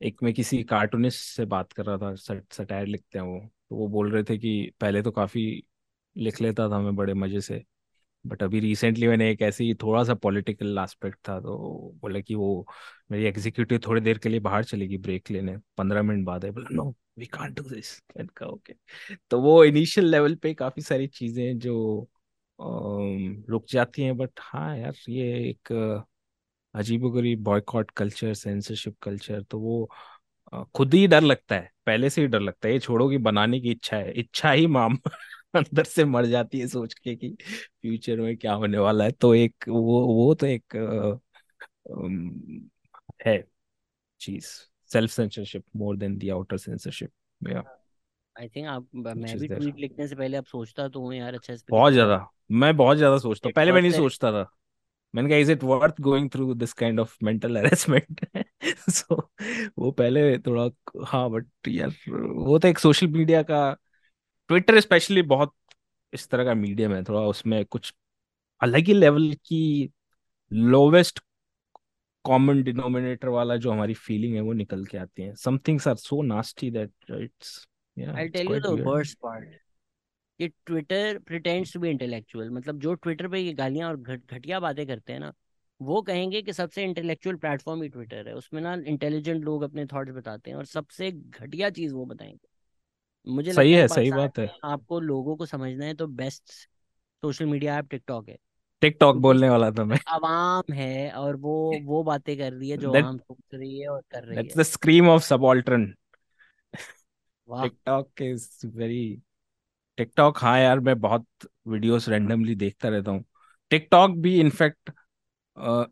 एक 0.00 0.22
में 0.22 0.32
किसी 0.34 0.62
कार्टूनिस्ट 0.64 1.20
से 1.36 1.44
बात 1.46 1.72
कर 1.72 1.86
रहा 1.86 1.98
था 1.98 2.14
सट, 2.14 2.52
सटायर 2.52 2.86
लिखते 2.86 3.18
हैं 3.18 3.26
वो 3.26 3.38
तो 3.70 3.76
वो 3.76 3.88
बोल 3.88 4.12
रहे 4.12 4.24
थे 4.24 4.38
कि 4.38 4.72
पहले 4.80 5.02
तो 5.02 5.10
काफ़ी 5.10 5.44
लिख 6.16 6.40
लेता 6.42 6.68
था 6.70 6.80
मैं 6.80 6.96
बड़े 6.96 7.14
मज़े 7.14 7.40
से। 7.40 7.64
बट 8.26 8.42
अभी 8.42 8.60
रिसेंटली 8.60 9.08
मैंने 9.08 9.30
एक 9.30 9.42
ऐसी 9.42 9.72
थोड़ा 9.82 10.02
सा 10.04 10.14
पॉलिटिकल 10.14 10.78
एस्पेक्ट 10.78 11.18
था 11.28 11.38
तो 11.40 11.56
बोला 12.02 12.20
कि 12.20 12.34
वो 12.34 12.66
मेरी 13.10 13.24
एग्जीक्यूटिव 13.24 13.80
थोड़ी 13.86 14.00
देर 14.00 14.18
के 14.18 14.28
लिए 14.28 14.40
बाहर 14.40 14.64
चलेगी 14.64 14.98
ब्रेक 14.98 15.30
लेने, 15.30 15.56
पंद्रह 15.78 16.02
मिनट 16.02 16.24
बाद 16.26 16.44
है 16.44 16.50
बोला 16.50 16.74
no 16.74 16.94
we 17.18 17.26
can't 17.26 17.56
do 17.56 17.62
this 17.70 18.00
okay 18.44 18.74
तो 19.30 19.40
वो 19.40 19.62
इनिशियल 19.64 20.06
लेवल 20.10 20.34
पे 20.42 20.54
काफ़ी 20.54 20.82
सारी 20.82 21.06
चीज़ें 21.08 21.58
जो 21.58 22.08
रुक 23.50 23.66
जाती 23.70 24.02
हैं 24.02 24.16
बट 24.16 24.30
हाँ 24.40 24.76
यार, 24.78 24.94
ये 25.08 25.50
एक 25.50 25.72
अजीबोगरीब 26.74 27.42
बॉयकॉट 27.44 27.90
कल्चर 27.96 28.34
सेंसरशिप 28.34 28.96
कल्चर 29.02 29.42
तो 29.50 29.58
वो 29.60 29.88
खुद 30.76 30.94
ही 30.94 31.06
डर 31.08 31.22
लगता 31.22 31.54
है, 31.56 31.70
पहले 31.86 32.10
से 32.10 32.20
ही 32.22 32.26
डर 32.28 32.40
लगता 32.40 32.68
है, 32.68 32.74
ये 32.74 32.80
छोड़ो 32.80 33.08
कि 33.10 33.18
बनाने 33.18 33.60
की 33.60 33.70
इच्छा 33.72 33.96
है, 33.96 34.12
इच्छा 34.12 34.50
ही 34.52 34.66
माम 34.68 34.98
अंदर 35.54 35.84
से 35.84 36.04
मर 36.04 36.26
जाती 36.26 36.60
है 36.60 36.66
सोच 36.68 36.94
के 36.94 37.14
कि 37.16 37.36
फ्यूचर 37.82 38.20
में 38.20 38.36
क्या 38.36 38.52
होने 38.54 38.78
वाला 38.78 39.04
है। 39.04 39.10
तो 39.10 39.34
एक 39.34 39.68
वो 39.68 40.06
वो 40.06 40.34
तो 40.34 40.46
एक 40.46 40.76
अम, 41.90 42.68
है 43.26 43.44
चीज़। 44.20 44.46
Self 44.90 45.10
censorship 45.10 45.64
more 45.76 45.96
than 45.96 46.18
the 46.18 46.30
outer 46.30 46.56
censorship 46.56 47.10
या। 47.40 47.62
आई 48.36 48.48
थिंक 48.48 48.66
आप 48.66 48.88
मैं 48.96 49.38
भी 49.38 49.48
ट्वीट 49.48 49.78
लिखने 49.78 50.08
से 50.08 50.16
पहले 50.16 50.36
आप 50.36 50.46
सोचता 50.46 50.88
तो 50.88 51.00
हूँ 51.00 51.14
यार 51.14 51.34
अच्छा 51.34 51.54
बहुत 51.70 51.92
ज़्यादा। 51.92 52.26
मैं 52.52 52.76
बहुत 52.76 52.96
ज़्यादा 52.96 53.18
सोचता 53.18 53.48
हूँ। 53.48 53.52
पहले 53.54 53.72
मैं 53.72 53.80
नहीं 53.82 53.92
सोचता 53.92 54.32
था। 54.32 54.50
मैंने 55.14 55.28
कहा 55.28 55.38
is 55.38 55.52
it 55.52 55.64
worth 55.64 56.00
going 56.00 56.30
through 56.30 56.54
this 56.54 56.72
kind 56.72 57.00
of 57.00 57.16
mental 57.22 57.56
harassment 57.56 58.26
so 58.90 59.30
वो 59.78 59.90
पहले 59.90 60.38
थोड़ा 60.38 60.68
हाँ 61.06 61.30
बट 61.30 61.68
यार 61.68 61.90
वो 62.10 62.58
तो 62.58 62.68
एक 62.68 62.78
सोशल 62.78 63.06
मीडिया 63.08 63.42
का 63.42 63.76
ट्विटर 64.48 64.80
स्पेशली 64.80 65.22
बहुत 65.22 65.54
इस 66.12 66.28
तरह 66.28 66.44
का 66.44 66.54
मीडियम 66.54 66.94
है 66.94 67.02
थोड़ा 67.04 67.20
उसमें 67.20 67.64
कुछ 67.64 67.94
अलग 68.60 68.86
ही 68.86 68.94
लेवल 68.94 69.32
की 69.46 69.90
लोवेस्ट 70.52 71.20
कॉमन 72.24 72.62
डिनोमिनेटर 72.62 73.28
वाला 73.28 73.56
जो 73.56 73.70
हमारी 73.72 73.94
फीलिंग 73.94 74.34
है 74.34 74.40
वो 74.40 74.52
निकल 74.52 74.84
के 74.84 74.98
आती 74.98 75.22
है। 75.22 75.34
Some 75.34 75.58
things 75.58 75.88
are 75.88 75.96
so 75.96 76.22
nasty 76.22 76.70
that 76.70 77.10
it's 77.10 77.66
I 78.16 78.28
tell 78.28 78.48
you 78.48 78.60
the 78.60 78.80
worst 78.86 79.18
part 79.18 79.48
कि 80.40 80.48
Twitter 80.66 81.18
pretends 81.18 81.72
to 81.74 81.80
be 81.80 81.90
intellectual 81.90 82.50
मतलब 82.50 82.78
जो 82.78 82.94
ट्विटर 82.94 83.28
पे 83.28 83.40
ये 83.40 83.52
गालियाँ 83.52 83.88
और 83.88 83.96
घट 83.96 84.32
घटिया 84.32 84.60
बातें 84.60 84.86
करते 84.86 85.12
हैं 85.12 85.20
ना 85.20 85.32
वो 85.80 86.00
कहेंगे 86.02 86.42
कि 86.42 86.52
सबसे 86.52 86.84
इंटेलेक्चुअल 86.84 87.36
प्लेटफॉर्म 87.36 87.82
ही 87.82 87.88
ट्विटर 87.88 88.28
है। 88.28 88.34
उसमें 88.34 88.60
ना 88.62 88.74
इंटेलिजेंट 88.86 89.44
लोग 89.44 89.62
अपने 89.62 89.86
थॉट्स 89.86 90.12
बताते 90.12 90.50
हैं 90.50 90.56
और 90.56 90.64
सबसे 90.66 91.10
घटिया 91.12 91.70
चीज़ 91.70 91.94
वो 91.94 92.04
बताएँगे। 92.06 92.48
मुझे 93.26 93.52
सही 93.52 93.72
लगता 93.72 93.76
है 93.76 93.82
है 93.82 93.88
सही 93.88 94.10
बात 94.12 94.38
है। 94.38 94.46
आपको 94.64 95.00
लोगों 95.00 95.36
को 95.36 95.46
समझना 95.46 95.84
है 95.84 95.94
तो 95.94 96.06
best 96.06 96.52
social 97.22 97.46
media 97.46 97.78
app 97.78 97.88
TikTok 97.90 98.28
है। 98.28 98.36
टिकटॉक 98.82 99.16
बोलने 99.16 99.48
वाला 99.50 99.70
था 99.70 99.84
मैं। 99.84 99.98
आवाम 100.08 100.72
है 100.72 101.10
और 101.12 101.36
वो 101.36 101.54
वो 101.84 102.02
बातें 102.02 102.36
कर 102.38 102.52
रही 102.52 102.70
है 102.70 102.76
जो 102.76 102.90
आवाम 102.90 103.18
सोच 103.18 103.54
रही 103.54 103.80
है 103.80 103.88
और 103.88 104.02
कर 104.10 104.24
रही 104.24 104.36
दैट्स 104.36 104.50
है। 104.50 104.58
The 104.58 104.62
scream 104.62 105.08
of 105.08 105.22
subaltern 105.22 105.94
TikTok 107.48 108.22
is 108.22 108.66
very 108.66 109.22
TikTok 109.98 110.38
हाँ 110.38 110.58
यार 110.60 110.80
मैं 110.80 111.00
बहुत 111.00 111.26
वीडियोस 111.68 112.08
रैंडमली 112.08 112.54
देखता 112.54 112.88
रहता 112.88 113.10
हूँ। 113.10 113.24
टिकटॉक 113.70 114.10
भी 114.18 114.40
इनफैक्ट 114.40 114.90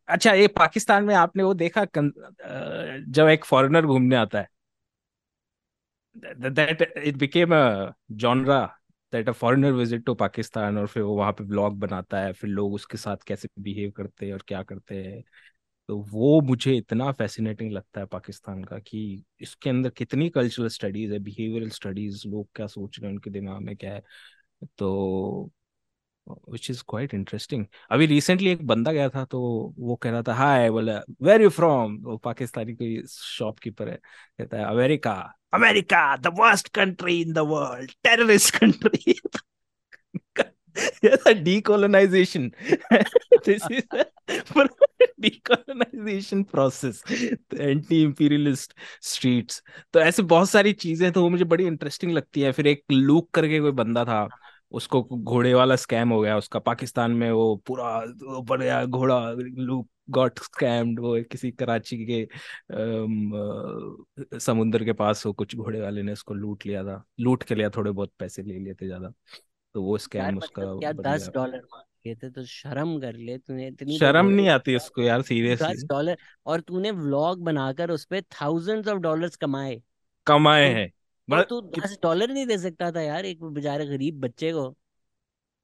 अच्छा 0.08 0.32
ये 0.32 0.46
पाकिस्तान 0.48 1.04
में 1.04 1.14
आपने 1.14 1.42
वो 1.42 1.54
देखा 1.54 1.84
जब 3.08 3.28
एक 3.28 3.44
फॉरेनर 3.44 3.86
घूमने 3.86 4.16
आता 4.16 4.40
है। 4.40 4.48
That 6.16 6.82
it 6.98 7.18
became 7.18 7.52
a 7.52 7.94
genre 8.20 8.66
that 9.12 9.28
a 9.28 9.32
foreigner 9.32 9.72
visit 9.72 10.04
to 10.04 10.14
Pakistan 10.14 10.78
और 10.78 10.86
फिर 10.86 11.02
वो 11.02 11.16
वहाँ 11.16 11.32
पे 11.32 11.44
vlog 11.46 11.74
बनाता 11.76 12.20
है, 12.20 12.32
फिर 12.32 12.50
लोग 12.50 12.74
उसके 12.74 12.96
साथ 12.98 13.16
कैसे 13.26 13.48
बिहेव 13.60 13.90
करते 13.90 14.26
हैं 14.26 14.32
और 14.32 14.42
क्या 14.48 14.62
करते 14.62 15.02
हैं। 15.04 15.22
तो 15.88 15.98
वो 16.10 16.40
मुझे 16.40 16.76
इतना 16.76 17.10
फैसिनेटिंग 17.12 17.72
लगता 17.72 18.00
है 18.00 18.06
पाकिस्तान 18.06 18.64
का 18.64 18.78
कि 18.80 19.24
इसके 19.40 19.70
अंदर 19.70 19.90
कितनी 19.90 20.28
कल्चरल 20.30 20.68
स्टडीज़ 20.68 21.12
है 21.12 21.18
बिहेवियरल 21.20 21.70
स्टडीज़ 21.70 22.28
लोग 22.28 22.48
क्या 22.54 22.66
सोच 22.68 22.98
रहे 23.00 23.08
हैं, 23.08 23.14
उनके 23.14 23.30
दिमाग 23.30 23.62
में 23.62 23.76
क्या 23.76 23.94
है। 23.94 24.02
तो 24.78 25.52
विच 26.28 26.70
इज़ 26.70 26.82
क्वाइट 26.88 27.14
इंटरेस्टिंग 27.14 27.66
अभी 27.90 28.06
रिसेंटली 28.06 28.50
एक 28.50 28.66
बंदा 28.66 28.92
गया 28.92 29.08
था 29.08 29.24
तो 29.24 29.40
वो 29.78 29.96
कह 29.96 30.10
रहा 30.10 30.22
था 30.22 30.34
हाय 30.34 30.70
बोला 30.70 31.02
वेर 31.22 31.42
यू 31.42 31.48
फ्रॉम 31.48 31.98
वो 32.00 32.16
पाकिस्तानी 32.16 32.72
कोई 32.72 33.02
शॉपकीपर 33.10 33.88
है, 33.88 33.96
कहता 34.38 34.56
है, 34.56 34.64
America 34.64 35.34
America 35.54 36.16
the 36.16 36.26
worst 36.26 36.68
country 36.68 37.20
in 37.22 37.32
the 37.32 37.38
world 37.38 37.90
terrorist 37.90 38.56
country 38.56 39.20
decolonization. 41.44 42.50
This 43.48 43.60
is 43.70 43.82
decolonization 45.24 46.44
process. 46.54 47.12
Anti 47.60 48.02
imperialist 48.02 48.74
streets 49.02 49.62
तो 49.92 50.00
ऐसे 50.00 50.22
बहुत 50.22 50.50
सारी 50.50 50.72
चीज़ें 50.72 51.12
तो 51.12 51.22
वो 51.22 51.28
मुझे 51.28 51.44
बड़ी 51.44 51.66
इंटरेस्टिंग 51.66 52.12
लगती 52.12 52.40
है। 52.40 52.52
फिर 52.52 52.66
एक 52.66 52.84
लूक 52.92 53.30
करके 53.30 53.60
कोई 53.60 53.70
बंदा 53.70 54.04
था 54.04 54.28
उसको 54.72 55.02
घोड़े 55.02 55.52
वाला 55.54 55.76
स्कैम 55.76 56.10
हो 56.12 56.20
गया 56.20 56.36
उसका 56.38 56.58
पाकिस्तान 56.60 57.10
में 57.12 57.30
वो 57.30 57.54
पूरा 57.66 57.96
वो 58.22 58.42
बढ़िया 58.42 58.84
घोड़ा 58.86 59.18
लूक 59.32 59.88
गॉट 60.10 60.38
स्कैम्ड 60.38 61.00
वो 61.00 61.16
किसी 61.30 61.50
कराची 61.52 61.96
के 62.06 62.26
समुंदर 64.38 64.84
के 64.84 64.92
पास 64.94 65.24
वो 65.26 65.32
कुछ 65.32 65.56
घोड़े 65.56 65.80
वाले 65.80 66.02
ने 66.02 66.12
उसको 66.12 66.34
लूट 66.34 66.66
लिया 66.66 66.82
था। 66.84 67.02
लूट 67.20 67.42
के 67.42 67.54
लिया 67.54 67.70
थोड़े 67.70 67.90
बहुत 67.90 68.12
पैसे 68.18 68.42
ले 68.42 68.58
लिए 68.58 68.74
थे 68.74 68.86
ज़्यादा। 68.86 69.12
तो 69.74 69.82
वो 69.82 69.98
स्कैम 69.98 70.38
उसका 70.38 70.62
मतलब 70.62 70.78
क्या 70.78 70.92
बन 70.92 71.02
दस 71.02 71.20
गया 71.20 71.30
डॉलर 71.34 71.62
मांगे 71.74 72.14
थे 72.14 72.30
तो 72.30 72.44
शर्म 72.44 72.98
कर 73.00 73.16
ले 73.16 73.36
तूने 73.38 73.66
इतनी 73.66 73.92
तो 73.92 73.98
शर्म 73.98 74.26
नहीं 74.26 74.48
आती 74.48 74.76
उसको 74.76 75.02
यार 75.02 75.22
सीरियसली 75.22 75.74
दस 75.74 75.84
डॉलर 75.84 76.16
और 76.46 76.60
तूने 76.60 76.90
व्लॉग 76.90 77.42
बनाकर 77.44 77.90
उस 77.90 78.04
पे 78.04 78.20
थाउजेंड्स 78.20 78.88
ऑफ़ 78.88 78.98
डॉलर्स 78.98 79.36
कमाए। 79.36 79.80
कमाए 80.26 80.68
तो 80.68 80.74
हैं। 80.74 80.90
मतलब 81.28 81.44
तू 81.44 81.60
कि, 81.66 81.80
दस 81.80 81.98
डॉलर 82.02 82.30
नहीं 82.30 82.46
दे 82.46 82.58
सकता 82.58 82.90
था 82.92 83.00
यार 83.00 83.24
एक 83.26 83.42
बेचारे 83.44 83.86
गरीब 83.86 84.20
बच्चे 84.20 84.52
को। 84.52 84.68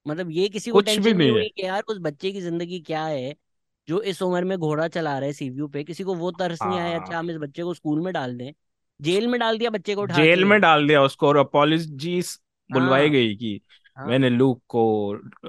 मतलब 0.07 0.31
ये 0.33 0.49
किसी 0.49 0.71
को 0.71 0.77
कुछ 0.77 0.99
भी 0.99 1.13
टेंशन 1.13 1.15
नहीं 1.15 1.31
है 1.31 1.33
हुई 1.33 1.49
कि 1.49 1.63
यार 1.65 1.83
उस 1.89 1.99
बच्चे 2.03 2.33
की 2.33 2.41
ज़िंदगी 2.41 2.81
क्या 2.83 3.05
है 3.07 3.35
जो 3.89 4.01
इस 4.03 4.23
उम्र 4.23 4.45
में 4.45 4.59
घोड़ा 4.59 4.89
चला 4.89 5.19
रहा 5.19 5.27
है 5.27 5.33
सीव्यू 5.33 5.69
पे 5.69 5.85
किसी 5.85 6.05
को 6.05 6.15
वो 6.17 6.31
तरस 6.33 6.65
नहीं 6.67 6.79
आया 6.79 6.97
अच्छा 6.97 7.19
हम 7.19 7.31
इस 7.31 7.37
बच्चे 7.39 7.63
को 7.63 7.75
स्कूल 7.75 8.01
में 8.03 8.13
डाल 8.15 8.37
दें। 8.39 8.53
जेल 9.01 9.27
में 9.29 9.39
डाल 9.41 9.59
दिया 9.59 9.71
बच्चे 9.71 9.95
को 9.95 10.03
उठा 10.03 10.15
जेल 10.15 10.45
में 10.45 10.61
डाल 10.61 10.87
दिया 10.89 11.03
उसको 11.03 11.27
और 11.29 11.37
अपॉलॉजीज 11.37 12.39
बुलवाई 12.71 13.03
हाँ। 13.03 13.11
गई 13.11 13.35
कि 13.37 13.61
हाँ। 13.97 14.07
मैंने 14.09 14.31
लूक 14.31 14.63
को 14.69 14.83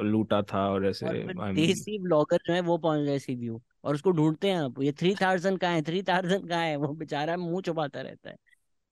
लूटा 0.03 0.41
था 0.43 0.68
और 0.70 0.86
ऐसे 0.88 1.05
और 1.05 1.18
देसी 1.55 1.97
ब्लॉगर 1.99 2.38
जो 2.45 2.53
है 2.53 2.62
वो 2.62 2.78
पहुँच 2.78 3.05
गए 3.05 3.20
सीव्यू 3.20 3.62
और 3.84 3.95
उसको 3.95 4.12
ढूंढते 4.12 4.49
हैं 4.51 4.57
आप 4.57 4.82
ये 4.82 4.91
थ्री 4.91 5.16
थाउज़ेंड 5.16 5.60
का 5.60 5.70
है? 5.70 5.82
थ्री 5.82 6.01
थाउज़ेंड 6.03 6.47
का 6.49 6.57
है? 6.60 6.76
वो 6.78 6.93
बेचारा 6.93 7.38
मुँह 7.38 7.62
छुपाता 7.62 8.01
रहता 8.01 8.30
है। 8.30 8.36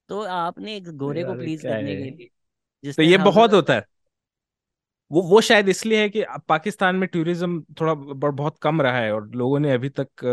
तो 0.10 0.22
आपने 0.24 0.76
एक 0.78 0.90
गोरे 0.98 1.24
को 1.24 1.36
प्लीज़ 1.36 1.66
करने 1.66 1.96
के 1.98 2.04
लिए 2.04 2.30
तो 2.98 3.04
ये 3.04 3.18
बहुत 3.20 3.54
होता 3.54 3.74
है। 3.76 3.86
वो 5.12 5.22
वो 5.24 5.40
शायद 5.42 5.70
इसलिए 5.70 6.02
है 6.02 6.10
कि 6.10 6.24
पाकिस्तान 6.50 6.96
में 6.96 7.08
टूरिज़्म 7.10 7.60
थोड़ा 7.82 7.94
बहुत 7.94 8.58
कम 8.62 8.82
रहा 8.82 9.00
है 9.00 9.12
और 9.14 9.28
लोगों 9.36 9.60
ने 9.60 9.72
अभी 9.74 9.90
तक 9.92 10.24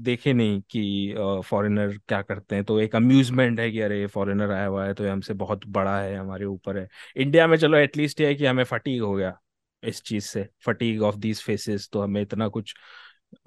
देखे 0.00 0.32
नहीं 0.32 0.60
कि 0.70 1.42
फॉरेनर 1.44 1.96
क्या 2.08 2.20
करते 2.22 2.54
हैं। 2.54 2.64
तो 2.64 2.78
एक 2.80 2.96
अम्यूजमेंट 2.96 3.60
है 3.60 3.70
कि 3.70 3.80
अरे 3.80 4.06
फॉरेनर 4.08 4.50
आया 4.52 4.66
हुआ 4.66 4.84
है 4.86 4.94
तो 4.94 5.04
ये 5.04 5.10
हमसे 5.10 5.34
बहुत 5.34 5.66
बड़ा 5.68 5.98
है 6.00 6.16
हमारे 6.16 6.44
ऊपर 6.46 6.78
है। 6.78 6.88
इंडिया 7.16 7.46
में 7.46 7.56
चलो 7.58 7.76
एटलीस्ट 7.78 8.20
ये 8.20 8.26
है 8.28 8.34
कि 8.34 8.46
हमें 8.46 8.64
फटीक 8.64 9.02
हो 9.02 9.14
गया 9.14 9.38
इस 9.82 10.02
चीज़ 10.02 10.24
से 10.26 10.48
फटीक 10.66 11.02
ऑफ़ 11.02 11.16
दीज 11.18 11.42
फेसेस 11.42 11.88
तो 11.92 12.02
हमें 12.02 12.20
इतना 12.22 12.48
कुछ 12.48 12.74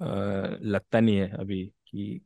अ, 0.00 0.04
लगता 0.62 1.00
नहीं 1.00 1.16
है 1.16 1.30
अभी 1.36 1.64
कि 1.88 2.20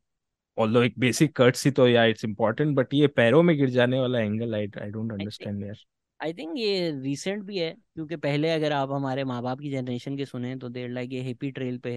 ऑल्दो 0.60 0.82
एक 0.82 0.94
बेसिक 0.98 1.34
कर्टसी 1.36 1.70
तो 1.72 1.86
या 1.88 2.04
इट्स 2.06 2.24
इम्पोर्टेंट 2.24 2.74
बट 2.76 2.94
ये 2.94 3.06
पैरों 3.16 3.42
में 3.42 3.56
गिर 3.56 3.70
जाने 3.70 4.00
वाला 4.00 4.20
angle 4.20 4.54
I 4.54 4.68
I 4.82 4.90
don't 4.90 5.12
understand 5.12 5.64
यार। 5.64 5.76
आई 6.20 6.32
थिंक 6.34 6.56
ये 6.58 6.90
रिसेंट 6.92 7.42
भी 7.44 7.58
है 7.58 7.70
क्योंकि 7.72 8.16
पहले 8.18 8.50
अगर 8.50 8.72
आप 8.72 8.90
हमारे 8.92 9.24
माँ 9.24 9.42
बाप 9.42 9.60
की 9.60 9.70
जनरेशन 9.70 10.16
के 10.16 10.24
सुने 10.26 10.56
तो 10.56 10.68
देर 10.68 10.88
लाइक 10.90 11.12
ये 11.12 11.20
हिप्पी 11.22 11.50
ट्रेल 11.50 11.78
पे 11.78 11.96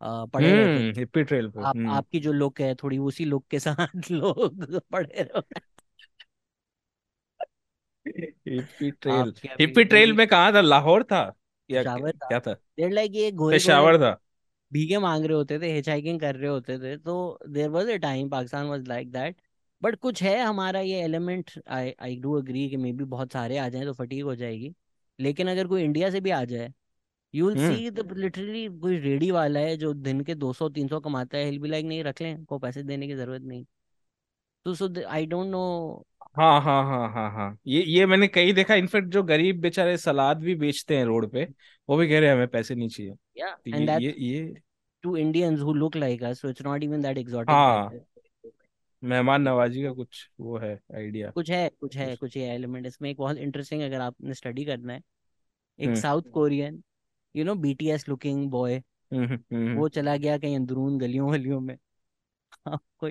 अ, 0.00 0.26
पड़े 0.26 0.54
रहते 0.54 0.78
हम्म 0.78 0.92
थे 0.92 0.94
हिप्पी 0.94 1.22
ट्रेल 1.24 1.48
पे 1.50 1.60
आप 1.60 1.76
हम्म। 1.76 1.88
आपकी 1.88 2.20
जो 2.20 2.32
लुक 2.32 2.60
है 2.60 2.74
थोड़ी 2.74 2.98
उसी 3.00 3.24
लुक 3.24 3.46
के 3.50 3.58
साथ 3.60 4.10
लोग 4.12 4.80
पढ़े 4.92 5.22
रहो। 5.22 5.42
हिप्पी 8.06 8.90
ट्रेल 8.92 9.32
हिप्पी 9.60 9.84
ट्रेल 9.84 10.12
में 10.12 10.26
कहाँ 10.26 10.52
था? 10.54 10.60
लाहौर 10.60 11.02
था? 11.04 11.22
या 11.70 11.82
क्या 11.84 12.40
था। 12.40 12.56
देर 12.78 12.90
लाइक 12.90 13.12
ये 13.14 13.30
गोरे 13.34 13.60
गोरे 13.60 13.86
पेशावर 13.86 13.98
था। 13.98 14.18
भीखे 14.74 14.98
मांग 14.98 15.24
रहे 15.24 15.36
होते 15.36 15.58
थे 15.60 15.72
हिचहाइकिंग 15.72 16.20
कर 16.20 16.36
रहे 16.36 16.50
होते 16.50 16.78
थे 16.78 16.96
तो 16.98 17.14
there 17.48 17.68
was 17.70 17.90
a 17.90 17.98
time 17.98 18.28
Pakistan 18.30 18.66
was 18.66 18.84
like 18.88 19.10
that 19.12 19.36
but 19.82 19.96
कुछ 19.98 20.22
है 20.22 20.38
हमारा 20.40 20.80
ये 20.80 21.00
element 21.02 21.50
I 21.70 21.92
I 22.00 22.16
do 22.18 22.34
agree 22.38 22.68
कि 22.70 22.76
मे 22.76 22.92
बी 22.92 23.04
बहुत 23.06 23.32
सारे 23.32 23.58
आ 23.58 23.68
जाएँ 23.68 23.84
तो 23.84 23.92
फटीक 23.94 24.24
हो 24.24 24.34
जाएगी 24.36 24.74
लेकिन 25.18 25.48
अगर 25.50 25.66
कोई 25.68 25.82
इंडिया 25.82 26.10
से 26.10 26.20
भी 26.20 26.30
आ 26.32 26.44
जाए 26.46 26.72
you 27.34 27.46
will 27.46 27.56
see 27.58 27.90
the 27.92 28.12
literally 28.14 28.66
कोई 28.80 28.98
रेडी 29.00 29.30
वाला 29.32 29.60
है 29.60 29.76
जो 29.78 29.92
दिन 29.94 30.20
के 30.24 30.34
200 30.36 30.68
300 30.70 31.00
कमाता 31.00 31.38
है 31.38 31.44
हिल 31.46 31.58
बी 31.60 31.68
लाइक 31.68 31.86
नहीं 31.86 32.04
रख 32.04 32.20
लें 32.22 32.44
को 32.46 32.58
पैसे 32.60 32.82
देने 32.84 33.06
की 33.08 33.14
ज़रूरत 33.14 33.42
नहीं। 33.44 33.64
तो 34.66 34.74
सो 34.74 34.88
आई 35.08 35.26
डोंट 35.26 35.46
नो 35.48 35.62
हाँ 36.34 36.60
हाँ 36.62 36.82
हाँ 36.84 37.08
हाँ 37.10 37.30
हाँ 37.32 37.56
ये 37.66 37.82
ये 37.84 38.06
मैंने 38.06 38.26
कहीं 38.28 38.52
देखा 38.54 38.74
इनफेक्ट 38.74 39.08
जो 39.08 39.22
गरीब 39.22 39.60
बेचारे 39.60 39.96
सलाद 39.98 40.38
भी 40.38 40.54
बेचते 40.56 40.96
हैं 40.96 41.04
रोड 41.04 41.30
पे 41.32 41.44
वो 41.88 41.96
भी 41.96 42.08
कह 42.08 42.18
रहे 42.20 42.28
हैं 42.28 42.34
हमें 42.36 42.48
पैसे 42.48 42.74
नहीं 42.74 42.88
चाहिए। 42.88 43.14
या 43.36 43.50
तो 43.66 43.70
एंड 43.70 43.86
दैट 43.86 44.02
ये 44.02 44.14
ये 44.18 44.54
two 45.04 45.16
Indians 45.16 45.60
who 45.60 45.72
look 45.74 45.96
like 45.96 46.22
us 46.24 46.40
so 46.40 46.48
it's 46.48 46.62
not 46.62 46.82
even 46.82 47.02
that 47.02 47.18
exotic 47.18 47.46
that 47.46 47.50
हाँ 47.50 47.90
मेहमान 49.02 49.42
नवाजी 49.42 49.82
का 49.82 49.92
कुछ 49.92 50.28
वो 50.40 50.58
है 50.58 50.78
आइडिया 50.96 51.30
कुछ 51.30 51.50
है 51.50 51.68
कुछ 51.80 51.96
है 51.96 52.14
कुछ 52.16 52.36
ये 52.36 52.44
एलिमेंट 52.50 52.86
इसमें। 52.86 53.08
एक 53.10 53.16
बहुत 53.16 53.36
इंटरेस्टिंग 53.38 53.82
अगर 53.82 54.00
आपने 54.00 54.34
स्टडी 54.34 54.64
करना 54.64 54.92
है 54.92 55.00
एक 55.78 55.96
South 55.96 56.30
Korean 56.34 56.82
you 57.34 57.44
know 57.44 57.54
BTS 57.56 58.08
looking 58.08 58.48
boy 58.50 58.82
वो 59.12 59.88
चला 59.88 60.16
गया 60.16 60.36
कहीं 60.38 60.56
अंदरून 60.56 60.98
गलियों 60.98 61.32
गलियों 61.32 61.60
में। 61.60 61.76
आपको 62.66 63.10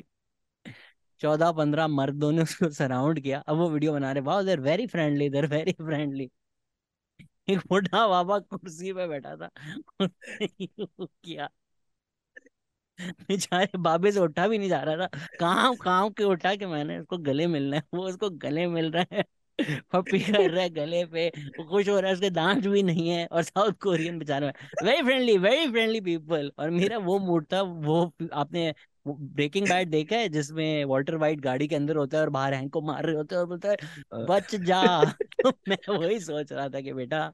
चौदह 1.22 1.52
पंद्रह 1.52 1.88
मर्दों 1.88 2.32
ने 2.32 2.42
उसको 2.42 2.70
सराउंड 2.72 3.20
किया। 3.22 3.40
अब 3.40 3.58
वो 3.58 3.70
वीडियो 3.70 3.94
बना 3.94 4.12
रहे 4.12 4.24
वाह 4.24 4.42
there 4.44 4.60
very 4.62 4.88
friendly 4.88 5.30
there 5.30 5.48
very 5.48 5.72
friendly 5.74 6.30
एक 7.48 7.60
बूढ़ा 7.70 8.08
बाबा 8.08 8.38
कुर्सी 8.40 8.94
पे 8.94 9.08
बैठा 9.08 9.36
था। 9.36 9.50
किया। 10.02 11.50
बेचारे 13.00 13.78
बाबे 13.78 14.12
से 14.12 14.20
उठा 14.20 14.48
भी 14.48 14.58
नहीं 14.58 14.70
जा 14.70 14.82
रहा 14.84 15.08
था। 15.08 15.26
काम 15.40 15.76
काम 15.76 16.10
के 16.10 16.24
उठा 16.24 16.56
के 16.56 16.68
मैंने 16.68 16.98
उसको 17.00 17.18
गले 17.18 17.48
मिलना 17.48 17.76
है 17.76 17.84
वो 17.94 18.08
उसको 18.08 18.30
गले 18.30 18.68
मिल 18.68 18.92
रहा 18.92 19.06
है। 19.12 19.24
पप्पी 19.92 20.20
कर 20.20 20.50
रहा 20.52 20.62
है 20.64 20.70
गले 20.70 21.04
पे, 21.06 21.28
वो 21.30 21.64
खुश 21.64 21.90
हो 21.90 22.00
रहा 22.00 22.08
है, 22.08 22.14
उसके 22.14 22.30
दांत 22.30 22.68
भी 22.68 22.84
नहीं 22.84 23.10
है 23.10 23.26
और 23.28 23.44
साउथ 23.44 23.74
कोरियन 23.82 24.18
बेचारे 24.20 24.48
very 24.84 25.04
friendly 25.04 25.38
very 25.38 25.68
friendly 25.72 26.02
people 26.02 26.52
और 26.60 26.70
मेरा 26.72 26.98
वो 27.00 27.18
मूड 27.20 27.46
था, 27.54 27.62
वो 27.62 28.14
आपने 28.34 28.74
ब्रेकिंग 29.06 29.68
बैड 29.70 29.90
देखा 29.90 30.16
है 30.16 30.30
जिसमें 30.30 30.86
वॉल्टर 30.86 31.16
वाइट 31.16 31.40
गाड़ी 31.40 31.68
के 31.68 31.76
अंदर 31.76 31.96
होता 31.96 32.18
है 32.18 32.24
और 32.24 32.30
बाहर 32.30 32.54
हैंक 32.54 32.72
को 32.74 32.82
मार 32.82 33.06
रहे 33.06 33.16
होते 33.16 33.36
हैं 33.36 33.40
और 33.42 33.48
बोलता 33.48 33.70
है 33.70 33.78
बच 34.28 34.56
जा। 34.56 34.84
तो 35.44 35.52
मैं 35.68 35.78
वही 35.90 36.20
सोच 36.20 36.52
रहा 36.52 36.70
था 36.70 36.82
कि 36.82 36.94
बेटा 36.94 37.32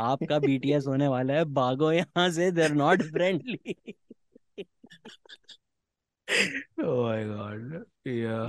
आपका 0.00 0.38
बीटीएस 0.38 0.86
होने 0.86 1.08
वाला 1.08 1.34
है 1.34 1.44
भागो 1.44 1.92
यहाँ 1.92 2.30
से 2.30 2.50
there 2.50 2.72
not 2.72 3.02
friendly 3.02 3.74
oh 6.80 7.02
my 7.02 7.24
god 7.24 7.84
या 8.06 8.40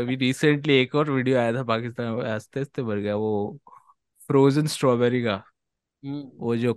अभी 0.00 0.16
रिसेंटली 0.16 0.74
एक 0.74 0.94
और 0.94 1.10
वीडियो 1.10 1.38
आया 1.38 1.52
था 1.52 1.62
पाकिस्तान 1.64 2.12
में 2.14 2.24
आस्ते 2.30 2.60
आस्ते 2.60 2.82
भर 2.82 2.98
गया 2.98 3.16
वो 3.16 3.58
फ्रोजन 4.20 4.66
स्ट्रॉबेरी 4.66 5.22
का। 5.22 5.42
वो 6.38 6.56
जो 6.56 6.74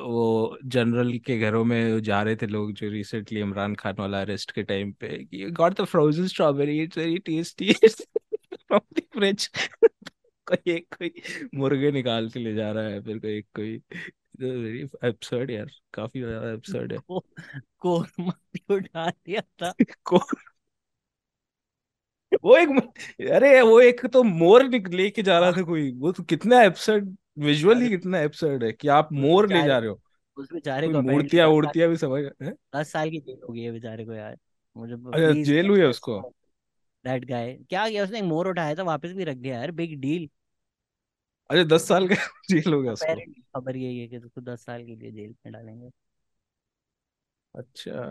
वो 0.00 0.58
जनरल 0.64 1.18
के 1.18 1.38
घरों 1.38 1.64
में 1.64 2.00
जा 2.02 2.22
रहे 2.22 2.36
थे 2.36 2.46
लोग 2.46 2.72
जो 2.72 2.88
रिसेंटली 2.90 3.40
इमरान 3.40 3.74
खान 3.74 3.94
वाला 3.98 4.20
अरेस्ट 4.20 4.52
के 4.52 4.62
टाइम 4.62 4.92
पे 4.92 5.08
कि 5.24 5.50
got 5.50 5.80
the 5.80 5.84
frozen 5.84 6.26
strawberry 6.26 6.82
it's 6.82 6.98
very 6.98 7.18
tasty 7.18 7.72
from 7.72 8.80
the 8.98 9.02
fridge 9.14 9.50
कोई 10.46 10.72
एक 10.72 10.94
कोई 10.94 11.22
मुर्गे 11.54 11.90
निकाल 11.92 12.28
के 12.30 12.40
ले 12.40 12.54
जा 12.54 12.70
रहा 12.72 12.84
है 12.84 13.00
फिर 13.02 13.18
कोई 13.18 13.36
एक 13.38 13.46
कोई 13.56 13.76
वेरी 14.40 14.80
एब्सर्ड 15.04 15.50
यार 15.50 15.70
काफ़ी 15.94 16.20
ज़्यादा 16.20 16.50
एब्सर्ड 16.52 16.92
है। 16.92 16.98
कोरमा 17.78 18.32
भी 18.54 18.74
उठा 18.74 19.10
दिया 19.10 19.40
था। 19.40 19.74
वो 22.44 22.56
एक 22.56 22.68
अरे 23.32 23.60
वो 23.62 23.80
एक 23.80 24.06
तो 24.06 24.22
मोर 24.22 24.64
लेके 24.88 25.22
जा 25.22 25.38
रहा 25.38 25.52
था 25.52 25.62
कोई 25.62 25.90
वो 25.92 26.12
तो 26.12 26.22
कितना 26.22 26.62
एब्सर्ड 26.62 27.16
विजुअली 27.36 27.88
कितना 27.88 28.18
एब्सर्ड 28.18 28.64
है 28.64 28.72
कि 28.72 28.88
आप 28.88 29.08
मोर 29.14 29.48
ले 29.48 29.62
जा 29.62 29.78
रहे 29.78 29.90
हो। 29.90 30.00
उस 30.36 30.52
बेचारे 30.52 30.88
को 30.88 31.00
मूर्तियाँ 31.02 31.48
उड़तियाँ 31.48 31.88
भी 31.88 31.96
समझ 31.96 32.22
हैं 32.42 32.54
दस 32.74 32.92
साल 32.92 33.10
की 33.10 33.20
जेल 33.20 33.40
हो 33.42 33.52
गई 33.52 33.62
है 33.62 33.72
बेचारे 33.72 34.04
को 34.04 34.12
यार। 34.12 34.36
मुझे 34.76 34.94
अच्छा 35.12 35.32
जेल 35.44 35.68
हुई 35.70 35.80
है 35.80 35.86
उसको? 35.86 36.20
दैट 37.04 37.24
गाय 37.24 37.52
क्या 37.70 37.88
किया 37.88 38.04
उसने? 38.04 38.18
एक 38.18 38.24
मोर 38.24 38.48
उठाया 38.48 38.74
था 38.74 38.82
वापस 38.84 39.12
भी 39.12 39.24
रख 39.24 39.36
दिया 39.36 39.58
यार। 39.58 39.70
बिग 39.72 39.98
डील 40.00 40.28
अच्छा 41.50 41.64
दस 41.66 41.86
साल 41.88 42.08
का 42.08 42.14
जेल 42.50 42.72
हो 42.74 42.80
गया 42.82 42.92
उसको। 42.92 43.20
खबर 43.54 43.76
यही 43.76 43.98
है 44.00 44.08
कि 44.08 44.16
उसको 44.18 44.40
दस 44.40 44.64
साल 44.64 44.84
के 44.86 44.96
लिए 44.96 45.10
जेल 45.12 45.34
में 45.46 45.52
डालेंगे। 45.52 45.90
अच्छा। 47.54 48.02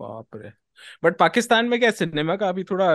बाप 0.00 0.36
रे। 0.36 0.52
बट 1.02 1.16
पाकिस्तान 1.18 1.66
में 1.66 1.78
क्या 1.80 1.90
सिनेमा 1.90 2.36
का 2.36 2.48
अभी 2.48 2.64
थोड़ा 2.64 2.88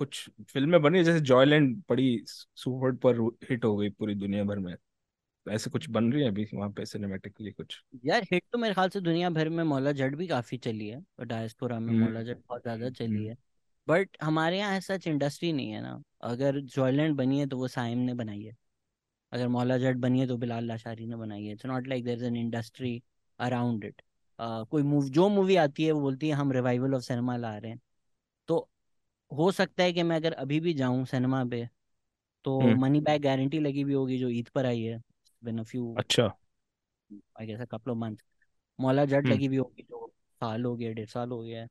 कुछ 0.00 0.28
फ़िल्में 0.50 0.80
बनी 0.82 1.02
जैसे 1.04 1.20
जॉयलैंड 1.22 1.76
बड़ी 1.88 2.22
सुपर 2.26 2.92
पर 3.04 3.20
हिट 3.50 3.64
हो 3.64 3.76
गई 3.76 3.88
पूरी 3.90 4.14
दुनिया 4.14 4.44
भर 4.44 4.58
में। 4.58 4.74
ऐसे 5.46 5.70
कुछ 5.70 5.88
बन 5.90 6.12
रही 6.12 6.22
है 6.22 6.28
अभी 6.28 6.46
वहाँ 6.54 6.70
पे 6.70 6.84
सिनेमेटिकली 6.86 7.50
कुछ? 7.52 7.80
यार 8.04 8.22
हिट 8.32 8.42
तो 8.52 8.58
मेरे 8.58 8.74
ख्याल 8.74 8.88
से 8.88 9.00
दुनिया 9.00 9.30
भर 9.30 9.48
में 9.48 9.62
मौला 9.64 9.92
जट 9.92 10.14
भी 10.14 10.26
काफ़ी 10.26 10.58
चली 10.58 10.88
है 10.88 10.98
और 11.18 11.26
डायस्पोरा 11.26 11.78
में 11.80 11.92
हम्म। 11.92 12.04
मौला 12.04 12.22
जट 12.22 12.38
बहुत 12.48 12.62
ज़्यादा 12.62 12.90
चली 12.90 13.14
हम्म। 13.16 13.28
है। 13.28 13.36
बट 13.88 14.16
हमारे 14.22 14.58
यहाँ 14.58 14.76
ऐसा 14.76 14.98
इंडस्ट्री 15.06 15.52
नहीं 15.52 15.70
है 15.70 15.80
ना। 15.82 16.00
अगर 16.22 16.60
जॉयलैंड 16.60 17.16
बनी 17.16 17.38
है 17.40 17.46
तो 17.46 17.58
वो 17.58 17.68
साइम 17.68 17.98
ने 17.98 18.14
बनाई 18.14 18.42
है। 18.42 18.56
अगर 19.32 19.48
मौला 19.48 19.78
जट 19.78 19.96
बनी 19.98 20.20
है 20.20 20.26
तो 20.26 20.36
बिलाल 20.38 20.64
लाशारी 20.64 21.06
ने 21.06 21.16
बनाई 21.16 21.44
है। 21.44 21.52
It's 21.52 21.66
not 21.66 21.88
like 21.88 22.04
there 22.04 22.18
is 22.18 22.24
an 22.24 22.36
industry 22.36 23.00
around 23.38 23.84
it 23.84 24.02
कोई 24.38 24.82
मूव 24.82 25.08
जो 25.10 25.28
मूवी 25.28 25.56
आती 25.56 25.84
है 25.84 25.92
वो 25.92 26.00
बोलती 26.00 26.28
है 26.28 26.34
हम 26.34 26.52
रिवाइवल 26.52 26.94
ऑफ़ 26.94 27.02
सिनेमा 27.02 27.36
ला 27.36 27.56
रहे 27.58 27.70
हैं। 27.70 27.80
हो 29.30 29.50
सकता 29.52 29.82
है 29.82 29.92
कि 29.92 30.02
मैं 30.02 30.16
अगर 30.16 30.32
अभी 30.32 30.60
भी 30.60 30.74
जाऊँ 30.74 31.04
सिनेमा 31.06 31.44
पे 31.44 31.68
तो 32.44 32.60
हम्म। 32.60 32.80
मनी 32.80 33.00
बैक 33.00 33.22
गारंटी 33.22 33.58
लगी 33.58 33.80
हुई 33.80 33.94
होगी 33.94 34.18
जो 34.18 34.28
ईद 34.28 34.48
पर 34.48 34.66
आई 34.66 34.82
है 34.82 35.00
बिन 35.42 35.58
अ 35.58 35.62
फ्यू 35.62 35.94
अच्छा। 35.98 36.26
I 37.40 37.46
guess 37.46 37.60
a 37.60 37.64
couple 37.64 37.90
of 37.90 37.98
month 37.98 38.16
Maula 38.78 39.04
Jatt 39.04 39.24
hmm. 39.24 39.32
लगी 39.32 39.46
हुई 39.46 39.56
होगी 39.56 39.82
जो 39.82 40.12
साल 40.40 40.64
हो 40.64 40.76
गया 40.76 40.92
डेढ़ 40.92 41.08
साल 41.08 41.30
हो 41.30 41.42
गया 41.42 41.62
है। 41.62 41.68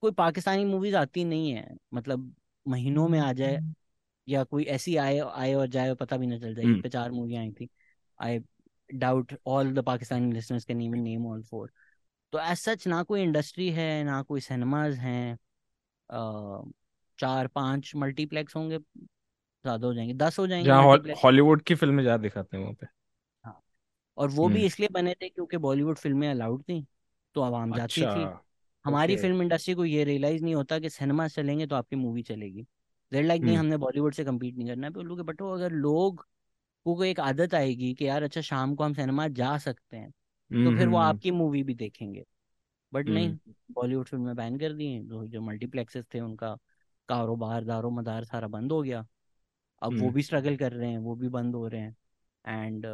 कोई 0.00 0.12
पाकिस्तानी 0.12 0.64
मूवीज़ 0.64 0.96
आती 0.96 1.24
नहीं 1.24 1.50
है 1.50 1.76
मतलब 1.94 2.34
महीनों 2.66 3.08
में 3.08 3.18
आ 3.18 3.32
जाए 3.32 3.58
या 4.28 4.44
कोई 4.44 4.64
ऐसी 4.64 4.96
आए 4.96 5.18
आए 5.18 5.54
और 5.54 5.66
जाए 5.66 5.88
और 5.88 5.94
पता 5.94 6.16
भी 6.16 6.26
ना 6.26 6.38
चल 6.38 6.54
जाए 6.54 6.64
ईद 6.64 6.70
हम्म। 6.70 6.82
पे 6.82 6.88
चार 6.88 7.10
मूवियाँ 7.10 7.42
आई 7.42 7.52
थी। 7.52 7.68
I 8.18 8.38
doubt 8.94 9.34
all 9.46 9.72
the 9.74 9.78
Pakistani 9.78 10.32
listeners 10.32 10.64
can 10.64 10.80
even 10.80 10.98
name 10.98 11.26
all 11.26 11.42
four 11.42 11.70
तो 12.32 12.40
एज 12.40 12.58
सच 12.58 12.86
ना 12.86 13.02
कोई 13.02 13.22
इंडस्ट्री 13.22 13.70
है 13.70 14.04
ना 14.04 14.22
कोई 14.22 14.40
सिनेमाज 14.40 14.94
हैं 14.94 15.38
चार 17.18 17.46
पाँच 17.50 17.92
मल्टीप्लेक्स 17.96 18.56
होंगे 18.56 18.78
ज़्यादा 19.38 19.86
हो 19.86 19.94
जाएँगे 19.94 20.14
दस 20.16 20.38
हो 20.38 20.46
जाएँगे 20.48 20.78
जहाँ 20.78 20.82
हॉलीवुड 21.24 21.62
की 21.62 21.74
फ़िल्में 21.74 22.02
ज़्यादा 22.02 22.22
दिखाते 22.22 22.56
हैं 22.56 22.62
वहाँ 22.64 22.74
पे। 22.74 22.86
हाँ 23.44 23.60
और 24.18 24.30
वो 24.30 24.48
भी 24.48 24.54
हम्म। 24.54 24.66
इसलिए 24.66 24.88
बने 24.92 25.14
थे 25.14 25.28
क्योंकि 25.28 25.56
बॉलीवुड 25.58 25.98
फ़िल्में 25.98 26.28
अलाउड 26.30 26.62
थी 26.64 26.86
तो 27.36 27.40
आवाम 27.42 27.72
जाती 27.72 28.06
अच्छा 28.06 28.08
थी। 28.08 28.30
हमारी 28.84 29.16
फ़िल्म 29.16 29.42
इंडस्ट्री 29.42 29.74
को 29.74 29.84
ये 29.84 30.04
रियलाइज़ 30.04 30.42
नहीं 30.44 30.54
होता 30.54 30.78
कि 30.78 30.90
सिनेमा 30.90 31.26
चलेंगे 31.28 31.66
तो 31.66 31.76
आपकी 31.76 31.96
मूवी 31.96 32.22
चलेगी। 32.22 32.66
देर 33.12 33.24
लाइक 33.24 33.42
नहीं 33.42 33.56
हम्म। 33.56 33.58
हमने 33.58 33.76
बॉलीवुड 33.78 34.14
से 34.14 34.24
कम्पीट 34.24 34.56
नहीं 34.56 34.68
करना 34.68 34.86
है। 34.86 34.92
बोलूँ 34.92 35.16
कि 35.16 35.22
बटो 35.24 35.50
अगर 35.50 35.72
लोग 35.72 36.26
को 36.86 37.04
एक 37.04 37.20
आदत 37.20 37.54
आएगी 37.54 37.92
कि 37.94 38.06
यार 38.08 38.22
अच्छा 38.22 38.40
शाम 38.42 38.74
को 38.74 38.84
हम 38.84 38.94
सिनेमा 38.94 39.28
जा 39.30 39.56
सकते 39.58 39.96
हैं 39.96 40.12
तो 40.58 40.72
फिर 40.72 40.88
वो 40.88 40.96
हम्म। 40.96 40.98
आपकी 40.98 41.30
मूवी 41.32 41.62
भी 41.64 41.74
देखेंगे। 41.76 42.24
But 42.92 43.06
hmm. 43.06 43.14
नहीं 43.14 43.36
बॉलीवुड 43.72 44.06
फ़िल्में 44.06 44.34
बैन 44.36 44.58
कर 44.58 44.72
दी 44.72 44.86
हैं 44.86 45.06
जो 45.06 45.26
जो 45.26 45.40
मल्टीप्लेक्सेस 45.40 46.04
थे 46.14 46.20
उनका 46.20 46.56
कारोबार 47.08 47.64
दारो 47.64 47.90
मदार 47.90 48.24
सारा 48.24 48.48
बंद 48.48 48.72
हो 48.72 48.82
गया। 48.82 49.06
अब 49.82 49.92
वो 49.92 49.98
हम्म। 49.98 50.12
भी 50.14 50.22
स्ट्रगल 50.22 50.56
कर 50.56 50.72
रहे 50.72 50.90
हैं 50.90 50.98
वो 50.98 51.14
भी 51.14 51.28
बंद 51.28 51.54
हो 51.54 51.66
रहे 51.68 51.80
हैं। 51.80 51.96
And 52.44 52.86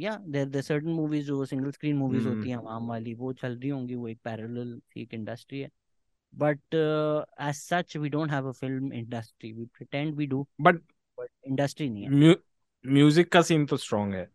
yeah 0.00 0.16
there 0.26 0.46
there 0.48 0.62
certain 0.62 0.88
movies 0.88 1.26
जो 1.26 1.44
सिंगल 1.44 1.70
स्क्रीन 1.70 1.96
मूवीज़ 1.96 2.26
होती 2.28 2.38
हम्म। 2.38 2.48
हैं 2.48 2.56
आवाम 2.56 2.88
वाली 2.88 3.14
वो 3.14 3.32
चल 3.32 3.56
रही 3.58 3.68
होंगी 3.68 3.94
वो 3.94 4.08
एक 4.08 4.18
पैरेलल 4.24 4.80
एक 4.96 5.14
इंडस्ट्री 5.14 5.60
है। 5.60 5.70
But 6.34 6.74
as 6.74 7.54
such 7.54 7.96
we 7.96 8.08
don't 8.08 8.30
have 8.30 8.48
a 8.48 8.52
film 8.52 8.92
industry 8.92 9.52
we 9.52 9.64
pretend 9.64 10.14
we 10.14 10.26
do 10.26 10.46
but 10.60 10.80
but 11.18 11.28
industry 11.46 11.88
नहीं 11.90 12.04
है। 12.04 12.34
म्यूज़िक 12.84 13.32
का 13.32 13.42
सीन 13.42 13.66
तो 13.66 13.76
स्ट्रांग 13.76 14.14
है। 14.14 14.28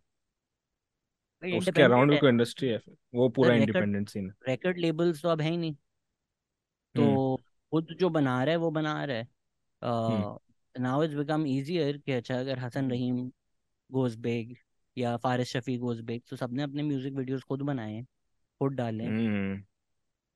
उसके 1.44 1.82
अराउंड 1.82 2.12
भी 2.12 2.18
कोई 2.18 2.30
इंडस्ट्री 2.30 2.70
है 2.70 2.80
वो 3.14 3.28
पूरा 3.30 3.54
इंडिपेंडेंट 3.54 4.10
सीन 4.10 4.26
है। 4.26 4.34
रिकॉर्ड 4.48 4.78
लेबल्स 4.78 5.22
तो 5.22 5.30
अब 5.30 5.42
है 5.42 5.50
ही 5.50 5.58
नहीं। 5.58 5.72
हम्म। 6.96 7.06
तो 7.06 7.36
खुद 7.72 7.96
जो 8.00 8.10
बना 8.10 8.44
रहा 8.44 8.52
है 8.52 8.58
वो 8.58 8.72
बना 8.72 9.04
रहा 9.06 9.18
है। 9.18 9.28
Hmm. 9.82 10.82
Now 10.84 11.04
it's 11.04 11.14
become 11.14 11.46
easier 11.48 11.98
कि 11.98 12.12
अच्छा 12.12 12.40
अगर 12.40 12.60
हसन 12.60 12.90
रहीम 12.92 13.32
गोज 13.90 14.16
बेग 14.16 14.56
या 14.98 15.16
फारिस 15.18 15.48
शफी 15.48 15.78
गोज 15.78 16.02
बेग 16.02 16.22
तो 16.30 16.36
सबने 16.36 16.64
अपने 16.64 16.84
म्यूज़िक 16.84 17.14
वीडियोस 17.14 17.44
खुद 17.44 17.62
बनाए 17.62 17.94
हैं 17.94 18.06
खुद 18.62 18.74
डाले 18.74 19.04
हैं। 19.04 19.12
हम्म। 19.12 19.64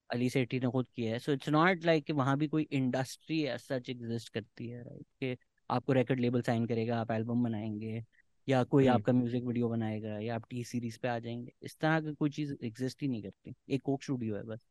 अली 0.10 0.30
सेठी 0.30 0.60
ने 0.60 0.68
खुद 0.68 0.88
किया 0.95 1.14
है। 1.14 1.20
सो 1.20 1.32
इट्स 1.32 1.49
नॉट 1.49 1.86
लाइक 1.86 2.04
कि 2.06 2.14
वहाँ 2.14 2.38
भी 2.38 2.47
कोई 2.47 2.68
इंडस्ट्री 2.72 3.45
सच 3.60 3.89
एग्जिस्ट 3.89 4.30
करती 4.30 4.68
है 4.68 4.82
राइट 4.84 5.06
कि 5.20 5.38
आपको 5.70 5.93
रिकॉर्ड 5.93 6.20
लेबल 6.20 6.41
साइन 6.41 6.66
करेगा 6.66 6.99
आप 7.01 7.12
एल्बम 7.12 7.43
बनाएँगे। 7.43 8.04
या 8.48 8.64
कोई 8.64 8.86
हम्म। 8.86 8.94
आपका 8.96 9.14
म्यूज़िक 9.14 9.44
वीडियो 9.44 9.70
बनाएगा 9.70 10.18
या 10.20 10.36
आप 10.36 10.46
टी 10.50 10.64
सीरीज़ 10.64 11.00
पे 11.00 11.08
आ 11.08 11.18
जाएँगे 11.20 11.54
इस 11.62 11.78
तरह 11.78 12.00
की 12.02 12.14
कोई 12.14 12.30
चीज़ 12.30 12.54
एग्जिस्ट 12.64 13.02
ही 13.02 13.08
नहीं 13.08 13.22
करती 13.24 13.56
एक 13.70 13.82
कोक 13.82 14.04
स्टूडियो 14.04 14.36
है 14.36 14.44
बस। 14.44 14.66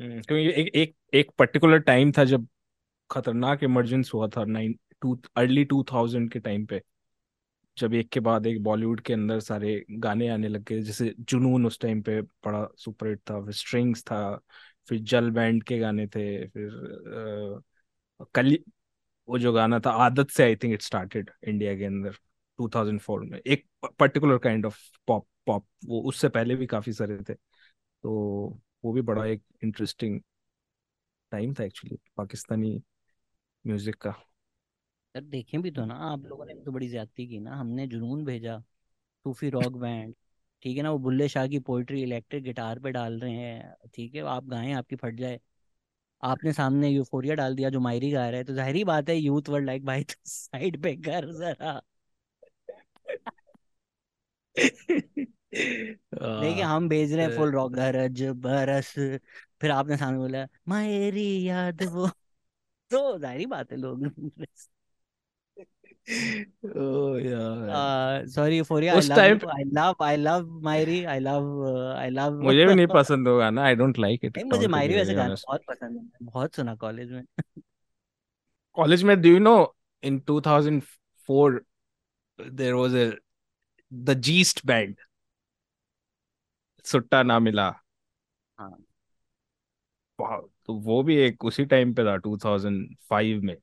हम्म, 0.00 0.20
क्योंकि 0.20 0.60
एक 0.62 0.68
एक 0.76 0.94
एक 1.14 1.30
पर्टिकुलर 1.38 1.78
टाइम 1.80 2.12
था 2.12 2.24
जब 2.24 2.46
खतरनाक 3.10 3.62
इमरजेंस 3.64 4.10
हुआ 4.14 4.28
था 4.28 4.44
nine 4.46 4.78
to 5.02 5.16
early 5.36 5.64
two 5.64 5.82
thousand 5.92 6.30
के 6.32 6.38
टाइम 6.40 6.66
पे 6.66 6.82
जब 7.76 7.94
एक 7.94 8.08
के 8.08 8.20
बाद 8.20 8.46
एक 8.46 8.62
बॉलीवुड 8.62 9.00
के 9.00 9.12
अंदर 9.12 9.40
सारे 9.40 9.84
गाने 9.92 10.28
आने 10.28 10.48
लग 10.48 10.64
गए 10.64 10.80
जैसे 10.82 11.14
जुनून 11.20 11.66
उस 11.66 11.78
टाइम 11.80 12.02
पे 12.02 12.20
बड़ा 12.22 12.66
सुपर 12.78 13.08
हिट 13.08 13.20
था 13.30 13.40
फिर 13.44 13.52
स्ट्रिंग्स 13.54 14.02
था 14.04 14.20
फिर 14.88 14.98
जल 15.04 15.30
बैंड 15.30 15.62
के 15.62 15.78
गाने 15.78 16.06
थे 16.06 16.46
फिर 16.48 17.62
अ, 18.20 18.24
कल 18.34 18.58
वो 19.28 19.38
जो 19.38 19.52
गाना 19.52 19.78
था 19.80 19.90
आदत 20.06 20.30
से 20.30 20.44
I 20.44 20.56
think 20.56 20.74
it 20.74 20.82
started 20.82 21.30
India 21.44 21.76
के 21.76 21.84
अंदर। 21.84 22.16
2004 22.58 23.20
में। 23.20 23.38
एक 23.40 23.66
particular 24.00 24.38
kind 24.38 24.66
of 24.66 24.78
pop 25.06 25.26
pop 25.46 25.66
वो 25.86 26.00
उससे 26.02 26.28
पहले 26.28 26.56
भी 26.56 26.66
काफ़ी 26.66 26.92
सारे 26.92 27.18
थे। 27.28 27.34
तो 27.74 28.12
वो 28.84 28.92
भी 28.92 29.02
बड़ा 29.02 29.24
एक 29.26 29.42
इंटरेस्टिंग 29.64 30.20
टाइम 31.32 31.54
था 31.54 31.64
एक्चुअली 31.64 31.98
पाकिस्तानी 32.16 32.74
म्यूज़िक 33.64 33.96
का। 33.96 34.14
यार 35.14 35.24
देखें 35.24 35.60
भी 35.62 35.70
तो 35.70 35.84
ना, 35.84 35.94
आप 35.94 36.24
लोगों 36.24 36.44
ने 36.46 36.54
तो 36.54 36.72
बड़ी 36.72 36.88
ज्यादती 36.88 37.26
की 37.28 37.38
ना। 37.40 37.54
हमने 37.56 37.86
जुनून 37.86 38.24
भेजा, 38.24 38.58
सूफी 39.26 39.50
रॉक 39.50 39.76
बैंड 39.76 40.14
ठीक 40.62 40.76
है 40.76 40.82
ना? 40.82 40.90
वो 40.90 40.98
बुल्ले 40.98 41.28
शाह 41.28 41.46
की 41.48 41.58
पोइट्री 41.60 42.02
इलेक्ट्रिक 42.02 42.42
गिटार 42.44 42.78
पे 42.80 42.90
डाल 42.92 43.18
रहे 43.20 43.32
हैं, 43.32 43.74
ठीक 43.94 44.14
है? 44.14 44.22
आप 44.22 44.46
गाएँ, 44.46 44.72
आपकी 44.74 44.96
फट 44.96 45.14
जाए। 45.14 45.40
आपने 46.22 46.52
सामने 46.52 46.88
यूफोरिया 46.90 47.34
डाल 47.34 47.56
दिया, 47.56 47.70
जो 47.70 47.80
मायरी 47.80 48.10
गा 48.10 48.28
रहा 48.28 48.38
है। 48.38 48.44
तो 48.44 48.54
ज़ाहिर 48.54 48.84
बात 48.86 49.08
है 49.08 49.16
यूथ 49.16 49.48
वर्ल्ड 49.48 49.66
लाइक 49.66 49.84
भाई 49.84 50.04
तो 50.04 50.14
साइड 50.26 50.82
पे 50.82 50.96
कर 50.98 51.30
जरा। 51.34 51.80
देखिए 55.54 56.62
हम 56.62 56.88
भेज 56.88 57.12
रहे 57.12 57.26
हैं 57.26 57.36
फुल 57.36 57.52
रॉक 57.52 57.72
गरज 57.72 58.22
बरस। 58.22 58.94
फिर 59.60 59.70
आपने 59.70 59.96
सामने 59.96 60.18
बोला 60.18 60.46
मायरी 60.68 61.48
याद 61.48 61.82
वो। 61.82 62.08
तो 62.90 63.18
ज़ाहिर 63.18 63.46
बात 63.46 63.72
है 63.72 63.78
लोग। 63.78 64.06
Sorry 68.28 68.56
euphoria 68.58 68.94
I 68.94 69.00
love 69.00 69.48
I 69.50 69.64
love 69.64 70.02
I 70.04 70.16
love 70.16 70.60
मायरी 70.62 71.02
I 71.04 71.18
love 71.18 71.66
I 71.98 72.10
love 72.10 72.40
मुझे 72.42 72.66
भी 72.66 72.74
नहीं 72.74 72.86
पसंद 72.94 73.28
होगा 73.28 73.50
ना 73.50 73.62
आई 73.62 73.74
डोंट 73.74 73.98
लाइक 73.98 74.24
इट 74.24 74.38
मुझे 74.44 74.66
मायरी 74.66 74.94
वैसे 74.94 75.14
गाना 75.14 75.34
बहुत 75.34 75.60
पसंद 75.68 75.96
है 75.96 76.08
बहुत 76.22 76.54
सुना 76.54 76.74
कॉलेज 76.74 77.12
में। 77.12 77.22
कॉलेज 78.76 79.02
में 79.04 79.20
do 79.22 79.28
you 79.28 79.38
know 79.38 79.54
in 80.02 80.18
2004 80.30 81.60
there 82.38 82.74
was 82.74 82.94
a 82.94 83.10
the 83.92 84.14
Jist 84.20 84.66
band 84.66 84.96
Sutta 86.84 87.22
Na 87.22 87.38
Mila. 87.38 87.72
हाँ। 88.58 88.84
तो 90.66 90.74
वो 90.74 91.02
भी 91.02 91.16
एक 91.16 91.44
उसी 91.44 91.64
टाइम 91.64 91.94
पे 91.94 92.04
था 92.04 92.16
2005 92.16 93.42
में 93.42 93.56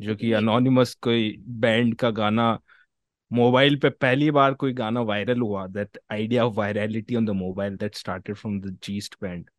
जो 0.00 0.16
कि 0.16 0.32
अनोनिमस 0.32 0.94
कोई 0.94 1.36
बैंड 1.40 1.94
का 1.94 2.10
गाना 2.10 2.58
मोबाइल 3.32 3.78
पे 3.78 3.90
पहली 3.90 4.30
बार 4.30 4.54
कोई 4.54 4.72
गाना 4.72 5.00
वायरल 5.00 5.40
हुआ 5.40 5.66
that 5.66 5.98
idea 6.12 6.46
of 6.46 6.54
virality 6.54 7.16
on 7.16 7.26
the 7.26 7.30
mobile 7.30 7.76
that 7.76 7.94
started 7.94 8.36
from 8.36 8.60
the 8.60 8.78
Jist 8.82 9.16
band 9.22 9.50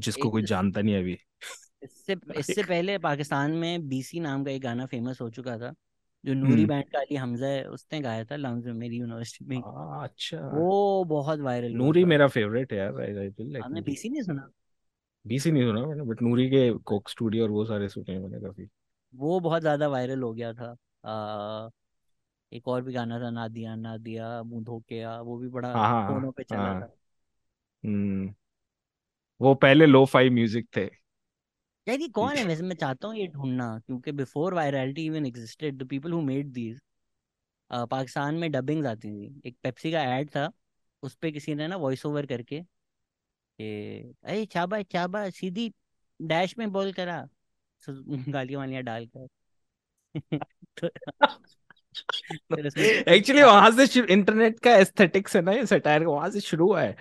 जिसको 0.00 0.30
कोई 0.30 0.42
जानता 0.42 0.80
नहीं 0.80 0.96
अभी। 0.96 1.18
इससे 1.84 2.16
इससे 2.38 2.62
पहले 2.62 2.98
पाकिस्तान 2.98 3.50
में 3.50 3.88
बीसी 3.88 4.20
नाम 4.20 4.44
का 4.44 4.50
एक 4.50 4.62
गाना 4.62 4.86
फ़ेमस 4.86 5.20
हो 5.20 5.30
चुका 5.30 5.58
था। 5.58 5.74
जो 6.24 6.34
नूरी 6.34 6.52
हम्म। 6.52 6.66
बैंड 6.66 6.84
का 6.84 6.98
अली 6.98 7.16
हमजा 7.16 7.46
है 7.46 7.64
उसने 7.64 8.00
गाया 8.00 8.24
था 8.24 8.36
लम्स 8.36 8.64
में 8.64 8.72
मेरी 8.72 8.96
यूनिवर्सिटी 8.96 9.44
में। 9.44 9.56
हाँ, 9.58 10.04
अच्छा। 10.04 10.38
वो 10.56 11.04
बहुत 11.04 11.40
वायरल 11.40 11.72
नूरी 11.72 12.04
मेरा 12.04 12.28
फेवरेट 12.28 12.72
है 12.72 12.78
यार 12.78 13.00
आई 13.00 13.30
फील 13.30 13.52
लाइक 13.52 13.64
आपने 13.64 13.80
बीसी 13.80 14.08
नहीं 14.08 14.22
सुना? 14.22 14.48
बीसी 15.24 15.50
नहीं 15.50 15.64
सुना 15.64 15.86
मैंने 15.86 16.02
बट 16.02 16.22
नूरी 16.22 16.48
के 16.50 16.70
कोक 16.84 17.08
स्टूडियो 17.08 17.44
और 17.44 17.50
वो 17.50 17.64
सारे 17.64 17.88
सुने 17.88 18.18
मैंने 18.18 18.40
काफ़ी। 18.40 18.68
वो 19.14 19.40
बहुत 19.40 19.60
ज़्यादा 19.60 19.88
वायरल 19.88 20.22
हो 20.22 20.32
गया 20.32 20.52
था। 20.52 20.70
आ, 21.04 21.68
एक 22.52 22.68
और 22.68 22.82
भी 22.82 22.92
गाना 22.92 23.18
था 23.20 23.30
नादिया 23.30 23.74
नादिया 23.74 24.42
मुँह 24.42 24.64
धोके 24.64 25.02
आ 25.02 25.20
वो 25.20 25.38
भी 25.38 25.48
बड़ा 25.48 25.72
हाँ 25.72 25.88
हाँ 25.88 26.14
फोनों 26.14 26.32
पे 26.32 26.42
चला 26.42 26.80
था। 26.80 26.94
हम्म। 27.82 28.34
वो 29.40 29.54
पहले 29.54 29.86
लो 29.86 30.04
फाई 30.04 30.30
म्यूज़िक 30.30 30.66
थे। 30.76 30.84
यार 31.86 32.00
ये 32.00 32.06
कौन 32.10 32.36
है 32.36 32.44
वैसे 32.44 32.62
मैं 32.62 32.76
चाहता 32.76 33.08
हूँ 33.08 33.16
ये 33.16 33.26
ढूंढना 33.26 33.66
क्योंकि 33.78 34.12
before 34.12 34.54
virality 34.54 35.04
even 35.06 35.26
existed 35.26 35.78
the 35.78 35.86
people 35.88 36.12
who 36.12 36.20
made 36.22 36.52
these 36.52 36.80
Pakistan 37.90 38.34
में 38.34 38.50
डबिंग्स 38.52 38.86
आती 38.86 39.10
थी। 39.10 39.48
एक 39.48 39.56
पेप्सी 39.62 39.92
का 39.92 40.02
एड 40.16 40.30
था 40.30 40.50
उस 41.02 41.14
पे 41.16 41.32
किसी 41.32 41.54
ने 41.54 41.68
ना 41.68 41.76
वॉइस 41.78 42.06
ओवर 42.06 42.26
करके 42.26 42.62
अरे 43.58 44.44
चाबा 44.46 44.80
चाबा 44.82 45.28
सीधी 45.30 45.72
डैश 46.20 46.54
में 46.58 46.70
बोल 46.72 46.92
करा। 46.92 47.26
सु- 47.82 48.04
गालियाँ 48.34 48.60
वालियाँ 48.60 48.82
डालकर। 48.82 49.28
तो 50.82 50.88
एक्चुअली 53.08 53.42
वहाँ 53.42 53.70
से 53.70 54.00
इंटरनेट 54.12 54.58
का 54.60 54.74
एस्थेटिक्स 54.76 55.36
है 55.36 55.42
ना 55.42 55.52
ये 55.52 55.66
सटायर 55.66 56.04
वहाँ 56.04 56.30
से 56.30 56.40
शुरू 56.40 56.66
हुआ 56.66 56.82
है। 56.82 56.96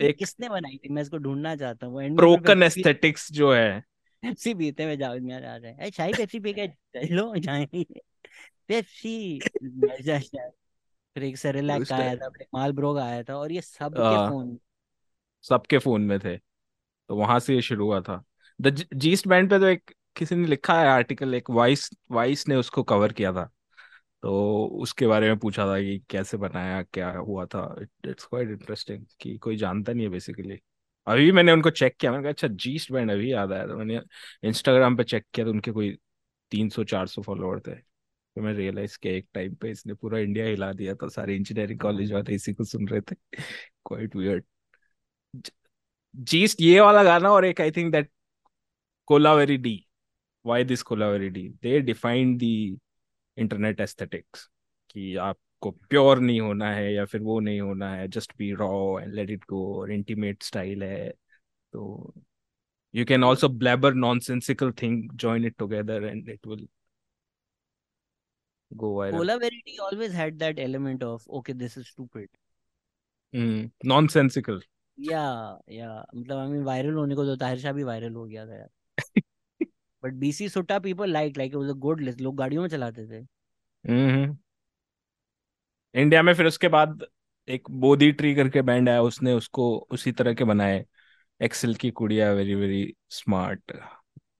एक 0.00 0.16
किसने 0.18 0.48
बनाई 0.48 0.76
थी? 0.76 0.88
मैं 0.88 1.02
इसको 1.02 1.18
ढूंढना 1.18 1.56
चाहता 1.56 1.86
हूँ। 1.86 2.02
एंड 2.02 2.16
ब्रोकन 2.16 2.62
एस्थेटिक्स 2.62 3.32
जो 3.32 3.52
है। 3.52 3.80
पेप्सी 4.22 4.54
पीते 4.54 4.84
हुए 4.84 4.96
जाओ 4.96 5.18
में 5.18 5.34
आ 5.34 5.56
रहे 5.56 5.72
हैं। 5.72 5.90
शाही 5.90 6.12
पेप्सी 6.12 6.40
पी 6.40 6.52
के 6.52 6.66
चलो 6.68 7.34
जाएँगे 7.36 7.84
पेप्सी। 8.68 9.40
फिर 11.14 11.24
एक 11.24 11.36
सेरेलैक 11.36 11.82
का 11.82 11.96
आया 11.96 12.14
था 12.16 12.28
फिर 12.28 12.42
एक 12.42 12.48
मालब्रो 12.54 12.94
का 12.94 13.04
आया 13.04 13.22
था 13.22 13.36
और 13.36 13.52
ये 13.52 13.60
सबके 13.60 14.28
फ़ोन 14.28 14.58
सबके 15.42 15.78
फ़ोन 15.78 16.02
में 16.02 16.18
थे। 16.20 16.36
तो 16.36 17.16
वहाँ 17.16 17.38
से 17.40 17.54
ये 17.54 17.62
शुरू 17.62 17.86
हुआ 17.86 18.00
था। 18.00 18.22
द 18.60 18.84
जीस्ट 18.94 19.28
बैंड 19.28 19.50
पे 19.50 19.58
तो 19.58 19.66
एक 19.66 19.92
किसी 20.16 20.34
ने 20.34 20.46
लिखा 20.46 20.80
है 20.80 20.88
आर्टिकल 20.88 21.34
एक 21.34 21.50
वाइस 21.50 21.90
वाइस 22.10 22.48
ने 22.48 22.54
उसको 22.54 22.82
कवर 22.82 23.12
किया 23.12 23.32
था। 23.32 23.50
तो 24.22 24.64
उसके 24.82 25.06
बारे 25.06 25.28
में 25.28 25.38
पूछा 25.38 25.66
था 25.66 25.78
कि 25.80 25.98
कैसे 26.10 26.36
बनाया 26.36 26.82
क्या 26.84 27.10
हुआ 27.10 27.44
था। 27.46 27.64
इट्स 28.06 28.24
क्वाइट 28.24 28.48
इंटरेस्टिंग 28.50 29.04
कि 29.20 29.36
कोई 29.38 29.56
जानता 29.56 29.92
नहीं 29.92 30.04
है 30.06 30.10
बेसिकली 30.10 30.58
अभी 31.06 31.24
भी 31.24 31.32
मैंने 31.32 31.52
उनको 31.52 31.70
चेक 31.70 31.96
किया 32.00 32.10
मैंने 32.12 32.22
कहा 32.22 32.30
अच्छा 32.30 32.48
जीस्ट 32.64 32.92
बैंड 32.92 33.10
अभी 33.10 33.32
याद 33.32 33.52
आया 33.52 33.66
तो 33.66 33.76
मैंने 33.76 34.00
इंस्टाग्राम 34.44 34.96
पे 34.96 35.04
चेक 35.04 35.24
किया 35.34 35.46
तो 35.46 35.52
उनके 35.52 35.70
कोई 35.72 35.90
तीन 36.52 36.68
सौ 36.68 36.84
चार 36.84 37.06
सौ 37.06 37.22
फॉलोअर 37.22 37.60
थे। 37.60 37.74
तो 37.74 38.42
मैं 38.42 38.52
रियलाइज़ 38.54 38.98
किया 39.02 39.12
एक 39.14 39.28
टाइम 39.34 39.54
पे 39.54 39.70
इसने 39.70 39.94
पूरा 39.94 40.18
इंडिया 40.18 40.46
हिला 40.46 40.72
दिया 40.72 40.94
था 40.94 41.08
सारे 41.08 41.36
इंजीनियरिंग 41.36 41.80
कॉलेज 41.80 42.12
वाले 42.12 42.34
इसी 42.34 42.54
को 42.54 42.64
सुन 42.64 42.88
रहे 42.88 43.00
थे। 43.00 43.14
क्वाइट 43.86 44.16
वियर्ड 44.16 44.44
जीस्ट 46.14 46.60
ये 46.60 46.80
वाला 46.80 47.02
गाना 47.04 47.30
और 47.30 47.44
एक 47.44 47.60
I 47.60 47.70
think 47.70 47.92
that 47.92 48.10
Kolaveri 49.08 49.56
Di 49.58 49.74
why 50.44 50.64
this 50.64 50.82
Kolaveri 50.82 51.28
Di 51.30 51.48
they 51.62 51.80
defined 51.80 52.38
the 52.38 52.78
internet 53.36 53.80
aesthetics 53.80 54.48
कि 54.90 55.14
आपको 55.16 55.70
प्योर 55.70 56.20
नहीं 56.20 56.40
होना 56.40 56.70
है 56.74 56.92
या 56.94 57.04
फिर 57.04 57.20
वो 57.20 57.38
नहीं 57.40 57.60
होना 57.60 57.94
है 57.94 58.08
just 58.08 58.32
be 58.38 58.52
raw 58.52 59.00
and 59.00 59.14
let 59.14 59.30
it 59.30 59.44
go 59.44 59.64
और 59.80 59.92
इंटीमेट 59.92 60.42
स्टाइल 60.42 60.82
है 60.82 61.10
तो 61.72 62.14
you 62.94 63.04
can 63.06 63.24
also 63.24 63.48
blabber 63.48 63.94
nonsensical 63.94 64.70
thing 64.70 65.10
join 65.16 65.44
it 65.44 65.56
together 65.58 66.06
and 66.06 66.28
it 66.28 66.40
will 66.46 66.64
go 68.70 68.90
viral. 68.96 69.18
Kolaveri 69.34 69.76
always 69.78 70.14
had 70.14 70.38
that 70.38 70.58
element 70.58 71.04
of 71.04 71.28
okay 71.30 71.52
this 71.52 71.78
is 71.78 71.84
stupid 71.84 72.28
mm, 73.34 73.70
nonsensical. 73.84 74.60
Yeah 74.98 75.22
या 75.70 76.04
मतलब 76.14 76.36
I 76.38 76.48
mean 76.48 76.62
viral 76.62 76.94
होने 76.94 77.14
को 77.14 77.24
तो 77.24 77.36
ताहिर 77.36 77.58
शाह 77.58 77.72
भी 77.72 77.82
viral 77.82 78.14
हो 78.14 78.24
गया 78.24 78.46
था 78.46 78.56
यार। 78.56 78.68
But 80.02 80.12
BC 80.14 80.48
Sutta 80.48 80.78
people 80.78 81.10
like 81.10 81.38
like 81.38 81.54
was 81.54 81.68
a 81.70 81.78
good 81.78 82.00
list 82.00 82.20
लोग 82.20 82.36
गाड़ियों 82.36 82.62
में 82.62 82.68
चलाते 82.68 83.06
थे। 83.08 83.24
हम्म 83.84 84.36
इंडिया 85.94 86.22
में 86.22 86.32
फिर 86.34 86.46
उसके 86.46 86.68
बाद 86.68 87.04
एक 87.48 87.70
बोधी 87.70 88.10
ट्री 88.12 88.34
करके 88.34 88.62
बैंड 88.62 88.88
आया 88.88 89.02
उसने 89.02 89.32
उसको 89.32 89.64
उसी 89.90 90.12
तरह 90.12 90.34
के 90.34 90.44
बनाए। 90.44 90.84
एक्सेल 91.40 91.74
की 91.74 91.90
कुड़िया 91.90 92.30
वेरी 92.32 92.54
वेरी 92.54 92.94
स्मार्ट 93.10 93.72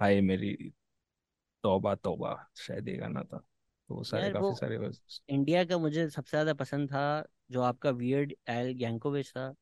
हाय 0.00 0.20
मेरी 0.20 0.54
तौबा 1.64 1.94
तौबा 1.94 2.34
शायद 2.56 2.88
ये 2.88 2.96
गाना 2.96 3.22
था। 3.22 3.38
तो 3.38 3.94
वो 3.94 4.04
सारे 4.04 4.32
काफ़ी 4.32 4.54
सारे 4.56 4.90
इंडिया 5.28 5.64
का 5.64 5.78
मुझे 5.78 6.08
सबसे 6.10 6.30
ज़्यादा 6.30 6.54
पसंद 6.54 6.88
था 6.88 7.04
जो 7.50 7.62
आपका 7.62 7.90
वियर्ड 7.90 8.32
एल 8.48 8.72
गैंकोविच 8.74 9.30
था। 9.30 9.54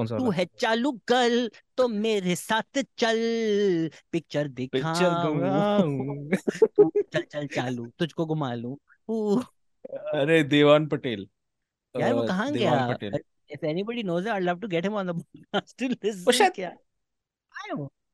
कौन 0.00 0.06
सा 0.06 0.18
तू 0.18 0.30
है 0.30 0.44
चालू 0.58 0.92
कल 1.08 1.50
तो 1.76 1.88
मेरे 1.88 2.34
साथ 2.36 2.82
चल। 2.98 3.18
पिक्चर 4.12 4.48
दिखाऊँ। 4.48 6.30
चल 7.12 7.22
चल 7.22 7.46
चालू 7.46 7.86
तुझको 7.98 8.26
घुमा 8.26 8.54
लूँ। 8.54 8.76
अरे 10.14 10.42
देवान 10.42 10.86
पटेल। 10.86 11.28
यार 12.00 12.12
वो 12.14 12.22
कहाँ 12.26 12.52
गया? 12.52 12.96
Anybody 13.64 14.02
knows 14.02 14.28
I 14.28 14.40
love 14.40 14.58
to 14.60 14.68
get 14.68 14.84
him 14.84 14.94
on 14.94 15.06
the 15.06 15.10
podcast 15.10 15.78
to 15.78 15.86
वो 15.86 15.94
लिसन 16.04 16.32
शायद 16.32 16.52
क्या? 16.52 16.70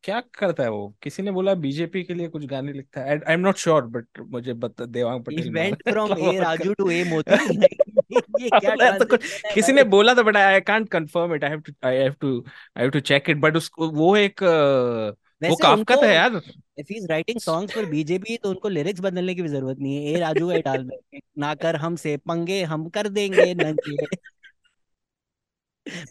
क्या 0.04 0.20
करता 0.20 0.62
है 0.62 0.70
वो? 0.70 0.94
किसी 1.02 1.22
ने 1.22 1.30
बोला 1.30 1.54
बीजेपी 1.54 2.02
के 2.02 2.14
लिए 2.14 2.28
कुछ 2.28 2.44
गाने 2.46 2.72
लिखता 2.72 3.00
है। 3.00 3.18
I 3.18 3.34
am 3.34 3.40
not 3.40 3.56
sure 3.56 3.86
but 3.86 4.20
मुझे 4.20 4.54
बता 4.54 4.84
Devang 4.84 5.24
Patel 5.24 5.52
went 5.54 5.82
from 5.88 6.12
a 6.18 6.38
Raju 6.40 6.74
to 6.74 6.90
a 6.90 7.04
Moti 7.04 7.66
ये 8.10 8.50
क्या 8.50 8.90
तो 8.98 9.16
किसी 9.54 9.72
ने 9.72 9.84
बोला 9.94 10.14
था 10.14 10.22
but 10.22 10.36
I 10.36 10.60
can't 10.60 10.88
confirm 10.88 11.34
it 11.34 11.44
I 11.44 11.50
have 11.50 11.60
to 11.60 11.72
I 11.84 11.96
have 11.96 12.14
to 12.20 12.38
I 12.38 12.82
have 12.82 12.90
to 12.90 13.00
check 13.00 13.30
it 13.30 13.36
but 13.40 13.56
उसको 13.56 13.88
वो 13.92 14.16
एक 14.16 14.42
वो 14.42 15.54
काफका 15.54 15.72
उनको 15.72 16.02
था 16.02 16.10
यार। 16.12 16.36
If 16.78 16.86
he 16.90 16.96
is 16.96 17.06
writing 17.08 17.40
songs 17.40 17.74
for 17.74 17.84
BJP 17.86 18.36
तो 18.36 18.48
उनको 18.48 18.68
लिरिक्स 18.68 19.00
बदलने 19.00 19.34
की 19.34 19.42
भी 19.42 19.48
ज़रूरत 19.48 19.78
नहीं 19.78 19.96
है। 19.96 20.12
ए 20.12 20.20
राजू 20.20 20.48
का 20.48 20.58
डाल 20.60 20.82
दो। 20.84 21.00
ना 21.38 21.54
कर 21.54 21.76
हमसे 21.76 22.16
पंगे 22.16 22.62
हम 22.64 22.88
कर 22.88 23.08
देंगे 23.08 23.54
नंगे। 23.54 24.06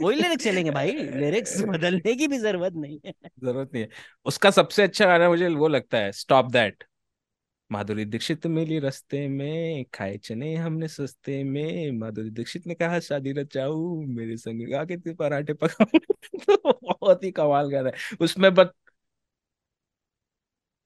वही 0.02 0.16
लिरिक्स 0.16 0.44
चलेंगे 0.44 0.72
भाई। 0.72 0.92
लिरिक्स 0.92 1.62
बदलने 1.62 2.16
की 2.16 2.28
भी 2.28 2.38
ज़रूरत 2.38 2.74
नहीं 2.76 3.00
है। 3.06 3.12
ज़रूरत 3.12 3.70
नहीं 3.74 3.84
है। 3.84 3.90
उसका 4.26 4.50
सबसे 4.52 4.84
अच्छा 4.84 5.06
गाना 5.06 5.30
मुझे 5.30 5.48
वो 5.48 5.68
लगता 5.68 5.98
है 5.98 6.12
स्टॉप 6.12 6.52
दैट 6.52 6.84
माधुरी 7.72 8.04
दीक्षित 8.06 8.46
मिली 8.48 8.80
रस्ते 8.80 9.28
में, 9.28 9.86
खाए 9.94 10.18
चने 10.18 10.56
हमने 10.56 10.88
सस्ते 10.88 11.44
में। 11.44 11.92
माधुरी 11.92 12.30
दीक्षित 12.30 12.68
ने 12.68 12.76
कहा, 12.76 13.00
शादी 13.00 13.32
रचाऊ, 13.32 14.02
मेरे 14.06 14.38
संग 14.38 14.74
आके 14.74 14.98
के 14.98 15.14
पराठे 15.14 15.54
पकाऊ। 15.54 16.00
बहुत 16.84 17.24
ही 17.24 17.32
कमाल 17.32 17.72
कर 17.72 17.84
रहा 17.84 17.92
है। 17.96 18.18
उसमें 18.22 18.54
बस 18.54 18.68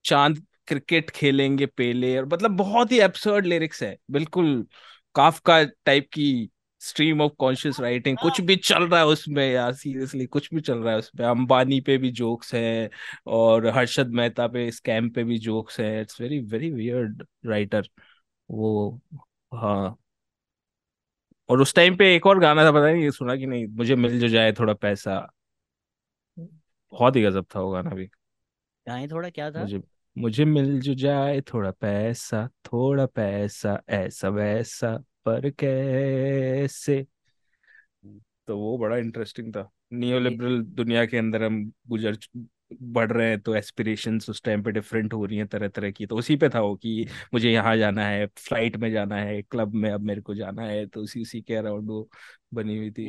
चाँद 0.05 0.45
क्रिकेट 0.67 1.09
खेलेंगे 1.09 1.65
पेले 1.65 2.17
और 2.17 2.25
मतलब 2.25 2.51
बहुत 2.51 2.91
ही 2.91 2.99
एब्सर्ड 2.99 3.45
लिरिक्स 3.45 3.83
है। 3.83 3.97
बिल्कुल 4.11 4.65
काफ 5.15 5.39
का 5.39 5.63
टाइप 5.85 6.09
की 6.13 6.49
स्ट्रीम 6.79 7.21
ऑफ़ 7.21 7.31
कॉन्शियस 7.39 7.79
राइटिंग 7.79 8.17
कुछ 8.17 8.41
भी 8.41 8.55
चल 8.55 8.83
रहा 8.83 8.99
है 8.99 9.05
उसमें 9.05 9.51
यार 9.51 9.73
सीरियसली 9.73 10.25
कुछ 10.25 10.53
भी 10.53 10.61
चल 10.61 10.77
रहा 10.77 10.93
है 10.93 10.99
उसमें। 10.99 11.25
अंबानी 11.25 11.81
पे 11.81 11.97
भी 11.97 12.11
जोक्स 12.11 12.55
हैं 12.55 12.89
और 13.27 13.67
हर्षद 13.67 14.07
मेहता 14.07 14.47
पे 14.47 14.71
स्कैम 14.71 15.09
पे 15.09 15.23
भी 15.23 15.37
जोक्स 15.37 15.79
हैं। 15.79 16.01
It's 16.01 16.21
very 16.21 16.39
very 16.39 16.71
weird 16.71 17.23
writer 17.45 17.89
वो 18.51 19.01
हाँ। 19.53 19.97
और 21.49 21.61
उस 21.61 21.73
टाइम 21.75 21.95
पे 21.95 22.15
एक 22.15 22.25
और 22.25 22.39
गाना 22.39 22.63
था 22.63 22.71
पता 22.71 22.91
नहीं 22.91 23.03
ये 23.03 23.11
सुना 23.11 23.35
कि 23.35 23.45
नहीं? 23.45 23.67
मुझे 23.67 23.95
मिल 23.95 24.19
जो 24.19 24.27
जाए 24.27 24.51
थोड़ा 24.51 24.73
पैसा। 24.73 25.33
बहुत 26.93 27.15
ही 27.15 27.21
गजब 27.21 27.45
था 27.55 27.59
वो 27.59 27.71
गाना 27.71 27.89
भी। 27.89 28.09
थोड़ा 28.87 29.29
क्या 29.29 29.51
था? 29.51 29.61
मुझे 29.61 29.81
मुझे 30.17 30.45
मिल 30.45 30.79
जो 30.79 30.93
जाए 30.93 31.41
थोड़ा 31.41 31.71
पैसा 31.71 32.47
थोड़ा 32.47 33.05
पैसा 33.05 33.81
ऐसा 33.89 34.29
वैसा। 34.29 35.03
पर 35.25 35.49
कैसे? 35.59 37.05
तो 38.47 38.57
वो 38.57 38.77
बड़ा 38.77 38.97
इंटरेस्टिंग 38.97 39.51
था। 39.55 39.69
नियो 39.93 40.19
लिबरल 40.19 40.61
दुनिया 40.63 41.05
के 41.05 41.17
अंदर 41.17 41.43
हम 41.43 41.71
गुजर 41.87 42.17
बढ़ 42.73 43.11
रहे 43.11 43.27
हैं 43.29 43.39
तो 43.41 43.55
एस्पिरेशंस 43.55 44.29
उस 44.29 44.41
टाइम 44.43 44.63
पे 44.63 44.71
डिफरेंट 44.71 45.13
हो 45.13 45.25
रही 45.25 45.37
हैं 45.37 45.47
तरह 45.47 45.67
तरह 45.67 45.91
की। 45.91 46.05
तो 46.05 46.15
उसी 46.15 46.35
पे 46.35 46.49
था 46.49 46.61
वो 46.61 46.75
कि 46.75 47.05
मुझे 47.33 47.51
यहाँ 47.51 47.75
जाना 47.77 48.05
है 48.07 48.25
फ़्लाइट 48.27 48.77
में 48.77 48.91
जाना 48.91 49.15
है 49.17 49.41
क्लब 49.41 49.73
में 49.73 49.89
अब 49.91 50.01
मेरे 50.01 50.21
को 50.21 50.35
जाना 50.35 50.63
है 50.63 50.85
तो 50.85 51.01
उसी 51.01 51.21
उसी 51.21 51.41
के 51.41 51.55
अराउंड 51.55 51.89
वो 51.89 52.07
बनी 52.53 52.77
हुई 52.77 52.91
थी। 52.91 53.07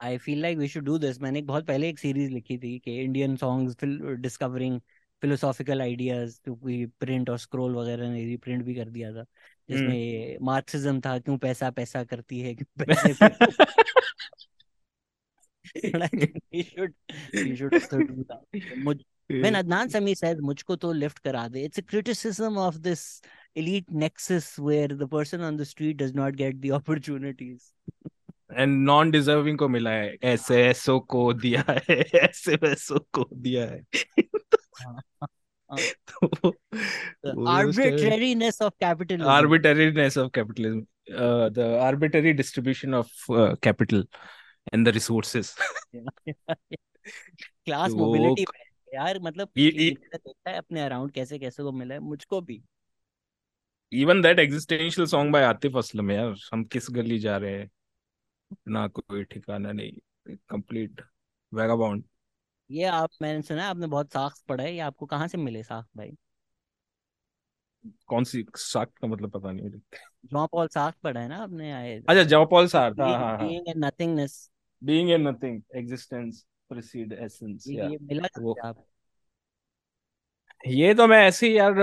I 0.00 0.18
feel 0.18 0.40
like 0.42 0.58
we 0.58 0.68
should 0.68 0.84
do 0.84 0.98
this 0.98 1.20
मैंने 1.20 1.38
एक 1.38 1.46
बहुत 1.46 1.66
पहले 1.66 1.88
एक 1.88 1.98
सीरीज़ 1.98 2.30
लिखी 2.30 2.58
थी 2.58 2.78
कि 2.78 3.00
Indian 3.00 3.36
songs 3.36 3.76
discovering 4.20 4.80
philosophical 5.22 5.80
ideas 5.80 6.38
तो 6.44 6.54
प्रिंट 7.00 7.30
और 7.30 7.38
स्क्रोल 7.38 7.74
वगैरह 7.76 8.10
ने 8.10 8.24
रीप्रिंट 8.24 8.64
भी 8.64 8.74
कर 8.74 8.88
दिया 8.90 9.12
था। 9.12 9.24
जिसमें 9.70 10.34
हम्म। 10.34 10.46
मार्क्सिज्म 10.46 11.00
था 11.00 11.18
क्यों 11.18 11.38
पैसा 11.38 11.70
पैसा 11.70 12.04
करती 12.04 12.40
है 12.40 12.54
पैसे 12.78 13.12
पे 13.12 13.28
मुझको 20.40 20.76
तो 20.76 20.92
लिफ्ट 20.92 21.18
करा 21.18 21.48
दे। 21.48 21.64
It's 21.64 21.80
criticism 21.80 22.56
of 22.56 22.76
this 22.76 23.22
elite 23.56 23.86
nexus 23.92 24.56
where 24.60 24.94
the 24.94 25.02
person 25.02 25.40
on 25.40 25.56
the 25.56 25.62
street 25.62 25.96
does 25.96 26.16
not 26.16 26.34
get 26.34 26.56
the 26.56 26.70
opportunities 26.70 27.72
and 28.52 28.86
non 28.86 29.10
deserving 29.10 29.58
को 29.58 29.68
मिला 29.68 29.90
है। 29.90 30.16
ऐसे 30.22 30.62
ऐसो 30.62 31.00
को 31.00 31.32
दिया 31.32 31.64
है 31.68 31.96
ऐसे 32.14 32.54
वैसो 32.54 32.98
को 32.98 33.28
दिया 33.34 33.66
है। 33.66 33.82
हाँ, 35.74 36.22
हाँ, 36.22 36.52
तो 37.24 37.46
arbitrariness 37.46 38.60
of 38.60 38.72
capitalism 38.82 39.30
arbitrariness 39.36 40.16
of 40.16 40.30
capitalism 40.32 40.86
uh, 41.12 41.48
the 41.48 41.78
arbitrary 41.80 42.32
distribution 42.32 42.94
of 42.94 43.10
uh, 43.30 43.54
capital 43.60 44.04
and 44.72 44.86
the 44.86 44.92
resources 44.92 45.54
class 47.66 47.90
तो 47.90 47.96
मोबिलिटी 47.96 48.44
यार 48.94 49.18
मतलब 49.22 49.48
ये, 49.56 49.70
किसी 49.70 49.84
ये, 49.84 49.90
ने 49.90 50.18
तो 50.18 50.18
देखा 50.18 50.50
है 50.50 50.56
अपने 50.58 50.80
अराउंड 50.80 51.12
कैसे 51.12 51.38
कैसे 51.38 51.62
को 51.62 51.72
मिला 51.72 51.94
है 51.94 52.00
मुझको 52.00 52.40
भी 52.40 52.62
even 53.92 54.22
that 54.22 54.38
existential 54.38 55.06
song 55.06 55.32
by 55.32 55.42
Atif 55.42 55.76
Aslam 55.76 56.10
यार 56.10 56.34
हम 56.52 56.64
किस 56.64 56.86
गली 56.90 57.18
जा 57.18 57.36
रहे 57.36 57.58
हैं 57.58 57.70
ना 58.68 58.86
कोई 58.88 59.24
ठिकाना 59.24 59.72
नहीं 59.72 60.36
कंप्लीट 60.50 61.00
वैगाबाउंड 61.54 62.04
ये 62.70 62.84
आप 62.86 63.10
मैंने 63.22 63.42
सुना 63.42 63.68
आपने 63.68 63.86
बहुत 63.88 64.12
साख्त 64.12 64.42
पढ़ा 64.48 64.64
है 64.64 64.72
ये 64.72 64.78
आपको 64.82 65.06
कहाँ 65.06 65.28
से 65.28 65.38
मिले 65.38 65.62
साख्त 65.62 65.88
भाई? 65.96 66.16
कौन 68.08 68.24
सी 68.24 68.44
साख 68.58 68.90
का 68.92 69.06
मतलब 69.08 69.30
पता 69.30 69.50
नहीं 69.52 69.64
मुझे। 69.64 69.80
जॉन 70.26 70.46
पॉल 70.52 70.68
साख्त 70.68 70.98
पढ़ा 71.02 71.20
है 71.20 71.28
ना 71.28 71.36
आपने 71.38 71.72
आए 71.72 71.96
अच्छा 71.98 72.22
जॉपॉल 72.24 72.66
सार 72.68 72.94
था 72.94 73.06
हाँ 73.18 73.36
being 73.38 73.68
and 73.68 73.84
nothingness 73.84 74.38
being 74.82 75.10
and 75.10 75.28
nothing 75.28 75.60
existence 75.76 76.44
precede 76.70 77.12
essence 77.14 77.66
ये 77.68 77.74
या 77.74 77.86
ये 77.86 77.98
मिला 78.02 78.28
वो 78.40 78.56
आप 78.64 78.84
ये 80.64 80.92
तो 80.94 81.06
मैं 81.06 81.18
ऐसे 81.26 81.48
ही 81.48 81.56
यार 81.58 81.78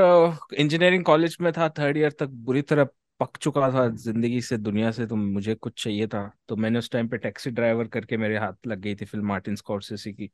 इंजीनियरिंग 0.55 1.03
कॉलेज 1.05 1.37
में 1.41 1.51
था 1.53 1.67
थर्ड 1.79 1.97
ईयर 1.97 2.11
तक 2.19 2.27
बुरी 2.45 2.61
तरह 2.63 2.87
पक 3.21 3.37
चुका 3.37 3.69
था 3.71 3.87
ज़िंदगी 3.89 4.41
से 4.41 4.57
दुनिया 4.57 4.91
से 4.91 5.05
तो 5.07 5.15
मुझे 5.15 5.53
कुछ 5.55 5.83
चाहिए 5.83 6.07
था। 6.07 6.21
तो 6.49 6.55
मैंने 6.55 6.79
उस 6.79 6.89
टाइम 6.91 7.07
पे 7.09 7.17
टैक्सी 7.17 7.51
ड्राइवर 7.51 7.87
करके 7.87 8.17
मेरे 8.17 8.37
हाथ 8.37 8.67
लग 8.67 8.79
गई 8.79 8.95
थी 8.95 9.05
फ़िल्म 9.05 9.25
मार्टिन 9.27 9.55
स्कॉर्सेसी 9.55 10.13
की। 10.13 10.29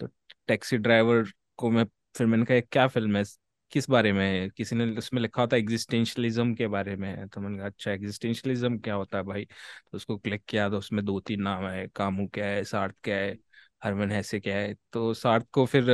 तो 0.00 0.08
टैक्सी 0.48 0.78
ड्राइवर 0.78 1.24
को 1.58 1.70
मैं 1.70 1.84
फिर 2.16 2.26
मैंने 2.26 2.44
कहा 2.44 2.60
क्या 2.62 2.86
फ़िल्म 2.88 3.16
है? 3.16 3.24
किस 3.72 3.88
बारे 3.90 4.12
में 4.12 4.24
है?" 4.26 4.48
किसी 4.50 4.76
ने 4.76 4.84
उसमें 4.98 5.20
लिखा 5.22 5.42
होता 5.42 5.56
एग्जिस्टेंशलिज्म 5.56 6.54
के 6.54 6.66
बारे 6.68 6.96
में 6.96 7.28
तो 7.28 7.40
मैंने 7.40 7.58
कहा 7.58 7.66
अच्छा 7.66 7.90
एग्जिस्टेंशलिज्म 7.92 8.78
क्या 8.78 8.94
होता 8.94 9.18
है 9.18 9.24
भाई? 9.24 9.44
तो 9.44 9.96
उसको 9.96 10.16
क्लिक 10.18 10.44
किया 10.48 10.68
तो 10.70 10.78
उसमें 10.78 11.04
दो 11.04 11.18
तीन 11.20 11.42
नाम 11.42 11.66
है 11.66 11.86
कामू 11.88 12.26
क्या 12.28 12.46
है? 12.46 12.64
सार्थ 12.64 12.94
क्या 13.04 13.16
है? 13.16 13.38
हरमन 13.84 14.10
हैसे 14.10 14.40
क्या 14.40 14.56
है? 14.56 14.74
तो 14.92 15.12
सार्थ 15.14 15.46
को 15.52 15.66
फिर 15.66 15.90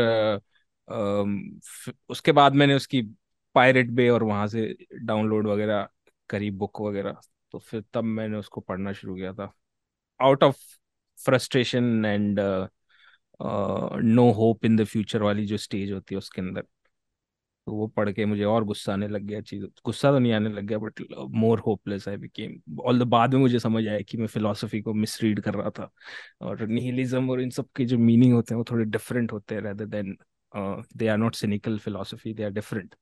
अम, 0.88 1.58
फिर 1.64 1.94
उसके 2.08 2.32
बाद 2.32 2.54
मैंने 2.54 2.74
उसकी 2.74 3.00
पायरेट 3.54 3.90
बे 3.90 4.08
और 4.08 4.22
वहाँ 4.22 4.46
से 4.46 4.66
डाउनलोड 5.02 5.46
वगैरह 5.48 5.88
करी 6.30 6.50
बुक 6.52 6.80
वगैरह 6.82 7.20
तो 7.52 7.58
फिर 7.60 7.84
तब 7.94 8.04
मैंने 8.04 8.38
उसको 8.38 8.60
पढ़ना 8.62 8.92
शुरू 8.92 9.14
किया 9.16 9.32
था। 9.34 9.52
Out 10.20 10.42
of 10.44 10.56
frustration 11.18 12.04
and 12.06 12.40
no 13.40 14.30
hope 14.32 14.64
in 14.64 14.76
the 14.76 14.84
future 14.86 15.22
वाली 15.22 15.46
जो 15.46 15.56
स्टेज 15.58 15.92
होती 15.92 16.14
है 16.14 16.18
उसके 16.18 16.42
अंदर 16.42 16.62
तो 17.66 17.72
वो 17.72 17.86
पढ़ 17.88 18.10
के 18.12 18.24
मुझे 18.26 18.44
और 18.44 18.64
गुस्सा 18.64 18.92
आने 18.92 19.06
लग 19.08 19.22
गया 19.22 19.40
चीज़, 19.40 19.64
गुस्सा 19.84 20.10
तो 20.12 20.18
नहीं 20.18 20.32
आने 20.32 20.50
लग 20.50 20.64
गया 20.66 20.78
but 20.78 21.00
more 21.36 21.60
hopeless 21.60 22.06
I 22.08 22.16
became 22.16 22.80
all 22.82 22.98
the 23.00 23.02
बाद 23.08 23.34
में 23.34 23.40
मुझे 23.40 23.58
समझ 23.60 23.86
आया 23.86 24.00
कि 24.02 24.18
मैं 24.18 24.26
फिलोसफी 24.26 24.80
को 24.82 24.94
मिसरीड 24.94 25.40
कर 25.40 25.54
रहा 25.54 25.70
था, 25.70 25.90
और 26.40 26.66
निहिलिज्म 26.68 27.30
और 27.30 27.40
इन 27.42 27.50
सब 27.50 27.68
के 27.76 27.84
जो 27.84 27.98
मीनिंग 27.98 28.34
होते 28.34 28.54
हैं 28.54 28.58
वो 28.58 28.64
थोड़े 28.70 28.84
डिफरेंट 28.86 29.32
होते 29.32 29.54
हैं 29.54 29.62
rather 29.62 29.86
than 29.86 30.16
they 30.96 31.08
are 31.08 31.16
not 31.18 31.34
cynical 31.34 31.78
philosophy 31.78 32.34
they 32.34 32.44
are 32.44 32.50
different 32.52 32.94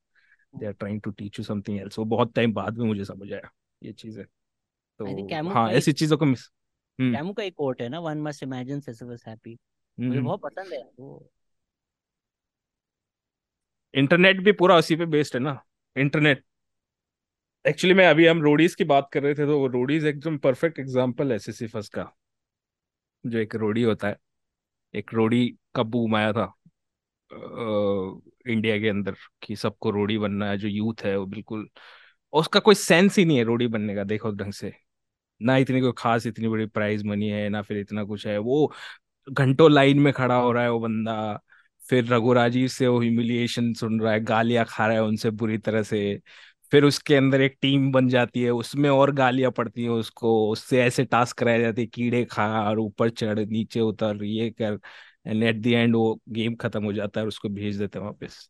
they 0.55 0.65
are 0.65 0.73
trying 0.73 1.01
to 1.01 1.11
teach 1.11 1.39
you 1.39 1.45
something 1.45 1.79
else 1.79 1.99
वो 1.99 2.05
बहुत 2.05 2.33
टाइम 2.33 2.53
बाद 2.53 2.77
में 2.77 2.85
मुझे 2.87 3.05
समझ 3.05 3.31
आया 3.33 3.51
ये 3.81 3.91
चीज़। 3.93 4.19
है 4.19 4.25
तो 4.99 5.49
हाँ 5.49 5.69
ऐसी 5.71 5.91
चीज़ों 5.93 6.17
को 6.17 6.25
मिस 6.25 6.49
हम्म। 6.99 7.15
कैमू 7.15 7.33
का 7.33 7.43
एक 7.43 7.53
कोट 7.55 7.81
है 7.81 7.87
ना 7.89 7.99
one 7.99 8.21
must 8.21 8.43
imagine 8.43 8.79
Sisyphus 8.79 9.23
happy 9.27 9.57
मुझे 9.97 10.17
हम्म। 10.17 10.25
बहुत 10.25 10.41
पसंद 10.41 10.73
है 10.73 10.81
वो। 10.99 11.29
इंटरनेट 13.93 14.39
भी 14.41 14.51
पूरा 14.51 14.75
उसी 14.77 14.95
पे 14.95 15.05
बेस्ड 15.05 15.35
है 15.35 15.39
ना। 15.41 15.59
इंटरनेट 15.95 16.43
एक्चुअली 17.65 17.93
मैं 17.93 18.07
अभी 18.07 18.25
हम 18.27 18.41
रोडीज 18.41 18.75
की 18.75 18.83
बात 18.83 19.09
कर 19.13 19.23
रहे 19.23 19.33
थे 19.33 19.45
तो 19.45 19.65
रोडीज 19.67 20.05
एकदम 20.05 20.37
परफेक्ट 20.37 20.79
एग्जांपल 20.79 21.31
है 21.31 21.37
सिसिफस 21.39 21.89
का। 21.89 22.11
जो 23.23 23.37
एक 23.39 23.55
रोडी 23.55 23.83
होता 23.83 24.07
है। 24.07 24.17
एक 24.93 25.13
रोडी 25.13 25.47
का 25.75 25.83
बूम 25.83 26.15
आया 26.15 26.31
था। 26.33 26.45
इंडिया 28.47 28.77
के 28.79 28.89
अंदर 28.89 29.15
कि 29.43 29.55
सबको 29.55 29.89
रोडी 29.91 30.17
बनना 30.17 30.49
है, 30.49 30.57
जो 30.57 30.67
यूथ 30.67 31.03
है 31.05 31.15
वो 31.17 31.25
बिल्कुल 31.27 31.67
उसका 32.33 32.59
कोई 32.59 32.75
सेंस 32.75 33.17
ही 33.19 33.25
नहीं 33.25 33.37
है 33.37 33.43
रोडी 33.43 33.67
बनने 33.67 33.95
का, 33.95 34.03
देखो 34.03 34.31
ढंग 34.33 34.53
से। 34.53 34.73
ना 35.41 35.57
इतनी 35.57 35.81
कोई 35.81 35.91
खास 35.97 36.25
इतनी 36.27 36.47
बड़ी 36.47 36.65
प्राइज 36.67 37.03
मनी 37.05 37.29
है, 37.29 37.47
ना 37.49 37.61
फिर 37.61 37.77
इतना 37.77 38.03
कुछ 38.03 38.25
है। 38.27 38.37
वो 38.39 38.73
घंटों 39.27 39.71
लाइन 39.71 39.99
में 39.99 40.11
खड़ा 40.13 40.35
हो 40.35 40.51
रहा 40.51 40.63
है 40.63 40.71
वो 40.71 40.79
बंदा, 40.79 41.39
फिर 41.83 42.05
रघु 42.07 42.33
राजीव 42.33 42.67
से 42.67 42.87
वो 42.87 42.99
ह्यूमिलिएशन 43.01 43.73
सुन 43.73 43.99
रहा 44.01 44.13
है, 44.13 44.19
गालियाँ 44.21 44.65
खा 44.69 44.87
रहा 44.87 44.95
है 44.95 45.03
उनसे 45.03 45.29
बुरी 45.31 45.57
तरह 45.57 45.83
से। 45.83 46.21
फिर 46.71 46.83
उसके 46.83 47.15
अंदर 47.15 47.41
एक 47.41 47.57
टीम 47.61 47.91
बन 47.91 48.07
जाती 48.09 48.41
है, 48.43 48.51
उसमें 48.51 48.89
और 48.89 49.11
गालियाँ 49.13 49.51
पड़ती 49.51 49.83
हैं 49.83 49.89
उसको, 49.89 50.51
उससे 50.51 50.81
ऐसे 50.83 51.03
टास्क 51.05 51.37
कराए 51.37 51.59
जाते 51.61 51.81
हैं, 51.81 51.89
कीड़े 51.91 52.23
खा 52.25 52.47
और 52.63 52.79
ऊपर 52.79 53.09
चढ़, 53.09 53.39
नीचे 53.39 53.79
उतर, 53.81 54.23
ये 54.23 54.49
कर। 54.51 54.79
एंड 55.25 55.43
एट 55.43 55.61
द 55.61 55.67
एंड 55.67 55.95
वो 55.95 56.19
गेम 56.29 56.55
खत्म 56.55 56.83
हो 56.85 56.93
जाता 56.93 57.19
है 57.19 57.23
और 57.25 57.27
उसको 57.27 57.49
भेज 57.49 57.77
देते 57.79 57.99
हैं 57.99 58.05
वापस। 58.05 58.49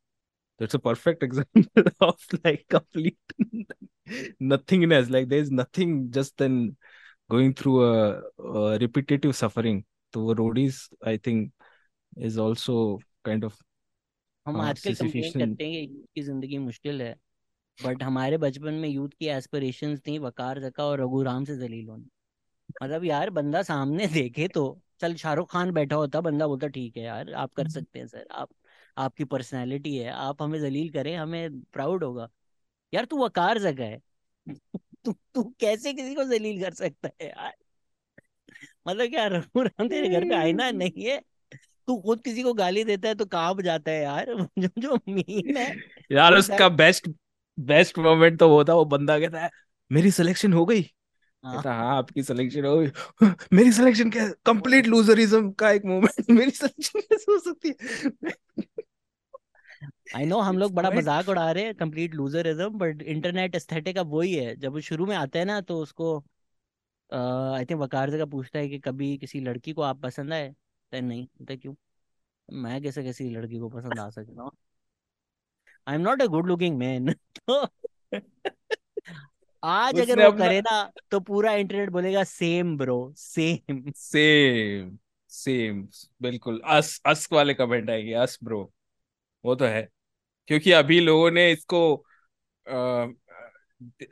तो 0.60 0.66
it's 0.66 0.76
a 0.76 0.80
perfect 0.80 1.24
example 1.24 1.92
of 2.10 2.26
like 2.46 2.66
complete 2.70 3.36
nothingness. 4.42 5.10
Like 5.10 5.30
there 5.30 5.40
is 5.40 5.52
nothing 5.52 6.12
just 6.12 6.38
then 6.38 6.78
going 7.30 7.54
through 7.54 7.84
a, 7.86 8.22
a 8.40 8.80
repetitive 8.80 9.36
suffering. 9.36 9.84
तो 10.14 10.22
वो 10.22 10.34
Roadies 10.34 10.78
I 11.08 11.18
think 11.18 11.52
is 12.18 12.40
also 12.40 12.76
kind 13.26 13.46
of 13.46 13.62
हम 14.46 14.62
आजकल 14.62 14.96
कंप्लेन 14.96 15.34
करते 15.34 15.66
हैं 15.66 15.88
कि 16.16 16.22
ज़िंदगी 16.22 16.58
मुश्किल 16.58 17.02
है 17.02 17.16
बट 17.80 18.04
हमारे 18.04 18.38
बचपन 18.38 18.74
में 18.76 18.90
यूथ 18.90 19.10
की 19.20 19.28
एस्पिरेशंस 19.30 20.00
थी 20.08 20.18
वकार 20.20 20.60
जका 20.62 20.86
और 20.86 21.02
रघुराम 21.02 21.46
से 21.46 21.58
जलील 21.58 21.90
होने। 21.90 22.06
मतलब 22.84 23.06
यार 23.06 23.30
बंदा 23.32 23.64
सामने 23.64 24.08
देखे 24.10 24.48
तो 24.50 24.66
चल 25.02 25.16
शाहरुख 25.16 25.52
खान 25.52 25.72
बैठा 25.72 25.96
होता 25.96 26.22
बंदा 26.22 26.48
बोलता 26.48 26.68
ठीक 26.68 26.98
है 26.98 27.04
यार 27.04 27.34
आप 27.34 27.54
कर 27.54 27.70
सकते 27.70 28.00
हैं 28.00 28.08
सर 28.08 28.28
आप 28.32 28.50
आपकी 28.98 29.24
पर्सनैलिटी 29.26 29.98
है 29.98 30.10
आप 30.10 30.42
हमें 30.42 30.60
जलील 30.60 30.90
करें 30.90 31.16
हमें 31.18 31.62
प्राउड 31.62 32.04
होगा। 32.04 32.30
यार 32.94 33.06
तू 33.06 33.26
वकार 33.26 33.60
जगह 33.60 33.86
है। 33.86 34.02
तू 35.06 35.14
तू 35.36 35.44
कैसे 35.60 35.94
किसी 35.94 36.16
को 36.16 36.24
जलील 36.24 36.64
कर 36.64 36.74
सकता 36.74 37.10
है 37.22 37.30
यार? 37.30 37.54
मतलब 38.88 39.10
क्या 39.10 39.28
रघुराम 39.28 39.88
तेरे 39.88 40.10
घर 40.10 40.24
पे 40.30 40.36
आईना 40.36 40.72
नहीं 40.72 41.06
है? 41.06 41.22
तू 41.88 41.98
खुद 42.02 42.22
किसी 42.22 42.44
को 42.44 42.54
गाली 42.54 42.84
देता 42.84 43.08
है 43.08 43.16
तो 43.16 43.26
काँप 43.26 43.62
जाता 43.62 43.92
है 43.92 44.04
यार। 44.04 44.26
जो 44.60 44.70
जो 44.80 44.96
मीम 45.10 45.58
है 45.58 45.76
यार 46.12 46.34
उसका 46.34 46.70
बेस्ट 46.70 47.10
बेस्ट 47.60 48.00
मोमेंट 48.00 48.40
तो 48.40 48.50
वो 48.50 48.64
था 48.66 48.74
वो 48.74 48.86
बंदा 48.86 49.20
कहता 49.20 49.40
है 49.40 49.50
मेरी 49.92 50.12
सिलेक्शन 50.12 50.54
हो 50.54 50.66
गई। 50.66 50.82
कहता 51.46 51.74
हाँ 51.74 51.96
आपकी 51.98 52.24
सिलेक्शन 52.24 52.66
हो 52.66 52.76
मेरी 53.54 53.72
सिलेक्शन 53.72 54.10
क्या 54.12 54.28
कंप्लीट 54.46 54.88
लूजरिज्म 54.88 55.52
का 55.60 55.72
एक 55.72 55.86
मोमेंट 55.86 56.30
मेरी 56.32 56.52
सिलेक्शन 56.52 57.00
कैसे 57.00 57.32
हो 57.32 57.38
सकती 57.40 57.70
है? 57.70 58.32
आई 60.16 60.26
नो 60.26 60.40
हम 60.42 60.58
लोग 60.58 60.74
बड़ा 60.74 60.90
मज़ाक 60.92 61.30
उड़ा 61.30 61.52
रहे 61.52 61.64
हैं 61.66 61.76
complete 61.76 62.14
loserism 62.16 62.70
but 62.80 63.02
internet 63.04 63.56
aesthetic 63.56 63.98
अब 63.98 64.14
वही 64.14 64.34
है। 64.36 64.56
जब 64.56 64.74
वो 64.74 64.82
शुरू 64.82 65.06
में 65.06 65.16
आता 65.16 65.40
है 65.40 65.46
ना 65.46 65.60
तो 65.62 65.80
उसको 65.80 66.16
आई 67.10 67.66
थिंक 67.66 67.80
वकार 67.82 68.10
से 68.12 68.18
का 68.18 68.26
पूछता 68.26 68.60
है 68.60 68.70
कि 68.70 68.80
कभी 68.80 69.18
किसी 69.18 69.40
लड़की 69.42 69.74
को 69.74 69.82
आप 69.84 70.02
पसंद 70.02 70.34
आए? 70.34 70.50
तो 70.92 71.02
नहीं 71.02 71.28
तो 71.48 71.58
क्यों? 71.58 71.76
मैं 72.50 72.82
कैसे 72.84 73.04
किसी 73.04 73.30
लड़की 73.30 73.60
को 73.60 73.70
पसंद 73.70 74.00
आ 74.00 74.10
सकता 74.10 74.42
हूँ? 74.42 74.52
I 75.88 75.96
am 75.96 76.02
not 76.02 76.22
a 76.22 76.26
good 76.28 76.48
looking 76.48 76.78
man 76.78 77.14
आज 79.66 80.00
अगर 80.00 80.20
वो 80.20 80.32
अपना 80.32 80.48
करे 80.48 80.60
ना 80.62 80.82
तो 81.12 81.20
पूरा 81.20 81.54
इंटरनेट 81.56 81.90
बोलेगा 81.90 82.24
same 82.24 82.78
bro 82.78 82.98
same. 83.18 83.92
Same 83.96 84.98
same 85.32 85.88
बिल्कुल। 86.22 86.62
अस 86.66 87.00
अस 87.06 87.28
वाले 87.34 87.54
कमेंट 87.54 87.90
आएँगे 87.90 88.14
अस 88.14 88.38
ब्रो। 88.44 88.72
वो 89.44 89.56
तो 89.56 89.66
है। 89.66 89.88
क्योंकि 90.48 90.72
अभी 90.74 91.00
लोगों 91.00 91.32
ने 91.32 91.52
इसको 91.52 91.82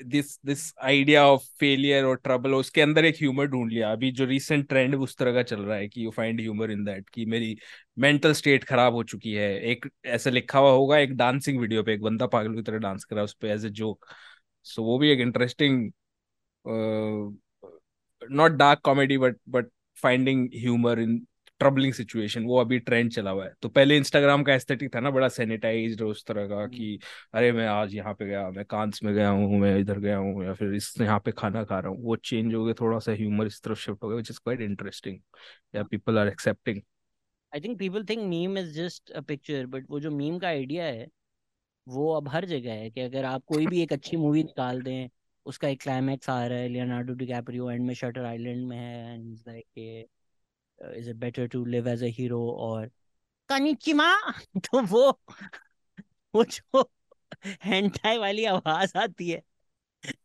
this 0.06 0.40
this 0.46 0.74
idea 0.84 1.26
of 1.28 1.44
failure 1.60 2.06
और 2.06 2.16
ट्रबल 2.24 2.54
उसके 2.54 2.82
अंदर 2.82 3.06
एक 3.06 3.16
ह्यूमर 3.16 3.46
ढूंढ 3.48 3.72
लिया। 3.72 3.92
अभी 3.92 4.12
जो 4.12 4.26
रीसेंट 4.26 4.68
ट्रेंड 4.70 4.96
उस 4.96 5.16
तरह 5.18 5.34
का 5.34 5.44
चल 5.44 5.62
रहा 5.62 5.78
है 5.78 5.88
कि 5.88 6.04
you 6.06 6.12
find 6.12 6.40
humour 6.42 6.72
in 6.72 6.84
that 6.86 7.10
कि 7.10 7.26
मेरी 7.26 7.56
मेंटल 8.00 8.34
स्टेट 8.34 8.64
खराब 8.64 8.94
हो 8.96 9.04
चुकी 9.06 9.34
है। 9.34 9.50
एक 9.72 9.86
ऐसे 10.08 10.32
लिखा 10.32 10.60
हुआ 10.60 10.72
होगा 10.72 10.98
एक 11.00 11.16
डांसिंग 11.18 11.60
वीडियो 11.62 11.84
पे 11.84 11.94
एक 11.94 12.02
बंदा 12.02 12.28
पागल 12.28 12.56
की 12.56 12.62
तरह 12.62 12.78
डांस 12.80 13.04
कर 13.04 13.16
रहा 13.16 13.22
है 13.22 13.26
उस 13.26 13.34
पर 13.42 13.48
एज 13.48 13.66
ए 13.66 13.70
जोक 13.72 14.06
सो 14.66 14.84
वो 14.84 14.98
भी 15.00 15.10
एक 15.12 15.20
interesting 15.22 15.92
not 18.22 18.52
dark 18.54 18.80
comedy 18.86 19.18
but 19.18 19.38
but 19.50 19.70
finding 19.98 20.48
humour 20.56 21.00
in 21.00 21.18
troubling 21.62 21.94
situation 21.94 22.44
वो 22.46 22.58
अभी 22.60 22.78
ट्रेंड 22.80 23.12
चला 23.14 23.32
हुआ 23.32 23.46
है। 23.46 23.54
तो 23.62 23.70
पहले 23.70 23.98
इंस्टाग्राम 23.98 24.44
का 24.44 24.54
एस्थेटिक 24.54 24.94
था 24.96 25.00
ना 25.00 25.10
बड़ा 25.12 25.28
सैनिटाइज्ड 25.30 26.02
उस 26.04 26.24
तरह 26.28 26.48
का 26.48 26.66
कि 26.68 26.98
अरे 27.34 27.52
मैं 27.52 27.68
आज 27.68 27.94
यहाँ 27.96 28.14
पे 28.14 28.26
गया 28.26 28.50
मैं 28.52 28.66
कांस 28.66 29.00
में 29.04 29.14
गया 29.16 29.30
हूँ 29.30 29.60
मैं 29.60 29.78
इधर 29.80 30.00
गया 30.00 30.18
हूँ 30.18 30.44
या 30.46 30.54
फिर 30.54 30.74
इस 30.76 30.94
यहाँ 31.02 31.20
पे 31.26 31.32
खाना 31.34 31.64
खा 31.64 31.80
रहा 31.80 31.92
हूँ। 31.92 32.02
वो 32.04 32.16
चेंज 32.16 32.54
हो 32.54 32.64
गया 32.66 32.74
थोड़ा 32.82 33.00
सा 33.00 33.12
ह्यूमर 33.12 33.48
इस 33.48 33.62
तरफ़ 33.64 33.80
शिफ्ट 33.80 34.04
हो 34.04 34.10
गया 34.10 34.18
विच 34.18 34.30
इज़ 34.32 34.40
क्वाइट 34.44 34.62
इंटरेस्टिंग 34.62 35.20
या 35.76 35.84
people 35.84 36.20
are 36.20 36.28
accepting 36.28 36.82
I 37.52 37.62
think 37.62 37.78
people 37.80 38.06
think 38.06 38.24
meme 38.30 38.58
is 38.58 38.74
just 38.76 39.12
a 39.12 39.22
picture 39.24 39.66
but 39.68 39.86
वो 39.90 40.00
जो 40.00 40.12
मीम 40.12 40.40
का 40.40 40.48
आइडिया 40.48 40.86
है 40.86 41.08
वो 41.88 42.14
अब 42.14 42.28
हर 42.28 42.46
जगह 42.46 42.74
है 42.74 42.90
कि 42.90 43.02
अगर 43.02 43.26
आप 43.26 43.44
कोई 43.46 43.68
भी 43.68 43.82
एक 43.82 43.94
अच्छी 43.94 44.18
मूवी 44.18 44.44
निकाल 44.44 44.82
दें 44.82 45.10
उसका 45.46 45.68
एक 45.68 45.82
क्लाइमैक्स 45.82 46.30
आ 46.30 46.46
रहा 46.48 46.58
है 46.58 46.68
लियोनार्डो 46.68 47.14
डिकैप्रियो 47.14 47.72
एंड 47.72 47.86
में 47.86 47.94
शटर 47.94 48.26
आइलैंड 48.26 48.68
में 48.68 48.78
है 48.78 49.14
and 49.14 49.40
like 49.48 50.08
is 50.98 51.10
it 51.10 51.16
better 51.16 51.48
to 51.48 51.66
live 51.66 51.88
as 51.88 52.04
a 52.04 52.08
hero 52.08 52.52
और 52.52 52.92
कनिचिमा 53.50 54.16
तो 54.58 54.82
वो 54.82 55.20
वो 56.36 56.44
जो 56.44 56.92
हेंटाई 57.46 58.18
वाली 58.18 58.46
आवाज़ 58.46 58.98
आती 58.98 59.30
है 59.30 59.42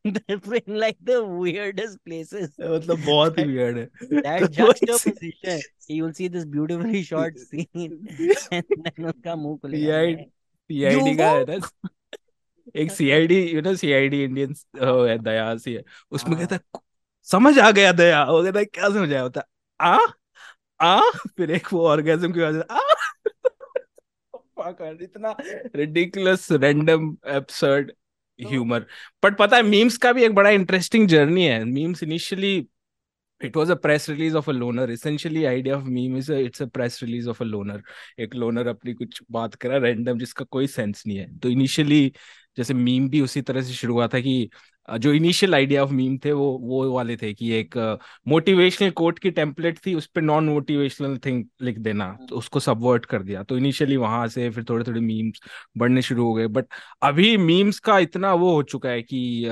in 0.04 0.62
like 0.66 0.96
the 1.04 1.24
weirdest 1.24 1.98
places. 2.04 2.50
मतलब 2.60 3.04
बहुत 3.06 3.38
ही 3.38 3.54
है। 3.54 3.88
that 4.22 4.50
juxtaposition 4.58 5.60
you'll 5.88 6.12
see 6.12 6.28
this 6.28 6.44
beautifully 6.44 7.02
short 7.02 7.38
scene 7.38 8.08
and 8.52 8.64
then 8.76 9.06
उसका 9.06 9.36
मुँह 9.36 9.56
खुलेगा 9.56 9.98
मैं 9.98 10.26
सीआईडी 10.68 11.16
का 11.16 11.30
है 11.30 11.44
ना? 11.44 11.88
एक 12.76 12.90
CID 12.92 13.40
you 13.50 13.60
know 13.62 13.74
CID 13.74 14.24
Indian 14.24 14.54
है 15.08 15.18
दया 15.18 15.56
सी 15.56 15.74
है। 15.74 15.84
उसमें 16.10 16.36
हाँ। 16.36 16.46
कहता 16.46 16.56
है 16.56 16.80
समझ 17.22 17.58
आ 17.58 17.70
गया 17.70 17.92
दया। 17.92 18.24
वो 18.24 18.42
कहता 18.44 18.58
है 18.58 18.64
क्या 18.64 18.88
समझ 18.88 19.12
आया? 19.12 19.22
होता 19.22 19.42
आ 19.80 19.98
आ। 20.80 21.10
फिर 21.10 21.50
एक 21.50 21.72
वो 21.72 21.88
ऑर्गेजम 21.88 22.32
की 22.32 22.40
वजह 22.40 22.60
आ। 22.60 22.78
इतना 25.02 25.36
ridiculous 25.76 26.52
random 26.52 27.16
absurd 27.26 27.92
humour 28.40 28.86
but 29.24 29.36
पता 29.36 29.56
है 29.56 29.62
मीम्स 29.62 29.96
का 29.96 30.12
भी 30.12 30.24
एक 30.24 30.34
बड़ा 30.34 30.50
इंटरेस्टिंग 30.50 31.08
जर्नी 31.08 31.44
है। 31.44 31.64
Memes 31.64 32.02
initially 32.02 32.68
it 33.40 33.56
was 33.56 33.70
a 33.70 33.76
press 33.76 34.08
release 34.08 34.34
of 34.34 34.48
a 34.48 34.52
loner. 34.52 34.90
Essentially 34.90 35.46
idea 35.46 35.76
of 35.76 35.86
meme 35.86 36.16
is 36.16 36.30
a, 36.30 36.38
it's 36.44 36.60
a 36.60 36.66
press 36.66 37.02
release 37.02 37.26
of 37.26 37.40
a 37.40 37.44
loner. 37.44 37.80
एक 38.20 38.34
loner 38.34 38.66
अपनी 38.66 38.92
कुछ 38.94 39.22
बात 39.30 39.54
करा 39.54 39.76
रैंडम 39.76 40.18
जिसका 40.18 40.44
कोई 40.50 40.66
सेंस 40.66 41.04
नहीं 41.06 41.18
है। 41.18 41.38
तो 41.38 41.48
इनिशियली 41.48 42.12
जैसे 42.56 42.74
मीम 42.74 43.08
भी 43.08 43.20
उसी 43.20 43.42
तरह 43.42 43.62
से 43.62 43.72
शुरू 43.72 43.94
हुआ 43.94 44.06
था 44.08 44.20
कि 44.20 44.48
जो 44.88 45.12
इनिशियल 45.12 45.54
आइडिया 45.54 45.82
ऑफ़ 45.82 45.90
मीम 45.92 46.16
थे 46.24 46.32
वो 46.32 46.46
वो 46.62 46.90
वाले 46.92 47.16
थे 47.16 47.32
कि 47.34 47.50
एक 47.54 47.76
मोटिवेशनल 48.28 48.90
कोट 48.90 49.18
की 49.18 49.30
टेम्पलेट 49.30 49.78
थी 49.86 49.94
उस 49.94 50.06
पर 50.06 50.22
नॉन 50.22 50.48
मोटिवेशनल 50.48 51.16
थिंग 51.26 51.44
लिख 51.62 51.78
देना। 51.78 52.06
तो 52.28 52.36
उसको 52.36 52.60
सबवर्ट 52.60 53.04
कर 53.06 53.22
दिया। 53.22 53.42
तो 53.42 53.58
इनिशियली 53.58 53.96
वहाँ 53.96 54.26
से 54.28 54.48
फिर 54.50 54.64
थोड़े 54.70 54.84
थोड़े 54.84 55.00
मीम्स 55.00 55.40
बढ़ने 55.78 56.02
शुरू 56.02 56.24
हो 56.26 56.34
गए। 56.34 56.46
बट 56.46 56.66
अभी 57.02 57.36
मीम्स 57.36 57.78
का 57.80 57.98
इतना 57.98 58.32
वो 58.34 58.52
हो 58.54 58.62
चुका 58.62 58.88
है 58.90 59.02
कि 59.02 59.44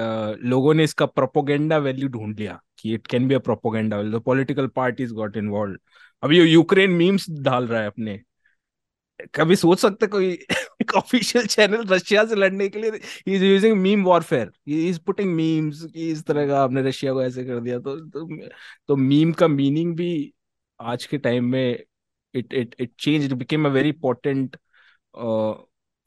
लोगों 0.44 0.74
ने 0.74 0.84
इसका 0.84 1.06
प्रोपोगेंडा 1.06 1.78
वैल्यू 1.78 2.08
ढूंढ 2.08 2.38
लिया। 2.38 2.60
कि 2.78 2.94
it 2.94 3.06
can 3.06 3.28
be 3.28 3.34
a 3.34 3.38
propaganda 3.38 3.96
value 3.98 4.20
political 4.20 4.66
parties 4.76 5.12
got 5.14 5.36
involve 5.36 5.78
अभी 6.22 6.40
यूक्रेन 6.42 6.90
मीम्स 6.90 7.26
डाल 7.30 7.66
रहा 7.66 7.80
है 7.80 7.86
अपने। 7.86 8.18
कभी 9.34 9.56
सोच 9.56 9.78
सकते 9.78 10.06
कोई 10.06 10.38
ऑफिशियल 10.96 11.46
चैनल 11.46 11.84
रशिया 11.88 12.24
से 12.24 12.34
लड़ने 12.34 12.68
के 12.68 12.78
लिए? 12.78 13.00
Is 13.26 13.44
using 13.44 13.76
meme 13.80 14.04
warfare 14.04 14.50
is 14.68 15.00
putting 15.00 15.34
memes 15.34 15.84
कि 15.84 16.10
इस 16.10 16.24
तरह 16.24 16.46
का 16.48 16.60
आपने 16.64 16.82
रशिया 16.82 17.12
को 17.12 17.22
ऐसे 17.22 17.44
कर 17.44 17.60
दिया। 17.60 17.78
तो 17.78 17.96
तो, 18.00 18.48
तो 18.88 18.96
मीम 18.96 19.32
का 19.32 19.48
मीनिंग 19.48 19.96
भी 19.96 20.10
आज 20.80 21.06
के 21.06 21.18
टाइम 21.18 21.44
में 21.44 21.84
it 22.34 22.54
it 22.54 22.74
it 22.80 22.92
change 23.00 23.24
it 23.24 23.32
became 23.32 23.66
a 23.66 23.70
very 23.70 23.88
important 23.88 24.56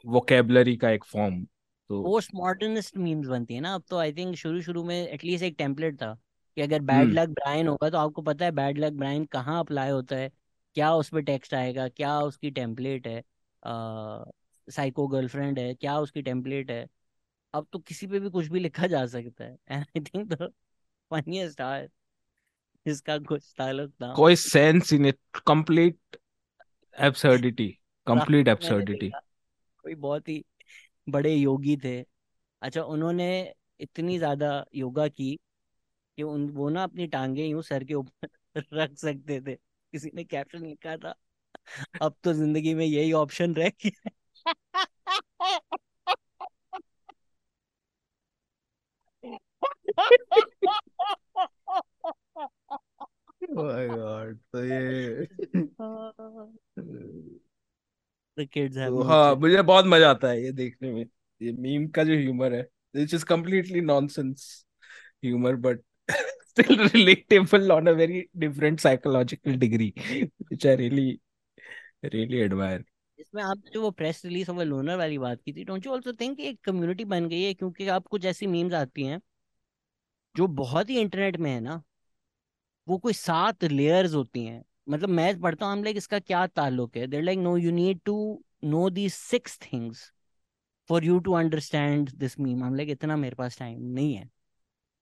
vocabulary 0.05 0.75
का 0.77 0.89
एक 0.89 1.03
फॉर्म 1.03 1.43
तो 1.89 2.01
पोस्ट 2.03 2.31
मॉडर्निस्ट 2.35 2.97
मीम्स 2.97 3.27
बनती 3.27 3.53
है 3.53 3.61
ना। 3.61 3.73
अब 3.75 3.83
तो 3.89 3.97
आई 3.97 4.13
थिंक 4.13 4.35
शुरू 4.35 4.61
शुरू 4.61 4.83
में 4.83 4.95
एटलीस्ट 5.07 5.43
एक 5.43 5.55
टेम्पलेट 5.57 5.95
था। 5.95 6.17
कि 6.59 6.63
अगर 6.63 6.81
बैड 6.81 7.11
लक 7.13 7.29
ब्रायन 7.29 7.67
होगा 7.67 7.89
तो 7.89 7.97
आपको 7.97 8.21
पता 8.21 8.45
है 8.45 8.51
बैड 8.51 8.77
लक 8.77 8.93
ब्रायन 8.93 9.25
कहाँ 9.27 9.59
अप्लाई 9.59 9.89
होता 9.89 10.15
है? 10.15 10.29
क्या 10.75 10.91
उस 10.93 11.09
पर 11.09 11.21
टेक्स्ट 11.23 11.53
आएगा? 11.53 11.87
क्या 11.89 12.19
उसकी 12.21 12.51
टेम्पलेट 12.51 13.07
है? 13.07 13.21
साइको 14.67 15.07
गर्लफ्रेंड 15.07 15.59
है? 15.59 15.73
क्या 15.75 15.97
उसकी 15.99 16.21
टेम्पलेट 16.21 16.71
है? 16.71 16.85
अब 17.53 17.67
तो 17.73 17.79
किसी 17.79 18.07
पे 18.07 18.19
भी 18.19 18.29
कुछ 18.29 18.47
भी 18.47 18.59
लिखा 18.59 18.87
जा 18.87 19.05
सकता 19.07 19.43
है। 19.43 19.57
And 19.69 19.85
I 19.87 20.01
think 20.03 20.27
the 20.33 20.51
funniest 21.11 21.61
are 21.61 21.87
इसका 22.85 23.17
कुछ 23.19 23.53
ताल्लुक 23.57 23.91
था 23.93 24.13
कोई 24.13 24.35
sense 24.35 24.93
in 24.93 25.05
it 25.05 25.19
complete 25.47 26.17
absurdity 26.95 27.67
complete 28.07 28.47
absurdity 28.47 29.11
कोई 29.83 29.95
बहुत 29.97 30.29
ही 30.29 30.43
बड़े 31.09 31.35
योगी 31.35 31.77
थे। 31.77 31.99
अच्छा 32.61 32.81
उन्होंने 32.83 33.29
इतनी 33.79 34.17
ज़्यादा 34.17 34.65
योगा 34.75 35.07
की 35.07 35.37
कि 36.19 36.23
उन 36.23 36.49
वो 36.51 36.69
ना 36.69 36.83
अपनी 36.83 37.07
टांगे 37.09 37.45
यूँ 37.45 37.61
सर 37.63 37.83
के 37.83 37.93
ऊपर 37.93 38.29
रख 38.73 38.97
सकते 38.97 39.41
थे। 39.41 39.55
किसी 39.55 40.11
ने 40.15 40.23
कैप्शन 40.25 40.65
लिखा 40.65 40.97
था। 40.97 41.15
अब 42.01 42.15
तो 42.23 42.33
ज़िंदगी 42.33 42.73
में 42.75 42.85
यही 42.85 43.11
ऑप्शन 43.15 43.55
रह 43.55 43.69
गया 43.85 44.11
माय 53.51 53.87
गॉड 53.89 54.37
तो 54.53 54.63
ये 54.65 55.27
तो 58.85 59.03
हाँ 59.03 59.35
मुझे 59.35 59.61
बहुत 59.61 59.85
मज़ा 59.85 60.09
आता 60.11 60.29
है 60.29 60.43
ये 60.43 60.51
देखने 60.51 60.91
में। 60.91 61.05
ये 61.41 61.51
मीम 61.53 61.87
का 61.89 62.03
जो 62.03 62.13
ह्यूमर 62.13 62.53
है 62.53 62.67
is 62.95 63.25
completely 63.25 63.81
nonsense 63.81 64.65
humour 65.25 65.55
but 65.57 65.81
still 66.45 66.77
relatable 66.89 67.71
on 67.75 67.87
a 67.87 67.93
very 67.93 68.29
different 68.37 68.79
psychological 68.81 69.57
degree, 69.57 69.93
which 70.49 70.65
I 70.65 70.75
really 70.75 71.19
really 72.03 72.43
admire. 72.43 72.83
इसमें 73.19 73.41
आप 73.43 73.63
जो 73.73 73.81
वो 73.81 73.91
प्रेस 73.91 74.21
रिलीज़ 74.25 74.51
ऑफ़ 74.51 74.59
लोनर 74.59 74.97
वाली 74.97 75.17
बात 75.17 75.41
की 75.45 75.53
थी 75.53 75.63
डोंट 75.63 75.85
यू 75.85 75.93
आल्सो 75.93 76.13
थिंक 76.13 76.39
एक 76.39 76.59
कम्युनिटी 76.63 77.05
बन 77.05 77.27
गई 77.29 77.41
है? 77.43 77.53
क्योंकि 77.53 77.87
आप 77.87 78.07
कुछ 78.07 78.25
ऐसी 78.25 78.47
मीम्स 78.47 78.73
आती 78.73 79.03
हैं, 79.03 79.19
जो 80.35 80.47
बहुत 80.47 80.89
ही 80.89 80.99
इंटरनेट 80.99 81.37
में 81.37 81.51
है 81.51 81.59
ना, 81.59 81.81
वो 82.87 82.97
कोई 82.97 83.13
सात 83.13 83.63
लेयर्स 83.63 84.13
होती 84.13 84.43
हैं। 84.45 84.63
मतलब 84.89 85.09
मैं 85.09 85.39
पढ़ता 85.41 85.65
हूँ 85.65 85.73
हम 85.73 85.83
लाइक 85.83 85.97
इसका 85.97 86.19
क्या 86.19 86.45
ताल्लुक 86.47 86.97
है? 86.97 87.07
There 87.07 87.23
like 87.23 87.39
no 87.39 87.55
you 87.57 87.71
need 87.71 87.99
to 88.05 88.15
know 88.63 88.89
the 88.89 89.09
six 89.09 89.57
things 89.63 90.11
for 90.89 91.05
you 91.05 91.19
to 91.19 91.33
understand 91.33 92.11
this 92.15 92.39
meme 92.39 92.63
hmm 92.63 92.75
like 92.75 92.89
इतना 92.89 93.17
मेरे 93.17 93.35
पास 93.35 93.59
टाइम 93.59 93.81
नहीं 93.93 94.13
है। 94.15 94.29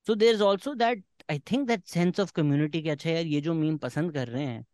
So 0.07 0.15
there 0.15 0.33
is 0.35 0.41
also 0.43 0.73
that 0.75 1.03
I 1.31 1.39
think 1.51 1.67
that 1.67 1.85
sense 1.85 2.19
of 2.19 2.31
community 2.33 2.81
के 2.81 2.89
अच्छा 2.89 3.09
यार 3.09 3.25
ये 3.25 3.41
जो 3.41 3.53
मीम 3.53 3.77
पसंद 3.77 4.13
कर 4.13 4.27
रहे 4.27 4.45
हैं 4.45 4.65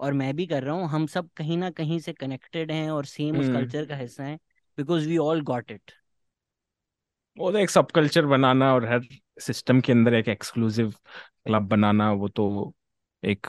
और 0.00 0.12
मैं 0.12 0.34
भी 0.36 0.46
कर 0.46 0.62
रहा 0.62 0.74
हूँ 0.74 0.88
हम 0.88 1.06
सब 1.06 1.28
कहीं 1.36 1.56
ना 1.58 1.70
कहीं 1.72 1.98
से 2.00 2.12
कनेक्टेड 2.14 2.70
हैं 2.72 2.90
और 2.90 3.04
सेम 3.06 3.38
उस 3.38 3.46
हम्म। 3.46 3.54
कल्चर 3.54 3.86
का 3.86 3.96
हिस्सा 3.96 4.24
हैं 4.24 4.38
because 4.78 5.08
we 5.08 5.16
all 5.18 5.42
got 5.44 5.70
it 5.70 5.92
वो 7.36 7.50
तो 7.52 7.58
एक 7.58 7.70
सब 7.70 7.90
कल्चर 7.90 8.26
बनाना 8.26 8.72
और 8.74 8.86
हर 8.86 9.00
सिस्टम 9.40 9.80
के 9.80 9.92
अंदर 9.92 10.14
एक 10.14 10.28
एक्सक्लूसिव 10.28 10.90
क्लब 11.46 11.68
बनाना 11.68 12.12
वो 12.14 12.28
तो 12.30 12.74
एक 13.22 13.46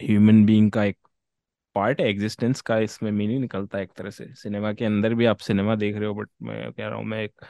ह्यूमन 0.00 0.44
बीइंग 0.46 0.70
का 0.72 0.84
एक 0.84 0.98
पार्ट 1.76 2.00
है 2.00 2.06
एग्जिस्टेंस 2.08 2.60
का 2.60 2.78
इसमें 2.80 3.10
मीनिंग 3.12 3.40
निकलता 3.40 3.78
है 3.78 3.84
एक 3.84 3.92
तरह 3.92 4.10
से। 4.10 4.26
सिनेमा 4.34 4.72
के 4.72 4.84
अंदर 4.84 5.14
भी 5.14 5.24
आप 5.24 5.38
सिनेमा 5.40 5.74
देख 5.76 5.96
रहे 5.96 6.06
हो 6.06 6.14
बट 6.14 6.28
मैं 6.42 6.72
कह 6.72 6.86
रहा 6.86 6.96
हूँ 6.96 7.04
मैं 7.06 7.22
एक 7.22 7.44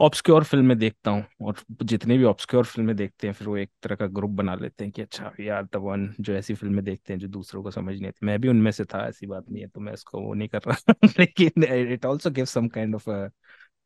ऑब्सक्योर 0.00 0.44
फ़िल्में 0.44 0.76
देखता 0.78 1.10
हूँ 1.10 1.24
और 1.42 1.56
जितने 1.82 2.16
भी 2.18 2.24
ऑब्सक्योर 2.24 2.64
फ़िल्में 2.64 2.94
देखते 2.96 3.26
हैं 3.26 3.34
फिर 3.34 3.48
वो 3.48 3.56
एक 3.56 3.70
तरह 3.82 3.96
का 3.96 4.06
ग्रुप 4.08 4.30
बना 4.32 4.54
लेते 4.54 4.84
हैं 4.84 4.92
कि 4.92 5.02
अच्छा 5.02 5.32
यार 5.40 5.64
द 5.66 5.76
वन 5.78 6.06
जो 6.20 6.34
ऐसी 6.34 6.54
फ़िल्में 6.54 6.84
देखते 6.84 7.12
हैं 7.12 7.20
जो 7.20 7.28
दूसरों 7.28 7.62
को 7.62 7.70
समझ 7.70 7.94
नहीं 7.94 8.08
आती। 8.08 8.26
मैं 8.26 8.38
भी 8.40 8.48
उनमें 8.48 8.70
से 8.72 8.84
था 8.86 9.06
ऐसी 9.08 9.26
बात 9.26 9.50
नहीं 9.50 9.62
है 9.62 9.68
तो 9.68 9.80
मैं 9.80 9.92
इसको 9.92 10.20
वो 10.20 10.34
नहीं 10.34 10.48
कर 10.48 10.60
रहा 10.66 10.94
लेकिन 11.18 11.64
it 11.92 12.04
also 12.06 12.30
give 12.30 12.44
some 12.46 12.68
kind 12.68 12.94
of 12.94 13.10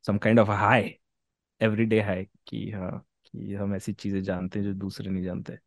some 0.05 0.17
kind 0.19 0.39
of 0.39 0.49
high 0.53 0.95
everyday 1.61 2.01
high 2.01 2.25
कि 2.47 2.69
हाँ 2.71 2.91
कि 3.25 3.53
हम 3.55 3.75
ऐसी 3.75 3.93
चीज़ें 3.95 4.21
जानते 4.23 4.59
हैं 4.59 4.65
जो 4.65 4.73
दूसरे 4.75 5.11
नहीं 5.11 5.23
जानते। 5.23 5.57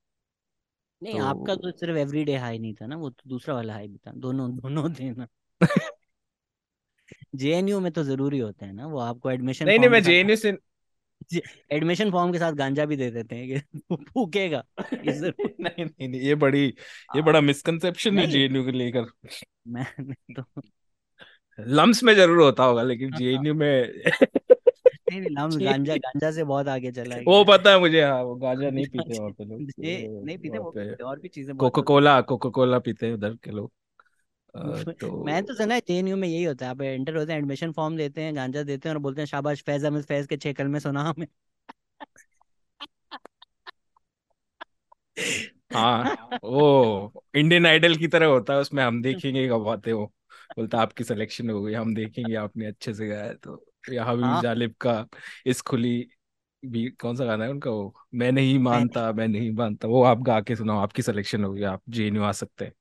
नहीं 1.03 1.18
आपका 1.20 1.55
तो 1.57 1.61
तो 1.62 1.70
सिर्फ़ 1.72 1.97
एवरीडे 1.99 2.36
हाई 2.36 2.59
नहीं 2.59 2.74
था 2.74 2.86
ना 2.86 2.97
वो 2.99 3.11
तो 3.11 3.28
दूसरा 3.28 3.55
वाला 3.55 3.72
हाई 3.74 3.88
भी 3.88 3.99
था 3.99 4.12
दोनों 4.18 4.51
दोनों 4.57 4.88
थे 4.95 5.11
ना। 5.12 5.26
जेएनयू 7.35 7.80
में 7.80 7.91
तो 7.93 8.03
ज़रूरी 8.05 8.39
होता 8.39 8.66
है 8.66 8.72
ना 8.72 8.87
वो 8.87 8.99
आपको 8.99 9.30
एडमिशन 9.30 9.66
नहीं 9.66 9.78
नहीं 9.78 9.89
मैं 9.89 10.03
जेएनयू 10.03 10.37
से 10.37 10.57
एडमिशन 11.72 12.11
फॉर्म 12.11 12.32
के 12.32 12.39
साथ 12.39 12.53
गांजा 12.53 12.85
भी 12.87 12.97
दे 12.97 13.11
देते 13.11 13.37
हैं 13.37 13.49
कि 13.49 13.97
फूकेगा 14.05 14.62
नहीं 14.80 15.85
नहीं 15.85 16.09
नहीं 16.09 16.20
ये 16.20 16.35
बड़ी 16.35 16.66
ये 17.16 17.22
बड़ा 17.22 17.41
मिसकंसेप्शन 17.41 18.18
है 18.18 18.26
जेएनयू 18.26 18.64
को 18.64 18.70
लेकर। 18.70 19.07
मैं 19.66 19.85
तो 20.37 20.45
लम्स 21.59 22.03
में 22.03 22.14
ज़रूर 22.14 22.43
होता 22.43 22.64
होगा 22.64 22.82
लेकिन 22.82 23.11
हाँ, 23.11 23.18
जेएनयू 23.20 23.55
में 23.55 23.93
नहीं 25.11 25.20
नहीं 25.20 25.30
लम्स 25.30 25.57
गांजा 25.59 25.95
गांजा 25.97 26.30
से 26.30 26.45
बहुत 26.45 26.68
आगे 26.68 26.93
चला 26.93 27.14
है 27.14 27.24
वो 27.24 27.45
पता 27.45 27.70
है 27.70 27.78
मुझे 27.80 28.03
हाँ 28.03 28.22
वो 28.22 28.35
गांजा 28.35 28.70
नहीं 28.70 28.87
पीते 28.87 29.18
वहाँ 29.18 29.30
पे 29.30 29.45
लोग। 29.45 29.61
नहीं 30.26 30.39
पीते 30.39 30.59
वो 30.59 31.07
और 31.07 31.20
भी 31.20 31.28
चीज़ें 31.28 31.57
कोको 31.57 31.82
कोला 31.82 32.20
कोको 32.22 32.51
कोला 32.51 32.78
पीते 32.78 33.07
हैं 33.07 33.14
उधर 33.14 33.35
के 33.35 33.51
लोग। 33.51 33.70
हैं 34.55 34.84
मैं 35.26 35.42
तो 35.42 35.46
तो 35.46 35.55
सुना 35.55 35.74
है 35.74 35.80
जेएनयू 35.88 36.16
में 36.16 36.28
यही 36.28 36.44
होता 36.44 36.64
है 36.66 36.70
आप 36.70 36.80
एंटर 36.80 37.16
होते 37.16 37.32
हैं 37.32 37.38
एडमिशन 37.38 37.72
फॉर्म 37.72 37.96
देते 37.96 38.22
हैं 38.22 38.36
गांजा 38.36 38.62
देते 38.62 38.88
हैं 38.88 38.96
और 38.96 39.02
बोलते 39.02 39.20
हैं 39.20 39.26
शाबाश 39.26 39.62
फैज 39.62 39.84
अहमद 39.84 40.05
फैज 40.05 40.26
के 40.26 40.36
छह 40.36 40.52
कलमे 40.52 40.80
सुना 40.80 41.02
हमें। 41.02 41.26
हाँ 45.74 46.38
वो 46.44 47.12
इंडियन 47.36 47.66
आइडल 47.66 47.96
की 47.96 48.09
तरह 48.09 48.26
होता 48.26 48.52
है 48.55 48.61
उसमें 48.61 48.84
हम 48.84 49.02
देखेंगे 49.02 49.48
कब 49.48 49.68
आते 49.68 49.90
हो। 49.90 50.05
बोलता 50.57 50.78
आपकी 50.78 51.05
सिलेक्शन 51.05 51.50
हो 51.50 51.62
गई 51.62 51.72
हम 51.74 51.94
देखेंगे 51.94 52.34
आपने 52.34 52.66
अच्छे 52.66 52.94
से 52.94 53.07
गाया 53.07 53.32
तो 53.34 53.66
या 53.92 54.05
हबीब 54.05 54.24
हाँ। 54.24 54.42
जालिब 54.42 54.74
का 54.80 55.07
इस 55.46 55.61
खुली 55.62 56.09
भी 56.64 56.90
कौन 56.90 57.16
सा 57.16 57.24
गाना 57.24 57.44
है 57.44 57.50
उनका 57.50 57.70
वो? 57.70 57.94
मैं 58.14 58.32
नहीं 58.32 58.59
मानता 58.59 59.12
मैं 59.12 59.28
नहीं 59.28 59.50
मानता 59.52 59.88
वो 59.88 60.02
आप 60.02 60.18
गा 60.18 60.40
के 60.40 60.57
सुनाओ 60.57 60.78
आपकी 60.78 61.02
सिलेक्शन 61.02 61.44
हो 61.44 61.52
गई 61.52 61.62
आप 61.62 61.82
जेएनयू 61.88 62.22
आ 62.22 62.32
सकते 62.32 62.64
हाँ। 62.64 62.72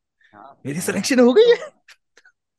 मेरी 0.66 0.80
हाँ। 0.80 0.86
सिलेक्शन 0.86 1.20
हो 1.20 1.34
गई 1.34 1.44
तो 1.46 1.56
है 1.56 1.70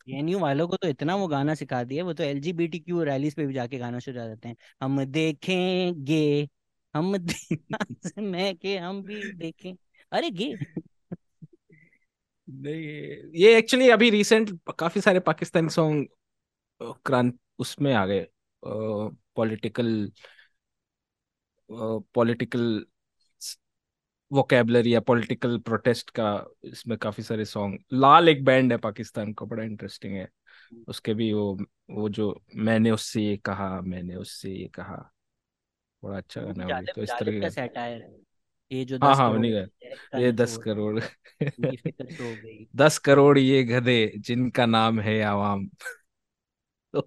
जेएनयू 0.09 0.39
वालों 0.39 0.67
को 0.69 0.77
तो 0.77 0.89
इतना 0.89 1.15
वो 1.17 1.27
गाना 1.29 1.55
सिखा 1.55 1.83
दिया 1.85 2.05
वो 2.05 2.13
तो 2.15 2.23
एलजीबीटीक्यू 2.23 3.03
रैलीज 3.05 3.35
पे 3.35 3.47
भी 3.47 3.55
जाके 3.55 3.79
गाना 3.79 3.99
शुरू 3.99 4.21
कर 4.21 4.29
देते 4.29 4.49
हैं। 4.49 4.57
हम 4.83 5.05
देखेंगे 5.07 6.49
हम 6.95 7.13
मैं 8.21 8.55
के 8.57 8.77
हम 8.79 9.03
भी 9.03 9.33
देखें। 9.33 9.75
अरे 10.13 10.31
गे। 10.33 10.55
नहीं 12.49 13.33
ये 13.35 13.57
एक्चुअली 13.59 13.89
अभी 13.91 14.11
रिसेंट 14.11 14.51
काफ़ी 14.79 15.01
सारे 15.01 15.21
पाकिस्तानी 15.21 15.69
सॉन्ग 15.71 16.07
क्रांत 17.07 17.39
उसमें 17.59 17.93
आ 17.95 18.05
गए 18.07 18.27
पॉलिटिकल 19.37 19.91
पॉलिटिकल 22.15 22.85
वोकेबलरी 24.31 24.95
या 24.95 25.01
पॉलिटिकल 25.01 25.59
प्रोटेस्ट 25.59 26.11
का 26.11 26.27
इसमें 26.65 26.97
काफ़ी 26.99 27.23
सारे 27.23 27.45
सॉन्ग 27.45 27.79
लाल 27.93 28.29
एक 28.29 28.45
बैंड 28.45 28.73
है 28.73 28.79
पाकिस्तान 28.79 29.33
का 29.33 29.47
बड़ा 29.47 29.63
इंटरेस्टिंग 29.65 30.15
है। 30.17 30.29
उसके 30.89 31.15
भी 31.15 31.33
वो 31.33 31.57
वो 31.91 32.09
जो 32.11 32.35
मैंने 32.57 32.91
उससे 32.91 33.23
ये 33.23 33.37
कहा 33.39 33.81
मैंने 33.83 34.17
उससे 34.17 34.51
ये 34.53 34.69
कहा। 34.69 34.97
बड़ा 36.03 36.17
अच्छा 36.17 36.41
गाना 36.43 36.65
है 36.67 36.87
तो 36.87 37.03
इस 37.03 37.11
तरह 37.11 37.41
का 37.41 37.49
सेटायर 37.49 38.03
है। 38.03 38.15
ये 38.71 38.85
जो 38.85 38.99
हाँ 39.03 39.11
दस 39.11 39.17
हाँ 39.17 39.29
करोड़ 39.29 39.31
उन्हीं 39.31 39.53
है, 39.53 39.67
का 40.13 40.19
ये 40.19 40.33
दस 40.33 40.57
करोड़। 40.59 41.01
गई। 42.21 42.67
दस 42.77 42.99
करोड़ 42.99 43.39
ये 43.39 43.63
गधे 43.65 43.97
जिनका 44.19 44.67
नाम 44.67 45.01
है 45.01 45.21
आवाम। 45.25 45.69
तो 46.95 47.03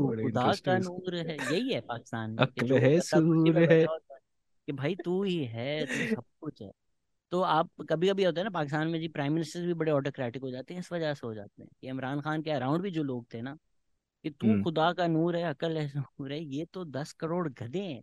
बड़ा 0.00 0.22
खुदा 0.22 0.54
का 0.66 0.76
नूर 0.78 1.14
है 1.16 1.36
यही 1.42 1.72
है 1.72 1.80
पाकिस्तान। 1.82 2.30
में 2.32 2.44
अक्ल 2.44 2.78
है 2.78 2.98
सूर 3.00 3.58
है। 3.62 3.86
कि 4.68 4.72
भाई 4.72 4.94
तू 4.94 5.22
ही 5.22 5.44
है 5.44 5.84
तू 5.86 6.14
सब 6.14 6.24
कुछ 6.40 6.62
है। 6.62 6.70
तो 7.32 7.40
आप 7.42 7.70
कभी 7.90 8.08
कभी 8.08 8.24
होता 8.24 8.40
है 8.40 8.44
ना 8.44 8.50
पाकिस्तान 8.50 8.88
में 8.88 8.98
जी 9.00 9.08
प्राइम 9.08 9.32
मिनिस्टर 9.32 9.66
भी 9.66 9.74
बड़े 9.74 9.92
ऑटोक्रेटिक 9.92 10.42
हो 10.42 10.50
जाते 10.50 10.74
हैं 10.74 10.80
इस 10.80 10.92
वजह 10.92 11.14
से 11.14 11.26
हो 11.26 11.34
जाते 11.34 11.62
हैं 11.62 11.70
कि 11.80 11.88
इमरान 11.88 12.20
खान 12.20 12.42
के 12.42 12.50
अराउंड 12.50 12.82
भी 12.82 12.90
जो 12.90 13.02
लोग 13.02 13.26
थे 13.34 13.40
ना 13.42 13.56
कि 14.24 14.30
तू 14.30 14.46
हम्म। 14.46 14.62
खुदा 14.62 14.92
का 14.92 15.06
नूर 15.06 15.36
है 15.36 15.42
अकल 15.44 15.76
है 15.78 15.86
नूर 15.96 16.32
है 16.32 16.40
ये 16.44 16.64
तो 16.64 16.84
दस 16.84 17.12
करोड़ 17.12 17.48
गधे 17.48 17.82
हैं। 17.82 18.02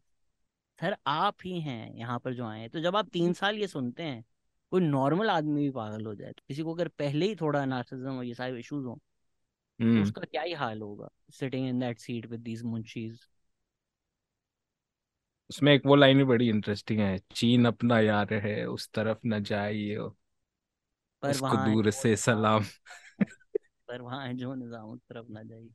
सर 0.80 0.95
आप 1.07 1.38
ही 1.45 1.59
हैं 1.62 1.93
यहाँ 1.95 2.20
पर 2.20 2.34
जो 2.34 2.45
आए 2.45 2.59
हैं। 2.59 2.70
तो 2.70 2.80
जब 2.80 2.95
आप 2.95 3.09
तीन 3.09 3.34
साल 3.34 3.55
ये 3.55 3.68
सुनते 3.68 4.03
हैं 4.03 4.24
कोई 4.72 4.82
नॉर्मल 4.82 5.30
आदमी 5.30 5.62
भी 5.62 5.70
पागल 5.70 6.05
हो 6.05 6.16
जाए 6.16 6.32
तो 6.32 6.43
किसी 6.47 6.64
को 6.64 6.74
अगर 6.74 6.88
पहले 6.88 7.26
ही 7.26 7.36
थोड़ा 7.36 7.64
नार्सिज्म 7.66 8.18
और 8.18 8.24
ये 8.26 8.34
सारे 8.34 8.59
इश्यूज़ 8.59 8.86
हो 8.86 8.95
तो 9.80 9.86
हम्म। 9.86 10.03
उसका 10.03 10.22
क्या 10.22 10.41
ही 10.41 10.53
हाल 10.53 10.82
होगा 10.82 11.09
sitting 11.30 11.68
in 11.68 11.80
that 11.80 11.99
seat 11.99 12.26
with 12.26 12.39
these 12.39 12.64
munshis 12.64 13.20
उसमें 15.52 15.74
एक 15.74 15.86
वो 15.86 15.95
लाइन 15.95 16.18
भी 16.18 16.24
बड़ी 16.24 16.49
इंटरेस्टिंग 16.49 16.99
है 16.99 17.18
चीन 17.18 17.66
अपना 17.66 17.99
यार 17.99 18.34
है 18.34 18.66
उस 18.66 18.89
तरफ़ 18.93 19.18
न 19.26 19.43
जाइए 19.43 19.97
पर 21.22 21.32
उसको 21.32 21.58
दूर 21.58 21.89
से 21.89 22.16
सलाम। 22.16 22.64
पर 23.88 24.02
वहाँ 24.02 24.28
है 24.28 24.34
जो 24.34 24.56
निज़ाम 24.56 24.86
उस 24.86 24.99
तरफ़ 24.99 25.26
ना 25.30 25.43
जाइए। 25.43 25.70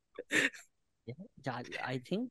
आई 1.82 1.98
थिंक 1.98 2.30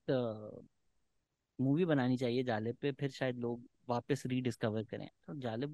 मूवी 1.61 1.85
बनानी 1.85 2.17
चाहिए 2.17 2.43
जालिब 2.43 2.75
पे 2.75 2.91
फिर 2.91 3.09
शायद 3.09 3.37
लोग 3.37 3.61
वापस 3.89 4.23
रीडिस्कवर 4.25 4.83
करें। 4.83 5.09
तो 5.27 5.33
जालिब 5.39 5.73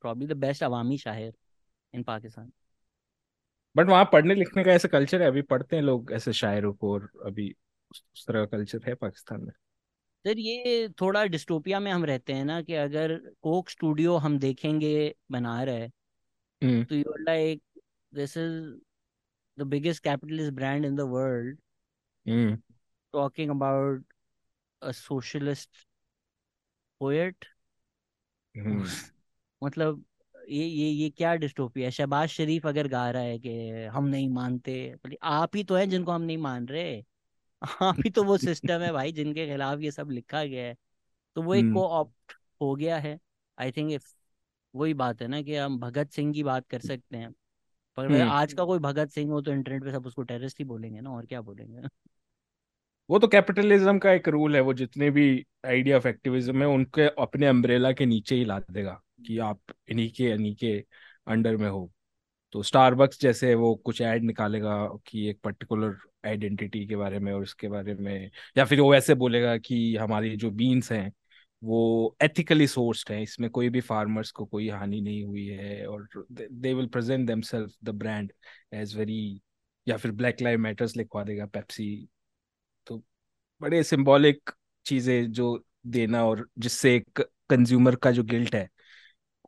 प्रॉब्ली 0.00 0.26
द 0.26 0.32
बेस्ट 0.32 0.62
अवामी 0.62 0.98
शायर 0.98 1.32
इन 1.94 2.02
पाकिस्तान। 2.02 2.52
बट 3.76 3.88
वहाँ 3.88 4.04
पढ़ने 4.04 4.34
लिखने 4.34 4.64
का 4.64 4.70
ऐसा 4.70 4.88
कल्चर 4.88 5.22
है 5.22 5.28
अभी 5.28 5.42
पढ़ते 5.42 5.76
हैं 5.76 5.82
लोग 5.82 6.12
ऐसे 6.12 6.32
शायरों 6.32 6.72
को 6.72 6.92
और 6.92 7.10
अभी 7.26 7.56
उस 7.90 8.26
तरह 8.26 8.44
का 8.44 8.56
कल्चर 8.56 8.80
है 8.88 8.94
पाकिस्तान 8.94 9.40
में। 9.40 9.52
सर 10.24 10.38
ये 10.38 10.88
थोड़ा 11.00 11.24
डिस्टोपिया 11.26 11.80
में 11.80 11.90
हम 11.92 12.04
रहते 12.04 12.32
हैं 12.32 12.44
ना 12.44 12.60
कि 12.62 12.74
अगर 12.74 13.16
कोक 13.42 13.68
स्टूडियो 13.70 14.16
हम 14.16 14.38
देखेंगे 14.38 15.14
बना 15.30 15.62
रहा 15.62 15.74
है 15.74 15.86
हम्म। 16.62 16.84
तो 16.84 16.94
you 16.94 17.14
like 17.20 17.62
this 18.12 18.36
is 18.36 18.52
the 19.58 19.62
biggest 19.66 20.02
capitalist 20.04 20.52
brand 20.52 20.84
in 20.84 20.96
the 20.96 21.00
world 21.10 21.58
talking 23.14 23.50
about 23.50 24.04
a 24.82 24.90
socialist 24.92 25.86
poet 27.00 27.44
मतलब 29.62 30.04
ये 30.48 30.64
ये 30.66 30.88
ये 30.90 31.08
क्या 31.10 31.34
डिस्टोपिया 31.36 31.86
है? 31.86 31.90
शहबाज 31.90 32.28
शरीफ 32.28 32.66
अगर 32.66 32.88
गा 32.88 33.10
रहा 33.10 33.22
है 33.22 33.38
कि 33.38 33.84
हम 33.92 34.04
नहीं 34.06 34.28
मानते 34.30 34.74
आप 35.22 35.56
ही 35.56 35.64
तो 35.64 35.74
हैं 35.76 35.88
जिनको 35.90 36.12
हम 36.12 36.22
नहीं 36.22 36.38
मान 36.38 36.66
रहे। 36.68 37.02
ही 37.62 38.10
तो 38.10 38.24
वो 38.24 38.36
सिस्टम 38.38 38.80
है 38.80 38.92
भाई 38.92 39.12
जिनके 39.12 39.46
खिलाफ 39.46 39.80
ये 39.80 39.90
सब 39.90 40.10
लिखा 40.10 40.44
गया 40.44 40.64
है। 40.64 40.76
तो 41.36 41.42
वो 41.42 41.54
एक 41.54 41.64
हम्म। 41.64 41.74
को 41.74 41.86
ऑप्ट 41.88 42.32
हो 42.60 42.74
गया 42.76 42.98
है। 42.98 43.18
आई 43.58 43.72
थिंक 43.72 43.92
इफ़ 43.92 44.14
वही 44.74 44.94
बात 44.94 45.22
है 45.22 45.28
ना 45.28 45.42
कि 45.42 45.56
हम 45.56 45.78
भगत 45.80 46.10
सिंह 46.10 46.32
की 46.34 46.42
बात 46.42 46.68
कर 46.68 46.80
सकते 46.80 47.16
हैं। 47.16 47.32
पर 47.96 48.12
हम्म। 48.12 48.30
आज 48.30 48.52
का 48.52 48.64
कोई 48.64 48.78
भगत 48.78 49.10
सिंह 49.10 49.32
हो 49.32 49.40
तो 49.40 49.52
इंटरनेट 49.52 49.84
पे 49.84 49.92
सब 49.92 50.06
उसको 50.06 50.22
टेररिस्ट 50.22 50.58
ही 50.58 50.64
बोलेंगे 50.64 51.00
ना 51.00 51.10
और 51.10 51.26
क्या 51.26 51.40
बोलेंगे? 51.40 51.82
वो 53.10 53.18
तो 53.18 53.28
कैपिटलिज्म 53.28 53.98
का 53.98 54.12
एक 54.12 54.28
रूल 54.28 54.54
है 54.56 54.60
वो 54.60 54.74
जितने 54.74 55.10
भी 55.10 55.46
आइडिया 55.66 55.96
ऑफ़ 55.96 56.08
एक्टिविज्म 56.08 56.60
है 56.62 56.66
उनके 56.68 57.02
अपने 57.02 57.46
अम्ब्रेला 57.46 57.92
के 57.92 58.06
नीचे 58.06 58.34
ही 58.34 58.44
ला 58.44 58.58
देगा 58.60 59.00
कि 59.26 59.38
आप 59.38 59.60
इन्हीं 59.88 60.10
के 60.10 60.30
इन्हीं 60.30 60.54
के 60.56 60.84
अंडर 61.26 61.56
में 61.56 61.68
हो। 61.68 61.92
तो 62.52 62.62
स्टारबक्स 62.62 63.20
जैसे 63.20 63.54
वो 63.54 63.74
कुछ 63.76 64.00
ऐड 64.02 64.24
निकालेगा 64.24 64.76
कि 65.06 65.26
एक 65.28 65.40
पर्टिकुलर 65.44 65.96
आइडेंटिटी 66.26 66.86
के 66.86 66.96
बारे 66.96 67.18
में 67.18 67.32
और 67.32 67.42
उसके 67.42 67.68
बारे 67.68 67.94
में, 67.94 68.30
या 68.56 68.64
फिर 68.64 68.80
वो 68.80 68.94
ऐसे 68.94 69.14
बोलेगा 69.14 69.56
कि 69.58 69.96
हमारी 69.96 70.36
जो 70.36 70.50
बीन्स 70.52 70.90
हैं, 70.92 71.12
वो 71.62 72.16
एथिकली 72.22 72.66
सोर्स्ड 72.66 73.12
हैं, 73.12 73.20
इसमें 73.22 73.48
कोई 73.50 73.68
भी 73.68 73.80
फार्मर्स 73.82 74.30
को 74.30 74.44
कोई 74.46 74.68
हानि 74.70 75.00
नहीं 75.00 75.24
हुई 75.24 75.46
है 75.46 75.86
और 75.86 76.08
they 76.32 76.74
will 76.74 76.86
present 76.88 77.26
themselves 77.26 77.74
the 77.84 77.90
brand 77.96 78.32
as 78.74 78.96
very 78.98 79.40
या 79.86 79.96
फिर 79.96 80.12
ब्लैक 80.12 80.40
लाइव 80.42 80.58
मैटर्स 80.60 80.96
लिखवा 80.96 81.22
देगा 81.24 81.46
पेप्सी 81.46 81.88
तो 82.86 83.02
बड़े 83.60 83.82
सिंबॉलिक 83.84 84.50
चीज़ें 84.86 85.32
जो 85.32 85.64
देना 85.88 86.24
और 86.26 86.48
जिससे 86.58 86.94
एक 86.96 87.20
कंज्यूमर 87.50 87.96
का 87.96 88.10
जो 88.12 88.22
गिल्ट 88.24 88.54
है, 88.54 88.68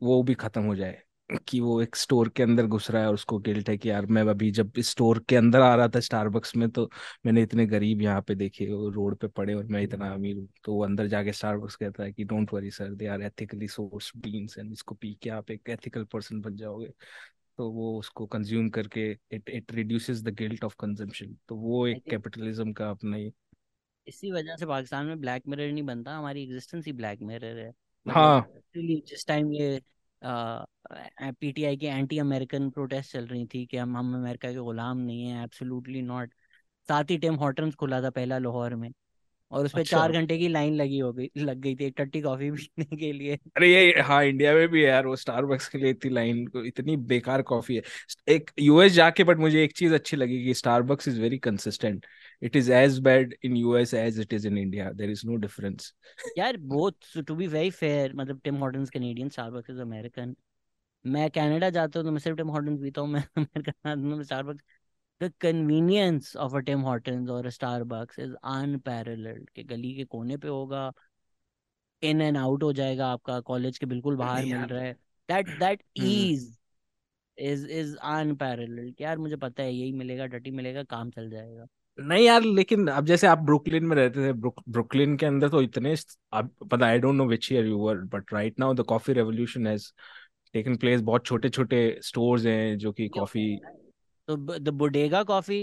वो 0.03 0.21
भी 0.23 0.33
खत्म 0.35 0.63
हो 0.63 0.75
जाए। 0.75 1.01
कि 1.47 1.59
वो 1.59 1.81
एक 1.81 1.95
स्टोर 1.95 2.29
के 2.29 2.43
अंदर 2.43 2.65
घुस 2.67 2.89
रहा 2.91 3.01
है 3.01 3.07
और 3.07 3.13
उसको 3.13 3.37
गिल्ट 3.39 3.69
है 3.69 3.77
कि 3.77 3.89
यार 3.89 4.05
मैं 4.05 4.21
अभी 4.29 4.49
जब 4.51 4.79
स्टोर 4.81 5.19
के 5.29 5.35
अंदर 5.35 5.61
आ 5.61 5.73
रहा 5.75 5.87
था 5.87 5.99
स्टारबक्स 5.99 6.55
में 6.55 6.69
तो 6.69 6.89
मैंने 7.25 7.41
इतने 7.43 7.65
गरीब 7.65 8.01
यहाँ 8.01 8.21
पे 8.27 8.35
देखे 8.35 8.71
वो 8.73 8.89
रोड 8.89 9.17
पे 9.17 9.27
पड़े 9.27 9.53
और 9.53 9.65
मैं 9.65 9.81
इतना 9.83 10.09
अमीर 10.13 10.37
हूँ। 10.37 10.47
तो 10.63 10.73
वो 10.73 10.83
अंदर 10.85 11.07
जाके 11.07 11.33
स्टारबक्स 11.33 11.75
कहता 11.75 12.03
है 12.03 12.11
कि 12.11 12.23
don't 12.23 12.53
worry 12.53 12.71
sir 12.71 12.93
they 12.95 13.07
are 13.07 13.21
ethically 13.21 13.67
source 13.67 14.11
beans 14.17 14.57
and 14.57 14.71
इसको 14.73 14.95
पी 14.95 15.13
के 15.23 15.29
आप 15.29 15.51
एक 15.51 15.69
एथिकल 15.69 16.03
पर्सन 16.13 16.41
बन 16.41 16.55
जाओगे। 16.55 16.87
तो 17.57 17.69
वो 17.71 17.97
उसको 17.99 18.25
कंज्यूम 18.25 18.69
करके 18.69 19.09
it 19.31 19.49
it 19.49 19.71
reduces 19.71 20.21
the 20.23 20.33
guilt 20.35 20.63
of 20.63 20.75
consumption 20.79 21.35
तो 21.49 21.55
वो 21.55 21.85
एक 21.87 22.03
कैपिटलिज्म 22.09 22.73
का 22.73 22.89
अपना 22.89 23.17
ही 23.17 23.31
इसी 24.07 24.31
वजह 24.31 24.55
से 24.55 24.65
पाकिस्तान 24.65 25.05
में 25.05 25.19
ब्लैक 25.21 25.43
मिरर 25.47 25.71
नहीं 25.71 25.83
बनता 25.83 26.15
हमारी 26.15 26.43
एग्जिस्टेंस 26.43 26.85
ही 26.85 26.91
ब्लैक 26.93 27.21
मिरर 27.21 27.57
है। 27.57 27.67
मतलब 27.69 28.13
हाँ। 28.13 28.39
एक्चुअली 28.57 29.01
जिस 29.07 29.25
टाइम 29.27 29.51
ये 29.53 29.79
पीटीआई 30.23 31.77
की 31.77 31.85
एंटी 31.85 32.17
अमेरिकन 32.19 32.69
प्रोटेस्ट 32.69 33.11
चल 33.13 33.27
रही 33.27 33.45
थी 33.53 33.65
कि 33.65 33.77
हम 33.77 33.97
हम 33.97 34.13
अमेरिका 34.15 34.51
के 34.51 34.57
गुलाम 34.59 34.97
नहीं 34.97 35.25
है 35.27 35.43
एब्सोल्युटली 35.43 36.01
नॉट 36.01 36.33
साथ 36.89 37.11
ही 37.11 37.17
टेम 37.17 37.35
हॉटन्स 37.37 37.75
खुला 37.75 38.01
था 38.01 38.09
पहला 38.09 38.37
लाहौर 38.37 38.75
में। 38.75 38.89
और 39.53 39.65
उस 39.65 39.73
पे 39.73 39.79
अच्छा। 39.79 39.97
चार 39.97 40.11
घंटे 40.13 40.37
की 40.37 40.47
लाइन 40.49 40.75
लगी 40.75 40.99
हो 40.99 41.11
गई 41.13 41.29
लग 41.39 41.59
गई 41.61 41.75
थी 41.75 41.85
एक 41.85 41.95
टट्टी 41.97 42.21
कॉफ़ी 42.21 42.51
पीने 42.51 42.97
के 42.97 43.11
लिए। 43.13 43.37
अरे 43.53 43.67
ये 43.69 44.01
हाँ 44.01 44.23
इंडिया 44.25 44.53
में 44.53 44.67
भी 44.69 44.81
है 44.81 44.87
यार 44.87 45.05
वो 45.07 45.15
स्टारबक्स 45.15 45.67
के 45.69 45.77
लिए 45.77 45.89
इतनी 45.91 46.11
लाइन 46.11 46.45
को 46.47 46.63
इतनी 46.65 46.95
बेकार 47.09 47.41
कॉफ़ी 47.43 47.75
है। 47.75 47.81
एक 48.27 48.49
यूएस 48.59 48.91
जाके 48.93 49.23
बट 49.23 49.37
मुझे 49.39 49.63
एक 49.63 49.73
चीज़ 49.77 49.93
अच्छी 49.93 50.17
लगी 50.17 50.43
कि 50.45 50.53
Starbucks 50.53 51.07
is 51.07 51.19
very 51.21 51.37
consistent 51.39 52.05
it 52.41 52.55
is 52.55 52.71
as 52.73 52.97
bad 53.01 53.35
in 53.43 53.55
US 53.57 53.93
as 53.93 54.19
it 54.19 54.33
is 54.33 54.47
in 54.47 54.57
India 54.57 54.89
there 54.93 55.09
is 55.09 55.21
no 55.27 55.35
difference 55.37 55.93
यार 56.37 56.57
both 56.67 57.21
to 57.21 57.35
be 57.35 57.47
very 57.47 57.69
fair 57.71 58.13
मतलब 58.15 58.39
Tim 58.43 58.55
Hortons 58.57 58.89
Canadian 58.89 59.29
Starbucks 59.29 59.69
is 59.69 59.79
American 59.81 60.35
मैं 61.05 61.29
Canada 61.31 61.69
जाता 61.71 61.99
हूँ 61.99 62.05
तो 62.05 62.11
मैं 62.11 62.19
सिर्फ़ 62.19 62.37
Tim 62.37 62.49
Hortons 62.49 62.81
पीता 62.81 63.01
हूँ 63.01 63.09
मैं 63.09 63.23
अमेरिका 63.37 63.95
में 63.95 64.23
Starbucks 64.23 64.63
the 65.23 65.31
convenience 65.41 66.35
of 66.37 66.55
a 66.55 66.59
Tim 66.61 66.81
Hortons 66.81 67.29
और 67.29 67.49
स्टारबक्स 67.51 68.19
इज़ 68.19 68.33
अनपैरेलल्ड 68.45 69.49
कि 69.49 69.63
गली 69.65 69.95
के 69.95 70.03
कोने 70.05 70.37
पे 70.37 70.47
होगा 70.47 70.91
इन 72.01 72.21
एंड 72.21 72.37
आउट 72.37 72.63
हो 72.63 72.71
जाएगा 72.73 73.07
आपका 73.07 73.39
कॉलेज 73.41 73.77
के 73.77 73.85
बिल्कुल 73.85 74.15
बाहर 74.15 74.45
मिल 74.45 74.65
रहा 74.67 74.81
है। 74.83 74.93
That 75.29 75.49
that 75.59 75.83
hmm 75.99 76.29
is 76.29 76.57
is 77.37 77.67
is 77.69 77.95
unparalleled 77.97 79.01
यार 79.01 79.17
मुझे 79.17 79.35
पता 79.37 79.63
है 79.63 79.73
यही 79.73 79.91
मिलेगा 79.93 80.25
डटी 80.27 80.51
मिलेगा 80.51 80.83
काम 80.85 81.09
चल 81.11 81.29
जाएगा। 81.29 81.65
नहीं 81.97 82.25
यार 82.25 82.41
लेकिन 82.43 82.87
अब 82.87 83.05
जैसे 83.05 83.27
आप 83.27 83.37
ब्रुकलिन 83.39 83.85
में 83.85 83.95
रहते 83.95 84.19
थे 84.19 84.31
ब्रुक, 84.33 84.61
ब्रुकलिन 84.69 85.15
के 85.17 85.25
अंदर 85.25 85.49
तो 85.49 85.61
इतने 85.61 85.95
आप 86.33 86.51
पता 86.71 86.85
I 86.85 86.99
don't 86.99 87.15
know 87.15 87.25
which 87.27 87.51
year 87.51 87.65
you 87.65 87.77
were 87.79 87.97
but 88.13 88.33
right 88.33 88.59
now 88.59 88.73
the 88.73 88.81
coffee 88.89 89.13
revolution 89.13 89.67
has 89.67 89.91
taken 90.55 90.75
place 90.77 91.01
बहुत 91.01 91.25
छोटे 91.25 91.49
छोटे 91.49 91.79
स्टोर्स 92.03 92.45
हैं 92.45 92.77
जो 92.77 92.91
कि 92.93 93.07
कॉफ़ी 93.09 93.45
तो 94.27 94.35
द 94.59 94.69
बोडेगा 94.69 95.23
कॉफ़ी 95.23 95.61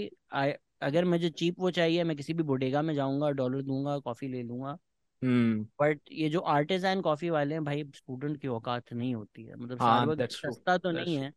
अगर 0.81 1.05
मुझे 1.05 1.29
चीप 1.29 1.59
वो 1.59 1.71
चाहिए 1.71 2.03
मैं 2.03 2.15
किसी 2.17 2.33
भी 2.33 2.43
बोडेगा 2.43 2.81
में 2.81 2.93
जाऊँगा 2.95 3.29
डॉलर 3.31 3.61
दूँगा 3.61 3.97
कॉफ़ी 3.99 4.27
ले 4.27 4.43
लूँगा। 4.43 4.77
हम्म। 5.21 5.65
बट 5.79 5.99
ये 6.11 6.29
जो 6.29 6.39
आर्टिजन 6.39 7.01
कॉफ़ी 7.01 7.29
वाले 7.29 7.55
हैं 7.55 7.63
भाई 7.63 7.83
स्टूडेंट 7.95 8.37
की 8.41 8.47
औकात 8.47 8.93
नहीं 8.93 9.13
होती 9.15 9.43
है। 9.43 9.55
मतलब 9.55 9.81
हाँ 9.81 10.15
सस्ता 10.27 10.77
तो 10.77 10.91
नहीं 10.91 11.15
है 11.17 11.31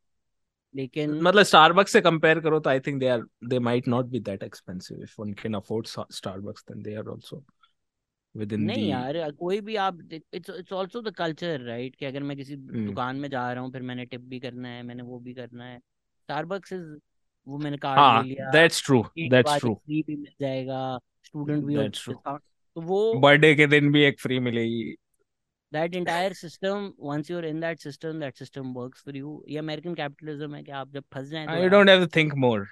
लेकिन 0.75 1.15
मतलब 1.15 1.43
स्टारबक्स 1.43 1.93
से 1.93 2.01
कंपेयर 2.01 2.41
करो 2.41 2.61
तो 2.61 2.71
I 2.71 2.81
think 2.81 3.01
they 3.01 3.09
are 3.09 3.23
they 3.45 3.59
might 3.59 3.89
not 3.89 4.07
be 4.07 4.21
that 4.21 4.43
expensive 4.43 5.03
if 5.03 5.15
one 5.19 5.33
can 5.33 5.55
afford 5.55 5.87
Starbucks 5.87 6.65
then 6.69 6.83
they 6.83 6.95
are 6.95 7.11
also 7.11 7.43
within 8.53 8.61
नहीं 8.61 8.89
यार 8.89 9.31
कोई 9.33 9.61
भी 9.61 9.77
आप 9.77 9.99
it's 10.13 10.51
it's 10.51 10.73
also 10.73 11.01
the 11.03 11.15
culture 11.15 11.61
right 11.61 11.97
कि 11.97 12.07
अगर 12.07 12.23
मैं 12.23 12.37
किसी 12.37 12.57
दुकान 12.57 13.17
में 13.17 13.29
जा 13.31 13.53
रहा 13.53 13.63
हूँ 13.63 13.73
फिर 13.73 13.83
मैंने 13.83 14.05
टिप 14.05 14.21
भी 14.21 14.41
करना 14.41 14.69
है 14.69 14.83
मैंने 14.83 15.03
वो 15.03 15.19
भी 15.19 15.35
करना 15.35 15.65
है। 15.65 15.79
स्टारबक्स 15.79 16.73
इज़ 16.73 16.85
वो 17.47 17.59
मैंने 17.59 17.79
कार्ड 17.79 18.09
ले 18.09 18.13
हाँ 18.13 18.23
लिया 18.23 18.53
दैट्स 18.53 18.85
ट्रू 18.85 19.05
एक 19.19 19.31
दैट्स 19.31 19.59
ट्रू 19.59 19.75
फ्री 19.75 20.03
भी 20.07 20.17
मिल 20.17 20.33
जाएगा 20.41 20.81
स्टूडेंट 21.25 21.65
भी 21.65 21.75
हो 21.75 21.83
दैट्स 21.83 22.03
ट्रू 22.05 22.15
डिस्काउंट 22.15 22.43
तो 22.77 22.81
वो 22.83 23.01
बर्थडे 23.15 23.55
के 23.55 23.67
दिन 23.67 23.93
भी 23.93 24.03
एक 24.03 24.21
फ्री 24.21 24.39
मिलेगी। 24.41 24.95
That 25.73 25.95
entire 25.95 26.33
system 26.33 26.93
once 27.01 27.31
you 27.31 27.37
are 27.39 27.45
in 27.45 27.61
that 27.61 27.81
system 27.81 28.21
that 28.21 28.37
system 28.37 28.73
works 28.75 29.03
for 29.05 29.17
you 29.17 29.45
ये 29.49 29.59
अमेरिकन 29.59 29.95
कैपिटलिज्म 29.95 30.55
है 30.55 30.63
कि 30.65 30.73
आप 30.73 30.93
जब 30.93 31.05
फंस 31.15 31.29
जाएँ 31.29 31.49
आई 31.49 31.69
आप 31.69 31.71
don't 31.71 31.89
have 31.89 32.01
to 32.01 32.07
think 32.17 32.35
more 32.45 32.67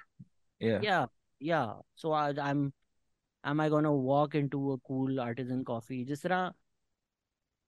या 0.61 0.79
या 0.83 1.07
या 1.41 1.59
so 1.97 2.11
I 2.13 2.33
am 2.49 2.71
am 3.43 3.61
I 3.61 3.65
gonna 3.69 3.91
walk 4.07 4.35
into 4.39 4.59
a 4.73 4.77
cool 4.89 5.19
artisan 5.23 5.63
coffee? 5.69 6.03
जिस 6.07 6.23
तरह 6.23 6.53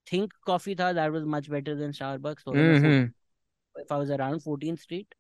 थिंक 0.08 0.34
कॉफ़ी 0.46 0.76
था 0.76 0.92
that 0.94 1.12
was 1.16 1.26
much 1.34 1.50
better 1.56 1.76
than 1.82 1.94
Starbucks 1.98 2.46
तो 2.46 2.56
मैं 2.56 2.70
हम्म 2.70 2.86
हम्म 2.86 3.12
if 3.76 3.92
I 3.92 4.00
was 4.04 4.12
around 4.18 4.44
14th 4.46 4.82
street 4.82 5.16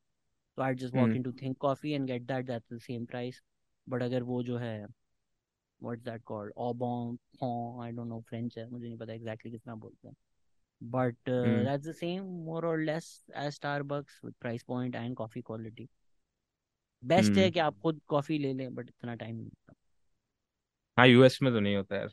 तो 0.57 0.61
I 0.61 0.75
just 0.75 0.95
walk 0.95 1.09
in 1.09 1.23
to 1.23 1.31
Think 1.31 1.57
Coffee 1.57 1.91
and 1.91 2.07
get 2.07 2.21
that 2.21 2.45
that 2.45 2.63
the 2.73 2.77
same 2.77 3.05
price 3.05 3.41
but 3.89 4.03
अगर 4.03 4.23
वो 4.23 4.43
जो 4.43 4.57
है 4.57 4.85
वट 5.83 5.99
दैट 5.99 6.23
कॉल्ड 6.23 6.53
ऑबॉ 6.57 7.11
I 7.83 7.91
don't 7.91 8.07
know 8.07 8.21
French 8.21 8.57
है 8.57 8.69
मुझे 8.69 8.87
नहीं 8.87 8.97
पता 8.97 9.13
एग्जैक्टली 9.13 9.51
exactly 9.51 9.51
कितना 9.51 9.75
बोलते 9.75 10.07
हैं। 10.07 10.15
But 10.83 11.17
that 11.29 11.81
the 11.81 11.91
same 11.91 12.23
more 12.23 12.65
और 12.65 12.79
less 12.79 13.25
as 13.35 13.53
Starbucks 13.83 14.21
price 14.25 14.63
point 14.63 14.95
and 14.95 15.15
coffee 15.15 15.41
quality 15.41 15.89
best 17.03 17.37
है 17.37 17.43
hmm. 17.45 17.53
कि 17.53 17.59
आप 17.59 17.77
खुद 17.77 18.01
कॉफ़ी 18.07 18.37
ले 18.37 18.53
लें 18.53 18.75
बट 18.75 18.89
इतना 18.89 19.15
टाइम 19.15 19.35
नहीं 19.35 19.45
होता 19.45 19.73
हाँ 20.97 21.07
यूएस 21.07 21.39
में 21.41 21.53
तो 21.53 21.59
नहीं 21.59 21.75
होता 21.75 21.95
यार। 21.95 22.09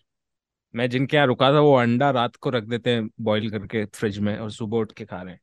मैं 0.75 0.89
जिनके 0.91 1.17
यहाँ 1.17 1.27
रुका 1.27 1.53
था 1.53 1.61
वो 1.61 1.75
अंडा 1.75 2.11
रात 2.11 2.37
को 2.37 2.51
रख 2.51 2.65
देते 2.65 2.95
हैं 2.95 3.09
बॉईल 3.21 3.51
करके 3.51 3.85
फ्रिज 3.87 4.19
में 4.19 4.39
और 4.39 4.51
सुबह 4.51 4.79
उठ 4.79 4.93
के 4.93 5.05
खा 5.05 5.23
रहे 5.23 5.35
हैं। 5.35 5.41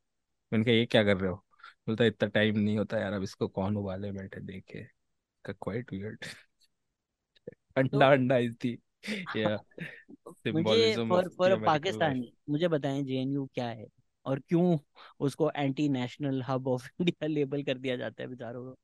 मैंने 0.52 0.78
ये 0.78 0.86
क्या 0.86 1.04
कर 1.04 1.16
रहे 1.16 1.30
हो? 1.30 1.44
बोलता 1.90 2.04
इतना 2.04 2.28
टाइम 2.28 2.58
नहीं 2.58 2.78
होता 2.78 2.98
यार 2.98 3.12
अब 3.12 3.22
इसको 3.22 3.48
कौन 3.48 3.76
उबाले 3.76 4.12
बैठे 4.12 4.40
देखे? 4.40 4.86
क्वाइट 5.44 5.92
वियर्ड 5.92 6.24
अंडा 7.76 8.10
अंडा 8.12 8.36
इज़ 8.36 8.52
दी। 8.52 8.78
या 9.36 9.56
मुझे 9.56 10.34
सिंबोलिज्म 10.34 11.08
फॉर 11.08 11.28
फॉर 11.28 11.56
पाकिस्तानी 11.66 12.32
मुझे 12.50 12.68
बताएँ 12.68 13.02
जेएनयू 13.04 13.46
क्या 13.54 13.68
है 13.68 13.86
और 14.26 14.38
क्यों 14.38 14.78
उसको 15.20 15.50
anti 15.56 15.88
national 15.88 16.42
hub 16.42 16.68
of 16.68 16.88
India 17.00 17.26
label 17.26 17.62
कर 17.62 17.78
दिया 17.78 17.96
जाता 17.96 18.22
है 18.22 18.28
बेचारों 18.28 18.64
को? 18.64 18.76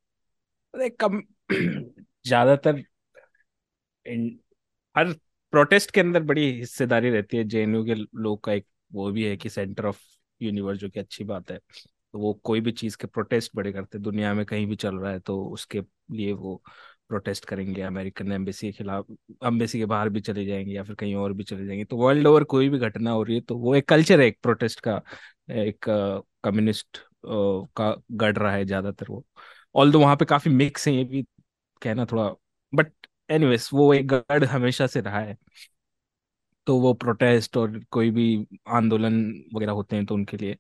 अरे 0.75 0.89
कम 0.91 1.23
ज़्यादातर 2.27 2.83
हर 4.97 5.13
प्रोटेस्ट 5.53 5.91
के 5.91 6.01
अंदर 6.01 6.23
बड़ी 6.23 6.51
हिस्सेदारी 6.53 7.11
रहती 7.11 7.37
है 7.37 7.45
जेएनयू 7.45 7.85
के 7.85 7.95
लोग 7.95 8.43
का 8.45 8.53
एक 8.53 8.67
वो 8.93 9.11
भी 9.13 9.25
है 9.25 9.37
कि 9.37 9.49
सेंटर 9.51 9.87
ऑफ़ 9.87 10.01
यूनिवर्स 10.41 10.79
जो 10.79 10.89
कि 10.89 11.01
अच्छी 11.01 11.25
बात 11.25 11.51
है। 11.51 11.59
वो 12.15 12.33
कोई 12.45 12.61
भी 12.61 12.73
चीज़ 12.73 12.97
के 12.97 13.07
प्रोटेस्ट 13.07 13.53
बड़े 13.57 13.73
करते 13.73 13.99
दुनिया 13.99 14.33
में 14.35 14.45
कहीं 14.47 14.67
भी 14.67 14.77
चल 14.77 14.97
रहा 14.97 15.13
है 15.13 15.19
तो 15.21 15.43
उसके 15.47 15.83
लिए 16.13 16.33
वो 16.35 16.57
प्रोटेस्ट 17.09 17.45
करेंगे 17.45 17.83
अमेरिकन 17.83 18.33
एम्बेसी 18.33 18.67
के 18.67 18.73
खिलाफ। 18.79 19.07
एम्बेसी 19.45 19.79
के 19.79 19.87
बाहर 19.87 20.09
भी 20.09 20.21
चले 20.21 20.45
जाएँगे 20.47 20.73
या 20.73 20.83
फिर 20.85 20.95
कहीं 20.97 21.15
और 21.17 21.33
भी 21.33 21.45
चले 21.45 21.67
जाएँगे। 21.67 21.85
तो 21.85 21.97
वर्ल्ड 21.97 22.27
ओवर 22.27 22.45
कोई 22.47 22.69
भी 22.69 22.79
घटना 22.81 23.11
हो 23.11 23.23
रही 23.23 23.35
है 23.37 23.41
तो 23.43 23.57
वो 23.59 23.75
एक 23.77 23.89
कल्चर 23.89 24.21
है, 24.21 24.27
एक 24.27 24.39
प्रोटेस्ट 24.43 24.81
का, 24.81 25.01
एक 25.51 25.85
कम्युनिस्ट 26.45 26.99
का 27.27 27.95
गढ़ 28.13 28.37
रहा 28.39 28.53
है 28.53 28.65
ज़्यादातर 28.65 29.07
वो। 29.11 29.25
ऑल 29.75 29.93
दो 29.93 30.01
वहाँ 30.01 30.17
पे 30.17 30.25
काफ़ी 30.27 30.51
मिक्स 30.53 30.89
है, 30.89 30.95
ये 30.95 31.05
भी 31.05 31.23
कहना 31.83 32.07
थोड़ा, 32.07 32.31
बट 32.73 32.93
एनीवेज 33.31 33.69
वो 33.73 33.93
एक 33.95 34.07
गढ़ 34.09 34.45
हमेशा 34.47 34.87
से 34.89 35.01
रहा 35.03 35.21
है। 35.21 35.37
तो 36.67 36.77
वो 36.81 36.93
प्रोटेस्ट 36.95 37.57
और 37.57 37.79
कोई 37.91 38.11
भी 38.11 38.25
आंदोलन 38.71 39.15
वगैरह 39.55 39.73
होते 39.73 39.97
हैं 39.97 40.07
तो 40.07 40.15
उनके 40.15 40.37
लिए। 40.37 40.57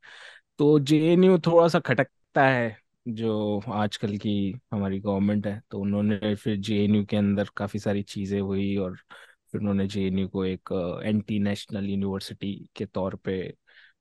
तो 0.58 0.78
जेएनयू 0.80 1.38
थोड़ा 1.38 1.66
सा 1.68 1.78
खटकता 1.80 2.46
है, 2.46 2.76
जो 3.08 3.60
आजकल 3.74 4.16
की 4.18 4.30
हमारी 4.72 4.98
गवर्नमेंट 5.00 5.46
है। 5.46 5.60
तो 5.70 5.78
उन्होंने 5.80 6.34
फिर 6.36 6.56
जेएनयू 6.58 7.04
के 7.04 7.16
अंदर 7.16 7.48
काफ़ी 7.56 7.78
सारी 7.78 8.02
चीज़ें 8.04 8.40
हुई 8.40 8.76
और 8.76 8.96
फिर 9.52 9.60
उन्होंने 9.60 9.86
जेएनयू 9.88 10.28
को 10.28 10.44
एक 10.44 10.72
एंटी 11.04 11.38
नेशनल 11.38 11.86
यूनिवर्सिटी 11.86 12.54
के 12.76 12.86
तौर 12.86 13.14
पे 13.24 13.38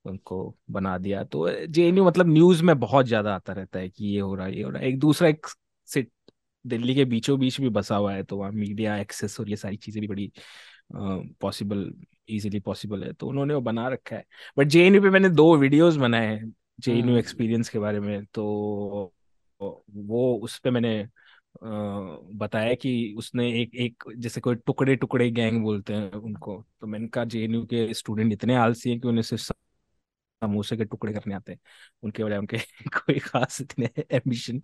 उनको 0.06 0.56
बना 0.72 0.98
दिया। 0.98 1.24
तो 1.26 1.50
जेएनयू 1.68 2.06
मतलब 2.06 2.28
न्यूज़ 2.28 2.64
में 2.64 2.78
बहुत 2.80 3.06
ज़्यादा 3.06 3.36
आता 3.36 3.54
रहता 3.54 3.80
है 3.80 3.90
कि 3.90 4.06
ये 4.06 4.20
हो 4.20 4.34
रहा 4.36 4.46
है, 4.48 4.56
ये 4.58 4.64
हो 4.64 4.70
रहा 4.70 4.82
है। 4.82 4.88
एक 4.90 5.00
दूसरा 5.00 5.28
एक 5.28 5.48
सिट 5.88 6.12
दिल्ली 6.66 6.96
के 6.96 7.06
बीचों 7.06 7.40
बीच 7.40 7.60
भी 7.62 7.70
बसा 7.70 7.96
हुआ 7.96 8.14
है 8.14 8.24
तो 8.24 8.38
वहाँ 8.38 8.52
मीडिया 8.52 8.96
एक्सेस 8.98 9.40
और 9.40 9.50
ये 9.50 9.56
सारी 9.56 9.78
चीज़ें 9.78 10.00
भी 10.02 10.08
बड़ी 10.08 10.32
पॉसिबल 10.90 11.92
इजीली 12.30 12.60
पॉसिबल 12.60 13.04
है 13.04 13.14
तो 13.14 13.28
उन्होंने 13.28 13.54
वो 13.54 13.62
बना 13.62 13.88
रखा 13.88 14.16
है। 14.16 14.26
बट 14.58 14.68
जेएनयू 14.68 15.02
पे 15.02 15.10
मैंने 15.10 15.30
दो 15.30 15.56
वीडियोस 15.58 15.96
बनाए 15.96 16.28
हैं 16.28 16.54
जेएनयू 16.80 17.04
हम्म। 17.04 17.18
एक्सपीरियंस 17.18 17.70
के 17.70 17.80
बारे 17.80 18.00
में 18.00 18.26
तो 18.26 19.12
वो 19.62 20.36
उस 20.38 20.60
पे 20.60 20.70
मैंने 20.72 21.08
बताया 21.64 22.74
कि 22.74 23.16
उसने 23.18 23.50
एक 23.62 23.76
एक 23.76 24.04
जैसे 24.18 24.42
कोई 24.42 24.56
टुकड़े 24.56 24.96
टुकड़े 24.96 25.30
गैंग 25.32 25.62
बोलते 25.64 25.94
हैं 25.94 26.12
उनको 26.12 26.66
तो 26.82 26.88
मैंने 26.88 27.08
कहा 27.08 27.26
जेएनयू 27.26 27.66
के 27.66 27.94
स्टूडेंट 27.94 28.34
इतने 28.34 28.56
आलसी 28.56 28.90
हैं 28.90 29.00
कि 29.00 29.08
उन्हें 29.08 29.24
सिर्फ़ 29.24 29.52
समोसे 30.42 30.78
के 30.78 30.86
टुकड़े 30.86 31.14
करने 31.14 31.36
आते 31.36 31.52
हैं 31.52 31.60
उनके 32.04 32.24
बजाय 32.24 32.38
उनके 32.38 32.58
कोई 32.98 33.20
खास 33.20 33.62
इतने 33.62 33.90
एम्बिशन 34.12 34.62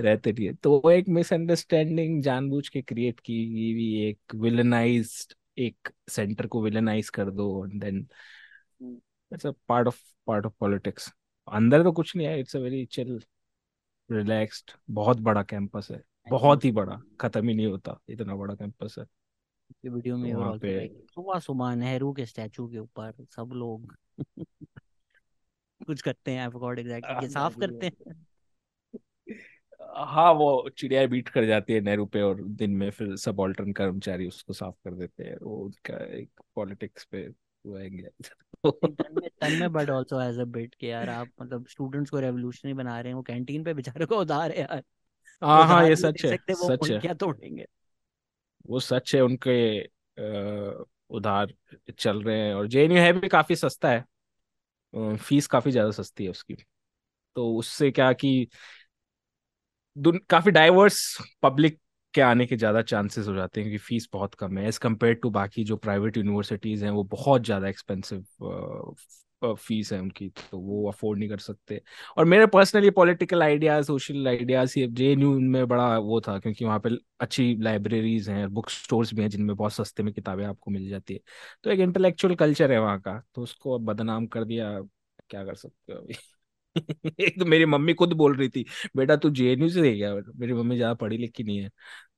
रहते 0.00 0.32
नहीं 0.32 0.46
है। 0.46 0.54
तो 0.54 0.80
वो 0.80 0.90
एक 0.90 1.08
मिसअंडरस्टैंडिंग 1.08 2.22
जानबूझ 2.22 2.68
के 2.68 2.82
क्रिएट 2.82 3.20
की 3.20 3.42
हुई 3.72 4.08
एक 4.08 4.34
विलनाइज्ड 4.34 5.34
एक 5.56 5.90
सेंटर 6.10 6.46
को 6.46 6.62
विलनाइज 6.62 7.08
कर 7.10 7.30
दो 7.30 7.64
and 7.66 7.80
then 7.80 8.06
it's 9.32 9.46
a 9.46 9.50
part 9.68 9.88
of 9.88 10.00
part 10.26 10.46
of 10.46 10.52
politics 10.60 11.12
अंदर 11.48 11.82
तो 11.82 11.92
कुछ 11.92 12.16
नहीं 12.16 12.26
है 12.26 12.38
it's 12.40 12.56
a 12.56 12.58
very 12.58 12.84
chill 12.86 13.20
relaxed 14.10 14.72
बहुत 14.90 15.20
बड़ा 15.20 15.42
कैंपस 15.42 15.88
है। 15.90 16.02
बहुत 16.26 16.64
ही 16.64 16.70
बड़ा 16.72 17.02
खत्म 17.20 17.48
ही 17.48 17.54
नहीं 17.54 17.66
होता 17.66 17.98
इतना 18.08 18.36
बड़ा 18.36 18.54
कैंपस 18.54 18.96
है। 18.98 19.04
ये 19.84 19.90
वीडियो 19.90 20.16
में 20.16 20.30
तो 20.30 20.38
वहाँ 20.38 20.54
पे 20.54 20.72
सुबह 21.14 21.38
सुबह 21.38 21.74
नेहरू 21.74 22.12
के 22.12 22.26
स्टैचू 22.26 22.68
के 22.68 22.78
ऊपर 22.78 23.24
सब 23.30 23.50
लोग 23.54 23.94
कुछ 25.80 26.02
करते 26.02 26.30
हैं 26.30 26.40
आई 26.40 26.48
फॉरगॉट 26.48 26.78
एग्जैक्टली 26.78 27.22
ये 27.22 27.28
साफ़ 27.28 27.56
करते 27.56 27.86
हैं। 27.86 28.14
हाँ 29.84 30.32
वो 30.32 30.68
चिड़िया 30.78 31.06
बीट 31.06 31.28
कर 31.28 31.44
जाती 31.44 31.72
है 31.72 31.80
नेहरू 31.80 32.06
पे 32.06 32.22
और 32.22 32.42
दिन 32.42 32.70
में 32.70 32.90
फिर 32.90 33.16
सबाल्टर्न 33.16 33.72
कर्मचारी 33.72 34.26
उसको 34.28 34.52
साफ़ 34.52 34.74
कर 34.84 34.94
देते 34.94 35.24
हैं। 35.24 35.36
वो 35.42 35.56
उनका 35.56 35.96
एक 36.16 36.40
पॉलिटिक्स 36.56 37.04
पे 37.04 37.28
वो 38.64 39.28
Tanmay 39.40 39.68
but 39.68 39.90
also 39.90 40.20
as 40.22 40.38
a 40.38 40.44
bit 40.44 40.74
कि 40.74 40.90
यार 40.90 41.08
आप 41.08 41.30
मतलब 41.42 41.66
स्टूडेंट्स 41.66 42.10
को 42.10 42.20
रेवोल्यूशनरी 42.20 42.74
बना 42.74 43.00
रहे 43.00 43.08
हैं 43.08 43.14
वो 43.14 43.22
कैंटीन 43.22 43.64
पे 43.64 43.74
बेचारे 43.74 44.06
को 44.06 44.16
उधार 44.16 44.50
है 44.52 44.60
यार। 44.60 44.82
हाँ 45.42 45.66
हाँ 45.66 45.84
ये 45.84 45.96
सच 45.96 46.24
है 46.24 46.36
सच 46.50 46.90
है। 46.90 47.00
क्या 47.00 47.14
तोड़ेंगे। 47.14 47.66
वो 48.66 48.80
सच 48.80 49.14
है 49.14 49.20
उनके 49.20 49.54
उधार 51.10 51.54
चल 51.98 52.22
रहे 52.22 52.38
हैं 52.38 52.54
और 52.54 52.66
जेएनयू 52.66 52.98
है 52.98 53.12
भी 53.12 53.28
काफ़ी 53.28 53.56
सस्ता 53.56 53.90
है। 53.90 54.04
फ़ीस 55.16 55.46
काफ़ी 55.46 55.70
ज़्यादा 55.70 55.90
सस्ती 55.90 56.24
है 56.24 56.30
उसकी। 56.30 56.54
तो 57.36 57.48
उससे 57.56 57.90
क्या 57.90 58.12
कि 58.12 58.48
काफ़ी 60.30 60.50
डाइवर्स 60.52 61.00
पब्लिक 61.42 61.78
के 62.14 62.20
आने 62.22 62.46
के 62.46 62.56
ज़्यादा 62.56 62.82
चांसेस 62.84 63.26
हो 63.28 63.34
जाते 63.34 63.60
हैं 63.60 63.68
क्योंकि 63.70 63.84
फ़ीस 63.84 64.08
बहुत 64.12 64.34
कम 64.34 64.58
है। 64.58 64.66
एज 64.68 64.78
कंपेयर 64.78 65.14
टू 65.14 65.30
बाकी 65.30 65.64
जो 65.64 65.76
प्राइवेट 65.78 66.16
यूनिवर्सिटीज 66.16 66.82
हैं, 66.84 66.90
वो 66.90 67.02
बहुत 67.04 67.44
ज़्यादा 67.44 67.68
एक्सपेंसिव 67.68 68.24
फ़ीस 69.42 69.92
है 69.92 69.98
उनकी 70.00 70.28
तो 70.42 70.58
वो 70.58 70.86
अफोर्ड 70.88 71.18
नहीं 71.18 71.28
कर 71.28 71.38
सकते। 71.38 71.80
और 72.16 72.24
मेरे 72.24 72.46
personally 72.46 72.90
political 72.90 73.42
ideas 73.42 73.86
social 73.86 74.28
ideas 74.28 74.78
ये 74.78 74.86
जे 74.88 75.10
एन 75.12 75.22
यू 75.22 75.38
में 75.40 75.66
बड़ा 75.68 75.98
वो 75.98 76.20
था 76.20 76.38
क्योंकि 76.38 76.64
वहाँ 76.64 76.78
पे 76.80 76.90
अच्छी 77.20 77.54
लाइब्रेरीज 77.62 78.28
हैं 78.30 78.48
बुक 78.54 78.70
स्टोर्स 78.70 79.14
भी 79.14 79.22
हैं 79.22 79.28
जिनमें 79.30 79.54
बहुत 79.56 79.72
सस्ते 79.72 80.02
में 80.02 80.12
किताबें 80.14 80.44
आपको 80.46 80.70
मिल 80.70 80.88
जाती 80.90 81.14
है। 81.14 81.20
तो 81.64 81.70
एक 81.70 81.80
इंटेलेक्चुअल 81.80 82.34
कल्चर 82.36 82.72
है 82.72 82.78
वहाँ 82.80 83.00
का 83.00 83.20
तो 83.34 83.42
उसको 83.42 83.74
अब 83.78 83.84
बदनाम 83.86 84.26
कर 84.28 84.44
दिया, 84.44 84.78
क्या 85.30 85.44
कर 85.44 85.54
सकते 85.56 85.92
हो 85.92 85.98
अभी? 85.98 86.14
एक 86.76 87.38
तो 87.40 87.44
मेरी 87.44 87.64
मम्मी 87.66 87.94
खुद 87.94 88.12
बोल 88.14 88.36
रही 88.36 88.48
थी, 88.48 88.64
बेटा 88.96 89.16
तू 89.16 89.30
जेएनयू 89.32 89.68
से 89.70 89.92
गया 89.92 90.14
मेरी 90.14 90.52
मम्मी 90.52 90.76
ज़्यादा 90.76 90.94
पढ़ी 90.94 91.16
लिखी 91.18 91.44
नहीं 91.44 91.58
है। 91.58 91.70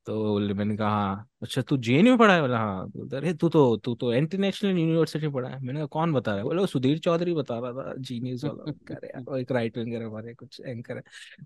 तो 0.07 0.17
बोले, 0.25 0.55
मैंने 0.55 0.77
कहा 0.77 0.89
हाँ। 0.91 1.29
अच्छा 1.43 1.63
तू 1.63 1.77
जेएनयू 1.79 2.13
में 2.13 2.19
पढ़ा 2.19 2.35
है? 2.35 2.41
बोला 2.41 2.59
हाँ। 2.59 2.91
तो 2.91 3.17
अरे, 3.17 3.33
तू 3.35 3.49
तो 3.49 3.77
तू 3.77 3.95
तो 3.95 4.13
इंटरनेशनल 4.15 4.79
यूनिवर्सिटी 4.79 5.29
पढ़ा 5.29 5.49
है। 5.49 5.61
मैंने 5.61 5.79
कहा, 5.81 5.87
कौन 5.87 6.13
बता 6.13 6.31
रहा 6.31 6.41
है? 6.41 6.45
बोले 6.45 6.67
सुधीर 6.67 6.99
चौधरी 6.99 7.35
बता 7.35 7.59
रहा 7.59 7.73
था 7.75 7.95
जी 7.99 8.21
न्यूज़ 8.21 8.47
वाला 8.47 8.73
कह 8.89 8.99
रहे 9.05 9.41
एक 9.41 9.53
राइट 9.53 9.79
विंगर 9.79 10.03
हमारे, 10.03 10.35
कुछ 10.35 10.61
एंकर 10.61 10.97
है। 10.97 11.03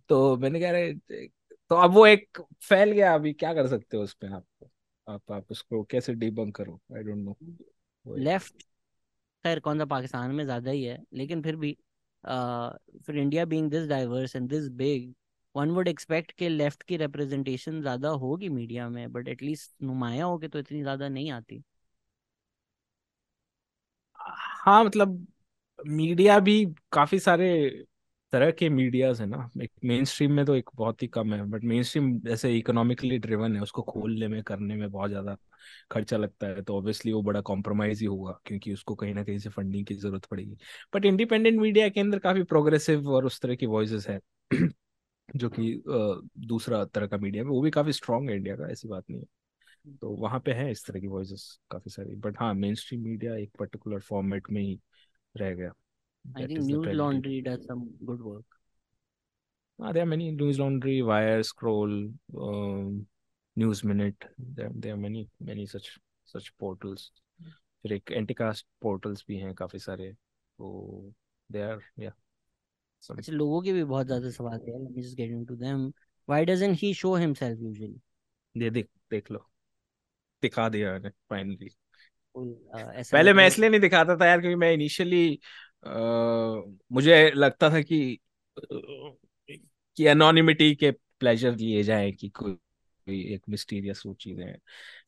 तो 0.09 0.37
मैंने 0.37 0.61
कह 0.61 0.71
रहे 0.71 0.93
तो 1.71 1.77
अब 1.77 1.91
वो 1.91 2.07
एक 2.07 2.41
फैल 2.63 2.93
गया, 2.93 3.15
अभी 3.15 3.33
क्या 3.33 3.53
कर 3.55 3.67
सकते 3.69 3.97
हो 3.97 4.03
उसमें 4.03 4.31
आप? 4.31 4.45
आप 5.07 5.33
आप 5.33 5.51
उसको 5.51 5.83
कैसे 5.85 6.15
डिबंक 6.15 6.55
करो? 6.57 6.81
आई 6.97 7.03
डोंट 7.03 7.19
नो 7.19 7.37
लेफ़्ट 8.19 8.63
खैर, 9.45 9.61
कौन 9.61 9.79
सा 9.79 9.85
पाकिस्तान 9.85 10.31
में 10.31 10.45
ज़्यादा 10.45 10.71
ही 10.71 10.83
है, 10.85 10.99
लेकिन 11.15 11.43
फिर 11.43 11.57
भी 11.57 11.77
uh, 12.25 13.01
फिर 13.07 13.17
India 13.19 13.45
being 13.47 13.71
this 13.71 13.87
diverse 13.89 14.37
and 14.37 14.49
this 14.51 14.69
big 14.77 15.13
one 15.55 15.71
would 15.71 15.89
expect 15.89 16.33
के 16.33 16.49
लेफ़्ट 16.49 16.83
की 16.83 16.97
रिप्रेजेंटेशन 16.97 17.81
ज़्यादा 17.81 18.09
होगी 18.21 18.49
मीडिया 18.51 18.89
में 18.89 19.13
बट 19.13 19.29
एटलीस्ट 19.29 19.73
नुमाया 19.83 20.25
होके 20.25 20.49
तो 20.49 20.59
इतनी 20.59 20.83
ज़्यादा 20.83 21.09
नहीं 21.09 21.31
आती। 21.33 21.63
हाँ 24.21 24.83
मतलब 24.85 25.27
मीडिया 25.79 26.39
भी 26.41 26.65
काफ़ी 26.93 27.19
सारे 27.21 27.49
तरह 28.33 28.51
के 28.53 28.69
मीडियाज 28.71 29.21
है 29.21 29.27
ना, 29.27 29.49
एक 29.63 29.71
मेन 29.85 30.05
स्ट्रीम 30.05 30.33
में 30.33 30.45
तो 30.47 30.55
एक 30.57 30.71
बहुत 30.77 31.03
ही 31.03 31.07
कम 31.09 31.33
है 31.35 31.43
बट 31.51 31.65
मेन 31.65 31.83
स्ट्रीम 31.83 32.19
जैसे 32.21 32.53
इकोनॉमिकली 32.59 33.19
ड्रिवन 33.19 33.57
है, 33.57 33.63
उसको 33.63 33.83
खोलने 33.85 34.29
में, 34.29 34.43
करने 34.45 34.77
में 34.77 34.91
बहुत 34.91 35.11
ज़्यादा 35.11 35.37
खर्चा 35.91 36.17
लगता 36.17 36.47
है 36.49 36.63
तो 36.63 36.77
ऑब्वियसली 36.79 37.13
वो 37.13 37.23
बड़ा 37.23 37.41
कॉम्प्रोमाइज 37.43 38.01
ही 38.01 38.07
होगा, 38.07 38.39
क्योंकि 38.47 38.73
उसको 38.73 38.95
कहीं 38.95 39.15
ना 39.15 39.25
कहीं 39.25 39.39
से 39.39 39.51
फंडिंग 39.51 39.87
की 39.87 39.95
ज़रूरत 39.97 40.25
पड़ेगी। 40.27 40.57
बट 40.95 41.05
इंडिपेंडेंट 41.05 41.61
मीडिया 41.61 41.89
के 41.89 42.01
अंदर 42.01 42.19
काफ़ी 42.21 42.43
प्रोग्रेसिव 42.45 43.09
और 43.11 43.27
उस 43.27 43.41
तरह 43.41 43.55
की 43.57 43.67
वॉइस 43.69 44.07
है, 44.09 44.21
जो 45.37 45.49
कि 45.51 45.83
दूसरा 46.47 46.85
तरह 46.87 47.07
का 47.07 47.17
मीडिया 47.19 47.43
है, 47.43 47.49
वो 47.49 47.61
भी 47.63 47.71
काफ़ी 47.71 47.93
स्ट्रांग 47.93 48.31
है 48.31 48.37
इंडिया 48.37 48.57
का, 48.57 48.69
ऐसी 48.69 48.89
बात 48.89 49.05
नहीं 49.11 49.21
है। 49.21 49.27
तो 49.97 50.11
वहाँ 50.17 50.41
पे 50.41 50.53
है 50.53 50.71
इस 50.71 50.87
तरह 50.87 51.01
की 51.01 51.07
वॉइसेस 51.09 51.47
काफ़ी 51.71 51.91
सारी 51.91 52.15
बट 52.19 52.37
हाँ 52.41 52.53
मेन 52.55 52.75
स्ट्रीम 52.77 53.03
मीडिया 53.03 53.35
एक 53.37 53.51
पर्टिकुलर 53.59 54.01
फॉर्मेट 54.03 54.51
में 54.51 54.63
ही 54.63 54.79
रह 55.35 55.55
गया। 55.55 55.73
I 56.25 56.43
that 56.43 56.49
think 56.49 56.59
is 56.59 56.65
the 56.65 56.67
news 56.67 56.83
tragedy 56.83 56.97
laundry 56.97 57.41
does 57.43 57.67
some 57.67 57.89
good 58.03 58.21
work 58.23 58.61
Uh, 59.79 59.93
there 59.93 60.03
are 60.03 60.07
many 60.07 60.31
news 60.31 60.59
laundry, 60.59 61.01
wire, 61.01 61.43
scroll, 61.43 61.93
um, 62.39 63.07
news 63.57 63.83
minute. 63.83 64.25
There, 64.39 64.71
there 64.75 64.93
are 64.93 64.99
many 64.99 65.29
many 65.41 65.67
such 65.67 65.99
such 66.29 66.53
portals. 66.59 67.11
फिर 67.85 67.93
एक 67.93 68.11
एंटीकास्ट 68.13 68.67
portals 68.83 69.25
भी 69.29 69.37
हैं 69.39 69.53
काफ़ी 69.55 69.79
सारे 69.79 70.11
तो 70.13 71.13
they 71.51 71.61
are 71.63 71.79
या 71.99 72.11
some 73.03 73.19
अच्छा 73.19 73.33
लोगों 73.33 73.61
के 73.63 73.73
भी 73.73 73.85
बहुत 73.85 74.07
ज़्यादा 74.07 74.31
सवाल 74.31 74.59
है 74.59 74.79
let 74.79 74.91
me 74.97 75.03
just 75.03 75.17
get 75.17 75.31
into 75.31 75.55
them 75.57 75.87
why 76.29 76.45
doesn't 76.45 76.79
he 76.79 76.93
show 76.95 77.15
himself 77.17 77.61
usually 77.61 78.01
दे 78.55 78.71
देख 78.71 78.89
देख 79.11 79.31
लो 79.31 79.45
दिखा 80.43 80.69
दिया 80.69 80.93
मैंने 80.93 81.11
फाइनली 81.31 81.71
ऐसा 82.37 83.17
पहले 83.17 83.31
लग 83.31 83.35
मैं 83.35 83.35
रहा 83.35 83.43
है 83.43 83.49
इसलिए 83.49 83.71
नहीं 83.71 83.81
दिखाता 83.81 84.17
था 84.17 84.27
यार 84.27 84.41
क्योंकि 84.41 84.57
मैं 84.57 84.73
इनिशियली 84.73 85.39
मुझे 86.91 87.31
लगता 87.33 87.71
था 87.71 87.81
कि 87.83 88.19
कि 89.97 90.05
एनोनिमिटी 90.07 90.75
के 90.77 90.91
प्लेजर 91.21 91.55
लिए 91.57 91.83
जाए 91.83 92.11
कि 92.13 92.29
कोई 92.31 92.53
कोई 92.55 93.23
एक 93.35 93.43
मिस्टीरियस 93.49 94.03
वो 94.07 94.15
चीज़ें 94.15 94.45
हैं। 94.47 94.59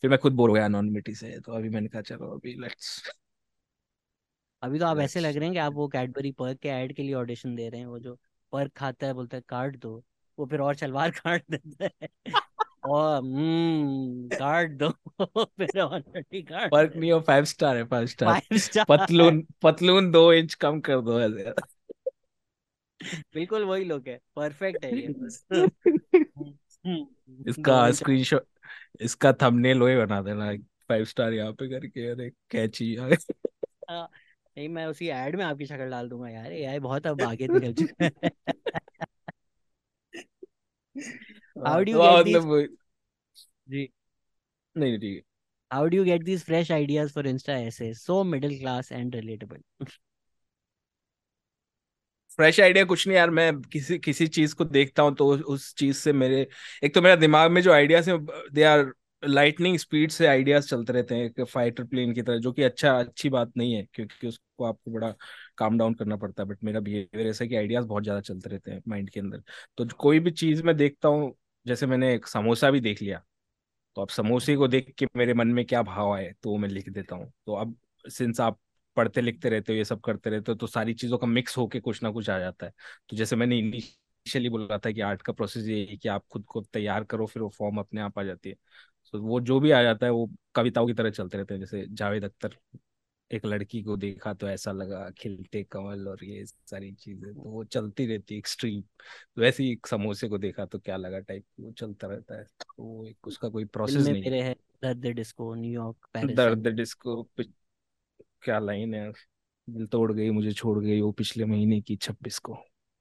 फिर 0.02 0.10
मैं 0.10 0.18
खुद 0.18 0.32
बोर 0.34 0.48
हो 0.50 0.54
गया 0.54 0.64
एनोनिमिटी 0.66 1.14
से 1.14 1.38
तो 1.40 1.52
अभी 1.52 1.68
मैंने 1.68 1.88
कहा 1.88 2.02
चलो 2.02 2.30
अभी 2.30 2.54
लेट्स 2.60 3.02
अभी 4.62 4.78
तो 4.78 4.84
आप 4.86 4.98
ऐसे 4.98 5.20
लग 5.20 5.36
रहे 5.36 5.44
हैं 5.44 5.52
कि 5.52 5.58
आप 5.58 5.72
वो 5.72 5.86
कैडबरी 5.88 6.30
पर्क 6.32 6.58
के 6.58 6.68
ऐड 6.68 6.94
के 6.96 7.02
लिए 7.02 7.14
ऑडिशन 7.14 7.54
दे 7.56 7.68
रहे 7.68 7.80
हैं 7.80 7.86
वो 7.86 7.98
जो 7.98 8.14
पर्क 8.52 8.72
खाता 8.76 9.06
है 9.06 9.12
बोलता 9.14 9.36
है 9.36 9.42
काट 9.48 9.76
दो। 9.76 9.96
वो 10.38 10.46
फिर 10.46 10.60
और 10.60 10.74
शलवार 10.76 11.10
काट 11.18 11.44
देता 11.50 11.88
है। 12.02 12.08
और 12.84 13.16
हम्म 13.18 14.30
काट 14.32 14.70
दो। 14.72 14.90
और 15.20 16.00
टट्टी 16.00 16.42
काट 16.42 16.70
फ़र्क 16.70 16.96
नहीं 16.96 17.12
हो 17.12 17.20
फाइव 17.20 17.44
स्टार 17.44 17.76
है 17.76 17.84
फाइव 17.84 18.06
स्टार 18.06 18.40
फाइव 18.40 18.58
स्टार 18.58 18.84
पतलून 18.88 19.46
पतलून 19.62 20.10
दो 20.10 20.32
इंच 20.32 20.54
कम 20.54 20.80
कर 20.80 21.00
दो 21.00 21.20
ऐसे। 21.20 21.52
बिल्कुल 23.34 23.64
वही 23.64 23.84
लोग 23.84 24.08
है। 24.08 24.20
परफेक्ट 24.36 24.84
है 24.84 24.96
ये। 25.00 25.14
इसका 27.48 27.90
स्क्रीनशॉट 27.90 28.46
इसका 29.00 29.32
थंबनेल 29.32 29.78
वही 29.78 29.96
बना 29.96 30.22
देना 30.22 30.52
फाइव 30.88 31.04
स्टार 31.04 31.32
यहाँ 31.32 31.52
पे 31.52 31.68
करके 31.68 32.08
अरे 32.08 32.30
कैची 32.50 32.94
हाँ, 32.94 34.08
नहीं 34.56 34.68
मैं 34.68 34.86
उसी 34.86 35.08
ऐड 35.08 35.36
में 35.36 35.44
आपकी 35.44 35.66
शक्ल 35.66 35.90
डाल 35.90 36.08
दूँगा 36.08 36.28
यार। 36.28 36.52
एआई 36.52 36.78
बहुत 36.78 37.06
अब 37.06 37.22
आगे 37.22 37.48
निकल 37.48 37.72
चुका 37.72 38.04
है। 38.04 38.30
हाउ 41.66 41.82
डू 41.82 41.92
यू 41.92 42.24
गेट 42.24 42.70
जी। 43.68 43.88
नहीं 44.76 44.90
नहीं, 44.90 44.98
ठीक 45.00 45.16
है। 45.16 45.22
How 45.70 45.86
do 45.86 45.96
you 45.96 46.04
get 46.04 46.22
these 46.24 46.44
fresh 46.44 46.70
ideas 46.72 47.12
for 47.12 47.26
Insta 47.28 47.58
ऐसे 47.60 47.92
so 47.96 48.22
middle 48.26 48.58
class 48.58 48.92
and 48.92 49.14
relatable 49.16 49.62
fresh 52.30 52.58
idea 52.60 52.84
कुछ 52.84 53.06
नहीं 53.06 53.16
यार 53.16 53.30
मैं 53.30 53.52
किसी 53.62 53.98
किसी 53.98 54.26
चीज़ 54.28 54.54
को 54.56 54.64
देखता 54.66 55.02
हूँ 55.02 55.14
तो 55.16 55.26
उस 55.46 55.74
चीज़ 55.76 55.96
से 55.98 56.12
मेरे 56.12 56.46
एक 56.82 56.94
तो 56.94 57.02
मेरा 57.02 57.16
दिमाग 57.16 57.50
में 57.50 57.60
जो 57.62 57.72
आइडियाज़ 57.72 58.10
है 58.10 58.16
दे 58.52 58.62
आर 58.64 58.92
लाइटनिंग 59.22 59.76
स्पीड 59.78 60.10
से 60.10 60.26
आइडियाज़ 60.26 60.68
चलते 60.68 60.92
रहते 60.92 61.14
हैं 61.14 61.24
एक 61.24 61.40
फाइटर 61.44 61.84
प्लेन 61.84 62.12
की 62.14 62.22
तरह 62.22 62.38
जो 62.38 62.52
कि 62.52 62.62
अच्छा 62.62 62.98
अच्छी 63.00 63.28
बात 63.30 63.52
नहीं 63.56 63.74
है 63.74 63.82
क्योंकि 63.92 64.26
उसको 64.28 64.64
आपको 64.64 64.90
बड़ा 64.90 65.14
काम 65.58 65.78
डाउन 65.78 65.94
करना 65.94 66.16
पड़ता 66.16 66.42
है 66.42 66.48
बट 66.48 66.64
मेरा 66.64 66.80
बिहेवियर 66.80 67.26
ऐसा 67.28 67.46
कि 67.46 67.54
आइडियाज़ 67.56 67.86
बहुत 67.86 68.02
ज़्यादा 68.02 68.20
चलते 68.22 68.50
रहते 68.50 68.70
हैं 68.70 68.82
माइंड 68.88 69.10
के 69.10 69.20
अंदर। 69.20 69.42
तो 69.78 69.86
कोई 69.98 70.18
भी 70.20 70.30
चीज़ 70.32 70.62
मैं 70.62 70.76
देखता 70.76 71.08
हूँ 71.08 71.34
जैसे 71.66 71.86
मैंने 71.86 72.14
एक 72.14 72.26
समोसा 72.28 72.70
भी 72.70 72.80
देख 72.80 73.02
लिया 73.02 73.22
तो 73.96 74.02
अब 74.02 74.08
समोसे 74.08 74.56
को 74.56 74.68
देख 74.68 74.94
के 74.98 75.06
मेरे 75.16 75.34
मन 75.34 75.48
में 75.48 75.64
क्या 75.66 75.82
भाव 75.82 76.12
आए 76.12 76.32
तो 76.42 76.50
वो 76.50 76.56
मैं 76.58 76.68
लिख 76.68 76.88
देता 76.90 77.16
हूँ। 77.16 77.32
तो 77.46 77.54
अब 77.54 77.76
सिंस 78.04 78.40
आप 78.40 78.58
पढ़ते 78.96 79.20
लिखते 79.20 79.48
रहते 79.50 79.72
हो, 79.72 79.76
ये 79.76 79.84
सब 79.84 80.00
करते 80.00 80.30
रहते 80.30 80.52
हो 80.52 80.56
तो 80.58 80.66
सारी 80.66 80.94
चीज़ों 80.94 81.18
का 81.18 81.26
मिक्स 81.26 81.56
होके 81.58 81.80
कुछ 81.80 82.02
ना 82.02 82.10
कुछ 82.10 82.30
आ 82.30 82.38
जाता 82.38 82.66
है। 82.66 82.72
तो 83.08 83.16
जैसे 83.16 83.36
मैंने 83.36 83.58
इनिशियली 83.58 84.48
बोला 84.48 84.78
था 84.78 84.90
कि 84.92 85.00
आर्ट 85.00 85.22
का 85.22 85.32
प्रोसेस 85.32 85.66
ये 85.66 85.84
है 85.90 85.96
कि 85.96 86.08
आप 86.08 86.24
खुद 86.30 86.44
को 86.46 86.60
तैयार 86.62 87.04
करो, 87.04 87.26
फिर 87.26 87.42
वो 87.42 87.48
फॉर्म 87.50 87.78
अपने 87.78 88.00
आप 88.00 88.18
आ 88.18 88.22
जाती 88.22 88.48
है। 88.48 88.56
तो 89.14 89.20
वो 89.22 89.40
जो 89.42 89.58
भी 89.60 89.70
आ 89.70 89.82
जाता 89.82 90.06
है, 90.06 90.12
वो 90.12 90.30
कविताओं 90.54 90.86
की 90.86 90.94
तरह 90.94 91.10
चलते 91.10 91.38
रहते 91.38 91.54
हैं, 91.54 91.60
जैसे 91.60 91.86
जावेद 91.90 92.24
अख्तर 92.24 92.56
एक 93.32 93.46
लड़की 93.46 93.82
को 93.82 93.96
देखा 93.96 94.34
तो 94.34 94.48
ऐसा 94.48 94.72
लगा 94.72 95.10
खिलते 95.10 95.62
कमल 95.62 96.08
और 96.08 96.24
ये 96.24 96.44
सारी 96.46 96.92
चीज़ें 96.92 97.34
तो 97.34 97.40
वो 97.40 97.64
चलती 97.64 98.06
रहती 98.06 98.38
एक्सट्रीम 98.38 98.82
वैसे 99.38 99.62
ही 99.62 99.72
एक 99.72 99.86
समोसे 99.86 100.28
को 100.28 100.38
देखा 100.38 100.66
तो 100.66 100.78
क्या 100.78 100.96
लगा 100.96 101.18
टाइप 101.18 101.44
वो 101.60 101.72
चलता 101.72 102.06
रहता 102.06 102.38
है 102.38 102.44
तो 102.44 102.82
वो 102.82 103.06
एक 103.06 103.28
उसका 103.28 103.48
कोई 103.48 103.64
प्रोसेस 103.64 104.08
नहीं। 104.08 104.22
मेरे 104.22 104.42
है 104.42 104.56
दर्द 104.82 105.06
डिस्को 105.06 105.54
न्यूयॉर्क 105.54 106.08
पेरिस 106.12 106.36
दर्द 106.36 106.68
डिस्को 106.68 107.22
क्या 108.42 108.58
लाइन 108.58 108.94
है 108.94 109.12
दिल 109.68 109.86
तोड़ 109.86 110.12
गई 110.12 110.30
मुझे 110.30 110.52
छोड़ 110.52 110.78
गई 110.78 111.00
वो 111.00 111.12
पिछले 111.12 111.44
महीने 111.44 111.80
की 111.80 111.96
छब्बीस 111.96 112.38
को। 112.38 112.54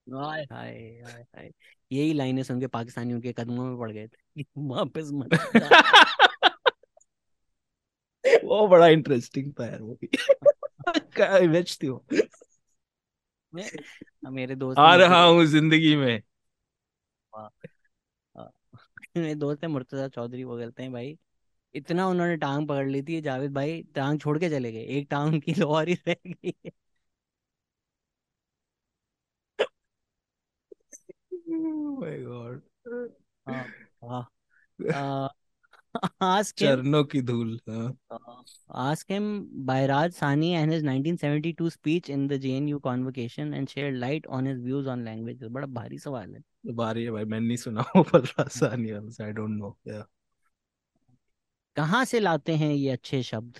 हाय 0.07 0.43
हाय 0.43 0.73
हाय 1.05 1.21
हाय 1.21 1.51
यही 1.91 2.13
लाइनें 2.13 2.43
सुन 2.43 2.59
के 2.59 2.67
पाकिस्तानियों 2.67 3.21
के 3.21 3.33
कदमों 3.33 3.65
में 3.65 3.77
पड़ 3.79 3.91
गए 3.91 4.07
थे। 4.07 4.43
वापस 4.57 5.09
मत। 5.13 5.29
वो 8.51 8.67
बड़ा 8.67 8.87
इंटरेस्टिंग 8.87 9.51
था 9.53 9.65
यार 9.65 9.81
वो 9.81 9.97
भी। 10.01 10.09
क्या 11.15 11.37
इमेज 11.37 11.77
थी 11.83 11.89
वो? 11.89 12.05
मेरे 14.31 14.55
दोस्त 14.55 14.79
आ 14.79 14.95
ने 14.95 14.97
रहा 14.97 15.23
हूँ 15.23 15.45
ज़िंदगी 15.45 15.95
में। 15.95 16.21
मेरे 19.17 19.35
दोस्त 19.35 19.63
है 19.63 19.69
मुर्तजा 19.69 20.07
चौधरी 20.07 20.43
वो 20.43 20.57
कहते 20.57 20.83
हैं 20.83 20.91
भाई 20.91 21.17
इतना 21.75 22.07
उन्होंने 22.07 22.37
टांग 22.37 22.67
पकड़ 22.67 22.87
ली 22.87 23.01
थी 23.03 23.21
जावेद 23.21 23.53
भाई 23.53 23.83
टांग 23.95 24.19
छोड़ 24.19 24.39
के 24.39 24.49
चले 24.49 24.71
गए 24.71 24.83
एक 24.99 25.07
टांग 25.11 25.33
उनकी 25.33 25.53
लोहार 25.55 25.89
ही 25.89 25.95
रह 26.07 26.15
गई। 26.27 26.71
माय 31.91 32.17
गॉड 32.21 32.61
हाँ 33.47 33.63
हाँ। 34.03 35.29
ask 36.21 36.55
चरणों 36.57 37.03
की 37.03 37.21
धूल 37.21 37.59
हाँ। 37.69 37.97
Uh, 38.11 38.43
ask 38.91 39.07
him 39.07 39.47
Bairaj 39.65 40.13
Sani 40.13 40.53
and 40.55 40.71
his 40.71 40.83
1972 40.83 41.69
speech 41.69 42.09
in 42.09 42.27
the 42.27 42.37
JNU 42.37 42.79
convocation 42.79 43.53
and 43.53 43.69
shed 43.69 43.93
light 43.93 44.25
on 44.29 44.45
his 44.45 44.59
views 44.59 44.87
on 44.87 45.05
languages. 45.05 45.49
बड़ा 45.49 45.67
भारी 45.67 45.99
सवाल 45.99 46.35
है। 46.35 46.43
बारी 46.75 47.03
है 47.03 47.11
भाई 47.11 47.25
मैंने 47.25 47.47
नहीं 47.47 47.57
सुना 47.57 47.81
वो 47.95 48.19
आसानी 48.43 48.91
वाला 48.91 49.25
आई 49.25 49.31
डोंट 49.31 49.57
नो 49.59 49.77
या 49.87 50.05
कहाँ 51.77 52.05
से 52.05 52.19
लाते 52.19 52.55
हैं 52.55 52.73
ये 52.73 52.89
अच्छे 52.89 53.23
शब्द? 53.23 53.59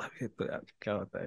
अरे 0.00 0.28
तो 0.28 0.44
यार 0.44 0.62
क्या 0.82 0.94
होता 0.94 1.22
है? 1.22 1.26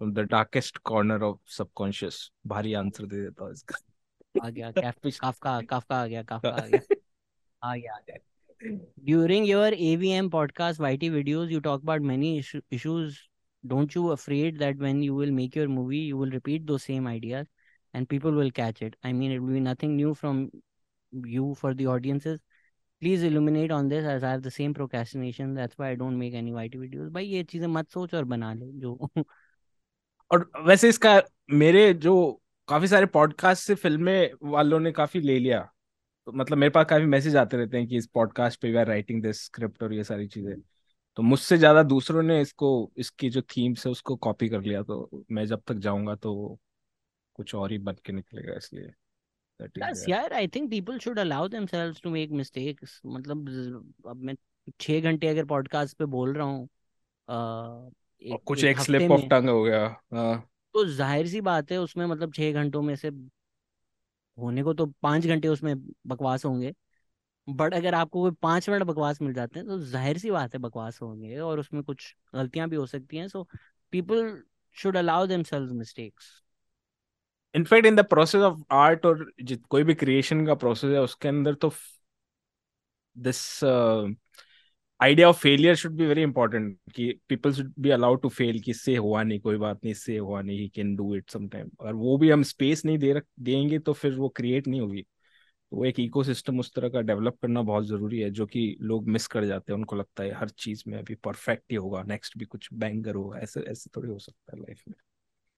From 0.00 0.12
the 0.12 0.18
darkest 0.18 0.78
corner 0.78 1.22
of 1.22 1.38
subconscious 1.48 2.30
भारी 2.46 2.72
आंसर 2.74 3.06
दे 3.06 3.22
देता 3.22 3.44
हूँ 3.44 3.52
इसका। 3.52 3.78
आ 4.44 4.50
गया 4.50 4.70
कैफ 4.70 4.94
काफका 5.20 5.60
काफका 5.60 6.02
आ 6.02 6.06
गया 6.06 6.22
काफका 6.22 6.48
आ 6.48 6.66
गया। 6.66 6.80
During 7.64 9.48
your 9.48 9.74
AVM 9.74 10.28
podcast 10.30 10.80
Y 10.80 10.96
T 10.96 11.08
videos 11.10 11.50
you 11.50 11.60
talk 11.60 11.82
about 11.82 12.00
many 12.00 12.38
issues 12.72 13.18
don't 13.64 13.96
you 13.96 14.06
afraid 14.06 14.58
that 14.58 14.76
when 14.76 15.02
you 15.02 15.18
will 15.20 15.30
make 15.30 15.56
your 15.56 15.68
movie 15.68 15.98
you 16.06 16.20
will 16.20 16.30
repeat 16.30 16.62
the 16.62 16.78
same 16.78 17.08
ideas 17.08 17.46
and 17.94 18.06
people 18.06 18.34
will 18.34 18.50
catch 18.50 18.82
it 18.82 18.96
I 19.06 19.12
mean 19.12 19.32
it 19.32 19.40
will 19.40 19.62
nothing 19.62 19.96
new 19.96 20.12
from 20.14 20.48
you 21.26 21.52
for 21.54 21.74
the 21.74 21.86
audiences 21.86 22.40
please 23.00 23.26
illuminate 23.26 23.72
on 23.72 23.88
this 23.88 24.04
as 24.04 24.24
I 24.24 24.38
the 24.38 24.48
same 24.48 24.72
procrastination 24.72 25.54
that's 25.54 25.76
why 25.80 25.90
I 25.90 25.96
don't 25.96 26.16
make 26.18 26.34
any 26.34 26.52
YT 26.52 26.78
videos 26.78 27.10
भाई, 27.12 27.26
ये 27.26 27.44
चीज़ें 27.44 27.66
मत 27.68 27.90
सोच 27.90 28.14
और 28.14 28.24
बना 28.24 28.52
ले 28.54 28.72
जो 28.72 29.10
और 30.30 30.50
वैसे 30.64 30.88
इसका 30.88 31.22
मेरे 31.50 31.92
जो 31.94 32.14
काफ़ी 32.68 32.88
सारे 32.88 33.06
पॉडकास्ट 33.06 33.66
से 33.66 33.74
फ़िल्में 33.74 34.30
वालों 34.42 34.80
ने 34.80 34.92
काफ़ी 34.92 35.20
ले 35.20 35.38
लिया। 35.38 35.72
मतलब 36.34 36.58
मेरे 36.58 36.70
पास 36.70 36.86
काफ़ी 36.86 37.04
मैसेज 37.04 37.36
आते 37.36 37.56
रहते 37.56 37.78
हैं 37.78 37.86
कि 37.86 37.96
इस 37.96 38.06
पॉडकास्ट 38.06 38.60
पे 38.60 38.70
we 38.70 38.76
are 38.76 38.86
writing 38.86 39.22
this 39.22 39.44
script 39.44 39.82
और 39.82 39.92
ये 39.92 40.04
सारी 40.04 40.26
चीज़ें। 40.28 40.60
तो 41.16 41.22
मुझसे 41.22 41.58
ज़्यादा 41.58 41.82
दूसरों 41.82 42.22
ने 42.22 42.40
इसको 42.40 42.92
इसकी 42.96 43.30
जो 43.30 43.42
थीम्स 43.42 43.86
है 43.86 43.92
उसको 43.92 44.16
कॉपी 44.16 44.48
कर 44.48 44.60
लिया 44.60 44.82
तो 44.82 45.24
मैं 45.30 45.46
जब 45.46 45.62
तक 45.66 45.74
जाऊँगा 45.74 46.14
तो 46.14 46.58
कुछ 47.34 47.54
और 47.54 47.72
ही 47.72 47.78
बन 47.78 47.96
के 48.04 48.12
निकलेगा 48.12 48.54
इसलिए 48.56 48.92
Yes, 49.60 50.08
यार 50.08 50.32
I 50.32 50.46
think 50.46 50.70
people 50.70 50.98
should 50.98 51.18
allow 51.18 51.46
themselves 51.48 52.00
to 52.00 52.10
make 52.10 52.30
mistakes. 52.30 53.00
मतलब 53.06 53.48
अब 54.06 54.16
मैं 54.16 54.34
छह 54.80 55.00
घंटे 55.00 55.28
अगर 55.28 55.44
पॉडकास्ट 55.44 55.96
पे 55.96 56.04
बोल 56.04 56.32
रहा 56.32 56.46
हूँ 56.46 56.68
एक 58.22 58.42
कुछ 58.46 58.64
एक 58.64 58.70
एक 58.70 58.78
स्लिप 58.78 59.10
ऑफ़ 59.10 59.20
टंग 59.20 59.48
हो 59.48 59.62
गया 59.62 59.84
हाँ। 60.12 60.50
तो 60.74 60.84
ज़ाहिर 60.84 61.26
सी 61.26 61.40
बात 61.40 61.72
है 61.72 61.78
उसमें 61.78 62.06
मतलब 62.06 62.32
छह 62.32 62.52
घंटों 62.52 62.82
में 62.82 62.96
से 62.96 63.10
होने 64.40 64.62
को 64.62 64.74
तो 64.74 64.86
पाँच 65.02 65.26
घंटे 65.26 65.48
उसमें 65.48 65.74
बकवास 66.06 66.44
होंगे, 66.44 66.72
बट 67.48 67.74
अगर 67.74 67.94
आपको 67.94 68.22
कोई 68.22 68.30
पाँच 68.42 68.68
मिनट 68.70 68.82
बकवास 68.84 69.20
मिल 69.22 69.32
जाते 69.34 69.58
हैं 69.58 69.68
तो 69.68 69.78
ज़ाहिर 69.80 70.18
सी 70.18 70.30
बात 70.30 70.54
है 70.54 70.60
बकवास 70.60 71.00
होंगे 71.02 71.38
और 71.40 71.60
उसमें 71.60 71.82
कुछ 71.84 72.14
गलतियाँ 72.34 72.68
भी 72.68 72.76
हो 72.76 72.86
सकती 72.88 73.16
हैं। 73.16 73.28
So 73.28 73.46
people 73.92 74.42
should 74.76 74.96
allow 74.96 75.26
themselves 75.26 75.72
mistakes 75.74 76.30
in fact 77.54 77.86
in 77.86 77.96
the 77.96 78.00
process 78.06 78.42
of 78.42 78.60
art 78.72 79.06
और 79.06 79.30
कोई 79.70 79.84
भी 79.84 79.94
क्रिएशन 79.94 80.44
का 80.46 80.54
प्रोसेस 80.56 80.90
है, 80.90 81.00
उसके 81.00 81.28
अंदर 81.28 81.54
तो 81.56 81.72
this 83.16 83.38
idea 85.00 85.28
of 85.28 85.38
failure 85.40 85.74
should 85.74 85.92
be 85.92 86.06
very 86.06 86.22
important 86.22 86.76
कि 86.94 87.12
people 87.28 87.52
should 87.52 87.72
be 87.78 87.90
allowed 87.90 88.20
to 88.22 88.28
fail 88.28 88.58
कि 88.60 88.70
इससे 88.70 88.96
हुआ 88.96 89.22
नहीं, 89.22 89.40
कोई 89.40 89.56
बात 89.56 89.78
नहीं, 89.84 89.92
इससे 89.92 90.16
हुआ 90.18 90.40
नहीं 90.42 90.58
he 90.58 90.68
can 90.68 90.94
do 90.96 91.14
it 91.16 91.30
sometime 91.30 91.70
और 91.80 91.94
वो 91.94 92.16
भी 92.18 92.30
हम 92.30 92.42
स्पेस 92.42 92.84
नहीं 92.84 92.98
दे 92.98 93.12
रख, 93.12 93.24
देंगे 93.40 93.78
तो 93.78 93.92
फिर 93.92 94.14
वो 94.14 94.28
क्रिएट 94.28 94.68
नहीं 94.68 94.80
होगी। 94.80 95.02
तो 95.02 95.84
एक 95.84 96.00
इकोसिस्टम 96.00 96.60
उस 96.60 96.72
तरह 96.74 96.88
का 96.88 97.00
डेवलप 97.00 97.38
करना 97.42 97.62
बहुत 97.62 97.86
ज़रूरी 97.86 98.18
है, 98.20 98.30
जो 98.30 98.46
कि 98.46 98.76
लोग 98.80 99.08
मिस 99.08 99.26
कर 99.26 99.44
जाते 99.44 99.72
हैं, 99.72 99.78
उनको 99.78 99.96
लगता 99.96 100.24
है 100.24 100.32
हर 100.32 100.48
चीज़ 100.48 100.82
में 100.88 100.98
अभी 100.98 101.14
परफेक्ट 101.14 101.64
ही 101.70 101.76
होगा 101.76 102.02
नेक्स्ट 102.02 102.38
भी 102.38 102.44
कुछ 102.44 102.68
बैंगर 102.72 103.14
होगा, 103.14 103.38
ऐसे 103.38 103.60
ऐसे 103.60 103.90
थोड़ी 103.96 104.08
हो 104.08 104.18
सकता 104.18 104.56
है 104.56 104.62
लाइफ 104.62 104.82
में। 104.88 104.94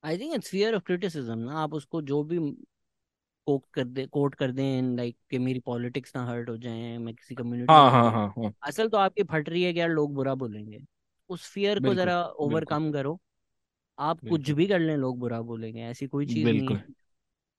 I 0.05 0.19
think 0.19 0.35
it's 0.35 0.51
fear 0.51 0.75
of 0.75 0.83
criticism 0.83 1.39
ना, 1.39 1.53
आप 1.53 1.75
उसको 1.75 2.03
जो 2.03 2.23
भी 2.25 2.39
कोट 3.47 3.65
कर 3.75 3.85
दे 3.87 4.07
कोट 4.09 4.35
कर 4.35 4.53
दें 4.53 4.97
लाइक 4.97 5.17
कि 5.31 5.39
मेरी 5.41 5.61
पॉलिटिक्स 5.63 6.17
ना 6.17 6.25
हर्ट 6.27 6.49
हो 6.49 6.57
जाए 6.59 6.97
मैं 6.99 7.15
किसी 7.15 7.35
कम्युनिटी 7.37 7.85
हाँ 7.85 7.91
हाँ 7.91 8.11
हाँ। 8.13 8.27
हाँ 8.37 8.53
असल 8.65 8.89
तो 8.89 8.97
आपकी 8.99 9.23
फट 9.25 9.49
रही 9.49 9.63
है 9.63 9.73
कि 9.73 9.81
यार 9.81 9.89
लोग 9.91 10.15
बुरा 10.15 10.35
बोलेंगे। 10.37 10.81
उस 11.31 11.49
फियर 11.51 11.81
को 11.81 11.95
जरा 11.95 12.23
ओवरकम 12.41 12.93
करो। 12.93 13.19
आप 13.99 14.21
कुछ 14.27 14.51
भी 14.53 14.67
कर 14.69 14.81
लें 14.81 14.97
लोग 14.99 15.19
बुरा 15.21 15.41
बोलेंगे 15.45 15.83
ऐसी 15.85 16.07
कोई 16.09 16.27
चीज़ 16.29 16.53
नहीं 16.53 16.73
है। 16.73 16.85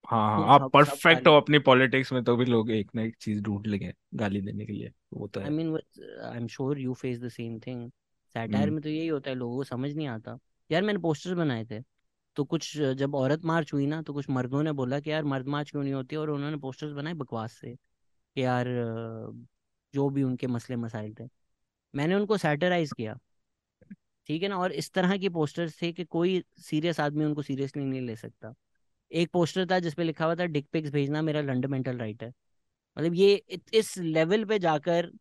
हाँ 0.08 0.20
हाँ 0.30 0.48
आप 0.50 0.68
सब 0.80 0.80
सब 0.82 1.00
परफेक्ट 1.06 1.28
हो 1.28 1.34
अपनी 1.36 1.60
पॉलिटिक्स 1.62 2.12
में 2.14 2.24
तो 2.24 2.36
भी 2.38 2.46
लोग 2.46 2.72
एक 2.72 2.92
ना 2.96 3.02
एक 3.04 3.16
चीज़ 3.18 3.42
ढूंढ 3.42 3.68
लेंगे 3.68 3.94
गाली 4.16 4.42
देने 4.42 4.66
के 4.66 4.74
लिए 4.74 4.92
वो 5.14 5.28
तो 5.30 5.40
I 5.40 5.50
mean 5.50 5.76
I 5.76 6.38
am 6.38 6.48
sure 6.50 6.80
you 6.80 6.94
face 6.96 7.20
the 7.20 7.30
same 7.30 7.60
thing 7.60 7.90
satire 8.36 8.70
में 8.70 8.82
तो 8.82 8.90
यही 8.90 9.08
होता 9.08 9.30
है 9.30 9.36
लोगों 9.36 9.58
को 9.58 9.64
समझ 9.66 9.92
नहीं 9.94 10.08
आता। 10.08 10.38
यार 10.70 10.84
मैंने 10.84 11.00
पोस्टर्स 11.00 11.36
बनाए 11.38 11.66
थे। 11.66 11.80
तो 12.36 12.44
कुछ 12.44 12.78
जब 12.78 13.16
औरत 13.16 13.46
मार्च 13.46 13.74
हुई 13.74 13.86
ना 13.88 14.02
तो 14.02 14.14
कुछ 14.14 14.30
मर्दों 14.30 14.64
ने 14.64 14.72
बोला 14.72 15.00
कि, 15.00 15.12
यार, 15.12 15.24
मर्द 15.24 15.48
मार्च 15.48 15.72
क्यों 15.72 15.84
नहीं 15.84 15.94
होती? 15.94 16.16
और 16.16 16.30
उन्होंने 16.30 16.58
पोस्टर्स 16.58 16.94
बनाए 16.94 17.14
बकवास 17.14 17.54
से 17.54 17.76
कि, 18.16 18.44
यार, 18.44 18.68
जो 19.94 20.10
भी 20.10 20.24
उनके 20.24 20.48
मसले 20.48 20.76
मसाइल 20.76 21.16
थे। 21.20 21.28
मैंने 21.94 22.16
उनको 22.16 22.38
सैटराइज 22.38 22.94
किया। 22.94 23.18
ठीक 24.28 24.44
है 24.44 24.50
ना? 24.50 24.58
और 24.58 24.72
इस 24.72 24.92
तरह 24.94 25.18
के 25.18 25.30
पोस्टर्स 25.30 25.82
थे 25.82 25.92
कि 25.94 26.04
कोई 26.06 26.44
सीरियस 26.62 27.00
आदमी 27.00 27.26
उनको 27.26 27.42
सीरियसली 27.42 27.84
नहीं 27.86 28.02
ले 28.02 28.16
सकता। 28.16 28.54
एक 29.12 29.32
पोस्टर 29.32 29.68
था 29.72 29.80
जिसपे 29.80 30.04
लिखा 30.04 30.26
हुआ 30.26 30.36
था 30.36 30.46
डिक 30.48 30.68
पिक्स 30.74 30.92
भेजना 30.92 31.22
मेरा 31.22 31.42
फंडामेंटल 31.44 31.98
राइट 31.98 32.24
है। 32.24 32.30
मतलब 32.98 33.14
ये 33.16 33.36
इस 33.74 33.98
लेवल 34.00 34.46
पे 34.46 34.60
जाकर 34.60 35.12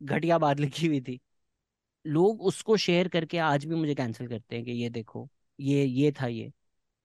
घटिया 0.00 0.38
बात 0.38 0.60
लिखी 0.60 0.86
हुई 0.86 1.00
थी। 1.00 1.18
लोग 2.04 2.42
उसको 2.42 2.76
शेयर 2.78 3.08
करके 3.08 3.38
आज 3.40 3.64
भी 3.64 3.74
मुझे 3.74 3.94
कैंसिल 3.94 4.28
करते 4.28 4.56
हैं 4.56 4.64
कि, 4.64 4.72
ये 4.72 4.90
देखो। 4.90 5.28
ये 5.62 5.84
ये 5.84 6.12
था 6.12 6.26
ये। 6.26 6.52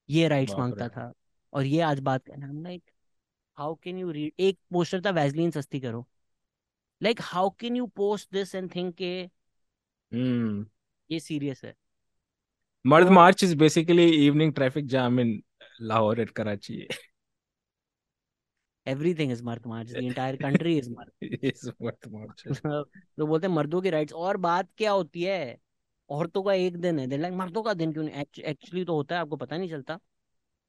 ये 0.10 0.28
राइट्स 0.28 0.54
माँगता 0.54 0.88
था। 0.90 1.14
और 1.54 1.66
ये 1.66 1.82
आज 1.82 2.00
बात 2.00 2.26
करना 2.26 2.48
हम 2.48 2.64
like 2.64 2.84
how 3.58 3.76
can 3.76 3.98
you 3.98 4.12
read 4.12 4.32
एक 4.40 4.60
पोस्टर 4.72 5.02
था 5.02 5.10
वैसलीन 5.10 5.52
सस्ती 5.52 5.80
करो। 5.80 6.08
Like 7.04 7.20
how 7.22 7.50
can 7.50 7.76
you 7.76 7.88
post 7.88 8.34
this 8.34 8.56
and 8.56 8.76
think 8.76 8.96
के 8.96 9.30
हम्म। 10.12 10.66
ये 11.12 11.20
सीरियस 11.20 11.64
है। 11.64 11.74
मर्द 12.86 13.08
तो 13.08 13.14
march 13.14 13.44
is 13.44 13.56
basically 13.56 14.28
evening 14.28 14.54
traffic 14.54 14.86
jam 14.86 15.20
in 15.20 15.44
Lahore 15.82 16.20
and 16.22 16.30
Karachi 16.30 16.88
everything 18.88 19.32
is 19.32 19.44
मर्द 19.44 19.66
march 19.66 19.92
the 19.92 19.96
entire 19.96 20.36
country 20.36 20.78
is 20.78 20.90
मर्द 20.90 21.40
इस 21.44 21.72
मर्द 21.82 22.12
मार्च। 22.12 22.44
तो 23.18 23.28
बोलते 23.28 23.48
हैं 23.48 23.54
मर्दों 23.54 23.82
की 23.82 23.90
राइट्स 23.90 24.14
और 24.14 24.38
बात 24.38 24.70
क्या 24.78 24.92
होती 24.92 25.24
है? 25.24 25.58
औरतों 26.10 26.44
का 26.44 26.54
एक 26.54 26.78
दिन 26.82 27.00
है 27.00 27.18
लाइक 27.18 27.34
मर्दों 27.34 27.64
का 27.64 27.74
दिन 27.74 27.94
क्यों 27.94 28.04
नहीं? 28.04 28.24
एक्चुअली 28.44 28.84
तो 28.86 28.96
होता 28.96 29.16
है 29.16 29.22
आपको 29.22 29.36
पता 29.38 29.58
नहीं 29.58 29.70
चलता 29.70 30.00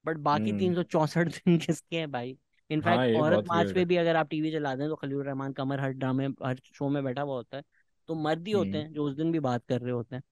बट 0.04 0.16
बाकी 0.28 0.52
तीन 0.52 0.62
हम्म। 0.64 0.74
सौ 0.74 0.82
चौसठ 0.82 1.28
दिन 1.28 1.58
किसके 1.58 1.96
हैं 1.96 2.10
भाई? 2.12 2.30
हाँ 2.30 2.74
इनफैक्ट 2.76 3.02
ये 3.04 3.20
औरत 3.20 3.44
मार्च 3.48 3.72
पे 3.72 3.80
है। 3.80 3.86
भी 3.86 3.96
अगर 3.96 4.16
आप 4.16 4.28
टीवी 4.28 4.50
चला 4.52 4.74
दें 4.76 4.88
तो 4.88 4.96
खलील 4.96 5.22
रहमान 5.22 5.52
कमर 5.52 5.80
हर 5.80 5.92
ड्रामे 5.92 6.26
हर 6.44 6.60
शो 6.74 6.88
में 6.88 7.02
बैठा 7.04 7.22
हुआ 7.22 7.34
होता 7.34 7.56
है 7.56 7.62
तो 8.08 8.14
मर्द 8.14 8.46
ही 8.46 8.52
होते 8.52 8.68
हम्म। 8.68 8.78
हैं 8.78 8.92
जो 8.92 9.04
उस 9.04 9.14
दिन 9.16 9.32
भी 9.32 9.40
बात 9.40 9.64
कर 9.68 9.80
रहे 9.80 9.92
होते 9.92 10.16
हैं। 10.16 10.22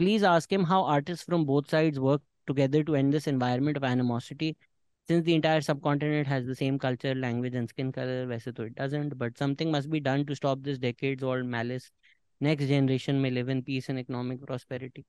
Please 0.00 0.24
ask 0.26 0.52
him 0.52 0.64
how 0.66 0.84
artist 0.92 1.24
from 1.26 1.44
both 1.46 1.62
sides 1.70 1.98
work 1.98 2.22
together 2.46 2.82
to 2.82 2.94
and 2.94 3.12
this 3.12 3.28
environment 3.28 3.78
of 3.78 3.84
animosity 3.84 4.54
since 5.08 5.24
the 5.26 5.34
entire 5.34 5.62
subcontinent 5.66 6.28
has 6.28 6.44
the 6.48 6.54
same 6.54 6.76
culture 6.78 7.12
language 7.16 7.54
and 7.60 7.70
skin 7.70 7.88
color 7.94 8.18
वैसे 8.26 8.52
तो 8.52 8.66
it 8.66 8.74
doesn't 8.74 9.14
but 9.22 9.40
something 9.42 9.72
must 9.74 9.88
be 9.94 10.00
done 10.00 10.24
to 10.26 10.36
stop 10.36 10.60
this 10.66 10.76
decades 10.84 11.24
old 11.30 11.48
malice 11.54 11.86
next 12.40 12.68
generation 12.68 13.20
may 13.22 13.30
live 13.30 13.48
in 13.48 13.62
peace 13.62 13.88
and 13.88 13.98
economic 13.98 14.40
prosperity. 14.46 15.04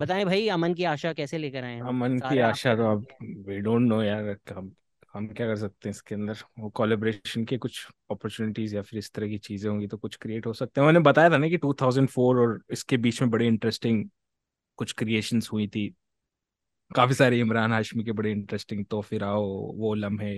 बताएँ 0.00 0.24
भाई 0.24 0.48
अमन 0.48 0.74
की 0.74 0.84
आशा 0.84 1.12
कैसे 1.12 1.38
लेकर 1.38 1.64
आए 1.64 1.78
हम? 1.78 1.88
अमन 1.88 2.18
की 2.18 2.38
आशा 2.38 2.74
तो 2.76 2.90
अब 2.92 3.06
वी 3.48 3.58
डोंट 3.60 3.82
नो 3.82 4.02
यार 4.02 4.36
हम 4.52 4.72
हम 5.14 5.26
क्या 5.28 5.46
कर 5.46 5.56
सकते 5.56 5.88
हैं 5.88 5.90
इसके 5.90 6.14
अंदर? 6.14 6.36
वो 6.58 6.68
कोलेब्रेशन 6.70 7.44
के 7.44 7.58
कुछ 7.58 7.86
अपॉर्चुनिटीज़ 8.10 8.74
या 8.76 8.82
फिर 8.82 8.98
इस 8.98 9.10
तरह 9.12 9.28
की 9.28 9.38
चीज़ें 9.38 9.70
होंगी 9.70 9.86
तो 9.86 9.96
कुछ 9.96 10.16
क्रिएट 10.16 10.46
हो 10.46 10.52
सकते 10.52 10.80
हैं। 10.80 10.86
मैंने 10.86 11.00
बताया 11.00 11.30
था 11.30 11.38
ना 11.38 11.48
कि 11.48 11.56
2004 11.56 12.38
और 12.40 12.60
इसके 12.70 12.96
बीच 12.96 13.20
में 13.22 13.30
बड़े 13.30 13.46
इंटरेस्टिंग 13.46 14.04
कुछ 14.78 14.92
क्रिएशंस 14.92 15.48
हुई 15.52 15.66
थी। 15.68 15.88
काफ़ी 16.90 17.14
सारे 17.14 17.38
इमरान 17.40 17.72
हाशमी 17.72 18.04
के 18.04 18.12
बड़े 18.12 18.30
इंटरेस्टिंग 18.32 18.84
तो 18.86 19.00
फिर 19.00 19.24
आओ 19.24 19.44
वो 19.76 19.94
लम्हे 19.94 20.32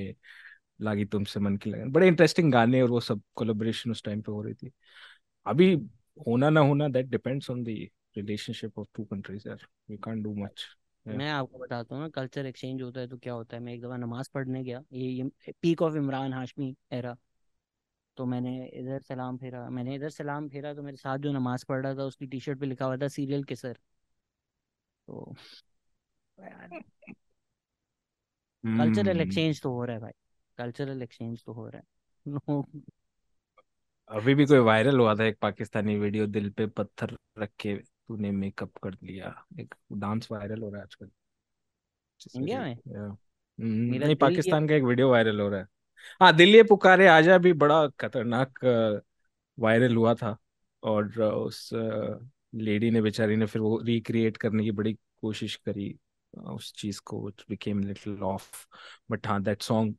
लागी 0.82 1.04
तुमसे 1.04 1.40
मन 1.40 1.56
की 1.56 1.70
लगन। 1.70 1.90
बड़े 1.92 2.08
इंटरेस्टिंग 2.08 2.52
गाने 2.52 2.82
और 2.82 2.90
वो 2.90 3.00
सब 3.00 3.22
कोलेब्रेशन 3.34 3.90
उस 3.90 4.02
टाइम 4.04 4.20
पे 4.22 4.32
हो 4.32 4.42
रही 4.42 4.54
थी। 4.54 4.72
अभी 5.46 5.76
होना 6.18 6.48
ना 6.50 6.60
होना 6.60 6.88
that 6.88 7.06
depends 7.06 7.50
on 7.50 7.62
the 7.64 7.68
relationship 8.16 8.78
of 8.78 8.88
two 8.94 9.04
countries 9.04 9.48
यार। 9.48 9.66
वी 9.90 9.96
कांट 9.96 10.22
डू 10.24 10.34
मच 10.36 10.64
मैं 11.06 11.28
आपको 11.30 11.58
बताता 11.58 11.94
हूँ 11.94 12.02
ना 12.02 12.08
कल्चर 12.10 12.46
एक्सचेंज 12.46 12.82
होता 12.82 13.00
है 13.00 13.08
तो 13.08 13.16
क्या 13.18 13.32
होता 13.32 13.56
है? 13.56 13.62
मैं 13.62 13.72
एक 13.74 13.82
दफ़ा 13.82 13.96
नमाज़ 13.96 14.28
पढ़ने 14.34 14.62
गया 14.64 14.82
ये, 14.92 15.30
peak 15.62 15.82
of 15.82 15.96
Imran 15.96 16.32
Hashmi 16.32 16.74
era 16.92 17.16
तो 18.16 18.24
मैंने 18.26 18.52
इधर 18.74 19.00
सलाम 19.02 19.36
फेरा 19.38 19.68
मैंने 19.70 19.94
इधर 19.94 20.10
सलाम 20.10 20.48
फेरा 20.48 20.72
तो 20.74 20.82
मेरे 20.82 20.96
साथ 20.96 21.18
जो 21.18 21.32
नमाज़ 21.32 21.64
पढ़ 21.68 21.82
रहा 21.82 21.94
था 21.94 22.04
उसकी 22.04 22.26
टी 22.26 22.40
शर्ट 22.40 22.60
पे 22.60 22.66
लिखा 22.66 22.84
हुआ 22.84 22.96
था 22.96 23.08
सीरियल 23.10 23.44
किसर 23.44 23.78
तो 25.08 25.34
कल्चरल 28.64 29.20
एक्सचेंज 29.20 29.60
तो 29.62 29.70
हो 29.72 29.84
रहा 29.84 29.94
है 29.96 30.00
भाई। 30.00 30.12
कल्चरल 30.58 31.02
एक्सचेंज 31.02 31.42
तो 31.44 31.52
हो 31.52 31.68
रहा 31.68 31.82
है। 32.26 32.38
अभी 34.12 34.34
भी 34.34 34.44
कोई 34.46 34.58
वायरल 34.58 34.98
हुआ 35.00 35.14
था 35.14 35.24
एक 35.24 35.38
पाकिस्तानी 35.42 35.96
वीडियो 35.98 36.26
दिल 36.26 36.50
पे 36.50 36.66
पत्थर 36.66 37.16
रख 37.38 37.50
के 37.60 37.74
तूने 37.76 38.30
मेकअप 38.30 38.76
कर 38.82 38.96
लिया। 39.02 39.34
एक 39.60 39.74
डांस 39.92 40.28
वायरल 40.32 40.62
हो 40.62 40.68
रहा 40.68 40.78
है 40.78 40.82
आजकल। 40.82 41.10
इंडिया 42.36 42.60
में? 42.62 42.74
हम्म, 43.58 43.94
नहीं 43.98 44.16
पाकिस्तान 44.16 44.68
का 44.68 44.74
एक 44.74 44.82
वीडियो 44.82 45.10
वायरल 45.10 45.40
हो 45.40 45.48
रहा 45.48 45.60
है। 45.60 45.66
हाँ 46.20 46.32
दिल्ली 46.36 46.62
पुकारे 46.62 47.06
आजा 47.08 47.38
भी 47.38 47.52
बड़ा 47.52 47.86
खतरनाक 48.00 48.64
वायरल 49.58 49.96
हुआ 49.96 50.14
था। 50.14 50.36
और 50.82 51.20
उस 51.22 51.70
लेडी 52.54 52.90
ने 52.90 53.02
बेचारी 53.02 53.36
ने 53.36 53.46
फिर 53.46 53.62
वो 53.62 53.78
रिक्रिएट 53.82 54.36
करने 54.36 54.64
की 54.64 54.70
बड़ी 54.70 54.92
कोशिश 54.94 55.56
करी 55.56 55.98
उस 56.34 56.72
चीज़ 56.76 57.00
को 57.06 57.28
it 57.28 57.42
became 57.48 57.80
little 57.80 58.22
off 58.22 58.66
but 59.10 59.26
हाँ 59.26 59.42
that 59.42 59.62
song 59.62 59.94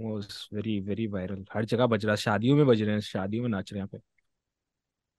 was 0.00 0.48
very 0.54 0.80
very 0.80 1.06
viral 1.06 1.44
हर 1.54 1.64
जगह 1.64 1.86
बज 1.86 2.06
रहा 2.06 2.16
शादियों 2.16 2.56
में 2.56 2.66
बज 2.66 2.82
रहे 2.82 2.92
हैं 2.92 3.00
शादियों 3.00 3.42
में 3.42 3.50
नाच 3.50 3.72
रहे 3.72 3.80
हैं 3.80 3.88
पे। 3.88 3.98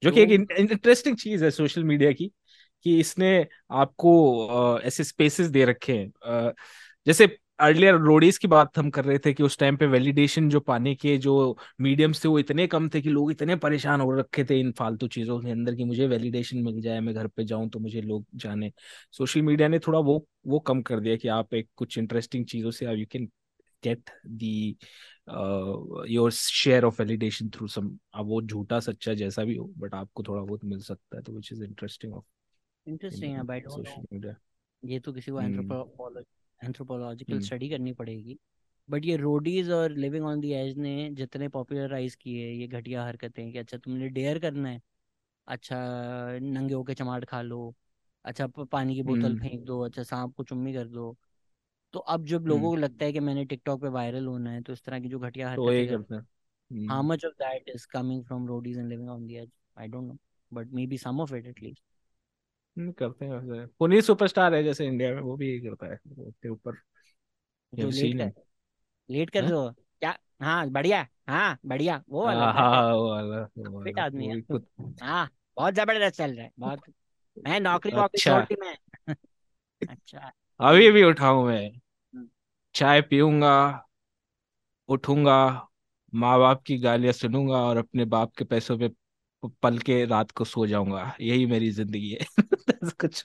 जो 0.04 0.12
कि 0.12 0.22
एक 0.22 0.32
इंटरेस्टिंग 0.32 1.16
तो 1.16 1.22
चीज़ 1.22 1.44
है 1.46 1.52
सोशल 1.52 1.84
मीडिया 1.84 2.12
की 2.12 2.32
कि 2.84 3.00
इसने 3.00 3.48
आपको 3.72 4.80
ऐसे 4.84 5.04
स्पेसेस 5.04 5.48
दे 5.48 5.66
रखे 5.66 5.94
हैं। 5.94 6.52
जैसे 7.08 7.38
अर्लियर 7.60 7.96
रोडीज 7.96 8.38
की 8.38 8.48
बात 8.48 8.78
हम 8.78 8.90
कर 8.90 9.06
रहे 9.06 9.20
थे 9.20 9.34
कि 9.34 9.44
उस 9.44 9.58
टाइम 9.60 9.78
पे 9.78 9.86
वैलिडेशन 9.86 10.50
जो 10.50 10.60
पाने 10.60 10.96
के 10.96 11.18
जो 11.18 11.58
मीडियम्स 11.82 12.26
थे 12.26 12.30
वो 12.30 12.40
इतने 12.40 12.68
कम 12.68 12.90
थे 12.90 13.02
कि 13.02 13.10
लोग 13.10 13.32
इतने 13.32 13.56
परेशान 13.56 14.02
हो 14.02 14.12
रखे 14.12 14.44
थे 14.46 14.60
इन 14.60 14.72
फालतू 14.72 15.08
चीज़ों 15.08 15.40
के 15.40 15.52
अंदर 15.52 15.76
कि 15.76 15.84
मुझे 15.84 16.08
वैलिडेशन 16.08 16.58
मिल 16.58 16.82
जाए 16.82 17.00
मैं 17.00 17.16
घर 17.16 17.28
पे 17.28 17.44
जाऊँ 17.44 17.70
तो 17.70 17.80
मुझे 17.80 18.02
लोग 18.02 18.26
जाने। 18.36 18.72
सोशल 19.12 19.42
मीडिया 19.42 19.68
ने 19.68 19.80
थोड़ा 19.80 20.00
वो 20.00 20.26
वो 20.48 20.60
कम 20.60 20.82
कर 20.82 21.00
दिया 21.00 21.16
कि 21.16 21.28
आप 21.28 21.54
एक 21.54 21.70
कुछ 21.76 21.98
इंटरेस्टिंग 21.98 22.46
चीज़ों 22.46 22.72
से 22.72 22.86
you 22.96 23.06
can 23.12 23.30
get 23.84 24.10
the 24.28 24.78
your 26.14 26.32
share 26.32 26.86
of 26.86 27.02
validation 27.02 27.50
through 27.50 27.68
some 27.68 27.98
अब 28.14 28.26
वो 28.26 28.42
झूठा 28.42 28.80
सच्चा 28.80 29.14
जैसा 29.14 29.44
भी 29.44 29.56
हो 29.56 29.74
बट 29.78 29.94
आपको 29.94 30.24
थोड़ा 30.24 30.42
बहुत 30.42 30.66
मिल 30.66 30.80
सकता 30.80 31.18
है 31.18 31.24
तो 31.24 31.34
which 31.34 31.54
is 31.54 31.64
interesting 31.64 32.14
of 32.14 32.24
interesting 32.88 33.36
है 33.36 33.44
बाय 33.44 33.60
सोशल 33.60 34.02
मीडिया 34.14 34.36
ये 34.86 35.00
तो 35.00 35.14
किसी 35.14 35.32
को 35.32 35.42
एंथ्रोपोलॉजिकल 35.42 37.34
hmm. 37.34 37.46
Study 37.46 37.66
hmm. 37.66 37.78
करनी 37.78 37.94
पड़ेगी 37.94 38.40
बट 38.90 39.06
ये 39.06 39.18
रोडीज 39.18 39.70
और 39.70 39.92
लिविंग 39.92 40.26
ऑन 40.26 40.40
दी 40.40 40.52
एज 40.52 40.78
ने 40.78 41.10
जितने 41.12 41.48
पॉपुलराइज 41.48 42.16
किए 42.16 42.52
ये 42.52 42.68
घटिया 42.68 43.06
हरकतें 43.06 43.52
कि 43.52 43.58
अच्छा 43.58 43.78
तुमने 43.78 44.10
डेयर 44.10 44.40
करना 44.40 44.70
है 44.70 44.82
अच्छा 45.48 45.78
नंगे 46.42 46.74
होके 46.74 46.94
चमाट 46.94 47.26
खा 47.26 47.42
लो 47.42 47.76
अच्छा 48.26 48.48
पानी 48.48 48.96
की 48.96 49.04
बोतल 49.04 49.34
hmm. 49.34 49.42
फेंक 49.42 49.64
दो 49.64 49.80
अच्छा 49.82 50.04
सांप 50.04 50.36
को 50.36 50.44
चुम्मी 50.44 50.74
कर 50.74 50.88
दो 50.88 51.18
तो 51.94 52.00
अब 52.00 52.26
जब 52.26 52.46
लोगों 52.48 52.70
को 52.70 52.76
लगता 52.76 53.06
है 53.06 53.14
कि 53.14 53.20
मैंने 53.20 53.46
टिकटॉक 53.46 53.82
पे 53.82 53.88
वायरल 53.90 54.26
होना 54.28 54.52
है 54.52 54.62
तो 54.62 54.74
इस 54.74 54.84
तरह 54.84 55.00
की 55.00 55.10
जो 55.10 55.20
घटिया 55.20 55.50
हरकतें 55.52 55.88
करते 55.88 56.16
हैं। 56.16 56.26
How 56.90 57.04
much 57.04 57.26
of 57.26 57.34
that 57.36 57.70
is 57.70 57.88
coming 57.88 58.26
from 58.26 58.48
Roadies 58.48 58.78
and 58.78 58.90
living 58.90 59.10
on 59.10 59.28
the 59.28 59.32
edge 59.34 59.52
I 59.78 59.88
don't 59.88 60.08
know 60.08 60.18
but 60.52 60.74
maybe 60.88 60.98
some 61.00 61.22
of 61.22 61.36
it 61.36 61.48
at least 61.48 61.84
करते 62.78 63.26
हैं 63.26 63.32
वैसे। 63.34 63.66
पुनीत 63.80 64.04
सुपरस्टार 64.04 64.54
है 64.56 64.64
जैसे 64.64 64.86
इंडिया 64.88 65.14
में 65.14 65.22
वो 65.22 65.36
भी 65.38 65.50
यही 65.50 65.60
करता 65.60 65.88
है 65.88 66.00
उसके 66.20 66.50
ऊपर। 66.50 66.78
जो 67.74 67.90
लेट 67.90 68.14
कर 68.14 68.32
लेट 69.10 69.30
कर 69.30 69.50
दो 69.50 69.70
क्या? 69.72 70.18
हाँ 70.42 70.70
बढ़िया। 70.70 71.08
हाँ 71.30 71.58
बढ़िया। 71.66 72.04
वो 72.10 72.26
वाला 72.26 72.52
हाँ 72.52 72.94
वो 72.96 73.10
वाला 73.10 73.44
फिट 73.84 74.00
आदमी 74.00 74.28
है। 74.28 74.36
हाँ 75.02 75.30
बहुत 75.58 75.74
ज़बरदस्त 75.74 76.18
चल 76.18 76.36
रहा 76.36 76.46
है 76.46 76.52
बहुत। 76.60 76.82
मैं 77.38 77.60
नौकरी 77.60 77.92
वॉकरी 77.94 78.22
छोड़ 78.22 78.44
दी 78.44 78.56
मैं। 78.62 78.78
अच्छा। 79.88 80.32
अभी 80.62 80.92
भी 80.92 81.04
उठाऊ 81.04 81.46
मैं। 81.48 81.68
हम्म। 81.68 82.28
चाय 82.76 83.02
पीऊँगा 83.02 83.54
उठूँगा 84.90 85.36
माँ 86.14 86.40
बाप 86.40 86.62
की 86.64 86.78
गालियाँ 86.78 87.14
सुनूँगा 87.14 87.58
और 87.58 87.78
अपने 87.78 88.06
बाप 88.06 88.34
के 88.38 88.44
पैसों 88.44 88.78
पे 88.78 88.90
पल 89.64 89.78
के 89.80 90.04
रात 90.06 90.32
को 90.32 90.46
सो 90.46 90.66
जाऊँगा। 90.68 91.16
यही 91.22 91.46
मेरी 91.46 91.70
ज़िंदगी 91.72 92.10
है। 92.10 92.26
कुछ 92.94 93.24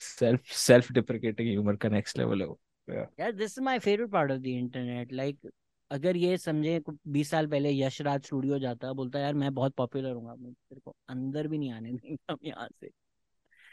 सेल्फ 0.00 0.52
सेल्फ 0.52 0.92
डिप्रिकेटिंग 0.92 1.48
ह्यूमर 1.48 1.76
का 1.76 1.88
नेक्स्ट 1.88 2.18
लेवल 2.18 2.42
है 2.42 3.06
यार 3.20 3.32
this 3.32 3.58
is 3.58 3.64
my 3.64 3.78
favourite 3.78 4.10
part 4.10 4.32
of 4.32 4.38
the 4.38 4.46
internet 4.46 5.12
like 5.12 5.50
अगर 5.90 6.16
ये 6.16 6.36
समझे 6.38 6.80
बीस 7.08 7.30
साल 7.30 7.46
पहले 7.46 7.70
यशराज 7.70 8.24
स्टूडियो 8.24 8.58
जाता 8.58 8.92
बोलता 8.92 9.18
यार 9.18 9.34
मैं 9.34 9.54
बहुत 9.54 9.74
पॉपुलर 9.74 10.12
हूँ 10.12 10.36
तेरे 10.52 10.80
को 10.80 10.94
अंदर 11.08 11.48
भी 11.48 11.58
नहीं 11.58 11.72
आने 11.72 11.92
देंगे 11.92 12.48
यहाँ 12.48 12.68
से। 12.80 12.90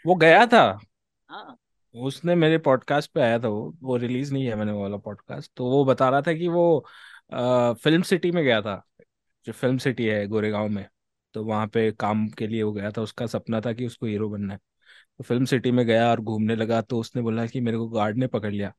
वो 0.06 0.16
गया 0.16 0.46
था? 0.46 0.80
हाँ। 1.30 1.58
उसने 1.96 2.36
मेरे 2.36 2.58
पॉडकास्ट 2.58 3.12
पे 3.12 3.22
आया 3.22 3.40
था 3.40 3.48
वो 3.48 3.76
वो 3.82 3.96
रिलीज़ 3.98 4.34
नहीं 4.34 4.46
है 4.48 4.56
मैंने 4.56 4.72
वो 4.72 4.82
वाला 4.82 4.98
पॉडकास्ट 4.98 5.52
तो 5.56 5.66
वो 5.70 5.84
बता 5.86 6.10
रहा 6.10 6.22
था 6.22 6.34
कि 6.34 6.48
वो 6.48 6.86
आ, 7.34 7.74
फ़िल्म 7.74 8.02
सिटी 8.02 8.32
में 8.32 8.44
गया 8.44 8.62
था 8.62 8.76
जो 9.46 9.54
फ़िल्म 9.54 9.78
सिटी 9.78 10.06
है 10.06 10.26
गोरेगांव 10.28 10.70
में 10.70 10.88
तो 11.34 11.44
वहाँ 11.46 11.68
पे 11.68 11.92
काम 11.92 12.28
के 12.30 12.48
लिए 12.48 12.64
वो 12.64 12.72
गया 12.72 12.92
था 12.92 13.02
उसका 13.02 13.28
सपना 13.28 13.62
था 13.62 13.74
कि 13.74 13.86
उसको 13.86 14.06
हीरो 14.06 14.30
बनना 14.30 14.54
है। 14.54 14.60
तो 15.20 15.24
फ़िल्म 15.24 15.46
सिटी 15.46 15.72
में 15.72 15.86
गया 15.88 16.10
और 16.12 16.22
घूमने 16.22 16.56
लगा 16.56 16.82
तो 16.82 17.00
उसने 17.00 17.22
बोला 17.22 17.46
कि 17.48 17.62
मेरे 17.62 17.78
को 17.78 17.88
गार्ड 17.90 18.18
ने 18.18 18.28
पकड़ 18.28 18.52
लिया। 18.54 18.70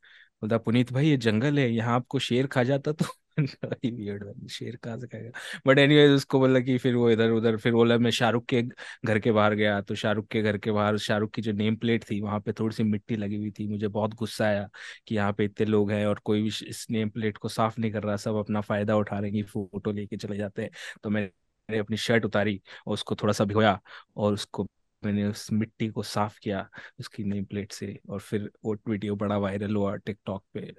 बोलता 0.42 0.58
पुनीत 0.58 0.92
भाई 0.92 1.08
ये 1.08 1.16
जंगल 1.18 1.58
है 1.58 1.70
यहाँ 1.70 1.94
आपको 1.96 2.18
शेर 2.18 2.46
खा 2.46 2.64
जाता 2.64 2.92
तो 2.92 3.04
शेर 4.50 4.76
कहाँ 4.76 4.98
से 4.98 5.06
खाएगा? 5.06 5.30
बट 5.66 5.78
एनीवेज 5.78 6.10
उसको 6.12 6.38
बोला 6.38 6.60
कि 6.60 6.76
फिर 6.78 6.94
वो 6.96 7.08
इधर 7.10 7.30
उधर, 7.30 7.56
फिर 7.56 7.72
बोला 7.72 7.96
मैं 7.98 8.10
शाहरुख 8.10 8.44
के 8.46 8.62
घर 8.62 9.18
के 9.18 9.32
बाहर 9.32 9.54
गया 9.54 9.80
तो 9.82 9.94
शाहरुख 9.94 10.26
के 10.28 10.42
घर 10.42 10.58
के 10.58 10.70
बाहर, 10.70 10.96
शाहरुख 10.98 11.30
की 11.32 11.42
जो 11.42 11.52
नेम 11.52 11.76
प्लेट 11.76 12.04
थी, 12.10 12.20
वहाँ 12.20 12.40
पे 12.40 12.52
थोड़ी 12.52 12.74
सी 12.76 12.82
मिट्टी 12.84 13.16
लगी 13.16 13.36
हुई 13.36 13.50
थी, 13.50 13.66
मुझे 13.68 13.88
बहुत 13.88 14.14
गुस्सा 14.14 14.44
आया 14.46 14.68
कि 15.06 15.14
यहाँ 15.14 15.32
पे 15.32 15.44
इतने 15.44 15.66
लोग 15.66 15.90
हैं 15.90 16.04
और 16.06 16.18
कोई 16.24 16.42
भी 16.42 16.48
इस 16.68 16.86
नेम 16.90 17.10
प्लेट 17.10 17.38
को 17.38 17.48
साफ़ 17.48 17.80
नहीं 17.80 17.92
कर 17.92 18.02
रहा, 18.02 18.16
सब 18.16 18.36
अपना 18.36 18.60
फ़ायदा 18.62 18.96
उठा 18.96 19.18
रहे 19.18 19.30
हैं 19.30 19.44
फ़ोटो 19.44 19.92
लेके 19.92 20.16
चले 20.16 20.36
जाते 20.36 20.62
हैं। 20.62 20.70
तो 21.02 21.10
मैंने 21.10 21.78
अपनी 21.78 21.96
शर्ट 21.98 22.24
उतारी 22.24 22.60
और 22.86 22.94
उसको 22.94 23.14
थोड़ा 23.14 23.32
सा 23.32 23.44
भिगोया 23.44 23.78
और 24.16 24.32
उसको 24.32 24.66
मैंने 25.02 25.24
उस 25.26 25.50
मिट्टी 25.52 25.88
को 25.88 26.02
साफ़ 26.04 26.38
किया, 26.42 26.68
उसकी 27.00 27.24
नेम 27.24 27.44
प्लेट 27.44 27.72
से 27.72 27.98
और 28.08 28.20
फिर 28.20 28.50
वो 28.64 28.76
वीडियो 28.88 29.16
बड़ा 29.16 29.38
वायरल 29.38 29.76
हुआ 29.76 29.94
टिकटॉक 29.96 30.44
पे। 30.54 30.72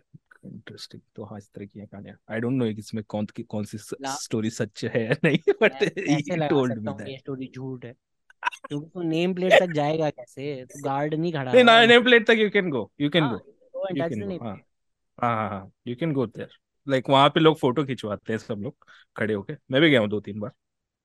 इंटरेस्टिंग 0.45 1.02
तो 1.15 1.24
हाँ 1.24 1.38
इस 1.38 1.49
तरह 1.53 1.65
की 1.65 1.86
कहानियाँ। 1.86 2.18
आई 2.32 2.40
डोंट 2.40 2.53
नो 2.53 2.65
इसमें 2.65 3.03
कौन 3.03 3.26
की 3.26 3.44
कौन 3.44 3.65
सी 3.65 3.78
स्टोरी 3.78 4.49
सच 4.49 4.84
है 4.86 5.03
या 5.06 5.15
नहीं 5.24 5.53
but 5.61 5.84
he 5.84 6.48
told 6.49 6.78
me 6.78 6.94
that 6.94 7.07
ये 7.07 7.18
स्टोरी 7.18 7.52
झूठ 7.56 7.86
है। 7.86 7.94
क्योंकि 8.70 8.90
तो 8.90 9.02
नेम 9.02 9.34
प्लेट 9.34 9.60
तक 9.60 9.68
जाएगा 9.68 10.10
कैसे? 10.10 10.65
तो 10.65 10.80
गार्ड 10.80 11.14
नहीं 11.14 11.34
खड़ा 11.34 11.53
नहीं 11.53 11.64
ना 11.64 11.86
नेम 11.86 12.03
प्लेट 12.03 12.28
तक 12.28 12.38
you 12.38 12.49
can 12.49 12.70
go 12.70 12.91
you 13.02 13.10
can 13.10 13.28
go 13.30 13.36
you 13.95 14.03
can 14.03 14.22
go 14.22 14.44
हाँ। 14.45 14.56
हाँ 15.22 15.49
हाँ 15.49 15.72
you 15.88 15.95
can 15.95 16.14
go 16.14 16.26
there 16.28 16.49
like 16.88 17.10
वहाँ 17.10 17.30
पे 17.30 17.40
लोग 17.40 17.57
फ़ोटो 17.60 17.86
खिंचवाते 17.86 18.34
हैं 18.34 18.38
सब 18.40 18.60
लोग 18.60 18.86
खड़े 19.15 19.34
होके। 19.34 19.53
मैं 19.72 19.82
भी 19.82 19.90
गया 19.90 19.99
हूँ 19.99 20.10
दो 20.10 20.20
तीन 20.20 20.40
बार। 20.40 20.52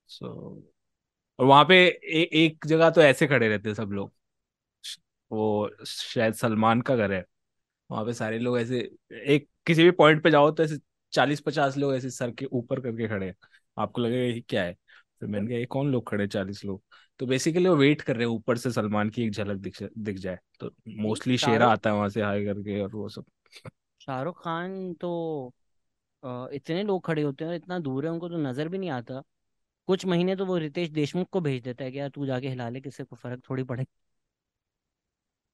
सो 0.09 0.27
so, 0.27 0.63
और 1.39 1.47
वहाँ 1.47 1.65
पे 1.65 1.77
ए, 1.87 2.31
एक 2.35 2.67
जगह 2.67 2.91
तो 2.91 3.03
ऐसे 3.03 3.27
खड़े 3.27 3.49
रहते 3.49 3.69
हैं 3.69 3.75
सब 3.75 3.91
लोग। 3.93 4.13
वो 5.31 5.71
शायद 5.87 6.35
सलमान 6.35 6.81
का 6.81 6.97
घर 6.97 7.13
है। 7.13 7.25
वहाँ 7.91 8.05
पे 8.05 8.13
सारे 8.15 8.39
लोग 8.39 8.59
ऐसे 8.59 8.79
एक 9.27 9.49
किसी 9.67 9.85
भी 9.85 9.91
पॉइंट 9.93 10.23
पे 10.25 10.31
जाओ 10.31 10.51
तो 10.51 10.63
ऐसे 10.63 10.79
चालीस 11.13 11.41
पचास 11.41 11.77
लोग 11.77 11.95
ऐसे 11.95 12.11
सर 12.11 12.31
के 12.33 12.45
ऊपर 12.47 12.81
करके 12.81 13.09
खड़े 13.09 13.27
हैं। 13.27 13.35
आपको 13.77 14.01
लगेगा 14.01 14.25
ये 14.27 14.41
क्या 14.41 14.65
है? 14.65 14.73
फिर 15.21 15.29
मैंने 15.29 15.47
कहा 15.49 15.59
ये 15.59 15.67
कौन 15.67 15.91
लोग 15.93 16.09
खड़े 16.09 16.27
चालीस 16.29 16.65
लोग? 16.65 16.83
तो 17.21 17.27
बेसिकली 17.27 17.69
वो 17.69 17.77
वेट 17.77 18.03
कर 18.03 18.17
रहे 18.17 18.27
हैं 18.27 18.35
ऊपर 18.35 18.57
से 18.59 18.71
सलमान 18.73 19.11
की 19.11 19.25
एक 19.25 19.33
झलक 19.33 19.59
दिख 19.59 19.83
दिख 19.99 20.17
जाए। 20.19 20.39
तो 20.61 20.71
मोस्टली 20.99 21.39
शेरा 21.39 21.69
आता 21.69 21.91
है 21.91 21.97
वहाँ 21.97 22.09
से 22.09 22.23
हाई 22.23 22.45
करके 22.45 22.81
और 22.83 22.95
वो 22.95 23.09
सब। 23.09 23.25
शाहरुख 24.01 24.43
खान 24.45 24.93
तो 24.95 25.11
इतने 26.53 26.83
लोग 26.83 27.05
खड़े 27.07 27.23
होते 27.23 27.45
हैं 27.45 27.51
और 27.51 27.57
इतना 27.57 27.79
दूर 27.79 28.07
है 28.07 28.11
उनको 28.13 28.29
तो 28.29 28.37
नज़र 28.39 28.69
भी 28.69 28.79
नहीं 28.79 28.91
आता। 28.91 29.23
कुछ 29.89 30.05
महीने 30.07 30.37
तो 30.37 30.47
वो 30.47 30.59
रितेश 30.59 30.91
देशमुख 30.91 31.29
को 31.31 31.41
भेज 31.43 31.63
देता 31.65 31.85
है 31.85 31.93
कि 31.93 31.99
यार 31.99 32.11
तू 32.11 32.27
जाके 32.27 32.49
हिला 32.49 32.69
ले 32.69 32.81
किसी 32.81 33.05
को 33.05 33.17
फ़र्क 33.17 33.43
थोड़ी 33.51 33.65
पड़े। 33.65 33.87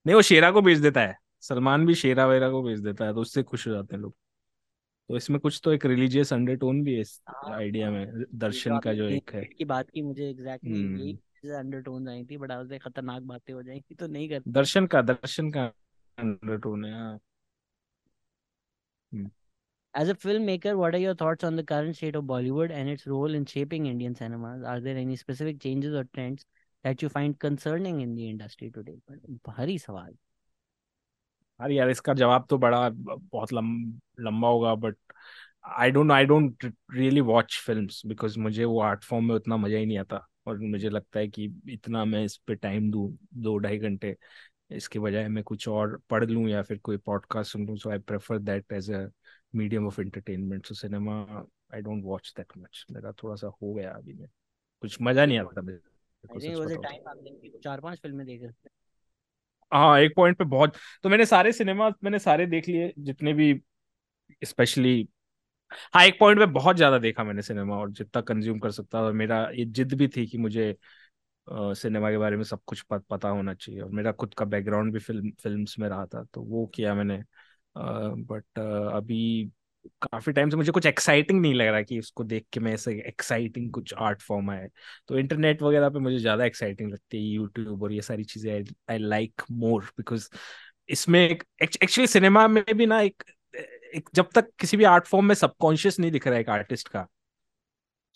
नहीं 0.06 0.14
वो 0.14 0.22
शेरा 0.22 0.50
को 0.50 0.60
भेज 0.62 0.80
देता 0.80 1.00
है। 1.00 1.16
सलमान 1.44 1.86
भी 1.86 1.94
शेरा 1.94 2.26
वेरा 2.26 2.50
को 2.50 2.62
भेज 2.62 2.80
देता 2.80 3.04
है 3.04 3.14
तो 3.14 3.20
उससे 3.20 3.42
खुश 3.42 3.66
हो 3.68 3.72
जाते 3.72 3.94
हैं 3.94 4.00
लोग 4.02 4.14
तो 5.10 5.16
इसमें 5.16 5.38
कुछ 5.40 5.60
तो 5.64 5.72
एक 5.72 5.84
रिलीजियस 5.86 6.32
अंडरटोन 6.32 6.82
भी 6.84 6.94
है 6.94 7.00
इस 7.00 7.20
हाँ 7.28 7.52
आइडिया 7.54 7.86
हाँ 7.86 7.94
में 7.94 8.24
दर्शन 8.34 8.78
का 8.84 8.94
जो 8.94 9.08
एक 9.08 9.34
है 9.34 9.44
की 9.44 9.64
बात 9.64 9.90
की 9.90 10.02
मुझे 10.02 10.28
एग्जैक्टली 10.30 10.80
हम्म 10.80 11.56
अंडरटोन 11.56 12.08
आई 12.08 12.24
थी 12.24 12.36
बट 12.38 12.52
उससे 12.52 12.78
खतरनाक 12.78 13.22
बातें 13.22 13.52
हो 13.54 13.62
जाएँगी 13.62 13.94
तो 13.94 14.06
नहीं 14.06 14.28
करते 14.28 14.50
दर्शन 14.50 14.86
का 14.86 15.02
दर्शन 15.02 15.50
का 15.50 15.64
अंडरटोन 16.18 16.84
है 16.84 16.92
हाँ 16.92 17.18
हम्म। 19.12 19.30
As 19.94 20.08
a 20.08 20.14
filmmaker, 20.14 20.70
what 20.76 20.94
are 20.96 20.98
your 20.98 21.14
thoughts 21.14 21.44
on 21.44 21.54
the 21.54 21.62
current 21.62 21.96
state 21.96 22.16
of 22.16 22.24
Bollywood 22.24 22.72
and 22.72 22.88
its 22.88 23.06
role 23.06 23.32
in 23.32 23.44
shaping 23.46 23.84
Indian 23.86 24.16
cinemas? 24.16 24.64
Are 24.64 24.80
there 24.80 24.96
any 24.96 25.14
specific 25.14 25.60
changes 25.60 25.94
or 25.94 26.02
trends 26.14 26.46
that 26.84 27.00
you 27.00 27.08
find 27.08 27.38
concerning 27.38 28.00
in 28.00 28.16
the 28.16 28.28
industry 28.28 28.70
today? 28.70 28.96
भारी 29.46 29.78
सवाल 29.78 30.16
अरे 31.60 31.74
यार 31.74 31.90
इसका 31.90 32.14
जवाब 32.14 32.46
तो 32.50 32.58
बड़ा 32.58 32.88
बहुत 32.90 33.52
लम, 33.52 34.00
लंबा 34.20 34.48
होगा 34.48 34.74
but 34.74 34.96
I 35.64 35.90
don't 35.90 36.12
I 36.12 36.24
don't 36.24 36.64
really 36.92 37.20
watch 37.20 37.58
films 37.66 38.02
because 38.06 38.38
मुझे 38.38 38.64
वो 38.64 38.80
आर्ट 38.80 39.04
फॉर्म 39.04 39.24
में 39.24 39.34
उतना 39.34 39.56
मज़ा 39.56 39.76
ही 39.78 39.86
नहीं 39.86 39.98
आता 39.98 40.26
और 40.46 40.58
मुझे 40.58 40.88
लगता 40.90 41.20
है 41.20 41.28
कि 41.28 41.44
इतना 41.68 42.04
मैं 42.04 42.24
इस 42.24 42.36
पे 42.36 42.54
टाइम 42.54 42.90
दूँ 42.90 43.18
दो 43.34 43.56
ढाई 43.58 43.78
घंटे 43.78 44.16
इसके 44.70 44.98
बजाय 44.98 45.28
मैं 45.28 45.44
कुछ 45.44 45.68
और 45.68 46.00
पढ़ 46.10 46.24
लूँ 46.24 46.48
या 46.48 46.62
फिर 46.62 46.78
कोई 46.78 46.96
पॉडकास्ट 46.96 47.52
सुन 47.52 47.66
लूँ 47.66 47.76
so 47.76 47.90
I 47.90 47.98
prefer 47.98 48.38
that 48.38 48.72
as 48.72 48.90
a 48.90 49.08
medium 49.54 49.86
of 49.86 50.00
entertainment 50.00 50.66
so 50.66 50.74
cinema 50.74 51.46
I 51.74 51.80
don't 51.80 52.04
watch 52.04 52.34
that 52.36 52.52
much 52.58 52.86
मेरा 52.90 53.12
थोड़ा 53.12 53.34
सा 53.34 53.46
हो 53.62 53.74
गया 53.74 53.92
अभी 53.92 54.14
में। 54.14 54.28
कुछ 54.82 54.98
मज़ा 55.02 55.26
नहीं 55.26 55.38
आता 55.38 55.62
की 57.22 57.58
चार 57.64 57.80
पाँच 57.80 57.98
फ़िल्में 57.98 58.26
देख 58.26 58.40
सकते 58.42 58.83
हाँ 59.74 59.98
एक 60.00 60.12
पॉइंट 60.16 60.38
पे 60.38 60.44
बहुत 60.46 60.74
तो 61.04 61.08
मैंने 61.08 61.24
सारे 61.26 61.52
सिनेमा 61.52 61.88
मैंने 62.04 62.18
सारे 62.20 62.46
देख 62.48 62.68
लिए 62.68 62.92
जितने 63.00 63.32
भी 63.34 63.52
स्पेशली 64.42 65.08
हाँ 65.94 66.04
एक 66.04 66.18
पॉइंट 66.20 66.38
पे 66.40 66.46
बहुत 66.48 66.76
ज़्यादा 66.76 66.98
देखा 66.98 67.24
मैंने 67.24 67.42
सिनेमा 67.42 67.76
और 67.76 67.90
जितना 67.92 68.22
कंज्यूम 68.24 68.58
कर 68.60 68.70
सकता 68.72 69.00
और 69.00 69.12
मेरा 69.14 69.40
ये 69.50 69.64
जिद 69.66 69.94
भी 69.94 70.08
थी 70.08 70.26
कि 70.26 70.38
मुझे 70.38 70.74
सिनेमा 71.74 72.10
के 72.10 72.18
बारे 72.18 72.36
में 72.36 72.44
सब 72.44 72.60
कुछ 72.66 72.80
पत, 72.82 73.04
पता 73.10 73.28
होना 73.30 73.54
चाहिए 73.54 73.80
और 73.80 73.90
मेरा 73.90 74.12
खुद 74.14 74.34
का 74.34 74.44
बैकग्राउंड 74.46 74.92
भी 74.92 74.98
फ़िल्म 75.00 75.30
फिल्म्स 75.42 75.78
में 75.78 75.88
रहा 75.88 76.06
था 76.08 76.24
तो 76.26 76.42
वो 76.44 76.66
किया 76.68 76.94
मैंने। 76.94 77.22
बट 77.76 78.58
अभी 78.94 79.20
काफ़ी 80.02 80.32
टाइम 80.32 80.50
से 80.50 80.56
मुझे 80.56 80.72
कुछ 80.72 80.86
एक्साइटिंग 80.86 81.40
नहीं 81.40 81.54
लग 81.54 81.66
रहा 81.66 81.82
कि 81.82 81.98
उसको 81.98 82.24
देख 82.24 82.46
के 82.52 82.60
मैं 82.60 82.72
ऐसे 82.74 82.92
एक्साइटिंग 83.08 83.70
कुछ 83.72 83.94
आर्ट 83.94 84.22
फॉर्म 84.22 84.50
आए 84.50 84.68
तो 85.08 85.18
इंटरनेट 85.18 85.62
वगैरह 85.62 85.88
पे 85.88 85.98
मुझे 85.98 86.18
ज़्यादा 86.18 86.44
एक्साइटिंग 86.44 86.92
लगती 86.92 87.16
है 87.18 87.24
यूट्यूब 87.24 87.82
और 87.82 87.92
ये 87.92 88.02
सारी 88.02 88.24
चीज़ें। 88.24 88.64
आई 88.90 88.98
लाइक 88.98 89.42
मोर 89.50 89.84
बिकॉज़ 89.98 90.28
इसमें 90.88 91.20
एक्चुअली 91.62 92.06
सिनेमा 92.06 92.46
में 92.48 92.64
भी 92.76 92.86
ना 92.86 93.00
एक, 93.00 93.22
एक 93.94 94.08
जब 94.14 94.28
तक 94.34 94.50
किसी 94.58 94.76
भी 94.76 94.84
आर्ट 94.84 95.06
फॉर्म 95.06 95.26
में 95.26 95.34
सबकॉन्शियस 95.34 96.00
नहीं 96.00 96.10
दिख 96.10 96.26
रहा 96.26 96.34
है 96.34 96.40
एक 96.40 96.48
आर्टिस्ट 96.50 96.88
का 96.88 97.06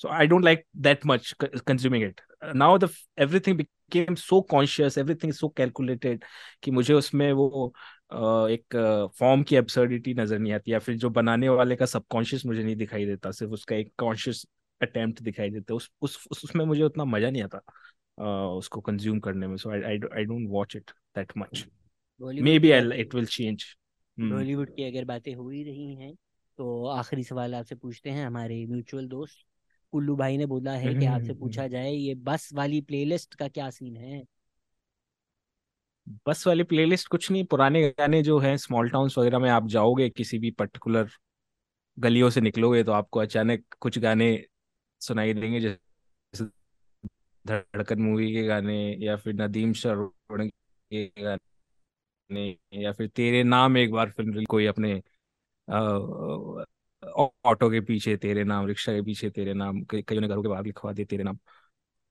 so 0.01 0.09
I 0.09 0.27
don't 0.27 0.45
like 0.45 0.65
that 0.77 1.07
much 1.07 1.35
consuming 1.43 2.05
it 2.05 2.21
now 2.43 2.77
the 2.79 2.89
everything 3.17 3.57
became 3.57 4.17
so 4.17 4.43
conscious 4.43 4.97
everything 4.99 5.31
is 5.31 5.39
so 5.39 5.49
calculated 5.51 6.25
कि 6.63 6.71
मुझे 6.71 6.95
उसमें 6.95 7.33
वो 7.33 7.73
एक 8.49 8.77
फॉर्म 9.19 9.43
की 9.43 9.57
एब्सर्डिटी 9.57 10.15
नज़र 10.15 10.39
नहीं 10.39 10.53
आती 10.53 10.73
या 10.73 10.79
फिर 10.79 10.97
जो 10.97 11.11
बनाने 11.11 11.49
वाले 11.49 11.77
का 11.77 11.87
सबकॉन्शियस 11.87 12.47
मुझे 12.47 12.63
नहीं 12.63 12.77
दिखाई 12.77 13.07
देता 13.07 13.31
सिर्फ़ 13.31 13.53
उसका 13.53 13.77
एक 13.77 13.93
कॉन्शियस 13.99 14.47
अटेम्प्ट 14.81 15.23
दिखाई 15.23 15.51
देता 15.51 15.75
उस 15.75 15.91
उस 16.03 16.29
उसमें 16.45 16.65
मुझे 16.65 16.83
उतना 16.83 17.05
मज़ा 17.05 17.31
नहीं 17.31 17.43
आता 17.43 17.61
उसको 18.49 18.81
कंज्यूम 18.81 19.19
करने 19.21 19.47
में 19.47 19.57
so 19.57 19.71
I 19.71 19.81
I 19.83 20.25
don't 20.25 20.49
watch 20.51 20.77
it 20.77 20.91
that 21.17 21.33
much 21.39 21.67
maybe 22.59 22.73
it 22.73 23.15
will 23.15 23.27
change 23.27 23.65
Bollywood 24.19 24.71
की 24.71 24.85
अगर 24.85 25.05
बातें 25.05 25.35
हो 25.35 25.49
ही 25.51 25.63
रही 25.65 25.95
हैं 25.95 26.15
तो 26.59 26.87
आखिरी 26.87 27.25
सवाल 27.25 27.55
आपसे 27.55 27.75
पूछते 27.75 28.11
हैं 28.11 28.27
हमारे 28.27 28.65
म्यूचुअल 28.67 29.09
दोस्त। 29.09 29.45
कुल्लू 29.93 30.17
भाई 30.17 30.37
ने 30.37 30.47
बोला 30.47 30.73
है 30.73 30.95
कि 30.95 31.07
आपसे 31.07 31.35
पूछा 31.35 31.67
जाए 31.67 31.91
ये 31.93 32.15
बस 32.15 32.51
वाली 32.53 32.81
प्लेलिस्ट 32.81 33.35
का 33.35 33.49
क्या 33.49 33.71
सीन 33.71 33.97
है? 33.97 34.25
बस 36.27 36.47
वाली 36.47 36.63
प्लेलिस्ट 36.63 37.09
कुछ 37.09 37.31
नहीं 37.31 37.45
पुराने 37.45 37.89
गाने 37.89 38.23
जो 38.23 38.39
हैं 38.39 38.57
स्मॉल 38.57 38.91
टाउन्स 38.91 39.19
वगैरह 39.19 39.39
में 39.39 39.51
आप 39.51 39.67
जाओगे 39.67 40.11
किसी 40.11 40.39
भी 40.39 40.51
पर्टिकुलर 40.51 41.11
गलियों 41.99 42.31
से 42.31 42.41
निकलोगे 42.41 42.85
तो 42.85 42.93
आपको 42.93 43.21
अचानक 43.21 43.65
कुछ 43.81 43.99
गाने 43.99 44.47
सुनाई 45.01 45.35
देंगे 45.35 45.61
जैसे 45.61 46.45
धड़कन 47.47 48.03
मूवी 48.03 48.33
के 48.33 48.43
गाने 48.43 48.97
या 49.01 49.17
फिर 49.17 49.35
नदीम 49.35 49.73
श्रवण 49.73 50.49
के 50.49 51.07
गाने 51.23 52.57
या 52.75 52.93
फिर 52.93 53.09
तेरे 53.09 53.43
नाम 53.43 53.77
एक 53.77 53.93
बार 53.93 54.11
फ़िल्म 54.11 54.45
कोई 54.45 54.67
अपने 54.67 55.03
ऑटो 57.19 57.71
के 57.71 57.81
पीछे 57.81 58.17
तेरे 58.17 58.45
नाम 58.45 58.67
रिक्शा 58.67 58.93
के 58.93 59.03
पीछे 59.03 59.31
तेरे 59.31 59.55
नाम 59.55 59.83
कईयों 59.83 60.21
ने 60.21 60.29
घरों 60.29 60.43
के 60.43 60.49
बाहर 60.49 60.65
लिखवा 60.65 60.93
दिए 60.93 61.05
तेरे 61.05 61.25
नाम। 61.25 61.39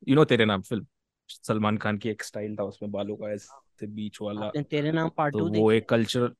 यू 0.07 0.15
नो 0.15 0.25
तेरे 0.25 0.45
नाम 0.45 0.61
फ़िल्म। 0.61 0.85
सलमान 1.29 1.77
खान 1.77 1.97
की 1.97 2.09
एक 2.09 2.23
स्टाइल 2.23 2.55
था 2.55 2.63
उसमें 2.63 2.91
बालों 2.91 3.15
का 3.15 3.31
ऐसे 3.31 3.87
बीच 3.87 4.17
वाला 4.21 4.49
तेरे 4.49 4.91
नाम 4.91 5.09
पार्ट 5.09 5.33
तो 5.33 5.49
वो 5.49 5.71
एक 5.71 5.89
कल्चर 5.89 6.33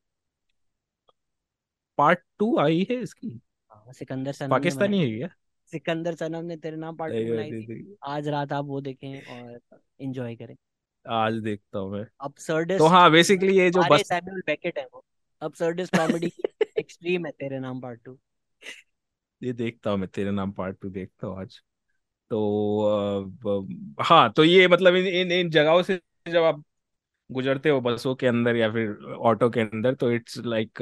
पार्ट 1.97 2.19
टू 2.39 2.57
आई 2.59 2.87
है 2.91 2.95
इसकी। 2.95 3.41
हाँ, 3.71 3.93
सिकंदर 3.93 4.31
सनम 4.31 4.49
पाकिस्तानी 4.49 5.11
है 5.11 5.17
क्या 5.17 5.29
सिकंदर 5.65 6.15
सनम 6.15 6.45
ने 6.45 6.57
तेरे 6.57 6.77
नाम 6.77 6.95
पार्ट 6.95 7.13
टू 7.13 7.33
बनाई 7.33 7.51
थी। 7.51 7.97
आज 8.03 8.27
रात 8.27 8.53
आप 8.53 8.65
वो 8.65 8.81
देखें 8.81 9.21
और 9.21 9.59
एंजॉय 10.01 10.35
करें। 10.35 10.55
आज 11.05 11.33
देखता 11.33 11.79
हूँ 11.79 11.91
मैं। 11.91 12.05
Absurdist 12.25 12.77
तो 12.77 12.87
हाँ 12.87 13.11
बेसिकली 13.11 13.57
ये 13.57 13.69
जो 13.71 13.83
बस 13.89 14.01
सैमुअल 14.01 14.41
बेकेट 14.47 14.77
है 14.77 14.87
वो। 14.93 15.03
Absurdist 15.43 15.97
कॉमेडी 15.97 16.31
एक्सट्रीम 16.79 17.25
है 17.25 17.31
तेरे 17.31 17.59
नाम 17.59 17.81
पार्ट 17.81 18.01
टू 18.05 18.19
ये 19.41 19.53
देखता 19.53 19.89
हूँ 19.91 19.97
मैं, 19.99 20.07
तेरे 20.09 20.31
नाम 20.31 20.51
पार्ट 20.53 20.77
टू 20.81 20.89
देखता 20.91 21.27
हूँ 21.27 21.39
आज। 21.39 21.61
तो 22.31 23.67
हाँ 24.01 24.31
तो 24.33 24.43
ये 24.43 24.67
मतलब 24.67 24.95
इन 24.95 25.07
इन 25.07 25.31
इन 25.31 25.49
जगहों 25.51 25.81
से 25.83 25.99
जब 26.25 26.43
आप 26.43 26.63
गुजरते 27.29 27.69
हो 27.69 27.81
बसों 27.81 28.15
के 28.15 28.27
अंदर 28.27 28.55
या 28.55 28.71
फिर 28.71 28.91
ऑटो 29.21 29.49
के 29.49 29.61
अंदर 29.61 29.95
तो 29.95 30.11
it's 30.11 30.37
like 30.39 30.79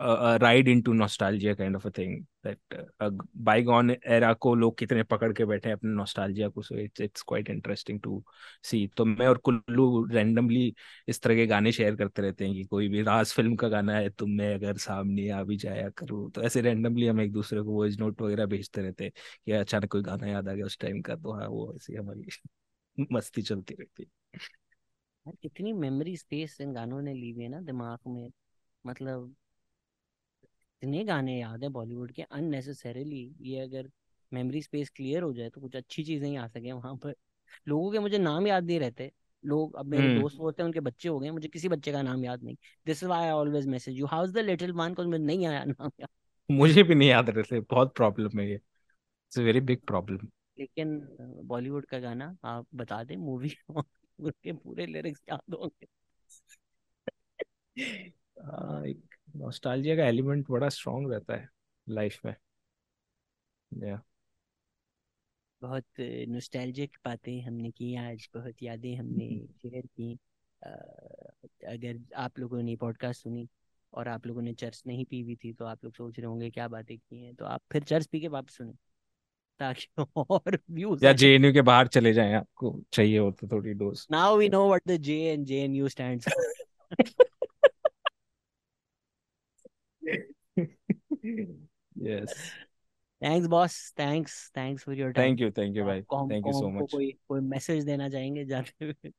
ride 0.00 0.68
into 0.82 0.92
nostalgia 0.92 1.54
kind 1.54 1.76
of 1.76 1.86
a 1.88 1.90
thing 1.90 2.20
that 2.44 2.58
bygone 3.38 3.90
era 3.90 4.32
को 4.36 4.54
लोग 4.54 4.76
कितने 4.78 5.02
पकड़ 5.04 5.32
के 5.32 5.44
बैठे 5.44 5.68
हैं 5.68 5.76
अपने 5.76 5.90
नॉस्टैल्जिया 5.92 6.48
को 6.48 6.62
so 6.62 6.76
it's 6.76 7.00
it's 7.00 7.22
quite 7.22 7.50
interesting 7.50 8.00
to 8.00 8.22
see 8.64 8.86
तो 8.96 9.04
मैं 9.04 9.26
और 9.26 9.38
कुल्लू 9.40 10.04
रैंडमली 10.06 10.74
इस 11.08 11.20
तरह 11.22 11.34
के 11.34 11.46
गाने 11.46 11.72
शेयर 11.72 11.96
करते 11.96 12.22
रहते 12.22 12.44
हैं 12.44 12.54
कि 12.54 12.64
कोई 12.64 12.88
भी 12.88 13.02
राज 13.02 13.32
फ़िल्म 13.32 13.56
का 13.56 13.68
गाना 13.68 13.96
है, 13.96 14.10
तुम 14.10 14.30
मैं 14.32 14.54
अगर 14.54 14.76
सामने 14.78 15.28
आ 15.30 15.42
भी 15.44 15.56
जाया 15.56 15.88
करूँ। 15.92 16.30
तो 16.30 16.42
ऐसे 16.42 16.60
रैंडमली 16.60 17.06
हम 17.06 17.20
एक 17.20 17.32
दूसरे 17.32 17.62
को 17.62 17.72
वॉइस 17.72 17.98
नोट 17.98 18.22
वगैरह 18.22 18.46
भेजते 18.46 18.82
रहते 18.82 19.04
हैं 19.04 19.12
कि 19.46 19.52
अचानक 19.52 19.90
कोई 19.92 20.02
गाना 20.02 20.26
याद 20.26 20.48
आ 20.48 20.52
गया 20.52 20.66
उस 20.66 20.78
टाइम 20.78 21.00
का 21.02 21.16
तो 21.16 21.32
हाँ 21.32 21.48
वो 21.48 21.72
ऐसी 21.76 21.94
हमारी 21.94 22.28
मस्ती 23.12 23.42
चलती 23.42 23.74
रहती 23.74 24.02
है। 24.02 24.08
कितनी 25.34 25.72
मेमोरी 25.74 26.16
स्पेस 26.16 26.60
इन 26.60 26.72
गानों 26.72 27.00
ने 27.02 27.12
ली 27.14 27.30
हुई 27.30 27.42
है 27.42 27.48
ना 27.50 27.60
दिमाग 27.62 27.98
में 28.08 28.30
मतलब 28.84 29.34
इतने 30.82 31.04
गाने 31.04 31.38
याद 31.40 31.62
है 31.62 31.68
बॉलीवुड 31.68 32.12
के 32.12 32.22
अननेसेसरीली 32.22 33.24
ये 33.42 33.60
अगर 33.60 33.90
मेमोरी 34.32 34.62
स्पेस 34.62 34.90
क्लियर 34.90 35.22
हो 35.22 35.32
जाए 35.32 35.50
तो 35.50 35.60
कुछ 35.60 35.76
अच्छी 35.76 36.04
चीज़ें 36.04 36.28
ही 36.28 36.36
आ 36.36 36.46
सके 36.48 36.72
वहाँ 36.72 36.94
पर। 36.96 37.14
लोगों 37.68 37.90
के 37.92 37.98
मुझे 37.98 38.18
नाम 38.18 38.46
याद 38.46 38.64
नहीं 38.64 38.78
रहते। 38.80 39.10
लोग 39.44 39.74
अब 39.76 39.86
मेरे 39.86 40.08
दोस्त 40.08 40.36
बोलते 40.36 40.62
हैं 40.62 40.66
उनके 40.66 40.80
बच्चे 40.80 41.08
हो 41.08 41.18
गए 41.18 41.30
मुझे 41.30 41.48
किसी 41.48 41.68
बच्चे 41.68 41.92
का 41.92 42.02
नाम 42.02 42.24
याद 42.24 42.42
नहीं। 42.42 42.56
This 42.86 43.02
is 43.02 43.08
why 43.08 43.24
I 43.24 43.30
always 43.30 43.66
message 43.66 43.98
you 43.98 44.06
how 44.06 44.24
is 44.24 44.32
the 44.32 44.38
little 44.38 44.72
one 44.72 44.94
को 44.94 45.04
मुझे 45.04 45.18
नहीं 45.18 45.46
आया 45.46 45.64
नाम 45.64 45.90
याद। 46.00 46.08
मुझे 46.50 46.82
भी 46.82 46.94
नहीं 46.94 47.08
याद 47.08 47.30
रहते 47.30 47.60
बहुत 47.60 47.94
प्रॉब्लम 47.96 48.40
है 48.40 48.48
ये। 48.48 48.54
It's 48.54 49.38
a 49.38 49.42
very 49.42 49.60
big 49.60 49.80
problem 49.86 50.28
लेकिन 50.58 50.98
बॉलीवुड 51.44 51.86
का 51.86 51.98
गाना 51.98 52.36
आप 52.44 52.66
बता 52.74 53.02
दें 53.04 53.16
मूवी 53.16 53.50
उसके 54.18 54.52
पूरे 54.52 54.86
लिरिक्स 54.86 55.22
याद 55.28 55.54
होंगे। 55.54 55.86
एक 58.86 59.15
नॉस्टैल्जिया 59.34 59.96
का 59.96 60.06
एलिमेंट 60.06 60.46
बड़ा 60.50 60.68
स्ट्रांग 60.68 61.10
रहता 61.12 61.36
है 61.36 61.48
लाइफ 61.88 62.20
में। 62.24 62.34
या 63.72 64.00
बहुत 65.62 65.84
नॉस्टैल्जिक 66.28 66.96
बातें 67.04 67.40
हमने 67.42 67.70
की 67.70 67.94
आज 67.96 68.28
बहुत 68.34 68.62
यादें 68.62 68.96
हमने 68.96 69.28
शेयर 69.62 69.86
की। 69.86 70.18
अगर 71.66 71.98
आप 72.16 72.38
लोगों 72.38 72.62
ने 72.62 72.76
पॉडकास्ट 72.76 73.22
सुनी 73.22 73.48
और 73.92 74.08
आप 74.08 74.26
लोगों 74.26 74.42
ने 74.42 74.52
चर्च 74.54 74.82
नहीं 74.86 75.04
पी 75.04 75.20
हुई 75.20 75.36
थी 75.36 75.52
तो 75.52 75.64
आप 75.64 75.84
लोग 75.84 75.94
सोच 75.94 76.18
रहे 76.18 76.26
होंगे 76.26 76.50
क्या 76.50 76.68
बातें 76.68 76.96
की 76.98 77.24
हैं? 77.24 77.34
तो 77.34 77.44
आप 77.44 77.62
फिर 77.72 77.82
चर्च 77.82 78.06
पी 78.06 78.20
के 78.20 78.28
वापस 78.28 78.56
सुने 78.56 78.72
ताकि 79.60 79.88
और 80.16 80.58
व्यूज़ 80.70 81.04
या 81.04 81.12
जेएनयू 81.12 81.52
के 81.52 81.62
बाहर 81.62 81.86
चले 81.86 82.12
जाएँ 82.12 82.34
आपको 82.34 82.80
चाहिए 82.92 83.18
हो 83.18 83.30
तो 83.30 83.48
थोड़ी 83.48 83.74
dose 83.74 84.06
now 84.10 84.36
we 84.36 84.48
know 84.48 84.66
what 84.66 84.82
the 84.88 84.96
J 85.00 85.18
and 85.22 85.46
JNU 85.46 85.88
stands 85.88 86.28
yes. 91.96 92.34
Thanks 93.22 93.48
boss 93.48 93.94
thanks 93.98 94.50
thanks 94.56 94.84
for 94.84 94.98
your 94.98 95.12
thank 95.12 95.40
you 95.40 95.50
thank 95.50 95.76
you 95.76 95.84
भाई 95.84 96.02
थैंक 96.02 96.46
यू 96.46 96.52
सो 96.52 96.70
मच 96.70 96.92
कोई 96.92 97.12
कोई 97.28 97.40
मैसेज 97.40 97.84
देना 97.84 98.08
चाहेंगे 98.08 98.44
जाते 98.44 98.84
हुए 98.84 99.12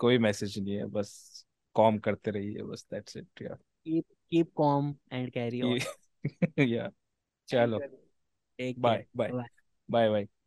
कोई 0.00 0.18
मैसेज 0.18 0.58
नहीं 0.58 0.74
है 0.74 0.86
बस 0.86 1.46
कॉम 1.74 1.98
करते 1.98 2.30
रहिए 2.30 2.62
बस 2.62 2.86
दैट्स 2.90 3.16
इट 3.16 3.42
या 3.42 3.56
keep 3.86 4.04
keep 4.30 4.54
calm 4.54 4.94
and 5.10 5.32
carry 5.32 5.62
on. 5.62 5.78
या 6.58 6.90
चलो 7.48 7.78
bye 8.78 9.04
bye 9.16 9.32
bye. 9.32 9.48
Bye 9.88 10.08
bye 10.10 10.39